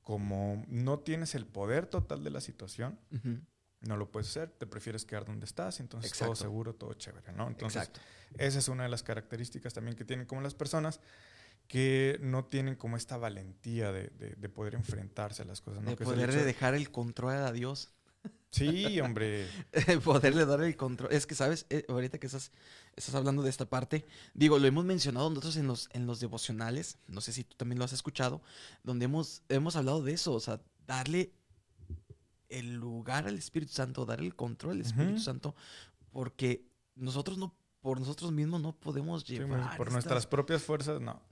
como 0.00 0.64
no 0.68 1.00
tienes 1.00 1.34
el 1.34 1.44
poder 1.44 1.84
total 1.84 2.24
de 2.24 2.30
la 2.30 2.40
situación, 2.40 2.98
no 3.82 3.98
lo 3.98 4.10
puedes 4.10 4.30
hacer, 4.30 4.48
te 4.48 4.66
prefieres 4.66 5.04
quedar 5.04 5.26
donde 5.26 5.44
estás, 5.44 5.80
entonces 5.80 6.16
todo 6.18 6.34
seguro, 6.34 6.74
todo 6.74 6.94
chévere, 6.94 7.34
¿no? 7.34 7.46
Entonces, 7.46 7.90
esa 8.38 8.58
es 8.58 8.68
una 8.68 8.84
de 8.84 8.88
las 8.88 9.02
características 9.02 9.74
también 9.74 9.98
que 9.98 10.06
tienen 10.06 10.24
como 10.24 10.40
las 10.40 10.54
personas 10.54 10.98
que 11.66 12.18
no 12.22 12.46
tienen 12.46 12.76
como 12.76 12.96
esta 12.96 13.18
valentía 13.18 13.92
de, 13.92 14.48
poder 14.48 14.76
enfrentarse 14.76 15.42
a 15.42 15.44
las 15.44 15.60
cosas. 15.60 15.82
¿no? 15.82 15.90
De 15.90 15.96
poder 15.98 16.32
dejar 16.32 16.72
el 16.72 16.90
control 16.90 17.34
a 17.34 17.52
Dios. 17.52 17.92
Sí, 18.50 19.00
hombre. 19.00 19.46
Poderle 20.04 20.46
dar 20.46 20.62
el 20.62 20.76
control. 20.76 21.12
Es 21.12 21.26
que, 21.26 21.34
¿sabes? 21.34 21.66
Eh, 21.70 21.84
ahorita 21.88 22.18
que 22.18 22.26
estás, 22.26 22.50
estás 22.96 23.14
hablando 23.14 23.42
de 23.42 23.50
esta 23.50 23.68
parte, 23.68 24.06
digo, 24.34 24.58
lo 24.58 24.66
hemos 24.66 24.84
mencionado 24.84 25.28
nosotros 25.28 25.56
en 25.56 25.66
los, 25.66 25.88
en 25.92 26.06
los 26.06 26.20
devocionales, 26.20 26.98
no 27.06 27.20
sé 27.20 27.32
si 27.32 27.44
tú 27.44 27.56
también 27.56 27.78
lo 27.78 27.84
has 27.84 27.92
escuchado, 27.92 28.42
donde 28.82 29.04
hemos, 29.04 29.42
hemos 29.48 29.76
hablado 29.76 30.02
de 30.02 30.12
eso, 30.14 30.32
o 30.32 30.40
sea, 30.40 30.60
darle 30.86 31.32
el 32.48 32.74
lugar 32.74 33.26
al 33.26 33.36
Espíritu 33.36 33.72
Santo, 33.72 34.06
darle 34.06 34.26
el 34.26 34.34
control 34.34 34.72
al 34.72 34.80
Espíritu 34.80 35.20
Santo, 35.20 35.54
porque 36.10 36.66
nosotros 36.94 37.36
no, 37.36 37.54
por 37.80 38.00
nosotros 38.00 38.32
mismos 38.32 38.60
no 38.62 38.74
podemos 38.74 39.24
llevar. 39.24 39.76
por 39.76 39.92
nuestras 39.92 40.26
propias 40.26 40.62
fuerzas, 40.62 41.00
no. 41.00 41.22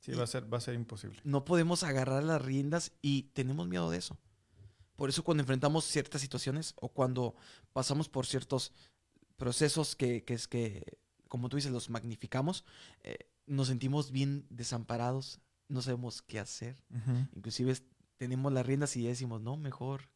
Sí, 0.00 0.12
va 0.12 0.24
a, 0.24 0.26
ser, 0.26 0.52
va 0.52 0.58
a 0.58 0.60
ser 0.60 0.74
imposible. 0.74 1.20
No 1.22 1.44
podemos 1.44 1.84
agarrar 1.84 2.24
las 2.24 2.42
riendas 2.42 2.90
y 3.02 3.30
tenemos 3.34 3.68
miedo 3.68 3.88
de 3.88 3.98
eso. 3.98 4.18
Por 5.02 5.08
eso 5.08 5.24
cuando 5.24 5.42
enfrentamos 5.42 5.84
ciertas 5.84 6.20
situaciones 6.20 6.74
o 6.76 6.88
cuando 6.88 7.34
pasamos 7.72 8.08
por 8.08 8.24
ciertos 8.24 8.72
procesos 9.36 9.96
que, 9.96 10.22
es 10.28 10.46
que, 10.46 10.96
como 11.26 11.48
tú 11.48 11.56
dices, 11.56 11.72
los 11.72 11.90
magnificamos, 11.90 12.64
eh, 13.02 13.28
nos 13.44 13.66
sentimos 13.66 14.12
bien 14.12 14.46
desamparados, 14.48 15.40
no 15.66 15.82
sabemos 15.82 16.22
qué 16.22 16.38
hacer. 16.38 16.84
Inclusive 17.34 17.78
tenemos 18.16 18.52
las 18.52 18.64
riendas 18.64 18.96
y 18.96 19.04
decimos, 19.04 19.40
no, 19.40 19.56
mejor, 19.56 20.08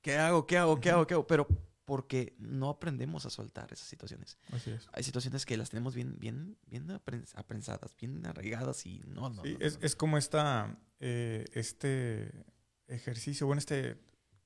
¿qué 0.00 0.16
hago? 0.16 0.46
¿Qué 0.46 0.56
hago? 0.56 0.80
¿Qué 0.80 0.90
hago? 0.90 1.06
¿Qué 1.06 1.12
hago? 1.12 1.26
Pero 1.26 1.46
porque 1.84 2.36
no 2.38 2.70
aprendemos 2.70 3.26
a 3.26 3.30
soltar 3.30 3.70
esas 3.70 3.86
situaciones. 3.86 4.38
Así 4.50 4.70
es. 4.70 4.88
Hay 4.94 5.02
situaciones 5.02 5.44
que 5.44 5.58
las 5.58 5.68
tenemos 5.68 5.94
bien, 5.94 6.16
bien, 6.18 6.56
bien 6.64 6.90
aprensadas, 7.34 7.94
bien 8.00 8.24
arraigadas 8.24 8.86
y 8.86 9.02
no, 9.06 9.28
no. 9.28 9.42
Sí, 9.42 9.58
es, 9.60 9.78
es, 9.82 9.94
como 9.94 10.16
esta, 10.16 10.80
eh, 11.00 11.44
este 11.52 12.46
ejercicio, 12.88 13.46
bueno, 13.46 13.58
este 13.60 13.98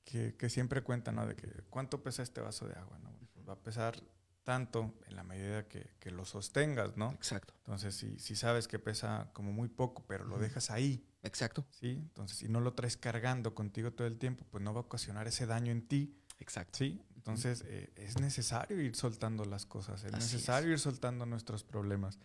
que, 0.05 0.49
siempre 0.49 0.83
cuenta, 0.83 1.11
¿no? 1.11 1.25
De 1.25 1.35
que 1.35 1.47
cuánto 1.69 2.03
pesa 2.03 2.23
este 2.23 2.41
vaso 2.41 2.67
de 2.67 2.73
agua, 2.75 2.99
¿no? 2.99 3.11
Pues 3.33 3.47
va 3.47 3.53
a 3.53 3.59
pesar 3.59 3.95
tanto 4.43 4.93
en 5.07 5.15
la 5.15 5.23
medida 5.23 5.67
que, 5.67 6.11
lo 6.11 6.25
sostengas, 6.25 6.97
¿no? 6.97 7.11
Exacto. 7.11 7.53
Entonces, 7.59 7.95
si, 7.95 8.19
si, 8.19 8.35
sabes 8.35 8.67
que 8.67 8.77
pesa 8.77 9.29
como 9.33 9.51
muy 9.53 9.69
poco, 9.69 10.05
pero 10.05 10.25
lo 10.25 10.37
dejas 10.37 10.69
ahí. 10.69 11.07
Exacto. 11.23 11.65
Sí, 11.71 11.91
entonces 11.91 12.37
si 12.37 12.49
no 12.49 12.59
lo 12.59 12.73
traes 12.73 12.97
cargando 12.97 13.55
contigo 13.55 13.93
todo 13.93 14.05
el 14.05 14.17
tiempo, 14.17 14.45
pues 14.51 14.61
no 14.61 14.73
va 14.73 14.81
a 14.81 14.83
ocasionar 14.83 15.27
ese 15.27 15.45
daño 15.45 15.71
en 15.71 15.87
ti. 15.87 16.13
Exacto. 16.39 16.77
Sí, 16.77 17.01
entonces 17.15 17.63
eh, 17.65 17.93
es 17.95 18.19
necesario 18.19 18.81
ir 18.81 18.95
soltando 18.97 19.45
las 19.45 19.65
cosas, 19.65 20.03
es 20.03 20.11
necesario 20.11 20.71
ir 20.71 20.79
soltando 20.79 21.25
nuestros 21.25 21.63
problemas. 21.63 22.19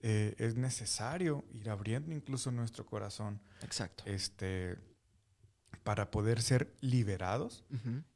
Eh, 0.00 0.34
es 0.38 0.56
necesario 0.56 1.46
ir 1.52 1.70
abriendo 1.70 2.12
incluso 2.12 2.52
nuestro 2.52 2.84
corazón. 2.84 3.40
Exacto. 3.62 4.04
Este, 4.06 4.76
para 5.82 6.10
poder 6.10 6.42
ser 6.42 6.74
liberados 6.80 7.64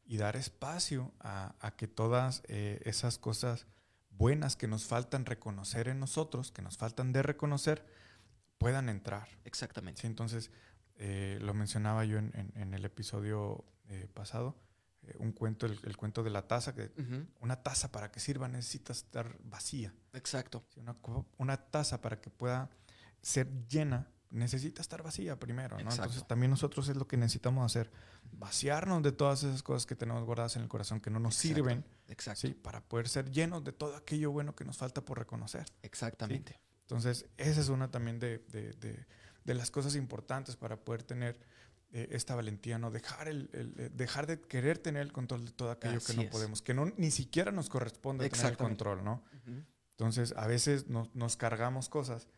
y 0.04 0.16
dar 0.16 0.36
espacio 0.36 1.12
a, 1.20 1.74
que 1.76 1.86
todas 1.86 2.42
eh, 2.48 2.80
esas 2.84 3.18
cosas 3.18 3.66
buenas 4.10 4.56
que 4.56 4.66
nos 4.66 4.84
faltan 4.84 5.24
reconocer 5.24 5.88
en 5.88 6.00
nosotros, 6.00 6.50
que 6.52 6.62
nos 6.62 6.76
faltan 6.76 7.12
de 7.12 7.22
reconocer, 7.22 7.84
puedan 8.58 8.88
entrar. 8.88 9.28
Exactamente. 9.44 10.02
Sí, 10.02 10.06
entonces, 10.06 10.50
eh, 10.96 11.38
lo 11.40 11.54
mencionaba 11.54 12.04
yo 12.04 12.18
en, 12.18 12.74
el 12.74 12.84
episodio 12.84 13.64
eh, 13.88 14.08
pasado, 14.12 14.56
un 15.18 15.32
cuento, 15.32 15.66
el, 15.66 15.96
cuento 15.96 16.22
de 16.22 16.30
la 16.30 16.46
taza, 16.46 16.74
que 16.74 16.92
una 17.40 17.62
taza 17.62 17.90
para 17.90 18.10
que 18.10 18.20
sirva 18.20 18.48
necesita 18.48 18.92
estar 18.92 19.38
vacía. 19.44 19.94
Exacto. 20.12 20.64
una, 20.76 20.96
una 21.38 21.56
taza 21.56 22.00
para 22.00 22.20
que 22.20 22.30
pueda 22.30 22.68
ser 23.22 23.48
llena 23.66 24.08
necesita 24.30 24.80
estar 24.80 25.02
vacía 25.02 25.38
primero, 25.38 25.76
¿no? 25.78 25.90
Entonces 25.90 26.26
también 26.26 26.50
nosotros 26.50 26.88
es 26.88 26.96
lo 26.96 27.06
que 27.06 27.16
necesitamos 27.16 27.66
hacer, 27.66 27.90
vaciarnos 28.32 29.02
de 29.02 29.12
todas 29.12 29.42
esas 29.42 29.62
cosas 29.62 29.86
que 29.86 29.96
tenemos 29.96 30.24
guardadas 30.24 30.56
en 30.56 30.62
el 30.62 30.68
corazón 30.68 31.00
que 31.00 31.10
no 31.10 31.18
nos 31.18 31.34
sirven, 31.34 31.84
Exacto. 32.08 32.48
¿sí? 32.48 32.54
Para 32.54 32.80
poder 32.80 33.08
ser 33.08 33.30
llenos 33.30 33.64
de 33.64 33.72
todo 33.72 33.96
aquello 33.96 34.30
bueno 34.30 34.54
que 34.54 34.64
nos 34.64 34.78
falta 34.78 35.04
por 35.04 35.18
reconocer. 35.18 35.66
Exactamente. 35.82 36.60
Entonces, 36.82 37.26
esa 37.36 37.60
es 37.60 37.68
una 37.68 37.90
también 37.90 38.18
de, 38.18 38.38
de, 38.50 38.72
de, 38.74 39.06
de, 39.44 39.54
las 39.54 39.70
cosas 39.70 39.94
importantes 39.94 40.56
para 40.56 40.76
poder 40.76 41.02
tener 41.04 41.38
eh, 41.92 42.08
esta 42.10 42.34
valentía, 42.34 42.78
¿no? 42.78 42.90
Dejar, 42.90 43.28
el, 43.28 43.48
el, 43.52 43.96
dejar 43.96 44.26
de 44.26 44.40
querer 44.40 44.78
tener 44.78 45.02
el 45.02 45.12
control 45.12 45.44
de 45.44 45.52
todo 45.52 45.70
aquello 45.70 46.00
que 46.00 46.14
no 46.14 46.28
podemos, 46.30 46.62
que 46.62 46.74
no, 46.74 46.86
ni 46.96 47.10
siquiera 47.10 47.52
nos 47.52 47.68
corresponde 47.68 48.28
tener 48.28 48.52
el 48.52 48.56
control, 48.56 49.04
¿no? 49.04 49.22
Entonces, 49.92 50.34
a 50.36 50.46
veces 50.46 50.88
nos, 50.88 51.14
nos 51.14 51.36
cargamos 51.36 51.88
cosas 51.88 52.28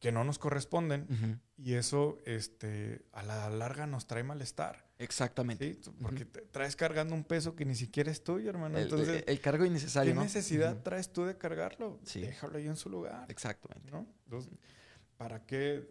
que 0.00 0.12
no 0.12 0.24
nos 0.24 0.38
corresponden 0.38 1.40
y 1.58 1.74
eso 1.74 2.18
este, 2.24 3.04
a 3.12 3.22
la 3.22 3.50
larga 3.50 3.86
nos 3.86 4.06
trae 4.06 4.24
malestar. 4.24 4.88
Exactamente. 4.98 5.78
Porque 6.00 6.24
traes 6.24 6.74
cargando 6.74 7.14
un 7.14 7.22
peso 7.22 7.54
que 7.54 7.66
ni 7.66 7.74
siquiera 7.74 8.10
es 8.10 8.24
tuyo, 8.24 8.48
hermano. 8.48 8.78
Entonces, 8.78 9.24
el, 9.26 9.40
cargo 9.40 9.66
innecesario. 9.66 10.14
¿Qué 10.14 10.20
necesidad 10.20 10.82
traes 10.82 11.12
tú 11.12 11.24
de 11.24 11.36
cargarlo? 11.36 12.00
Déjalo 12.14 12.56
ahí 12.56 12.66
en 12.66 12.76
su 12.76 12.88
lugar. 12.88 13.26
Exactamente. 13.28 13.90
¿no? 13.90 14.06
Entonces, 14.24 14.52
¿para 15.18 15.44
qué 15.44 15.86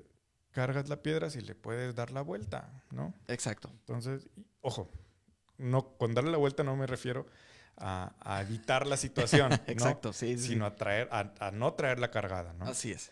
cargas 0.51 0.89
la 0.89 1.03
piedra 1.03 1.29
si 1.29 1.41
le 1.41 1.53
puedes 1.53 1.93
dar 1.93 2.11
la 2.11 2.21
vuelta? 2.21 2.83
¿no? 2.91 3.13
Exacto. 3.27 3.69
Entonces, 3.69 4.27
ojo, 4.61 4.89
no, 5.57 5.97
con 5.97 6.15
darle 6.15 6.31
la 6.31 6.37
vuelta 6.37 6.63
no 6.63 6.75
me 6.75 6.87
refiero 6.87 7.27
a, 7.77 8.41
evitar 8.41 8.87
la 8.87 8.97
situación. 8.97 9.51
Exacto, 9.67 10.13
sí, 10.13 10.35
Sino 10.39 10.65
a, 10.65 10.75
traer, 10.75 11.07
a, 11.11 11.31
a 11.39 11.51
no 11.51 11.73
traerla 11.73 12.09
cargada, 12.09 12.53
¿no? 12.53 12.65
Así 12.65 12.91
es. 12.91 13.11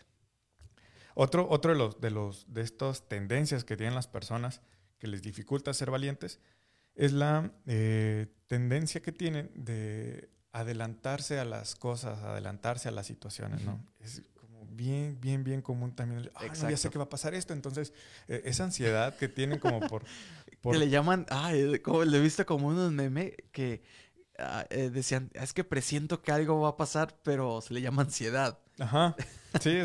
Otro, 1.20 1.48
otro 1.50 1.72
de, 1.72 1.78
los, 1.78 2.00
de, 2.00 2.10
los, 2.12 2.46
de 2.46 2.62
estas 2.62 3.08
tendencias 3.08 3.64
que 3.64 3.76
tienen 3.76 3.96
las 3.96 4.06
personas 4.06 4.60
que 4.98 5.08
les 5.08 5.20
dificulta 5.20 5.74
ser 5.74 5.90
valientes 5.90 6.38
es 6.94 7.12
la 7.12 7.50
eh, 7.66 8.28
tendencia 8.46 9.02
que 9.02 9.10
tienen 9.10 9.50
de 9.56 10.30
adelantarse 10.52 11.40
a 11.40 11.44
las 11.44 11.74
cosas, 11.74 12.22
adelantarse 12.22 12.88
a 12.88 12.92
las 12.92 13.08
situaciones, 13.08 13.62
¿no? 13.62 13.84
Es 13.98 14.22
como 14.36 14.64
bien, 14.66 15.18
bien, 15.20 15.42
bien 15.42 15.60
común 15.60 15.90
también. 15.92 16.30
Ah, 16.36 16.46
ya 16.54 16.76
sé 16.76 16.88
que 16.88 16.98
va 16.98 17.04
a 17.06 17.10
pasar 17.10 17.34
esto. 17.34 17.52
Entonces, 17.52 17.92
e, 18.28 18.42
esa 18.44 18.62
ansiedad 18.62 19.16
que 19.16 19.28
tienen 19.28 19.58
como 19.58 19.80
por... 19.80 20.04
Que 20.62 20.78
le 20.78 20.88
llaman, 20.88 21.26
ah, 21.30 21.52
como, 21.82 22.04
le 22.04 22.18
he 22.18 22.20
visto 22.20 22.46
como 22.46 22.68
unos 22.68 22.92
memes 22.92 23.32
que 23.50 23.82
ah, 24.38 24.66
eh, 24.70 24.90
decían, 24.90 25.30
es 25.34 25.52
que 25.52 25.64
presiento 25.64 26.22
que 26.22 26.30
algo 26.30 26.60
va 26.60 26.70
a 26.70 26.76
pasar, 26.76 27.16
pero 27.24 27.60
se 27.60 27.74
le 27.74 27.80
llama 27.80 28.02
ansiedad. 28.02 28.58
Ajá. 28.78 29.16
Sí. 29.60 29.80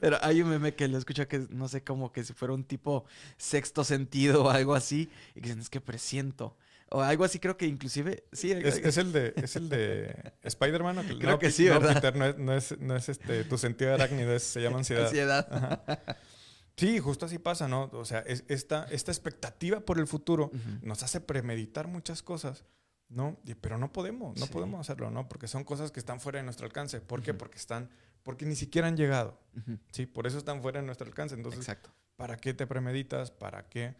Pero 0.00 0.18
hay 0.22 0.42
un 0.42 0.48
meme 0.48 0.74
que 0.74 0.88
lo 0.88 0.98
escucho 0.98 1.26
que 1.28 1.46
no 1.50 1.68
sé, 1.68 1.82
como 1.82 2.12
que 2.12 2.24
si 2.24 2.32
fuera 2.32 2.54
un 2.54 2.64
tipo 2.64 3.04
sexto 3.36 3.84
sentido 3.84 4.44
o 4.44 4.50
algo 4.50 4.74
así. 4.74 5.08
Y 5.34 5.40
que 5.40 5.48
dicen, 5.48 5.60
es 5.60 5.70
que 5.70 5.80
presiento. 5.80 6.56
O 6.90 7.00
algo 7.00 7.24
así, 7.24 7.38
creo 7.38 7.56
que 7.56 7.66
inclusive. 7.66 8.24
Sí, 8.32 8.52
es, 8.52 8.98
el 8.98 9.12
de, 9.12 9.32
es 9.36 9.56
el 9.56 9.68
de 9.68 10.32
Spider-Man. 10.42 11.04
Creo 11.18 11.38
que 11.38 11.50
sí, 11.50 11.64
¿verdad? 11.64 11.94
Peter, 11.94 12.38
no 12.38 12.54
es, 12.54 12.78
no 12.78 12.94
es, 12.94 13.08
este, 13.08 13.44
tu 13.44 13.58
sentido 13.58 13.90
de 13.90 13.94
arácnido, 13.94 14.38
se 14.38 14.60
llama 14.60 14.78
ansiedad. 14.78 15.06
Ansiedad. 15.06 16.18
Sí, 16.76 16.98
justo 16.98 17.26
así 17.26 17.38
pasa, 17.38 17.68
¿no? 17.68 17.88
O 17.92 18.04
sea, 18.04 18.20
esta, 18.26 18.84
esta 18.90 19.12
expectativa 19.12 19.80
por 19.80 19.98
el 19.98 20.06
futuro 20.06 20.50
nos 20.82 21.02
hace 21.04 21.20
premeditar 21.20 21.86
muchas 21.86 22.22
cosas, 22.22 22.64
¿no? 23.08 23.38
pero 23.60 23.78
no 23.78 23.92
podemos, 23.92 24.38
no 24.38 24.46
podemos 24.46 24.80
hacerlo, 24.80 25.10
¿no? 25.10 25.28
Porque 25.28 25.46
son 25.46 25.62
cosas 25.62 25.92
que 25.92 26.00
están 26.00 26.20
fuera 26.20 26.38
de 26.38 26.42
nuestro 26.42 26.66
alcance. 26.66 27.00
¿Por 27.00 27.22
qué? 27.22 27.32
Porque 27.32 27.58
están 27.58 27.90
porque 28.24 28.46
ni 28.46 28.56
siquiera 28.56 28.88
han 28.88 28.96
llegado. 28.96 29.38
Sí, 29.92 30.06
por 30.06 30.26
eso 30.26 30.38
están 30.38 30.60
fuera 30.62 30.80
de 30.80 30.86
nuestro 30.86 31.06
alcance. 31.06 31.36
Entonces, 31.36 31.60
Exacto. 31.60 31.94
¿para 32.16 32.36
qué 32.36 32.54
te 32.54 32.66
premeditas? 32.66 33.30
¿Para 33.30 33.68
qué 33.68 33.94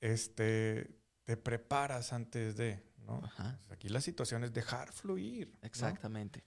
este, 0.00 0.96
te 1.24 1.36
preparas 1.36 2.12
antes 2.12 2.56
de? 2.56 2.80
¿no? 3.06 3.20
Pues 3.20 3.72
aquí 3.72 3.88
la 3.88 4.00
situación 4.00 4.44
es 4.44 4.52
dejar 4.52 4.92
fluir. 4.92 5.52
Exactamente. 5.62 6.44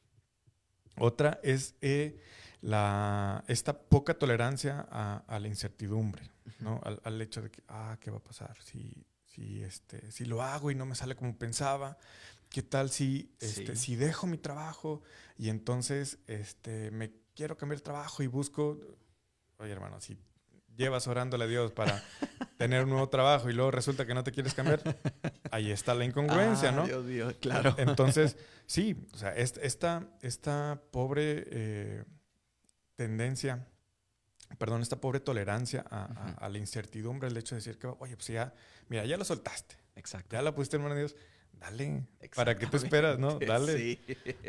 Otra 0.99 1.39
es 1.44 1.76
eh, 1.81 2.19
la, 2.61 3.44
esta 3.48 3.77
poca 3.77 4.15
tolerancia 4.15 4.88
a, 4.89 5.39
la 5.39 5.48
incertidumbre, 5.48 6.31
¿no? 6.60 6.81
Al, 7.03 7.22
hecho 7.22 7.41
de 7.41 7.52
que, 7.52 7.64
ah, 7.68 7.98
¿qué 7.99 8.10
va 8.10 8.18
a 8.18 8.23
pasar? 8.23 8.57
Si, 8.64 9.06
si, 9.26 9.61
este, 9.64 10.11
si 10.11 10.26
lo 10.26 10.41
hago 10.41 10.72
y 10.72 10.76
no 10.76 10.85
me 10.85 10.95
sale 10.95 11.15
como 11.15 11.38
pensaba, 11.38 11.98
¿Qué 12.49 12.64
tal 12.64 12.90
si, 12.90 13.32
este, 13.40 13.76
si 13.76 13.95
dejo 13.95 14.28
mi 14.28 14.38
trabajo 14.38 15.02
y 15.38 15.49
entonces 15.49 16.19
este, 16.28 16.91
me 16.91 17.11
quiero 17.36 17.57
cambiar 17.57 17.80
de 17.80 17.84
trabajo 17.84 18.24
y 18.24 18.28
busco, 18.28 18.80
oye 19.57 19.72
hermano, 19.72 19.99
si 19.99 20.18
llevas 20.78 21.07
orándole 21.07 21.44
a 21.44 21.48
Dios 21.48 21.72
para 21.72 22.02
tener 22.57 22.84
un 22.84 22.91
nuevo 22.91 23.10
trabajo 23.10 23.49
y 23.49 23.53
luego 23.53 23.72
resulta 23.72 24.06
que 24.06 24.14
no 24.14 24.24
te 24.24 24.32
quieres 24.32 24.53
cambiar, 24.53 24.82
ahí 25.52 25.72
está 25.72 25.94
la 25.94 26.06
incongruencia, 26.06 26.72
¿no? 26.72 26.86
Dios 26.86 27.03
mío, 27.03 27.34
claro. 27.41 27.76
Entonces, 27.78 28.38
sí, 28.65 28.95
o 29.14 29.18
sea, 29.18 29.36
esta, 29.36 30.07
esta 30.22 30.82
pobre 30.91 31.44
eh, 31.48 32.03
tendencia, 32.95 33.68
perdón, 34.57 34.82
esta 34.82 35.02
pobre 35.02 35.19
tolerancia 35.19 35.86
a, 35.90 36.48
la 36.48 36.57
incertidumbre, 36.57 37.28
el 37.28 37.38
hecho 37.38 37.56
de 37.56 37.60
decir 37.60 37.78
que, 37.78 37.88
oye, 37.88 38.15
pues 38.15 38.28
ya, 38.28 38.53
mira, 38.88 39.06
ya 39.06 39.18
lo 39.18 39.26
soltaste. 39.26 39.76
Exacto. 39.95 40.36
Ya 40.36 40.44
la 40.44 40.53
pusiste 40.53 40.78
en 40.78 40.84
manos 40.84 40.95
de 40.95 41.02
Dios 41.02 41.15
dale, 41.60 42.08
¿para 42.36 42.58
qué 42.58 42.68
te 42.68 42.78
esperas, 42.78 43.20
no? 43.20 43.40
Dale. 43.40 43.78
Sí. 43.78 44.00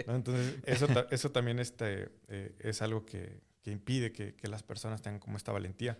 Entonces, 0.07 0.57
eso, 0.65 0.87
eso 1.11 1.31
también 1.31 1.59
este, 1.59 2.11
eh, 2.29 2.55
es 2.61 2.83
algo 2.83 3.05
que, 3.05 3.41
que 3.63 3.71
impide 3.71 4.13
que, 4.13 4.35
que, 4.35 4.49
las 4.49 4.63
personas 4.63 5.03
tengan 5.03 5.21
como 5.21 5.37
esta 5.37 5.53
valentía. 5.53 5.99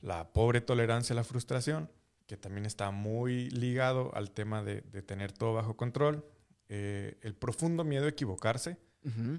La 0.00 0.32
pobre 0.32 0.60
tolerancia 0.60 1.12
a 1.12 1.16
la 1.16 1.24
frustración, 1.24 1.90
que 2.26 2.36
también 2.36 2.66
está 2.66 2.90
muy 2.90 3.50
ligado 3.50 4.14
al 4.14 4.30
tema 4.30 4.62
de, 4.62 4.82
de 4.82 5.02
tener 5.02 5.32
todo 5.32 5.54
bajo 5.54 5.76
control. 5.76 6.24
Eh, 6.68 7.18
el 7.22 7.34
profundo 7.34 7.84
miedo 7.84 8.04
a 8.04 8.10
equivocarse, 8.10 8.76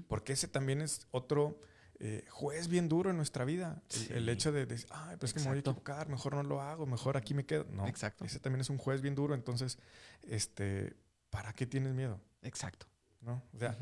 porque 0.08 0.32
ese 0.32 0.48
también 0.48 0.80
es 0.80 1.06
otro 1.12 1.60
eh, 2.02 2.24
juez 2.30 2.68
bien 2.68 2.88
duro 2.88 3.10
en 3.10 3.16
nuestra 3.16 3.44
vida. 3.44 3.82
El, 4.08 4.26
hecho 4.30 4.52
de 4.52 4.64
decir, 4.64 4.88
ay, 4.90 5.16
pues 5.18 5.34
que 5.34 5.40
me 5.40 5.46
voy 5.46 5.56
a 5.58 5.60
equivocar, 5.60 6.08
mejor 6.08 6.34
no 6.34 6.42
lo 6.42 6.62
hago, 6.62 6.86
mejor 6.86 7.18
aquí 7.18 7.34
me 7.34 7.44
quedo. 7.44 7.66
No, 7.70 7.86
Exacto. 7.86 8.24
ese 8.24 8.40
también 8.40 8.62
es 8.62 8.70
un 8.70 8.78
juez 8.78 9.02
bien 9.02 9.14
duro. 9.14 9.34
Entonces, 9.34 9.78
este, 10.22 10.96
¿para 11.28 11.52
qué 11.52 11.66
tienes 11.66 11.92
miedo? 11.92 12.18
Exacto. 12.40 12.86
¿No? 13.20 13.42
O 13.52 13.58
sea, 13.58 13.76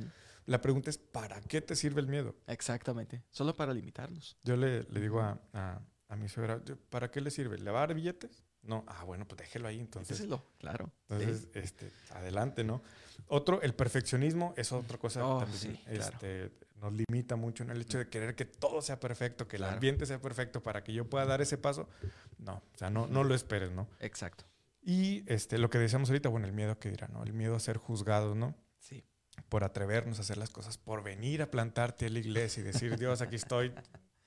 la 0.47 0.61
pregunta 0.61 0.91
es, 0.91 0.99
¿para 0.99 1.41
qué 1.43 1.61
te 1.61 1.77
sirve 1.77 2.01
el 2.01 2.09
miedo? 2.09 2.35
Exactamente. 2.49 3.23
Solo 3.31 3.55
para 3.55 3.73
limitarnos. 3.73 4.37
Yo 4.43 4.57
le, 4.57 4.83
le 4.83 5.01
digo 5.01 5.21
a, 5.21 5.41
a, 5.53 5.81
a, 6.09 6.17
mi 6.17 6.29
suegra, 6.29 6.61
¿para 6.91 7.13
qué 7.13 7.21
le 7.21 7.31
sirve? 7.31 7.57
¿Le 7.57 7.71
va 7.71 7.85
a 7.85 7.87
dar 7.87 7.95
billetes? 7.95 8.43
No. 8.63 8.85
Ah, 8.89 9.05
bueno, 9.05 9.27
pues 9.27 9.39
déjelo 9.39 9.69
ahí 9.69 9.79
entonces. 9.79 10.19
Déjelo, 10.19 10.45
claro. 10.59 10.91
Entonces, 11.09 11.49
este, 11.55 11.93
adelante, 12.11 12.65
¿no? 12.65 12.83
Otro, 13.29 13.63
el 13.63 13.75
perfeccionismo 13.75 14.55
es 14.57 14.73
otra 14.73 14.99
cosa 14.99 15.25
oh, 15.25 15.47
sí, 15.53 15.79
este, 15.87 16.51
nos 16.81 16.93
limita 16.93 17.37
mucho 17.37 17.63
en 17.63 17.71
el 17.71 17.81
hecho 17.81 17.99
de 17.99 18.09
querer 18.09 18.35
que 18.35 18.45
todo 18.45 18.83
sea 18.83 19.01
perfecto, 19.01 19.49
que 19.49 19.57
el 19.57 19.65
ambiente 19.65 20.07
sea 20.07 20.21
perfecto 20.21 20.63
para 20.63 20.85
que 20.85 20.93
yo 20.93 21.09
pueda 21.09 21.27
dar 21.27 21.41
ese 21.41 21.59
paso. 21.59 21.89
No, 22.39 22.55
o 22.55 22.79
sea, 22.79 22.91
no, 22.91 23.07
no 23.07 23.25
lo 23.25 23.35
esperes, 23.35 23.71
¿no? 23.71 23.89
Exacto. 24.01 24.45
Y 24.83 25.25
este, 25.27 25.59
lo 25.59 25.71
que 25.71 25.79
decíamos 25.79 26.09
ahorita, 26.09 26.29
bueno, 26.29 26.47
el 26.47 26.53
miedo 26.53 26.79
que 26.79 26.91
dirá, 26.91 27.09
¿no? 27.09 27.23
El 27.23 27.33
miedo 27.33 27.57
a 27.57 27.61
ser 27.61 27.77
juzgados, 27.77 28.37
¿no? 28.37 28.55
Sí. 28.79 29.05
Por 29.49 29.65
atrevernos 29.65 30.19
a 30.19 30.23
hacer 30.23 30.37
las 30.37 30.51
cosas, 30.51 30.79
por 30.79 31.03
venir 31.03 31.43
a 31.43 31.51
plantarte 31.51 32.07
a 32.07 32.09
la 32.09 32.19
iglesia 32.19 32.61
y 32.61 32.65
decir, 32.65 32.97
Dios, 32.99 33.21
aquí 33.21 33.37
estoy, 33.37 33.73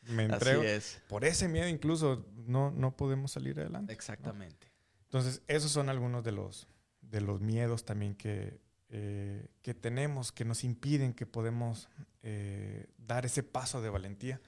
me 0.03 0.23
entrego. 0.25 0.61
Así 0.61 0.69
es. 0.69 1.01
Por 1.07 1.25
ese 1.25 1.47
miedo 1.47 1.67
incluso 1.67 2.25
no, 2.35 2.71
no 2.71 2.95
podemos 2.95 3.31
salir 3.31 3.59
adelante. 3.59 3.93
Exactamente. 3.93 4.71
Entonces, 5.05 5.41
esos 5.47 5.71
son 5.71 5.89
algunos 5.89 6.23
de 6.23 6.31
los, 6.31 6.67
de 7.01 7.21
los 7.21 7.41
miedos 7.41 7.83
también 7.83 8.15
que, 8.15 8.59
eh, 8.93 9.47
que 9.61 9.73
tenemos, 9.73 10.33
que 10.33 10.43
nos 10.43 10.65
impiden 10.65 11.13
que 11.13 11.25
podemos 11.25 11.87
eh, 12.23 12.87
dar 12.97 13.25
ese 13.25 13.41
paso 13.41 13.81
de 13.81 13.89
valentía. 13.89 14.41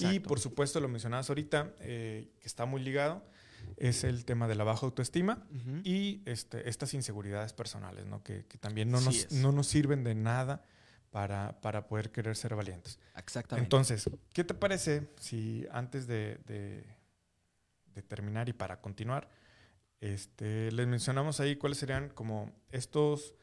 Y 0.00 0.20
por 0.20 0.38
supuesto, 0.38 0.80
lo 0.80 0.88
mencionabas 0.88 1.30
ahorita, 1.30 1.72
eh, 1.80 2.28
que 2.38 2.46
está 2.46 2.66
muy 2.66 2.82
ligado, 2.82 3.24
es 3.78 4.04
el 4.04 4.26
tema 4.26 4.48
de 4.48 4.54
la 4.54 4.64
baja 4.64 4.84
autoestima 4.84 5.46
y 5.82 6.20
este, 6.26 6.68
estas 6.68 6.92
inseguridades 6.92 7.54
personales, 7.54 8.04
¿no? 8.04 8.22
que, 8.22 8.42
también 8.60 8.90
no 8.90 9.00
nos, 9.00 9.32
no 9.32 9.50
nos, 9.50 9.66
sirven 9.66 10.04
de 10.04 10.14
nada 10.14 10.62
para, 11.10 11.58
para, 11.62 11.86
poder 11.86 12.12
querer 12.12 12.36
ser 12.36 12.54
valientes. 12.54 12.98
Exactamente. 13.16 13.64
Entonces, 13.64 14.10
¿qué 14.34 14.44
te 14.44 14.52
parece 14.52 15.08
si 15.18 15.66
antes 15.70 16.06
de, 16.06 16.38
de, 16.46 16.84
de 17.94 18.02
terminar 18.02 18.48
y 18.50 18.52
para 18.52 18.80
continuar, 18.82 19.30
este, 20.00 20.70
les 20.72 20.86
mencionamos 20.86 21.40
ahí 21.40 21.56
cuáles 21.56 21.78
serían 21.78 22.10
como 22.10 22.52
estos 22.70 23.34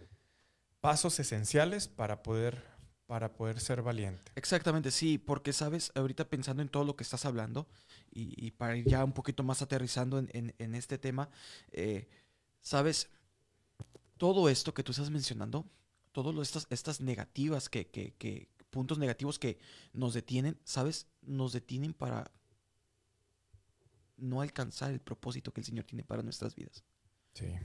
pasos 0.83 1.17
esenciales 1.17 1.87
para 1.87 2.23
poder, 2.23 2.61
para 3.05 3.31
poder 3.31 3.61
ser 3.61 3.81
valiente. 3.81 4.33
Exactamente, 4.35 4.91
sí, 4.91 5.17
porque 5.17 5.53
sabes, 5.53 5.93
ahorita 5.95 6.27
pensando 6.27 6.61
en 6.61 6.67
todo 6.67 6.83
lo 6.83 6.97
que 6.97 7.05
estás 7.05 7.23
hablando 7.23 7.69
y, 8.11 8.51
para 8.51 8.75
ir 8.75 8.85
ya 8.85 9.01
un 9.05 9.13
poquito 9.13 9.43
más 9.43 9.61
aterrizando 9.61 10.19
en, 10.19 10.75
este 10.75 10.97
tema, 10.97 11.29
eh, 11.71 12.09
sabes, 12.59 13.09
todo 14.17 14.49
esto 14.49 14.73
que 14.73 14.83
tú 14.83 14.91
estás 14.91 15.09
mencionando, 15.09 15.65
todas 16.11 16.35
estas, 16.45 16.67
estas 16.69 16.99
negativas, 16.99 17.69
que, 17.69 17.87
que, 17.87 18.49
puntos 18.69 18.97
negativos 18.97 19.39
que 19.39 19.59
nos 19.93 20.13
detienen, 20.13 20.59
sabes, 20.65 21.07
nos 21.21 21.53
detienen 21.53 21.93
para 21.93 22.29
no 24.17 24.41
alcanzar 24.41 24.91
el 24.91 24.99
propósito 24.99 25.53
que 25.53 25.61
el 25.61 25.65
Señor 25.65 25.85
tiene 25.85 26.03
para 26.03 26.23
nuestras 26.23 26.55
vidas. 26.55 26.83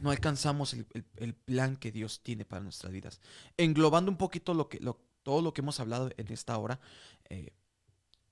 No 0.01 0.11
alcanzamos 0.11 0.73
el, 0.73 1.35
plan 1.35 1.77
que 1.77 1.93
Dios 1.93 2.23
tiene 2.23 2.45
para 2.45 2.63
nuestras 2.63 2.93
vidas. 2.93 3.21
Englobando 3.57 4.11
un 4.11 4.17
poquito 4.17 4.55
lo 4.55 4.69
que, 4.69 4.81
todo 5.23 5.43
lo 5.43 5.53
que 5.53 5.61
hemos 5.61 5.79
hablado 5.79 6.11
en 6.17 6.33
esta 6.33 6.57
hora, 6.57 6.81
eh, 7.29 7.53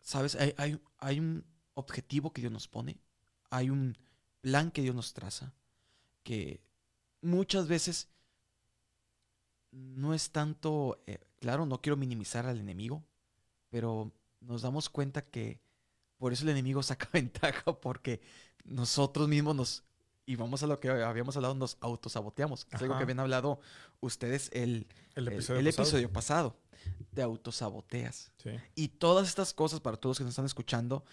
¿sabes? 0.00 0.34
Hay, 0.36 0.80
hay, 0.98 1.20
un 1.20 1.44
objetivo 1.74 2.32
que 2.32 2.40
Dios 2.40 2.52
nos 2.52 2.68
pone, 2.68 2.98
hay 3.50 3.68
un 3.68 3.98
plan 4.40 4.70
que 4.70 4.80
Dios 4.80 4.94
nos 4.94 5.12
traza, 5.12 5.52
que 6.22 6.62
muchas 7.20 7.68
veces 7.68 8.08
no 9.72 10.14
es 10.14 10.30
tanto, 10.30 11.02
eh, 11.06 11.18
claro, 11.38 11.66
no 11.66 11.82
quiero 11.82 11.98
minimizar 11.98 12.46
al 12.46 12.58
enemigo, 12.58 13.04
pero 13.68 14.10
nos 14.40 14.62
damos 14.62 14.88
cuenta 14.88 15.22
que 15.22 15.60
por 16.16 16.32
eso 16.32 16.44
el 16.44 16.50
enemigo 16.50 16.82
saca 16.82 17.08
ventaja, 17.12 17.78
porque 17.78 18.22
nosotros 18.64 19.28
mismos 19.28 19.54
nos 19.54 19.85
y 20.26 20.34
vamos 20.34 20.62
a 20.64 20.66
lo 20.66 20.80
que 20.80 20.90
habíamos 20.90 21.36
hablado, 21.36 21.54
nos 21.54 21.78
autosaboteamos. 21.80 22.66
Es 22.72 22.82
algo 22.82 22.96
que 22.96 23.04
habían 23.04 23.20
hablado 23.20 23.60
ustedes 24.00 24.50
el, 24.52 24.88
el, 25.14 25.28
episodio, 25.28 26.12
pasado. 26.12 26.56
Te 27.14 27.22
autosaboteas. 27.22 28.32
Y 28.74 28.88
todas 28.88 29.28
estas 29.28 29.54
cosas, 29.54 29.80
para 29.80 29.96
todos 29.96 30.12
los 30.12 30.18
que 30.18 30.24
nos 30.24 30.32
están 30.32 30.44
escuchando, 30.44 31.04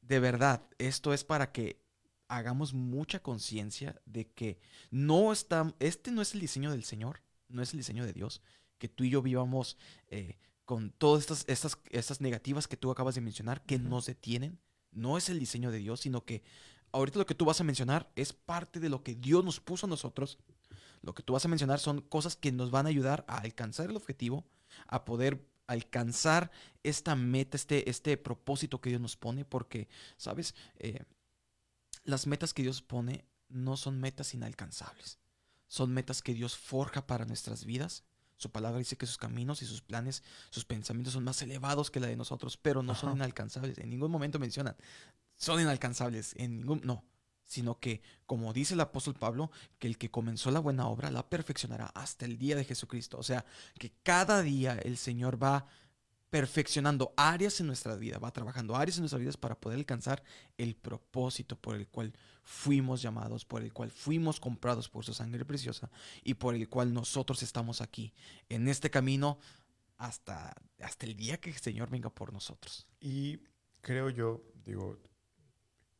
de 0.00 0.20
verdad, 0.20 0.62
esto 0.78 1.12
es 1.12 1.24
para 1.24 1.50
que 1.50 1.82
hagamos 2.28 2.72
mucha 2.72 3.20
conciencia 3.20 4.00
de 4.06 4.28
que 4.30 4.58
no 4.90 5.32
está, 5.32 5.74
este 5.80 6.12
no 6.12 6.22
es 6.22 6.34
el 6.34 6.40
diseño 6.40 6.70
del 6.70 6.84
Señor, 6.84 7.22
no 7.48 7.62
es 7.62 7.72
el 7.72 7.78
diseño 7.78 8.06
de 8.06 8.12
Dios, 8.12 8.42
que 8.78 8.88
tú 8.88 9.02
y 9.04 9.10
yo 9.10 9.22
vivamos 9.22 9.76
eh, 10.08 10.38
con 10.64 10.90
todas 10.90 11.22
estas, 11.22 11.44
estas, 11.48 11.78
estas 11.90 12.20
negativas 12.20 12.68
que 12.68 12.76
tú 12.76 12.92
acabas 12.92 13.16
de 13.16 13.20
mencionar, 13.20 13.62
que 13.64 13.78
nos 13.78 14.06
detienen. 14.06 14.60
No 14.92 15.18
es 15.18 15.28
el 15.28 15.38
diseño 15.38 15.70
de 15.70 15.78
Dios, 15.78 16.00
sino 16.00 16.24
que 16.24 16.42
ahorita 16.92 17.18
lo 17.18 17.26
que 17.26 17.34
tú 17.34 17.44
vas 17.44 17.60
a 17.60 17.64
mencionar 17.64 18.10
es 18.16 18.32
parte 18.32 18.80
de 18.80 18.88
lo 18.88 19.02
que 19.02 19.14
Dios 19.14 19.44
nos 19.44 19.60
puso 19.60 19.86
a 19.86 19.88
nosotros. 19.88 20.38
Lo 21.02 21.14
que 21.14 21.22
tú 21.22 21.34
vas 21.34 21.44
a 21.44 21.48
mencionar 21.48 21.78
son 21.78 22.00
cosas 22.00 22.36
que 22.36 22.52
nos 22.52 22.70
van 22.70 22.86
a 22.86 22.88
ayudar 22.88 23.24
a 23.28 23.38
alcanzar 23.38 23.90
el 23.90 23.96
objetivo, 23.96 24.44
a 24.86 25.04
poder 25.04 25.46
alcanzar 25.66 26.50
esta 26.82 27.14
meta, 27.16 27.56
este, 27.56 27.88
este 27.90 28.16
propósito 28.16 28.80
que 28.80 28.90
Dios 28.90 29.00
nos 29.00 29.16
pone, 29.16 29.44
porque, 29.44 29.88
¿sabes? 30.16 30.54
Eh, 30.78 31.04
las 32.04 32.26
metas 32.26 32.54
que 32.54 32.62
Dios 32.62 32.82
pone 32.82 33.24
no 33.48 33.76
son 33.76 34.00
metas 34.00 34.34
inalcanzables, 34.34 35.18
son 35.68 35.92
metas 35.92 36.22
que 36.22 36.34
Dios 36.34 36.56
forja 36.56 37.06
para 37.06 37.24
nuestras 37.24 37.64
vidas. 37.64 38.04
Su 38.36 38.50
palabra 38.50 38.78
dice 38.78 38.96
que 38.96 39.06
sus 39.06 39.16
caminos 39.16 39.62
y 39.62 39.66
sus 39.66 39.80
planes, 39.80 40.22
sus 40.50 40.64
pensamientos 40.64 41.14
son 41.14 41.24
más 41.24 41.40
elevados 41.40 41.90
que 41.90 42.00
la 42.00 42.06
de 42.06 42.16
nosotros, 42.16 42.56
pero 42.58 42.82
no 42.82 42.94
son 42.94 43.16
inalcanzables. 43.16 43.78
En 43.78 43.88
ningún 43.88 44.10
momento 44.10 44.38
mencionan, 44.38 44.76
son 45.36 45.60
inalcanzables, 45.60 46.34
en 46.36 46.58
ningún, 46.58 46.80
no, 46.84 47.04
sino 47.44 47.78
que, 47.78 48.02
como 48.26 48.52
dice 48.52 48.74
el 48.74 48.80
apóstol 48.80 49.14
Pablo, 49.14 49.50
que 49.78 49.86
el 49.86 49.98
que 49.98 50.10
comenzó 50.10 50.50
la 50.50 50.60
buena 50.60 50.88
obra 50.88 51.10
la 51.10 51.28
perfeccionará 51.28 51.86
hasta 51.94 52.24
el 52.24 52.38
día 52.38 52.56
de 52.56 52.64
Jesucristo. 52.64 53.18
O 53.18 53.22
sea, 53.22 53.44
que 53.78 53.92
cada 54.02 54.42
día 54.42 54.78
el 54.82 54.96
Señor 54.96 55.42
va 55.42 55.66
perfeccionando 56.28 57.14
áreas 57.16 57.60
en 57.60 57.68
nuestra 57.68 57.94
vida, 57.94 58.18
va 58.18 58.32
trabajando 58.32 58.74
áreas 58.74 58.96
en 58.96 59.02
nuestras 59.02 59.20
vidas 59.20 59.36
para 59.36 59.58
poder 59.58 59.78
alcanzar 59.78 60.22
el 60.58 60.74
propósito 60.74 61.56
por 61.56 61.76
el 61.76 61.86
cual 61.86 62.12
fuimos 62.42 63.00
llamados, 63.00 63.44
por 63.44 63.62
el 63.62 63.72
cual 63.72 63.90
fuimos 63.90 64.40
comprados 64.40 64.88
por 64.88 65.04
su 65.04 65.14
sangre 65.14 65.44
preciosa 65.44 65.88
y 66.24 66.34
por 66.34 66.54
el 66.54 66.68
cual 66.68 66.92
nosotros 66.92 67.42
estamos 67.42 67.80
aquí 67.80 68.12
en 68.48 68.66
este 68.66 68.90
camino 68.90 69.38
hasta, 69.98 70.54
hasta 70.80 71.06
el 71.06 71.16
día 71.16 71.38
que 71.40 71.50
el 71.50 71.56
Señor 71.56 71.90
venga 71.90 72.10
por 72.10 72.32
nosotros. 72.32 72.86
Y 73.00 73.38
creo 73.80 74.10
yo, 74.10 74.42
digo, 74.64 74.98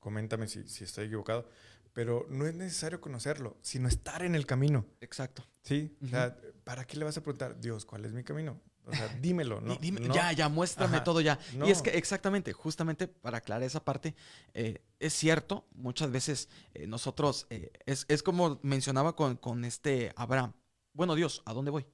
coméntame 0.06 0.46
si, 0.46 0.60
estoy 0.84 1.06
equivocado, 1.06 1.48
pero 1.92 2.28
no 2.30 2.46
es 2.46 2.54
necesario 2.54 3.00
conocerlo, 3.00 3.56
sino 3.60 3.88
estar 3.88 4.22
en 4.22 4.36
el 4.36 4.46
camino. 4.46 4.86
Exacto. 5.00 5.44
Sí, 5.62 5.96
o 6.00 6.06
sea, 6.06 6.38
¿para 6.62 6.86
qué 6.86 6.96
le 6.96 7.04
vas 7.04 7.16
a 7.18 7.22
preguntar, 7.24 7.58
Dios, 7.58 7.84
cuál 7.84 8.04
es 8.04 8.12
mi 8.12 8.22
camino? 8.22 8.60
O 8.84 8.92
sea, 8.92 9.08
dímelo, 9.20 9.60
¿no? 9.60 9.76
ya, 10.14 10.30
ya, 10.30 10.48
muéstrame 10.48 11.00
todo 11.00 11.20
ya. 11.20 11.40
Y 11.66 11.72
es 11.72 11.82
que 11.82 11.90
exactamente, 11.90 12.52
justamente 12.52 13.08
para 13.08 13.38
aclarar 13.38 13.64
esa 13.64 13.84
parte, 13.84 14.14
eh, 14.54 14.80
es 15.00 15.12
cierto, 15.12 15.66
muchas 15.74 16.12
veces 16.12 16.50
eh, 16.74 16.86
nosotros, 16.86 17.48
eh, 17.50 17.72
es, 17.84 18.22
como 18.22 18.60
mencionaba 18.62 19.16
con, 19.16 19.34
con, 19.34 19.64
este 19.64 20.12
Abraham, 20.14 20.52
bueno 20.92 21.16
Dios, 21.16 21.42
¿a 21.46 21.52
dónde 21.52 21.72
voy? 21.72 21.84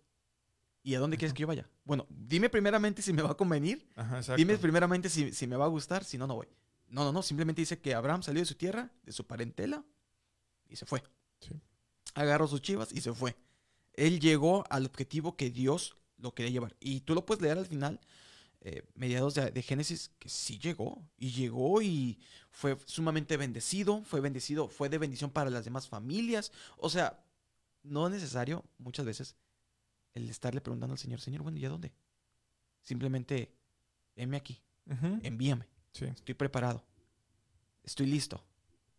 ¿Y 0.82 0.96
a 0.96 1.00
dónde 1.00 1.16
quieres 1.16 1.32
que 1.32 1.40
yo 1.40 1.46
vaya? 1.46 1.66
Bueno, 1.84 2.06
dime 2.10 2.50
primeramente 2.50 3.00
si 3.00 3.14
me 3.14 3.22
va 3.22 3.30
a 3.30 3.36
convenir, 3.38 3.88
dime 4.36 4.58
primeramente 4.58 5.08
si, 5.08 5.32
si 5.32 5.46
me 5.46 5.56
va 5.56 5.64
a 5.64 5.68
gustar, 5.68 6.04
si 6.04 6.18
no, 6.18 6.26
no 6.26 6.34
voy. 6.34 6.48
No, 6.92 7.04
no, 7.04 7.12
no. 7.12 7.22
Simplemente 7.22 7.62
dice 7.62 7.80
que 7.80 7.94
Abraham 7.94 8.22
salió 8.22 8.42
de 8.42 8.46
su 8.46 8.54
tierra, 8.54 8.92
de 9.02 9.12
su 9.12 9.26
parentela, 9.26 9.82
y 10.68 10.76
se 10.76 10.84
fue. 10.86 11.02
Agarró 12.14 12.46
sus 12.46 12.60
chivas 12.60 12.92
y 12.92 13.00
se 13.00 13.12
fue. 13.14 13.34
Él 13.94 14.20
llegó 14.20 14.64
al 14.68 14.84
objetivo 14.84 15.34
que 15.34 15.50
Dios 15.50 15.96
lo 16.18 16.34
quería 16.34 16.52
llevar. 16.52 16.76
Y 16.80 17.00
tú 17.00 17.14
lo 17.14 17.24
puedes 17.24 17.42
leer 17.42 17.56
al 17.56 17.66
final, 17.66 17.98
eh, 18.60 18.84
mediados 18.94 19.34
de, 19.34 19.62
Génesis, 19.62 20.10
que 20.18 20.28
sí 20.28 20.58
llegó. 20.58 21.02
Y 21.16 21.30
llegó 21.32 21.80
y 21.80 22.20
fue 22.50 22.76
sumamente 22.84 23.38
bendecido. 23.38 24.02
Fue 24.04 24.20
bendecido, 24.20 24.68
fue 24.68 24.90
de 24.90 24.98
bendición 24.98 25.30
para 25.30 25.48
las 25.48 25.64
demás 25.64 25.88
familias. 25.88 26.52
O 26.76 26.90
sea, 26.90 27.24
no 27.82 28.06
es 28.06 28.12
necesario 28.12 28.64
muchas 28.76 29.06
veces 29.06 29.34
el 30.12 30.28
estarle 30.28 30.60
preguntando 30.60 30.92
al 30.92 30.98
Señor, 30.98 31.22
Señor, 31.22 31.42
bueno, 31.42 31.56
¿y 31.56 31.64
a 31.64 31.70
dónde? 31.70 31.90
Simplemente, 32.82 33.50
heme 34.14 34.36
aquí, 34.36 34.60
envíame. 35.22 35.71
Estoy 35.92 36.34
preparado. 36.34 36.84
Estoy 37.82 38.06
listo. 38.06 38.44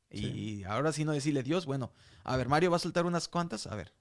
Y 0.09 0.63
ahora 0.65 0.93
sí 0.93 1.05
no 1.05 1.11
decirle 1.11 1.41
Dios, 1.41 1.65
bueno, 1.65 1.91
a 2.23 2.37
ver, 2.37 2.47
Mario 2.47 2.69
va 2.69 2.77
a 2.77 2.79
soltar 2.79 3.05
unas 3.05 3.27
cuantas, 3.27 3.65
a 3.65 3.75
ver. 3.75 3.93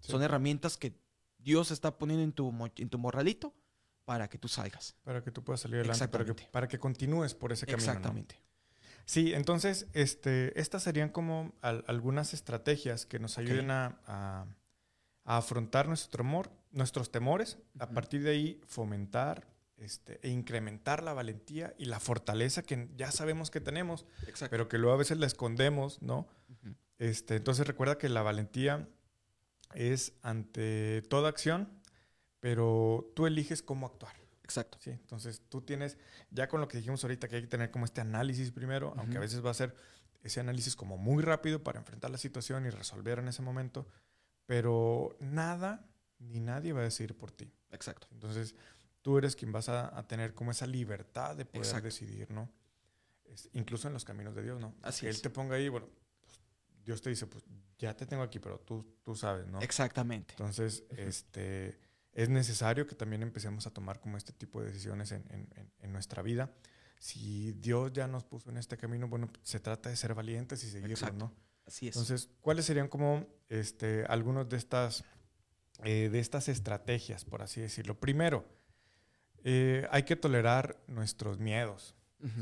Son 0.00 0.22
herramientas 0.22 0.76
que 0.76 0.98
Dios 1.38 1.70
está 1.70 1.98
poniendo 1.98 2.24
en 2.24 2.32
tu, 2.32 2.52
en 2.76 2.88
tu 2.88 2.98
morralito 2.98 3.54
para 4.04 4.28
que 4.28 4.38
tú 4.38 4.48
salgas. 4.48 4.96
Para 5.04 5.22
que 5.22 5.30
tú 5.30 5.44
puedas 5.44 5.60
salir 5.60 5.76
adelante, 5.80 6.08
para 6.08 6.24
que, 6.24 6.34
para 6.34 6.68
que 6.68 6.78
continúes 6.78 7.34
por 7.34 7.52
ese 7.52 7.66
camino. 7.66 7.78
Exactamente. 7.78 8.40
Sí, 9.04 9.32
entonces, 9.34 9.86
este, 9.92 10.58
estas 10.60 10.82
serían 10.82 11.10
como 11.10 11.54
algunas 11.60 12.34
estrategias 12.34 13.06
que 13.06 13.20
nos 13.20 13.38
ayuden 13.38 13.70
a, 13.70 14.46
afrontar 15.24 15.88
nuestro 15.88 16.18
temor, 16.18 16.50
nuestros 16.70 17.10
temores, 17.10 17.58
a 17.78 17.88
partir 17.88 18.22
de 18.22 18.30
ahí 18.30 18.60
fomentar 18.66 19.46
este, 19.76 20.18
e 20.22 20.30
incrementar 20.30 21.02
la 21.02 21.12
valentía 21.12 21.74
y 21.78 21.86
la 21.86 22.00
fortaleza 22.00 22.62
que 22.62 22.88
ya 22.96 23.10
sabemos 23.10 23.50
que 23.50 23.60
tenemos, 23.60 24.06
pero 24.50 24.68
que 24.68 24.78
luego 24.78 24.94
a 24.94 24.98
veces 24.98 25.18
la 25.18 25.26
escondemos, 25.26 26.00
¿no? 26.02 26.28
este, 26.98 27.36
entonces 27.36 27.66
recuerda 27.66 27.98
que 27.98 28.08
la 28.08 28.22
valentía 28.22 28.88
es 29.74 30.14
ante 30.22 31.02
toda 31.02 31.28
acción, 31.28 31.68
pero 32.40 33.12
tú 33.14 33.26
eliges 33.26 33.62
cómo 33.62 33.86
actuar. 33.86 34.16
Exacto. 34.42 34.78
Sí, 34.80 34.90
entonces 34.90 35.42
tú 35.48 35.60
tienes, 35.62 35.98
ya 36.30 36.48
con 36.48 36.60
lo 36.60 36.68
que 36.68 36.76
dijimos 36.76 37.02
ahorita, 37.02 37.28
que 37.28 37.36
hay 37.36 37.42
que 37.42 37.48
tener 37.48 37.70
como 37.70 37.84
este 37.84 38.00
análisis 38.00 38.52
primero, 38.52 38.94
aunque 38.96 39.16
a 39.16 39.20
veces 39.20 39.44
va 39.44 39.50
a 39.50 39.54
ser 39.54 39.74
ese 40.22 40.40
análisis 40.40 40.76
como 40.76 40.96
muy 40.96 41.22
rápido 41.22 41.62
para 41.62 41.80
enfrentar 41.80 42.10
la 42.10 42.18
situación 42.18 42.64
y 42.64 42.70
resolver 42.70 43.18
en 43.18 43.28
ese 43.28 43.42
momento, 43.42 43.86
pero 44.46 45.16
nada 45.20 45.84
ni 46.18 46.40
nadie 46.40 46.72
va 46.72 46.80
a 46.80 46.84
decir 46.84 47.16
por 47.16 47.32
ti. 47.32 47.52
Exacto. 47.70 48.06
Entonces, 48.12 48.54
tú 49.06 49.18
eres 49.18 49.36
quien 49.36 49.52
vas 49.52 49.68
a, 49.68 50.04
tener 50.08 50.34
como 50.34 50.50
esa 50.50 50.66
libertad 50.66 51.36
de 51.36 51.44
poder 51.44 51.80
decidir, 51.80 52.28
¿no? 52.32 52.50
incluso 53.52 53.86
en 53.86 53.94
los 53.94 54.04
caminos 54.04 54.34
de 54.34 54.42
Dios, 54.42 54.60
¿no? 54.60 54.74
Así 54.82 55.02
que 55.02 55.10
Él 55.10 55.22
te 55.22 55.30
ponga 55.30 55.54
ahí, 55.54 55.68
bueno, 55.68 55.88
pues, 56.22 56.40
Dios 56.84 57.00
te 57.00 57.10
dice, 57.10 57.28
pues 57.28 57.44
ya 57.78 57.94
te 57.94 58.04
tengo 58.04 58.24
aquí, 58.24 58.40
pero 58.40 58.58
tú, 58.58 58.84
tú 59.04 59.14
sabes, 59.14 59.46
¿no? 59.46 59.60
Exactamente. 59.60 60.32
Entonces, 60.32 60.82
este, 60.96 61.78
es 62.14 62.28
necesario 62.28 62.84
que 62.84 62.96
también 62.96 63.22
empecemos 63.22 63.64
a 63.68 63.70
tomar 63.70 64.00
como 64.00 64.16
este 64.16 64.32
tipo 64.32 64.60
de 64.60 64.72
decisiones 64.72 65.12
en, 65.12 65.22
nuestra 65.92 66.20
vida. 66.20 66.52
Si 66.98 67.52
Dios 67.52 67.92
ya 67.92 68.08
nos 68.08 68.24
puso 68.24 68.50
en 68.50 68.56
este 68.56 68.76
camino, 68.76 69.06
bueno, 69.06 69.30
se 69.44 69.60
trata 69.60 69.88
de 69.88 69.94
ser 69.94 70.14
valientes 70.14 70.64
y 70.64 70.68
seguirlo, 70.68 71.12
¿no? 71.12 71.32
Así 71.64 71.86
es. 71.86 71.94
Entonces, 71.94 72.28
¿cuáles 72.40 72.64
serían 72.64 72.88
como 72.88 73.24
este, 73.48 74.04
algunos 74.06 74.48
de 74.48 74.56
estas, 74.56 75.04
eh, 75.84 76.08
de 76.10 76.18
estas 76.18 76.48
estrategias, 76.48 77.24
por 77.24 77.42
así 77.42 77.60
decirlo? 77.60 78.00
Primero, 78.00 78.55
eh, 79.44 79.86
hay 79.90 80.02
que 80.04 80.16
tolerar 80.16 80.82
nuestros 80.86 81.38
miedos, 81.38 81.94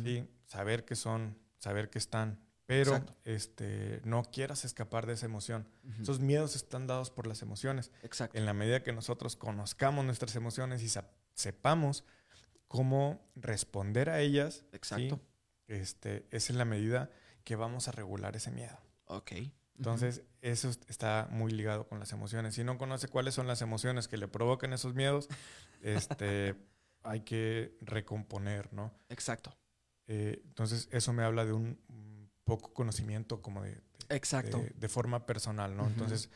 ¿sí? 0.03 0.27
Saber 0.47 0.85
que 0.85 0.97
son, 0.97 1.39
saber 1.59 1.91
que 1.91 1.99
están, 1.99 2.41
pero 2.67 3.05
este, 3.25 4.01
no 4.05 4.23
quieras 4.25 4.65
escapar 4.65 5.07
de 5.07 5.15
esa 5.15 5.27
emoción. 5.27 5.69
Esos 6.01 6.21
miedos 6.21 6.57
están 6.57 6.87
dados 6.87 7.11
por 7.11 7.27
las 7.27 7.43
emociones. 7.43 7.91
Exacto. 8.03 8.39
En 8.39 8.47
la 8.47 8.55
medida 8.55 8.83
que 8.83 8.93
nosotros 8.93 9.37
conozcamos 9.37 10.05
nuestras 10.05 10.35
emociones 10.37 10.83
y 10.83 10.91
sepamos 11.35 12.05
cómo 12.69 13.31
responder 13.37 14.09
a 14.09 14.21
ellas, 14.21 14.65
Exacto. 14.73 15.21
este, 15.69 16.27
es 16.31 16.49
en 16.51 16.59
la 16.59 16.65
medida 16.65 17.11
que 17.45 17.57
vamos 17.57 17.89
a 17.89 17.93
regular 17.93 18.35
ese 18.35 18.51
miedo. 18.51 18.79
Ok. 19.07 19.33
Entonces, 19.77 20.23
eso 20.41 20.71
está 20.89 21.29
muy 21.31 21.53
ligado 21.53 21.87
con 21.87 21.99
las 21.99 22.13
emociones. 22.13 22.55
Si 22.55 22.65
no 22.65 22.79
conoce 22.79 23.09
cuáles 23.09 23.35
son 23.35 23.47
las 23.47 23.61
emociones 23.61 24.09
que 24.09 24.17
le 24.17 24.29
provocan 24.29 24.73
esos 24.73 24.95
miedos, 24.95 25.29
este, 25.83 26.55
hay 27.05 27.21
que 27.21 27.77
recomponer, 27.83 28.73
¿no? 28.73 28.93
Exacto. 29.09 29.57
Eh, 30.07 30.43
entonces, 30.45 30.89
eso 30.91 31.13
me 31.13 31.23
habla 31.23 31.45
de 31.45 31.53
un 31.53 31.79
poco 32.45 32.75
conocimiento 32.75 33.41
como 33.41 33.63
de, 33.63 33.81
Exacto. 34.09 34.63
de, 34.75 34.89
forma 34.89 35.27
personal, 35.27 35.77
¿no? 35.77 35.87
Entonces, 35.87 36.31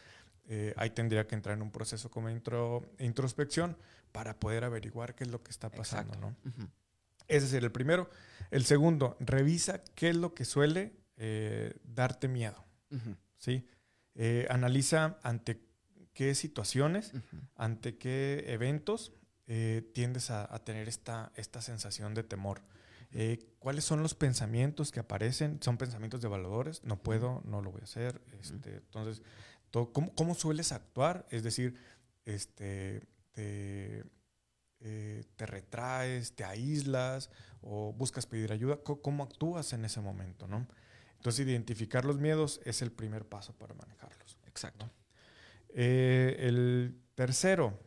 eh, 0.45 0.73
ahí 0.77 0.91
tendría 0.91 1.27
que 1.27 1.35
entrar 1.35 1.57
en 1.57 1.63
un 1.63 1.71
proceso 1.71 2.11
como 2.11 2.31
intro, 2.31 2.91
introspección 2.99 3.77
para 4.13 4.39
poder 4.39 4.65
averiguar 4.65 5.15
qué 5.15 5.25
es 5.25 5.31
lo 5.31 5.43
que 5.43 5.51
está 5.51 5.71
pasando, 5.71 6.17
¿no? 6.19 6.37
Ese 7.27 7.47
sería 7.47 7.67
el 7.67 7.73
primero. 7.73 8.09
El 8.51 8.65
segundo, 8.65 9.17
revisa 9.21 9.83
qué 9.95 10.11
es 10.11 10.17
lo 10.17 10.33
que 10.35 10.47
suele 10.47 10.95
eh, 11.17 11.75
darte 11.85 12.29
miedo, 12.29 12.65
¿sí? 13.37 13.67
Analiza 14.49 15.19
ante 15.23 15.63
qué 16.15 16.35
situaciones, 16.35 17.13
ante 17.55 17.97
qué 17.97 18.45
eventos 18.49 19.13
tiendes 19.95 20.31
a, 20.31 20.47
tener 20.65 20.89
esta, 20.89 21.33
esta 21.35 21.63
sensación 21.63 22.15
de 22.15 22.23
temor. 22.23 22.61
¿Cuáles 23.59 23.85
son 23.85 24.03
los 24.03 24.15
pensamientos 24.15 24.93
que 24.93 25.01
aparecen? 25.01 25.63
¿Son 25.63 25.79
pensamientos 25.79 26.21
devaluadores? 26.21 26.85
No 26.85 27.03
puedo, 27.03 27.43
no 27.45 27.63
lo 27.63 27.73
voy 27.73 27.81
a 27.81 27.85
hacer. 27.85 28.21
Este, 28.41 28.77
entonces, 28.77 29.23
¿cómo, 29.73 30.35
sueles 30.35 30.73
actuar? 30.73 31.27
Es 31.31 31.43
decir, 31.43 31.75
este, 32.25 33.01
te, 33.33 34.05
eh, 34.81 35.25
te, 35.37 35.47
retraes, 35.47 36.35
te 36.35 36.45
aíslas 36.45 37.31
o 37.63 37.93
buscas 37.93 38.27
pedir 38.27 38.53
ayuda. 38.53 38.79
¿Cómo, 38.83 39.25
actúas 39.25 39.73
en 39.73 39.85
ese 39.85 40.01
momento? 40.01 40.47
¿no? 40.47 40.67
Entonces, 41.17 41.47
identificar 41.47 42.05
los 42.05 42.19
miedos 42.19 42.61
es 42.65 42.83
el 42.83 42.93
primer 42.93 43.25
paso 43.27 43.55
para 43.55 43.75
manejarlos. 43.75 44.39
Exacto. 44.47 44.91
Eh, 45.71 46.37
el 46.41 47.01
tercero, 47.15 47.79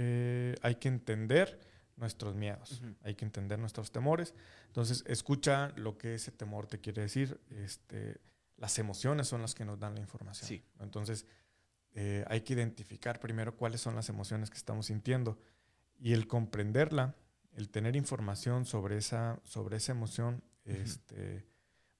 eh, 0.00 0.54
hay 0.62 0.76
que 0.76 0.86
entender 0.86 1.58
nuestros 1.96 2.36
miedos, 2.36 2.80
hay 3.02 3.16
que 3.16 3.24
entender 3.24 3.58
nuestros 3.58 3.90
temores. 3.90 4.32
Entonces, 4.68 5.02
escucha 5.08 5.72
lo 5.74 5.98
que 5.98 6.14
ese 6.14 6.30
temor 6.30 6.68
te 6.68 6.78
quiere 6.78 7.02
decir. 7.02 7.40
Este, 7.50 8.20
las 8.58 8.78
emociones 8.78 9.26
son 9.26 9.42
las 9.42 9.56
que 9.56 9.64
nos 9.64 9.80
dan 9.80 9.96
la 9.96 10.00
información. 10.00 10.46
Sí. 10.46 10.62
Entonces, 10.78 11.26
eh, 11.94 12.24
hay 12.28 12.42
que 12.42 12.52
identificar 12.52 13.18
primero 13.18 13.56
cuáles 13.56 13.80
son 13.80 13.96
las 13.96 14.08
emociones 14.08 14.50
que 14.50 14.56
estamos 14.56 14.86
sintiendo 14.86 15.36
y 15.98 16.12
el 16.12 16.28
comprenderla, 16.28 17.16
el 17.56 17.68
tener 17.68 17.96
información 17.96 18.66
sobre 18.66 18.98
esa, 18.98 19.40
sobre 19.42 19.78
esa 19.78 19.90
emoción, 19.90 20.44
este, 20.64 21.44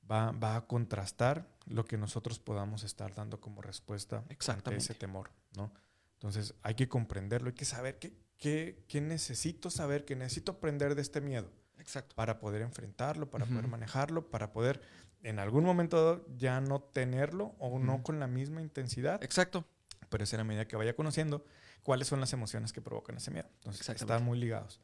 va, 0.09 0.31
va, 0.31 0.55
a 0.55 0.67
contrastar 0.69 1.49
lo 1.67 1.85
que 1.85 1.99
nosotros 1.99 2.39
podamos 2.39 2.85
estar 2.85 3.13
dando 3.13 3.41
como 3.41 3.61
respuesta 3.61 4.23
a 4.29 4.71
ese 4.71 4.95
temor, 4.95 5.31
¿no? 5.57 5.73
Entonces, 6.19 6.55
hay 6.63 6.75
que 6.75 6.89
comprenderlo, 6.89 7.49
hay 7.49 7.55
que 7.55 7.65
saber 7.65 7.99
qué, 7.99 8.13
qué, 8.37 8.85
qué 8.89 9.01
necesito 9.01 9.71
saber, 9.71 10.05
qué 10.05 10.17
necesito 10.17 10.53
aprender 10.53 10.95
de 10.95 11.03
este 11.03 11.21
miedo. 11.21 11.51
Exacto. 11.79 12.15
Para 12.17 12.41
poder 12.41 12.63
enfrentarlo, 12.63 13.31
para 13.31 13.47
poder 13.47 13.69
manejarlo, 13.69 14.29
para 14.29 14.53
poder 14.53 14.81
en 15.23 15.39
algún 15.39 15.65
momento 15.65 16.27
ya 16.37 16.61
no 16.61 16.81
tenerlo 16.81 17.55
o 17.59 17.79
no 17.79 18.03
con 18.03 18.21
la 18.21 18.27
misma 18.27 18.61
intensidad. 18.61 19.23
Exacto. 19.23 19.65
Pero 20.09 20.25
es 20.25 20.33
en 20.33 20.39
la 20.39 20.45
medida 20.45 20.67
que 20.67 20.77
vaya 20.77 20.95
conociendo 20.95 21.45
cuáles 21.83 22.09
son 22.09 22.21
las 22.21 22.33
emociones 22.33 22.73
que 22.73 22.81
provocan 22.81 23.17
ese 23.17 23.31
miedo. 23.31 23.49
Entonces, 23.55 23.89
están 23.89 24.25
muy 24.25 24.39
ligados. 24.39 24.81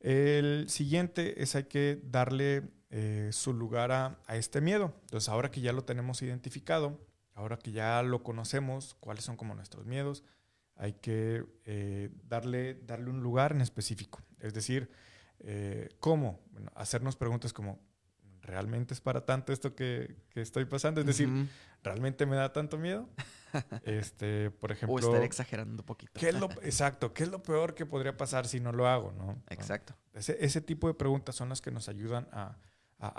El 0.00 0.68
siguiente 0.68 1.42
es 1.42 1.54
hay 1.54 1.64
que 1.64 2.00
darle 2.04 2.64
eh, 2.90 3.30
su 3.32 3.52
lugar 3.52 3.92
a, 3.92 4.18
este 4.28 4.60
miedo. 4.60 4.94
Entonces, 5.02 5.28
ahora 5.28 5.50
que 5.50 5.60
ya 5.60 5.72
lo 5.72 5.84
tenemos 5.84 6.20
identificado, 6.22 6.98
ahora 7.34 7.58
que 7.58 7.72
ya 7.72 8.02
lo 8.02 8.22
conocemos, 8.22 8.96
cuáles 9.00 9.24
son 9.24 9.36
como 9.36 9.54
nuestros 9.54 9.86
miedos, 9.86 10.24
hay 10.82 10.94
que 10.94 11.44
eh, 11.64 12.10
darle, 12.28 12.74
darle 12.74 13.08
un 13.08 13.22
lugar 13.22 13.52
en 13.52 13.60
específico. 13.60 14.20
Es 14.40 14.52
decir, 14.52 14.90
eh, 15.38 15.88
¿cómo? 16.00 16.40
Bueno, 16.50 16.72
hacernos 16.74 17.14
preguntas 17.14 17.52
como, 17.52 17.80
¿realmente 18.40 18.92
es 18.92 19.00
para 19.00 19.24
tanto 19.24 19.52
esto 19.52 19.76
que, 19.76 20.16
estoy 20.34 20.64
pasando? 20.64 21.00
Es 21.00 21.06
decir, 21.06 21.28
¿realmente 21.84 22.26
me 22.26 22.34
da 22.34 22.52
tanto 22.52 22.78
miedo? 22.78 23.08
Este, 23.84 24.50
por 24.50 24.72
ejemplo. 24.72 24.96
O 24.96 24.98
estar 24.98 25.22
exagerando 25.22 25.82
un 25.82 25.86
poquito. 25.86 26.12
¿qué 26.14 26.30
es 26.30 26.34
lo, 26.34 26.50
exacto. 26.62 27.12
¿Qué 27.12 27.22
es 27.22 27.28
lo 27.28 27.42
peor 27.42 27.74
que 27.74 27.84
podría 27.84 28.16
pasar 28.16 28.48
si 28.48 28.60
no 28.60 28.72
lo 28.72 28.88
hago? 28.88 29.12
¿no? 29.12 29.42
Exacto. 29.50 29.94
Ese, 30.14 30.62
tipo 30.62 30.88
de 30.88 30.94
preguntas 30.94 31.36
son 31.36 31.50
las 31.50 31.60
que 31.60 31.70
nos 31.70 31.90
ayudan 31.90 32.28
a, 32.32 32.56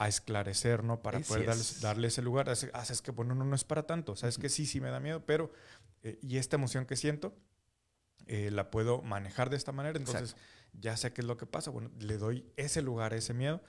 esclarecer, 0.07 0.83
¿no? 0.83 1.03
Para 1.03 1.19
poder 1.19 1.51
darle, 1.81 2.07
ese 2.07 2.23
lugar. 2.23 2.49
Haces 2.49 2.71
ah, 2.73 2.83
es 2.89 3.03
que, 3.03 3.11
bueno, 3.11 3.35
no, 3.35 3.45
no 3.45 3.55
es 3.55 3.63
para 3.63 3.85
tanto. 3.85 4.15
Sabes 4.15 4.39
que 4.39 4.49
sí, 4.49 4.65
sí 4.65 4.81
me 4.81 4.89
da 4.89 4.99
miedo, 4.99 5.23
pero. 5.23 5.51
Eh, 6.01 6.17
y 6.21 6.37
esta 6.37 6.55
emoción 6.55 6.85
que 6.85 6.95
siento, 6.95 7.37
eh, 8.27 8.51
la 8.51 8.71
puedo 8.71 9.01
manejar 9.01 9.49
de 9.49 9.57
esta 9.57 9.71
manera. 9.71 9.97
Entonces, 9.97 10.35
ya 10.73 10.97
sé 10.97 11.13
qué 11.13 11.21
es 11.21 11.27
lo 11.27 11.37
que 11.37 11.45
pasa. 11.45 11.71
Bueno, 11.71 11.91
le 11.99 12.17
doy 12.17 12.45
ese 12.57 12.81
lugar 12.81 13.13
a 13.13 13.17
ese 13.17 13.33
miedo 13.33 13.61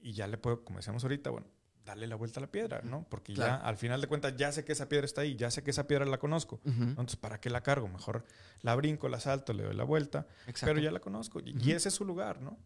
y 0.00 0.12
ya 0.12 0.26
le 0.26 0.38
puedo, 0.38 0.64
como 0.64 0.78
decíamos 0.78 1.02
ahorita, 1.04 1.30
bueno, 1.30 1.46
darle 1.84 2.06
la 2.06 2.16
vuelta 2.16 2.40
a 2.40 2.42
la 2.42 2.50
piedra, 2.50 2.82
¿no? 2.82 3.06
Porque 3.08 3.34
ya 3.34 3.56
al 3.56 3.76
final 3.76 4.00
de 4.00 4.06
cuentas 4.06 4.36
ya 4.36 4.52
sé 4.52 4.64
que 4.64 4.72
esa 4.72 4.88
piedra 4.88 5.04
está 5.04 5.22
ahí, 5.22 5.34
ya 5.34 5.50
sé 5.50 5.62
que 5.62 5.70
esa 5.70 5.86
piedra 5.86 6.04
la 6.04 6.18
conozco. 6.18 6.60
Entonces, 6.64 7.16
¿para 7.16 7.40
qué 7.40 7.50
la 7.50 7.62
cargo? 7.62 7.88
Mejor 7.88 8.24
la 8.62 8.74
brinco, 8.74 9.08
la 9.08 9.20
salto, 9.20 9.52
le 9.52 9.64
doy 9.64 9.74
la 9.74 9.84
vuelta, 9.84 10.26
pero 10.60 10.78
ya 10.78 10.90
la 10.90 11.00
conozco. 11.00 11.40
Y, 11.40 11.72
ese 11.72 11.88
es 11.88 11.94
su 11.94 12.04
lugar, 12.04 12.40
¿no? 12.40 12.58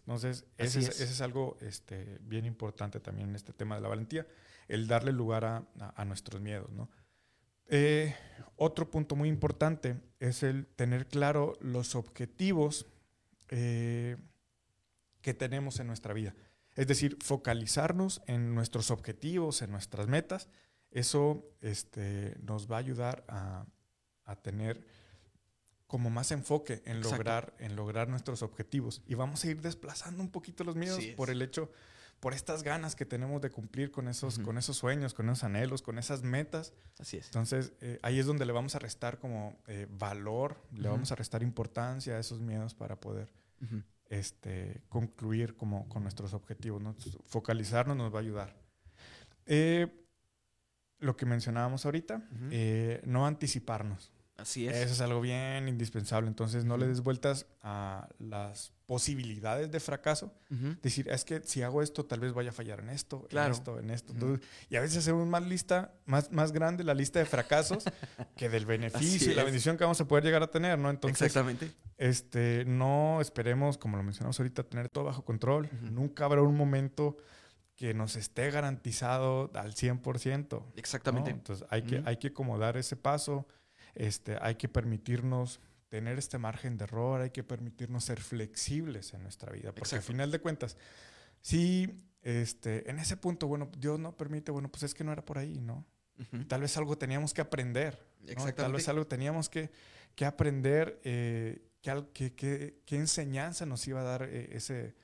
Entonces, 0.00 0.46
ese 0.58 0.80
es. 0.80 1.20
algo 1.20 1.56
este, 1.60 2.18
bien 2.22 2.44
importante 2.44 2.98
también 3.00 3.30
en 3.30 3.36
este 3.36 3.52
tema 3.52 3.76
de 3.76 3.82
la 3.82 3.88
valentía, 3.88 4.26
el 4.68 4.86
darle 4.86 5.12
lugar 5.12 5.44
a, 5.44 6.04
nuestros 6.04 6.40
miedos, 6.40 6.70
¿no? 6.70 6.88
Eh, 7.74 8.14
otro 8.56 8.90
punto 8.90 9.16
muy 9.16 9.30
importante 9.30 9.96
es 10.20 10.42
el 10.42 10.66
tener 10.66 11.06
claro 11.06 11.56
los 11.60 11.94
objetivos 11.94 12.84
eh, 13.48 14.18
que 15.22 15.32
tenemos 15.32 15.80
en 15.80 15.86
nuestra 15.86 16.12
vida. 16.12 16.34
Es 16.74 16.86
decir, 16.86 17.16
focalizarnos 17.22 18.20
en 18.26 18.54
nuestros 18.54 18.90
objetivos, 18.90 19.62
en 19.62 19.70
nuestras 19.70 20.06
metas, 20.06 20.50
eso 20.90 21.48
este, 21.62 22.36
nos 22.42 22.70
va 22.70 22.76
a 22.76 22.80
ayudar 22.80 23.24
a, 23.28 23.64
tener 24.42 24.86
como 25.86 26.08
más 26.08 26.30
enfoque 26.30 26.82
en 26.86 27.02
lograr, 27.02 27.54
en 27.58 27.76
lograr 27.76 28.08
nuestros 28.08 28.42
objetivos. 28.42 29.02
Y 29.06 29.14
vamos 29.14 29.44
a 29.44 29.48
ir 29.48 29.60
desplazando 29.60 30.22
un 30.22 30.30
poquito 30.30 30.64
los 30.64 30.74
miedos 30.74 31.04
por 31.16 31.30
el 31.30 31.40
hecho, 31.42 31.70
por 32.22 32.34
estas 32.34 32.62
ganas 32.62 32.94
que 32.94 33.04
tenemos 33.04 33.42
de 33.42 33.50
cumplir 33.50 33.90
con 33.90 34.06
esos, 34.06 34.38
con 34.38 34.56
esos 34.56 34.76
sueños, 34.76 35.12
con 35.12 35.28
esos 35.28 35.42
anhelos, 35.42 35.82
con 35.82 35.98
esas 35.98 36.22
metas. 36.22 36.72
Así 37.00 37.16
es. 37.16 37.26
Entonces, 37.26 37.72
eh, 37.80 37.98
ahí 38.02 38.20
es 38.20 38.26
donde 38.26 38.46
le 38.46 38.52
vamos 38.52 38.76
a 38.76 38.78
restar 38.78 39.18
como 39.18 39.60
eh, 39.66 39.88
valor, 39.90 40.56
le 40.72 40.88
vamos 40.88 41.10
a 41.10 41.16
restar 41.16 41.42
importancia 41.42 42.14
a 42.14 42.20
esos 42.20 42.40
miedos 42.40 42.74
para 42.74 42.94
poder 43.00 43.32
este, 44.08 44.84
concluir 44.88 45.56
como, 45.56 45.88
con 45.88 46.04
nuestros 46.04 46.32
objetivos. 46.32 46.80
Focalizarnos 47.26 47.96
nos 47.96 48.14
va 48.14 48.18
a 48.18 48.22
ayudar. 48.22 48.56
Eh, 49.46 49.88
lo 51.00 51.16
que 51.16 51.26
mencionábamos 51.26 51.84
ahorita, 51.86 52.22
no 53.02 53.26
anticiparnos. 53.26 54.12
Así 54.42 54.66
es. 54.66 54.74
Eso 54.74 54.94
es 54.94 55.00
algo 55.00 55.20
bien 55.20 55.68
indispensable. 55.68 56.26
Entonces, 56.26 56.64
no 56.64 56.76
le 56.76 56.88
des 56.88 57.00
vueltas 57.00 57.46
a 57.62 58.08
las 58.18 58.72
posibilidades 58.86 59.70
de 59.70 59.78
fracaso. 59.78 60.34
Decir, 60.82 61.08
es 61.08 61.24
que 61.24 61.40
si 61.44 61.62
hago 61.62 61.80
esto, 61.80 62.04
tal 62.04 62.20
vez 62.20 62.32
vaya 62.32 62.50
a 62.50 62.52
fallar 62.52 62.80
en 62.80 62.90
esto, 62.90 63.26
en 63.30 63.50
esto, 63.50 63.78
en 63.78 63.90
esto. 63.90 64.12
y 64.68 64.76
a 64.76 64.80
veces 64.80 64.98
hacemos 64.98 65.26
más 65.28 65.44
lista, 65.44 65.94
más, 66.04 66.30
más 66.32 66.52
grande 66.52 66.82
la 66.84 66.92
lista 66.92 67.20
de 67.20 67.24
fracasos 67.24 67.84
que 68.36 68.48
del 68.48 68.66
beneficio 68.66 69.30
y 69.30 69.34
la 69.34 69.44
bendición 69.44 69.78
que 69.78 69.84
vamos 69.84 70.00
a 70.00 70.08
poder 70.08 70.24
llegar 70.24 70.42
a 70.42 70.50
tener, 70.50 70.78
¿no? 70.78 70.90
Entonces, 70.90 71.22
Exactamente. 71.22 71.70
Este, 71.96 72.64
no 72.66 73.20
esperemos, 73.20 73.78
como 73.78 73.96
lo 73.96 74.02
mencionamos 74.02 74.38
ahorita, 74.40 74.64
tener 74.64 74.88
todo 74.88 75.04
bajo 75.04 75.24
control. 75.24 75.70
Nunca 75.80 76.24
habrá 76.24 76.42
un 76.42 76.56
momento 76.56 77.16
que 77.76 77.94
nos 77.94 78.16
esté 78.16 78.50
garantizado 78.50 79.50
al 79.54 79.74
100%. 79.74 80.64
Exactamente. 80.76 81.30
Entonces, 81.30 81.66
hay 81.70 81.82
que, 81.82 82.02
hay 82.04 82.16
que 82.16 82.32
como 82.32 82.58
dar 82.58 82.76
ese 82.76 82.96
paso 82.96 83.46
este, 83.94 84.38
hay 84.40 84.54
que 84.56 84.68
permitirnos 84.68 85.60
tener 85.88 86.18
este 86.18 86.38
margen 86.38 86.78
de 86.78 86.84
error, 86.84 87.20
hay 87.20 87.30
que 87.30 87.44
permitirnos 87.44 88.04
ser 88.04 88.20
flexibles 88.20 89.12
en 89.12 89.22
nuestra 89.22 89.52
vida, 89.52 89.74
porque 89.74 89.96
al 89.96 90.02
final 90.02 90.30
de 90.30 90.40
cuentas, 90.40 90.78
si 91.42 92.02
este, 92.22 92.88
en 92.88 92.98
ese 92.98 93.16
punto, 93.18 93.46
bueno, 93.46 93.70
Dios 93.76 93.98
no 93.98 94.16
permite, 94.16 94.50
bueno, 94.50 94.70
pues 94.70 94.84
es 94.84 94.94
que 94.94 95.04
no 95.04 95.12
era 95.12 95.24
por 95.24 95.38
ahí, 95.38 95.60
¿no? 95.60 95.86
Tal 96.46 96.60
vez 96.60 96.76
algo 96.76 96.96
teníamos 96.96 97.34
que 97.34 97.40
aprender, 97.40 97.98
tal 98.56 98.72
vez 98.72 98.88
algo 98.88 99.06
teníamos 99.06 99.48
que, 99.48 99.70
que 100.14 100.24
aprender, 100.24 101.00
eh, 101.02 101.68
qué 101.80 102.34
que, 102.86 102.96
enseñanza 102.96 103.66
nos 103.66 103.86
iba 103.88 104.00
a 104.00 104.04
dar 104.04 104.22
eh, 104.22 104.50
ese, 104.52 104.94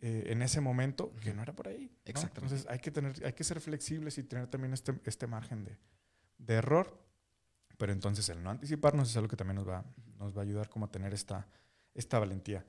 eh, 0.00 0.24
en 0.28 0.42
ese 0.42 0.60
momento, 0.60 1.12
que 1.22 1.34
no 1.34 1.42
era 1.42 1.54
por 1.54 1.68
ahí. 1.68 1.90
Entonces 2.04 2.66
hay 2.68 2.78
que, 2.78 2.90
tener, 2.90 3.14
hay 3.26 3.32
que 3.32 3.42
ser 3.42 3.60
flexibles 3.60 4.16
y 4.18 4.22
tener 4.22 4.46
también 4.46 4.72
este, 4.72 4.94
este 5.04 5.26
margen 5.26 5.64
de, 5.64 5.76
de 6.38 6.54
error 6.54 7.09
pero 7.80 7.94
entonces 7.94 8.28
el 8.28 8.42
no 8.42 8.50
anticiparnos 8.50 9.08
es 9.08 9.16
algo 9.16 9.26
que 9.26 9.36
también 9.36 9.56
nos 9.56 9.66
va, 9.66 9.82
nos 10.18 10.36
va 10.36 10.42
a 10.42 10.44
ayudar 10.44 10.68
como 10.68 10.84
a 10.84 10.90
tener 10.90 11.14
esta, 11.14 11.48
esta 11.94 12.18
valentía. 12.18 12.62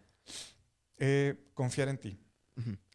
Eh, 0.96 1.50
confiar 1.54 1.90
en 1.90 1.98
ti. 1.98 2.18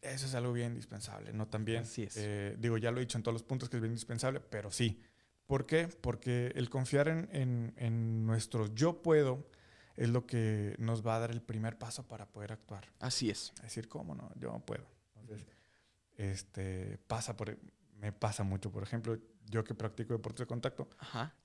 Eso 0.01 0.25
es 0.25 0.33
algo 0.33 0.51
bien 0.51 0.69
indispensable, 0.69 1.31
¿no? 1.31 1.47
También, 1.47 1.83
eh, 1.95 2.55
digo, 2.57 2.79
ya 2.79 2.89
lo 2.89 2.97
he 2.97 3.01
dicho 3.01 3.19
en 3.19 3.23
todos 3.23 3.33
los 3.33 3.43
puntos 3.43 3.69
que 3.69 3.77
es 3.77 3.81
bien 3.81 3.91
indispensable, 3.91 4.39
pero 4.39 4.71
sí. 4.71 4.99
¿Por 5.45 5.67
qué? 5.67 5.89
Porque 5.89 6.51
el 6.55 6.71
confiar 6.71 7.07
en, 7.07 7.75
en, 7.77 8.25
nuestro 8.25 8.73
yo 8.73 9.03
puedo 9.03 9.47
es 9.95 10.09
lo 10.09 10.25
que 10.25 10.75
nos 10.79 11.05
va 11.05 11.17
a 11.17 11.19
dar 11.19 11.29
el 11.29 11.43
primer 11.43 11.77
paso 11.77 12.07
para 12.07 12.27
poder 12.27 12.51
actuar. 12.51 12.91
Así 12.99 13.29
es. 13.29 13.53
Es 13.57 13.61
decir, 13.61 13.87
¿cómo 13.87 14.15
no? 14.15 14.31
Yo 14.39 14.57
puedo. 14.65 14.87
Entonces, 15.13 15.45
este, 16.15 16.97
pasa 17.05 17.37
por 17.37 17.55
me 17.99 18.11
pasa 18.11 18.43
mucho. 18.43 18.71
Por 18.71 18.81
ejemplo, 18.81 19.19
yo 19.49 19.63
que 19.63 19.73
practico 19.73 20.13
deportes 20.13 20.39
de 20.39 20.47
contacto, 20.47 20.89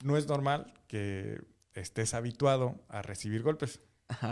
no 0.03 0.17
es 0.17 0.27
normal 0.27 0.73
que 0.87 1.41
estés 1.73 2.13
habituado 2.13 2.83
a 2.89 3.01
recibir 3.01 3.41
golpes. 3.43 3.81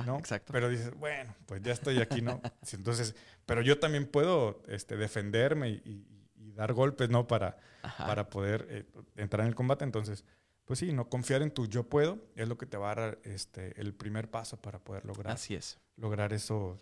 ¿no? 0.06 0.20
Exacto. 0.20 0.54
Pero 0.54 0.70
dices, 0.70 0.94
bueno, 0.96 1.34
pues 1.46 1.62
ya 1.62 1.72
estoy 1.72 2.00
aquí, 2.00 2.22
¿no? 2.22 2.42
Entonces, 2.72 3.16
pero 3.46 3.62
yo 3.62 3.80
también 3.80 4.06
puedo 4.06 4.62
este, 4.68 4.98
defenderme 4.98 5.70
y, 5.70 6.08
dar 6.54 6.74
golpes, 6.74 7.10
¿no? 7.10 7.28
Para, 7.28 7.58
para 7.98 8.30
poder 8.30 8.68
eh, 8.70 8.86
entrar 9.16 9.44
en 9.44 9.48
el 9.48 9.56
combate. 9.56 9.86
Entonces, 9.86 10.26
pues 10.66 10.80
sí, 10.80 10.92
no 10.92 11.10
confiar 11.10 11.42
en 11.42 11.52
tu 11.52 11.66
yo 11.66 11.84
puedo 11.84 12.20
es 12.36 12.48
lo 12.48 12.58
que 12.58 12.66
te 12.66 12.78
va 12.78 12.92
a 12.92 12.96
dar 12.96 13.20
este, 13.24 13.80
el 13.80 13.94
primer 13.94 14.30
paso 14.30 14.62
para 14.62 14.80
poder 14.80 15.06
lograr. 15.06 15.34
Así 15.34 15.56
es. 15.56 15.80
Lograr 15.96 16.34
eso, 16.34 16.78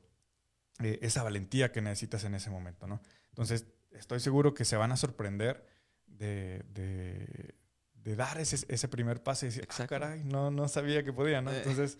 eh, 0.80 1.00
esa 1.02 1.24
valentía 1.24 1.72
que 1.72 1.82
necesitas 1.82 2.24
en 2.24 2.36
ese 2.36 2.50
momento, 2.50 2.88
¿no? 2.88 3.00
Entonces, 3.30 3.68
estoy 3.92 4.20
seguro 4.20 4.54
que 4.54 4.66
se 4.66 4.76
van 4.76 4.92
a 4.92 4.98
sorprender 4.98 5.66
de, 6.10 6.64
de, 6.74 8.16
dar 8.16 8.40
ese, 8.40 8.66
ese, 8.68 8.88
primer 8.88 9.22
paso 9.22 9.46
y 9.46 9.50
decir, 9.50 9.68
ah, 9.70 9.88
caray, 9.88 10.24
no, 10.24 10.50
no 10.50 10.68
sabía 10.68 11.04
que 11.04 11.14
podía, 11.14 11.42
¿no? 11.42 11.52
Eh. 11.52 11.58
Entonces, 11.58 12.00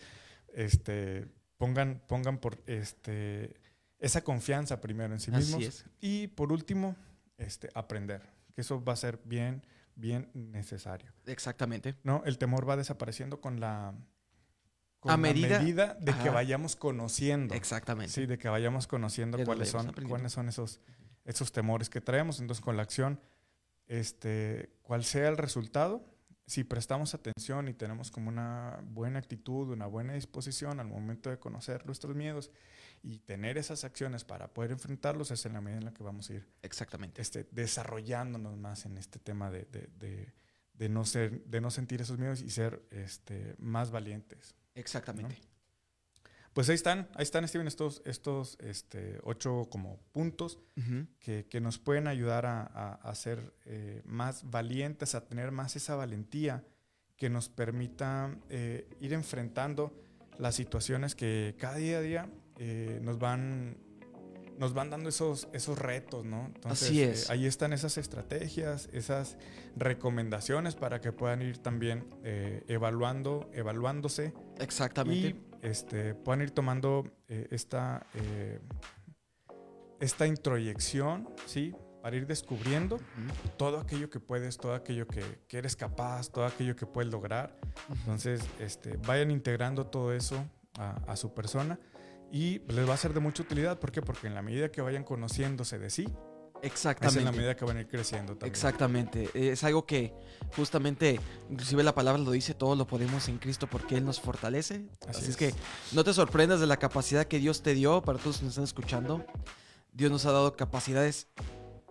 este, 0.54 1.28
pongan, 1.58 2.02
pongan 2.08 2.40
por 2.40 2.58
este, 2.66 3.56
esa 4.00 4.24
confianza 4.24 4.82
primero 4.82 5.14
en 5.14 5.20
sí 5.20 5.32
mismos. 5.32 5.86
Y 6.02 6.28
por 6.28 6.52
último, 6.52 6.96
este, 7.38 7.70
aprender, 7.76 8.24
que 8.56 8.62
eso 8.62 8.84
va 8.84 8.94
a 8.94 8.96
ser 8.96 9.20
bien, 9.24 9.64
bien 9.96 10.32
necesario. 10.34 11.14
Exactamente. 11.26 11.96
¿No? 12.04 12.24
El 12.26 12.38
temor 12.38 12.68
va 12.68 12.76
desapareciendo 12.76 13.40
con 13.40 13.60
la, 13.60 13.94
a 15.04 15.18
medida, 15.18 15.96
de 16.00 16.14
que 16.18 16.30
vayamos 16.30 16.76
conociendo. 16.76 17.56
Exactamente. 17.56 18.12
Sí, 18.12 18.26
de 18.26 18.38
que 18.38 18.50
vayamos 18.50 18.88
conociendo 18.88 19.38
cuáles 19.46 19.70
son, 19.70 19.94
cuáles 20.08 20.34
son 20.34 20.50
esos, 20.50 20.82
esos 21.24 21.52
temores 21.52 21.90
que 21.90 22.02
traemos. 22.02 22.40
Entonces, 22.40 22.64
con 22.64 22.76
la 22.76 22.84
acción, 22.84 23.20
este, 23.90 24.70
cuál 24.84 25.04
sea 25.04 25.28
el 25.28 25.38
resultado, 25.38 26.06
si 26.46 26.64
prestamos 26.64 27.14
atención 27.14 27.68
y 27.68 27.74
tenemos 27.74 28.10
como 28.10 28.30
una 28.30 28.80
buena 28.84 29.20
actitud, 29.20 29.70
una 29.70 29.86
buena 29.86 30.14
disposición 30.14 30.80
al 30.80 30.88
momento 30.88 31.30
de 31.30 31.38
conocer 31.38 31.86
nuestros 31.86 32.16
miedos 32.16 32.50
y 33.04 33.20
tener 33.20 33.58
esas 33.58 33.84
acciones 33.84 34.24
para 34.24 34.48
poder 34.52 34.72
enfrentarlos, 34.72 35.30
es 35.32 35.46
en 35.46 35.54
la 35.54 35.62
medida 35.62 35.78
en 35.78 35.86
la 35.86 35.94
que 35.94 36.04
vamos 36.04 36.30
a 36.30 36.34
ir 36.34 36.48
Exactamente. 36.64 37.22
Este, 37.22 37.48
desarrollándonos 37.52 38.58
más 38.58 38.86
en 38.86 38.98
este 38.98 39.20
tema 39.20 39.52
de, 39.52 39.68
de, 40.74 40.90
no 40.90 41.06
ser, 41.06 41.44
de 41.46 41.62
no 41.62 41.70
sentir 41.70 42.02
esos 42.02 42.18
miedos 42.18 42.42
y 42.42 42.50
ser 42.50 42.84
este, 42.90 43.56
más 43.60 43.92
valientes. 43.92 44.56
Exactamente. 44.74 45.38
Pues 46.60 46.68
ahí 46.68 46.76
están, 46.76 47.08
ahí 47.16 47.24
están, 47.24 47.48
Steven, 47.48 47.68
estos, 47.68 48.02
estos 48.04 48.58
este, 48.60 49.18
ocho 49.24 49.70
como 49.72 49.98
puntos 50.12 50.60
que, 51.22 51.62
nos 51.62 51.80
pueden 51.80 52.06
ayudar 52.10 52.46
a, 52.46 52.96
a, 52.96 53.16
ser 53.16 53.54
eh, 53.64 54.02
más 54.04 54.44
valientes, 54.52 55.16
a 55.16 55.26
tener 55.26 55.52
más 55.52 55.78
esa 55.78 55.96
valentía 55.96 56.66
que 57.16 57.30
nos 57.30 57.48
permita 57.48 58.38
eh, 58.50 58.90
ir 59.00 59.14
enfrentando 59.14 59.94
las 60.38 60.54
situaciones 60.56 61.16
que 61.16 61.56
cada 61.58 61.78
día 61.78 62.00
a 62.00 62.02
día 62.02 62.30
eh, 62.58 63.00
nos 63.04 63.20
van 63.20 63.78
nos 64.58 64.74
van 64.74 64.90
dando 64.90 65.08
esos, 65.08 65.48
esos 65.54 65.80
retos, 65.80 66.26
¿no? 66.26 66.48
Entonces, 66.48 66.90
Así 66.90 67.02
es. 67.02 67.30
ahí 67.30 67.46
están 67.46 67.72
esas 67.72 67.98
estrategias, 67.98 68.90
esas 68.92 69.38
recomendaciones 69.78 70.76
para 70.76 71.00
que 71.00 71.14
puedan 71.14 71.42
ir 71.42 71.60
también 71.60 72.04
evaluando, 72.68 73.50
evaluándose. 73.54 74.34
Exactamente 74.60 75.49
este, 75.62 76.16
puedan 76.16 76.42
ir 76.42 76.52
tomando 76.52 77.04
eh, 77.28 77.48
esta, 77.52 78.06
eh, 78.16 78.60
esta 80.00 80.28
introyección, 80.28 81.30
¿sí? 81.46 81.76
Para 82.02 82.16
ir 82.16 82.28
descubriendo 82.28 82.98
todo 83.58 83.80
aquello 83.80 84.10
que 84.10 84.20
puedes, 84.20 84.58
todo 84.58 84.74
aquello 84.74 85.06
que, 85.06 85.24
eres 85.50 85.76
capaz, 85.76 86.30
todo 86.30 86.46
aquello 86.46 86.76
que 86.76 86.86
puedes 86.86 87.12
lograr. 87.12 87.58
Entonces, 87.90 88.42
este, 88.60 88.96
vayan 89.06 89.32
integrando 89.32 89.86
todo 89.86 90.14
eso 90.14 90.46
a, 90.78 91.16
su 91.18 91.34
persona 91.34 91.78
y 92.32 92.60
les 92.72 92.88
va 92.88 92.94
a 92.94 92.98
ser 92.98 93.14
de 93.14 93.20
mucha 93.20 93.44
utilidad. 93.44 93.80
¿Por 93.80 93.92
qué? 93.92 94.02
Porque 94.02 94.28
en 94.28 94.34
la 94.34 94.42
medida 94.42 94.72
que 94.72 94.82
vayan 94.82 95.04
conociéndose 95.04 95.78
de 95.78 95.90
sí, 95.90 96.08
Exactamente. 96.62 97.20
Es 97.20 97.26
en 97.26 97.26
la 97.26 97.32
medida 97.32 97.56
que 97.56 97.66
van 97.66 97.78
a 97.78 97.82
ir 97.82 97.88
creciendo 97.88 98.34
también. 98.34 98.52
Exactamente. 98.52 99.30
Es 99.34 99.64
algo 99.64 99.86
que 99.86 100.14
justamente, 100.56 101.20
inclusive 101.50 101.84
la 101.84 101.96
palabra 101.96 102.22
lo 102.22 102.32
dice, 102.32 102.54
todo 102.54 102.76
lo 102.76 102.88
podemos 102.88 103.28
en 103.28 103.38
Cristo 103.38 103.68
porque 103.68 103.96
Él 103.96 104.06
nos 104.06 104.20
fortalece. 104.20 104.86
Así, 105.08 105.30
es. 105.30 105.38
que 105.38 105.54
no 105.92 106.04
te 106.04 106.14
sorprendas 106.14 106.60
de 106.60 106.68
la 106.68 106.78
capacidad 106.78 107.26
que 107.26 107.40
Dios 107.40 107.62
te 107.62 107.74
dio 107.74 108.02
para 108.02 108.18
todos 108.18 108.28
los 108.28 108.38
que 108.38 108.46
nos 108.46 108.52
están 108.54 108.64
escuchando. 108.66 109.26
Dios 109.94 110.12
nos 110.12 110.26
ha 110.26 110.32
dado 110.32 110.56
capacidades 110.56 111.28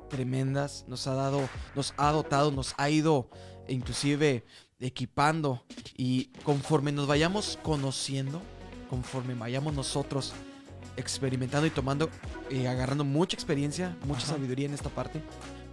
tremendas, 0.08 0.84
nos 0.88 1.06
ha 1.06 1.14
dado, 1.14 1.48
nos 1.74 1.94
ha 1.96 2.10
dotado, 2.12 2.50
nos 2.50 2.74
ha 2.78 2.88
ido 2.90 3.30
inclusive 3.68 4.44
equipando 4.80 5.64
y 5.96 6.26
conforme 6.44 6.92
nos 6.92 7.06
vayamos 7.06 7.58
conociendo, 7.62 8.40
conforme 8.88 9.34
vayamos 9.34 9.74
nosotros 9.74 10.32
experimentando 10.98 11.66
y 11.66 11.70
tomando, 11.70 12.10
y 12.50 12.58
eh, 12.58 12.68
agarrando 12.68 13.04
mucha 13.04 13.34
experiencia, 13.36 13.96
mucha 14.06 14.26
sabiduría 14.26 14.66
en 14.66 14.74
esta 14.74 14.90
parte, 14.90 15.22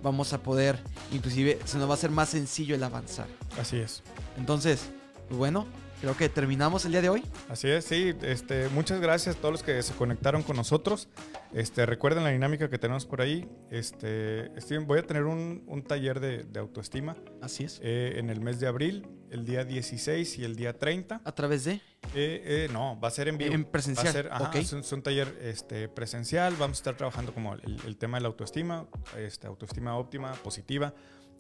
vamos 0.02 0.34
a 0.34 0.42
poder, 0.42 0.80
inclusive, 1.12 1.60
se 1.66 1.78
nos 1.78 1.88
va 1.88 1.92
a 1.92 1.96
hacer 1.96 2.12
más 2.12 2.30
sencillo 2.30 2.76
el 2.76 2.84
avanzar. 2.84 3.28
Así 3.60 3.78
es. 3.78 4.04
Entonces, 4.38 4.90
pues 5.28 5.38
bueno, 5.38 5.66
creo 6.06 6.16
que 6.16 6.30
terminamos 6.30 6.86
el 6.86 6.92
día 6.92 7.02
de 7.02 7.10
hoy. 7.10 7.24
Así 7.50 7.68
es, 7.68 7.86
sí. 7.86 8.14
Este, 8.22 8.70
muchas 8.70 9.02
gracias 9.02 9.36
a 9.36 9.40
todos 9.40 9.54
los 9.54 9.64
que 9.64 9.82
se 9.82 9.96
conectaron 9.96 10.44
con 10.44 10.56
nosotros. 10.56 11.10
Este, 11.52 11.84
recuerden 11.88 12.24
la 12.24 12.30
dinámica 12.30 12.70
que 12.70 12.78
tenemos 12.78 13.08
por 13.08 13.22
ahí. 13.22 13.50
Este, 13.72 14.52
voy 14.86 15.00
a 15.00 15.02
tener 15.02 15.24
un, 15.24 15.64
un 15.66 15.82
taller 15.82 16.20
de, 16.20 16.44
de, 16.44 16.60
autoestima. 16.60 17.18
Así 17.42 17.64
es. 17.64 17.80
Eh, 17.82 18.20
en 18.20 18.30
el 18.30 18.40
mes 18.40 18.60
de 18.60 18.68
abril, 18.68 19.08
el 19.32 19.46
día 19.46 19.66
16 19.66 20.38
y 20.38 20.44
el 20.44 20.56
día 20.56 20.78
30. 20.78 21.22
¿A 21.24 21.32
través 21.32 21.64
de? 21.64 21.74
Eh, 21.74 21.82
eh, 22.14 22.70
no, 22.72 23.00
va 23.00 23.08
a 23.08 23.12
ser 23.12 23.28
en 23.28 23.40
vivo. 23.40 23.56
En 23.56 23.66
presencial. 23.66 24.06
Va 24.30 24.36
a 24.36 24.52
ser, 24.52 24.62
es, 24.62 24.92
un, 24.92 25.02
taller 25.02 25.36
este, 25.42 25.88
presencial. 25.88 26.54
Vamos 26.60 26.78
a 26.78 26.82
estar 26.82 26.96
trabajando 26.96 27.34
como 27.34 27.56
el, 27.56 27.82
el 27.88 27.98
tema 27.98 28.18
de 28.18 28.22
la 28.22 28.28
autoestima, 28.28 28.86
este, 29.18 29.48
autoestima 29.48 29.98
óptima, 29.98 30.34
positiva 30.34 30.94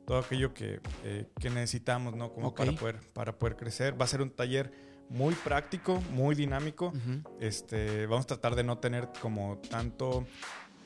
todo 0.05 0.19
aquello 0.19 0.53
que, 0.53 0.79
eh, 1.03 1.27
que 1.39 1.49
necesitamos, 1.49 2.15
¿no? 2.15 2.31
Como 2.31 2.53
para, 2.53 2.71
poder, 2.73 2.99
para 3.13 3.37
poder 3.37 3.55
crecer. 3.55 3.99
Va 3.99 4.05
a 4.05 4.07
ser 4.07 4.21
un 4.21 4.29
taller 4.29 4.71
muy 5.09 5.35
práctico, 5.35 6.01
muy 6.11 6.35
dinámico. 6.35 6.93
este, 7.39 8.05
vamos 8.07 8.25
a 8.25 8.27
tratar 8.27 8.55
de 8.55 8.63
no 8.63 8.77
tener 8.77 9.09
como 9.21 9.59
tanto 9.69 10.25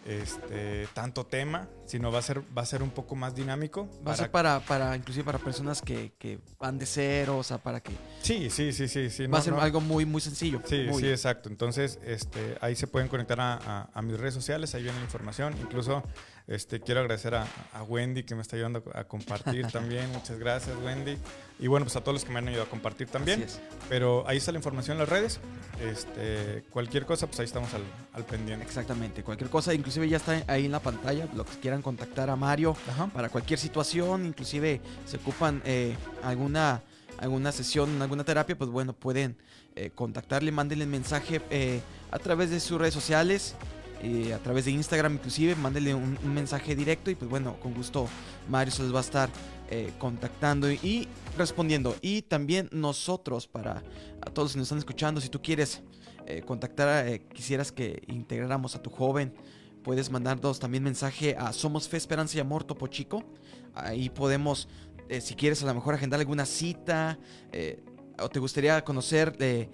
este, 0.05 0.87
tanto 0.93 1.25
tema, 1.25 1.67
sino 1.85 2.11
va 2.11 2.19
a 2.19 2.21
ser, 2.21 2.41
va 2.57 2.61
a 2.61 2.65
ser 2.65 2.81
un 2.81 2.89
poco 2.89 3.15
más 3.15 3.35
dinámico. 3.35 3.87
Va 3.99 4.03
para... 4.03 4.13
a 4.13 4.15
ser 4.15 4.31
para, 4.31 4.59
para, 4.61 4.95
inclusive 4.95 5.25
para 5.25 5.39
personas 5.39 5.81
que, 5.81 6.13
que, 6.17 6.39
van 6.59 6.77
de 6.77 6.85
cero, 6.85 7.37
o 7.37 7.43
sea, 7.43 7.57
para 7.57 7.81
que... 7.81 7.91
Sí, 8.21 8.49
sí, 8.49 8.71
sí, 8.71 8.87
sí. 8.87 9.09
sí 9.09 9.27
va 9.27 9.39
a 9.39 9.41
ser 9.41 9.53
algo 9.53 9.81
muy, 9.81 10.05
muy 10.05 10.21
sencillo. 10.21 10.61
Sí, 10.65 10.87
sí, 10.93 11.09
exacto. 11.09 11.49
Entonces, 11.49 11.99
este, 12.03 12.57
ahí 12.61 12.75
se 12.75 12.87
pueden 12.87 13.07
conectar 13.07 13.39
a, 13.39 13.89
a, 13.93 14.01
mis 14.01 14.17
redes 14.17 14.33
sociales, 14.33 14.73
ahí 14.73 14.83
viene 14.83 14.97
la 14.97 15.03
información. 15.03 15.55
Incluso 15.61 16.03
este, 16.49 16.79
quiero 16.79 17.01
agradecer 17.01 17.35
a, 17.35 17.47
a 17.73 17.83
Wendy 17.83 18.23
que 18.23 18.33
me 18.33 18.41
está 18.41 18.55
ayudando 18.55 18.83
a 18.95 19.03
compartir 19.03 19.67
también. 19.71 20.11
Muchas 20.11 20.39
gracias, 20.39 20.75
Wendy. 20.83 21.15
Y 21.59 21.67
bueno, 21.67 21.85
pues 21.85 21.95
a 21.95 22.01
todos 22.01 22.15
los 22.15 22.25
que 22.25 22.31
me 22.31 22.39
han 22.39 22.47
ayudado 22.47 22.65
a 22.65 22.69
compartir 22.69 23.07
también. 23.07 23.45
Pero 23.87 24.27
ahí 24.27 24.37
está 24.37 24.51
la 24.51 24.57
información 24.57 24.95
en 24.95 24.99
las 24.99 25.09
redes. 25.09 25.39
Este, 25.79 26.63
cualquier 26.71 27.05
cosa, 27.05 27.27
pues 27.27 27.39
ahí 27.39 27.45
estamos 27.45 27.71
al, 27.75 27.83
al 28.13 28.25
pendiente. 28.25 28.65
Exactamente, 28.65 29.23
cualquier 29.23 29.49
cosa, 29.51 29.73
inclusive 29.75 30.09
ya 30.09 30.17
está 30.17 30.43
ahí 30.47 30.65
en 30.65 30.71
la 30.71 30.79
pantalla, 30.79 31.27
lo 31.35 31.45
que 31.45 31.57
quieran 31.59 31.81
contactar 31.81 32.29
a 32.29 32.35
Mario 32.35 32.75
para 33.13 33.29
cualquier 33.29 33.59
situación, 33.59 34.25
inclusive 34.25 34.81
se 35.05 35.17
ocupan 35.17 35.61
eh, 35.65 35.95
alguna, 36.23 36.81
alguna 37.19 37.51
sesión, 37.51 38.01
alguna 38.01 38.23
terapia, 38.23 38.57
pues 38.57 38.69
bueno, 38.69 38.93
pueden 38.93 39.37
eh, 39.75 39.91
contactarle, 39.93 40.51
mándenle 40.51 40.85
mensaje 40.85 41.41
eh, 41.49 41.81
a 42.11 42.19
través 42.19 42.49
de 42.49 42.59
sus 42.59 42.79
redes 42.79 42.93
sociales. 42.93 43.55
A 44.33 44.37
través 44.39 44.65
de 44.65 44.71
Instagram 44.71 45.15
inclusive, 45.15 45.55
mándenle 45.55 45.93
un, 45.93 46.17
mensaje 46.33 46.75
directo 46.75 47.11
y 47.11 47.15
pues 47.15 47.29
bueno, 47.29 47.59
con 47.59 47.73
gusto 47.73 48.07
Mario 48.49 48.71
se 48.71 48.83
les 48.83 48.93
va 48.93 48.99
a 48.99 49.01
estar 49.01 49.29
contactando 49.97 50.71
y 50.71 51.07
respondiendo. 51.37 51.95
Y 52.01 52.21
también 52.23 52.69
nosotros, 52.71 53.47
para 53.47 53.83
a 54.21 54.31
todos 54.31 54.45
los 54.45 54.53
que 54.53 54.59
nos 54.59 54.65
están 54.67 54.77
escuchando, 54.79 55.21
si 55.21 55.29
tú 55.29 55.41
quieres 55.41 55.81
eh, 56.29 56.43
contactar, 56.43 57.07
eh, 57.07 57.21
quisieras 57.33 57.71
que 57.71 58.03
integráramos 58.05 58.75
a 58.75 58.81
tu 58.83 58.91
joven, 58.91 59.33
puedes 59.83 60.11
mandarnos 60.11 60.59
también 60.59 60.83
mensaje 60.83 61.35
a 61.35 61.51
Somos 61.53 61.89
Fe, 61.89 61.97
Esperanza 61.97 62.37
y 62.37 62.39
Amor 62.39 62.63
Topo 62.63 62.85
Chico. 62.85 63.23
Ahí 63.73 64.09
podemos, 64.09 64.67
eh, 65.07 65.21
si 65.21 65.33
quieres 65.33 65.63
a 65.63 65.65
lo 65.65 65.73
mejor 65.73 65.95
agendar 65.95 66.19
alguna 66.19 66.45
cita, 66.45 67.17
o 68.21 68.29
te 68.29 68.39
gustaría 68.39 68.83
conocer 68.83 69.37
de 69.37 69.69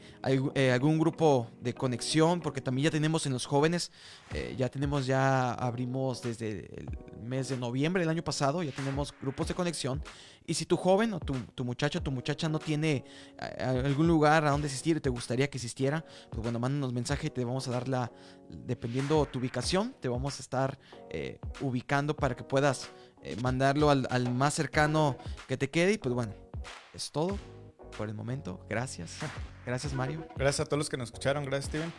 eh, 0.55 0.71
algún 0.71 0.99
grupo 0.99 1.47
de 1.61 1.73
conexión, 1.73 2.41
porque 2.41 2.61
también 2.61 2.85
ya 2.85 2.91
tenemos 2.91 3.25
en 3.25 3.33
los 3.33 3.45
jóvenes, 3.45 3.91
eh, 4.33 4.55
ya 4.57 4.69
tenemos, 4.69 5.05
ya 5.05 5.53
abrimos 5.53 6.21
desde 6.21 6.69
el 6.75 6.89
mes 7.23 7.49
de 7.49 7.57
noviembre 7.57 8.01
del 8.01 8.09
año 8.09 8.23
pasado, 8.23 8.63
ya 8.63 8.71
tenemos 8.71 9.13
grupos 9.21 9.47
de 9.47 9.53
conexión. 9.55 10.03
Y 10.47 10.53
si 10.53 10.65
tu 10.65 10.77
joven 10.77 11.13
o 11.13 11.19
tu, 11.19 11.33
tu 11.55 11.65
muchacho 11.65 11.99
o 11.99 12.03
tu 12.03 12.11
muchacha 12.11 12.47
no 12.47 12.59
tiene 12.59 13.03
eh, 13.39 13.63
algún 13.63 14.07
lugar 14.07 14.45
a 14.45 14.51
donde 14.51 14.67
asistir 14.67 14.97
y 14.97 14.99
te 14.99 15.09
gustaría 15.09 15.49
que 15.49 15.57
existiera, 15.57 16.05
pues 16.29 16.43
bueno, 16.43 16.59
mándanos 16.59 16.93
mensaje 16.93 17.27
y 17.27 17.29
te 17.31 17.43
vamos 17.43 17.67
a 17.67 17.71
dar 17.71 17.87
la, 17.87 18.11
dependiendo 18.49 19.25
tu 19.25 19.39
ubicación, 19.39 19.95
te 19.99 20.07
vamos 20.07 20.39
a 20.39 20.41
estar 20.41 20.77
ubicando 21.61 22.15
para 22.15 22.35
que 22.35 22.43
puedas 22.43 22.89
eh, 23.25 23.35
mandarlo 23.41 23.89
al, 23.89 24.07
al 24.11 24.31
más 24.31 24.53
cercano 24.53 25.17
que 25.47 25.57
te 25.57 25.69
quede. 25.71 25.93
Y 25.93 25.97
pues 25.97 26.13
bueno, 26.13 26.31
es 26.93 27.11
todo 27.11 27.39
por 27.97 28.09
el 28.09 28.15
momento. 28.15 28.65
Gracias. 28.69 29.17
Gracias, 29.65 29.93
Mario. 29.93 30.27
Gracias 30.35 30.65
a 30.65 30.65
todos 30.65 30.79
los 30.79 30.89
que 30.89 30.97
nos 30.97 31.09
escucharon. 31.09 31.45
Gracias, 31.45 31.65
Steven. 31.65 31.91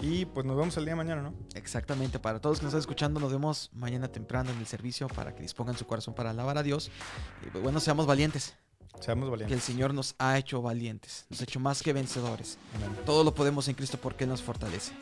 Y 0.00 0.24
pues 0.24 0.44
nos 0.44 0.56
vemos 0.56 0.76
el 0.76 0.84
día 0.84 0.92
de 0.92 0.96
mañana, 0.96 1.22
¿no? 1.22 1.34
Exactamente. 1.54 2.18
Para 2.18 2.40
todos 2.40 2.54
los 2.54 2.60
que 2.60 2.64
nos 2.64 2.70
están 2.72 2.80
escuchando, 2.80 3.20
nos 3.20 3.30
vemos 3.30 3.70
mañana 3.72 4.08
temprano 4.08 4.50
en 4.50 4.58
el 4.58 4.66
servicio 4.66 5.08
para 5.08 5.34
que 5.34 5.42
dispongan 5.42 5.76
su 5.76 5.86
corazón 5.86 6.14
para 6.14 6.30
alabar 6.30 6.58
a 6.58 6.62
Dios. 6.62 6.90
Y 7.46 7.50
pues 7.50 7.62
bueno, 7.62 7.80
seamos 7.80 8.06
valientes. 8.06 8.54
Seamos 9.00 9.30
valientes. 9.30 9.48
Que 9.48 9.54
el 9.54 9.60
Señor 9.60 9.94
nos 9.94 10.14
ha 10.18 10.38
hecho 10.38 10.62
valientes, 10.62 11.26
nos 11.28 11.40
ha 11.40 11.44
hecho 11.44 11.60
más 11.60 11.82
que 11.82 11.92
vencedores. 11.92 12.58
Todo 13.04 13.24
lo 13.24 13.34
podemos 13.34 13.66
en 13.68 13.74
Cristo 13.74 13.98
porque 14.00 14.24
Él 14.24 14.30
nos 14.30 14.42
fortalece. 14.42 14.92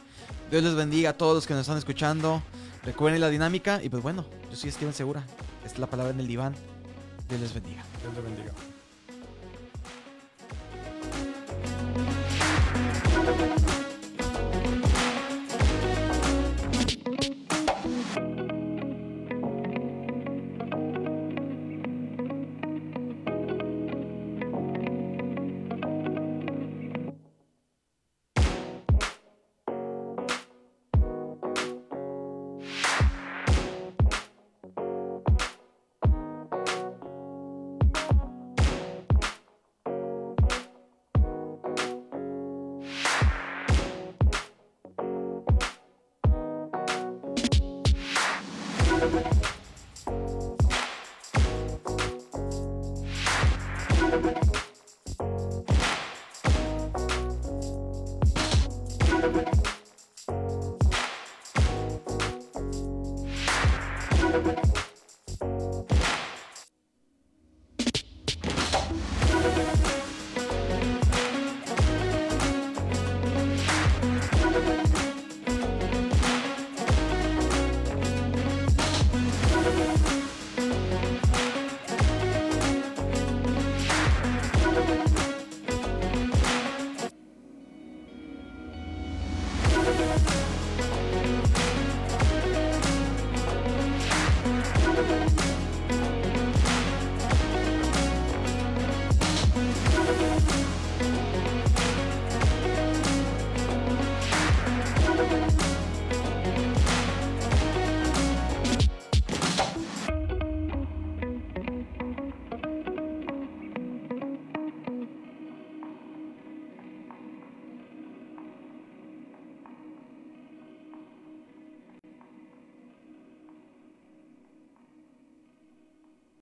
Dios 0.50 0.62
les 0.62 0.74
bendiga 0.74 1.10
a 1.10 1.12
todos 1.16 1.34
los 1.34 1.46
que 1.46 1.54
nos 1.54 1.62
están 1.62 1.78
escuchando. 1.78 2.42
Recuerden 2.82 3.20
la 3.20 3.28
dinámica 3.28 3.82
y 3.82 3.88
pues 3.88 4.02
bueno, 4.02 4.26
yo 4.50 4.56
soy 4.56 4.70
Steven 4.70 4.94
Segura. 4.94 5.24
Esta 5.58 5.74
es 5.74 5.78
la 5.78 5.86
palabra 5.86 6.12
en 6.12 6.20
el 6.20 6.26
diván. 6.26 6.54
Dios 7.28 7.40
les 7.40 7.54
bendiga. 7.54 7.84
Dios 8.02 8.14
les 8.14 8.24
bendiga. 8.24 8.52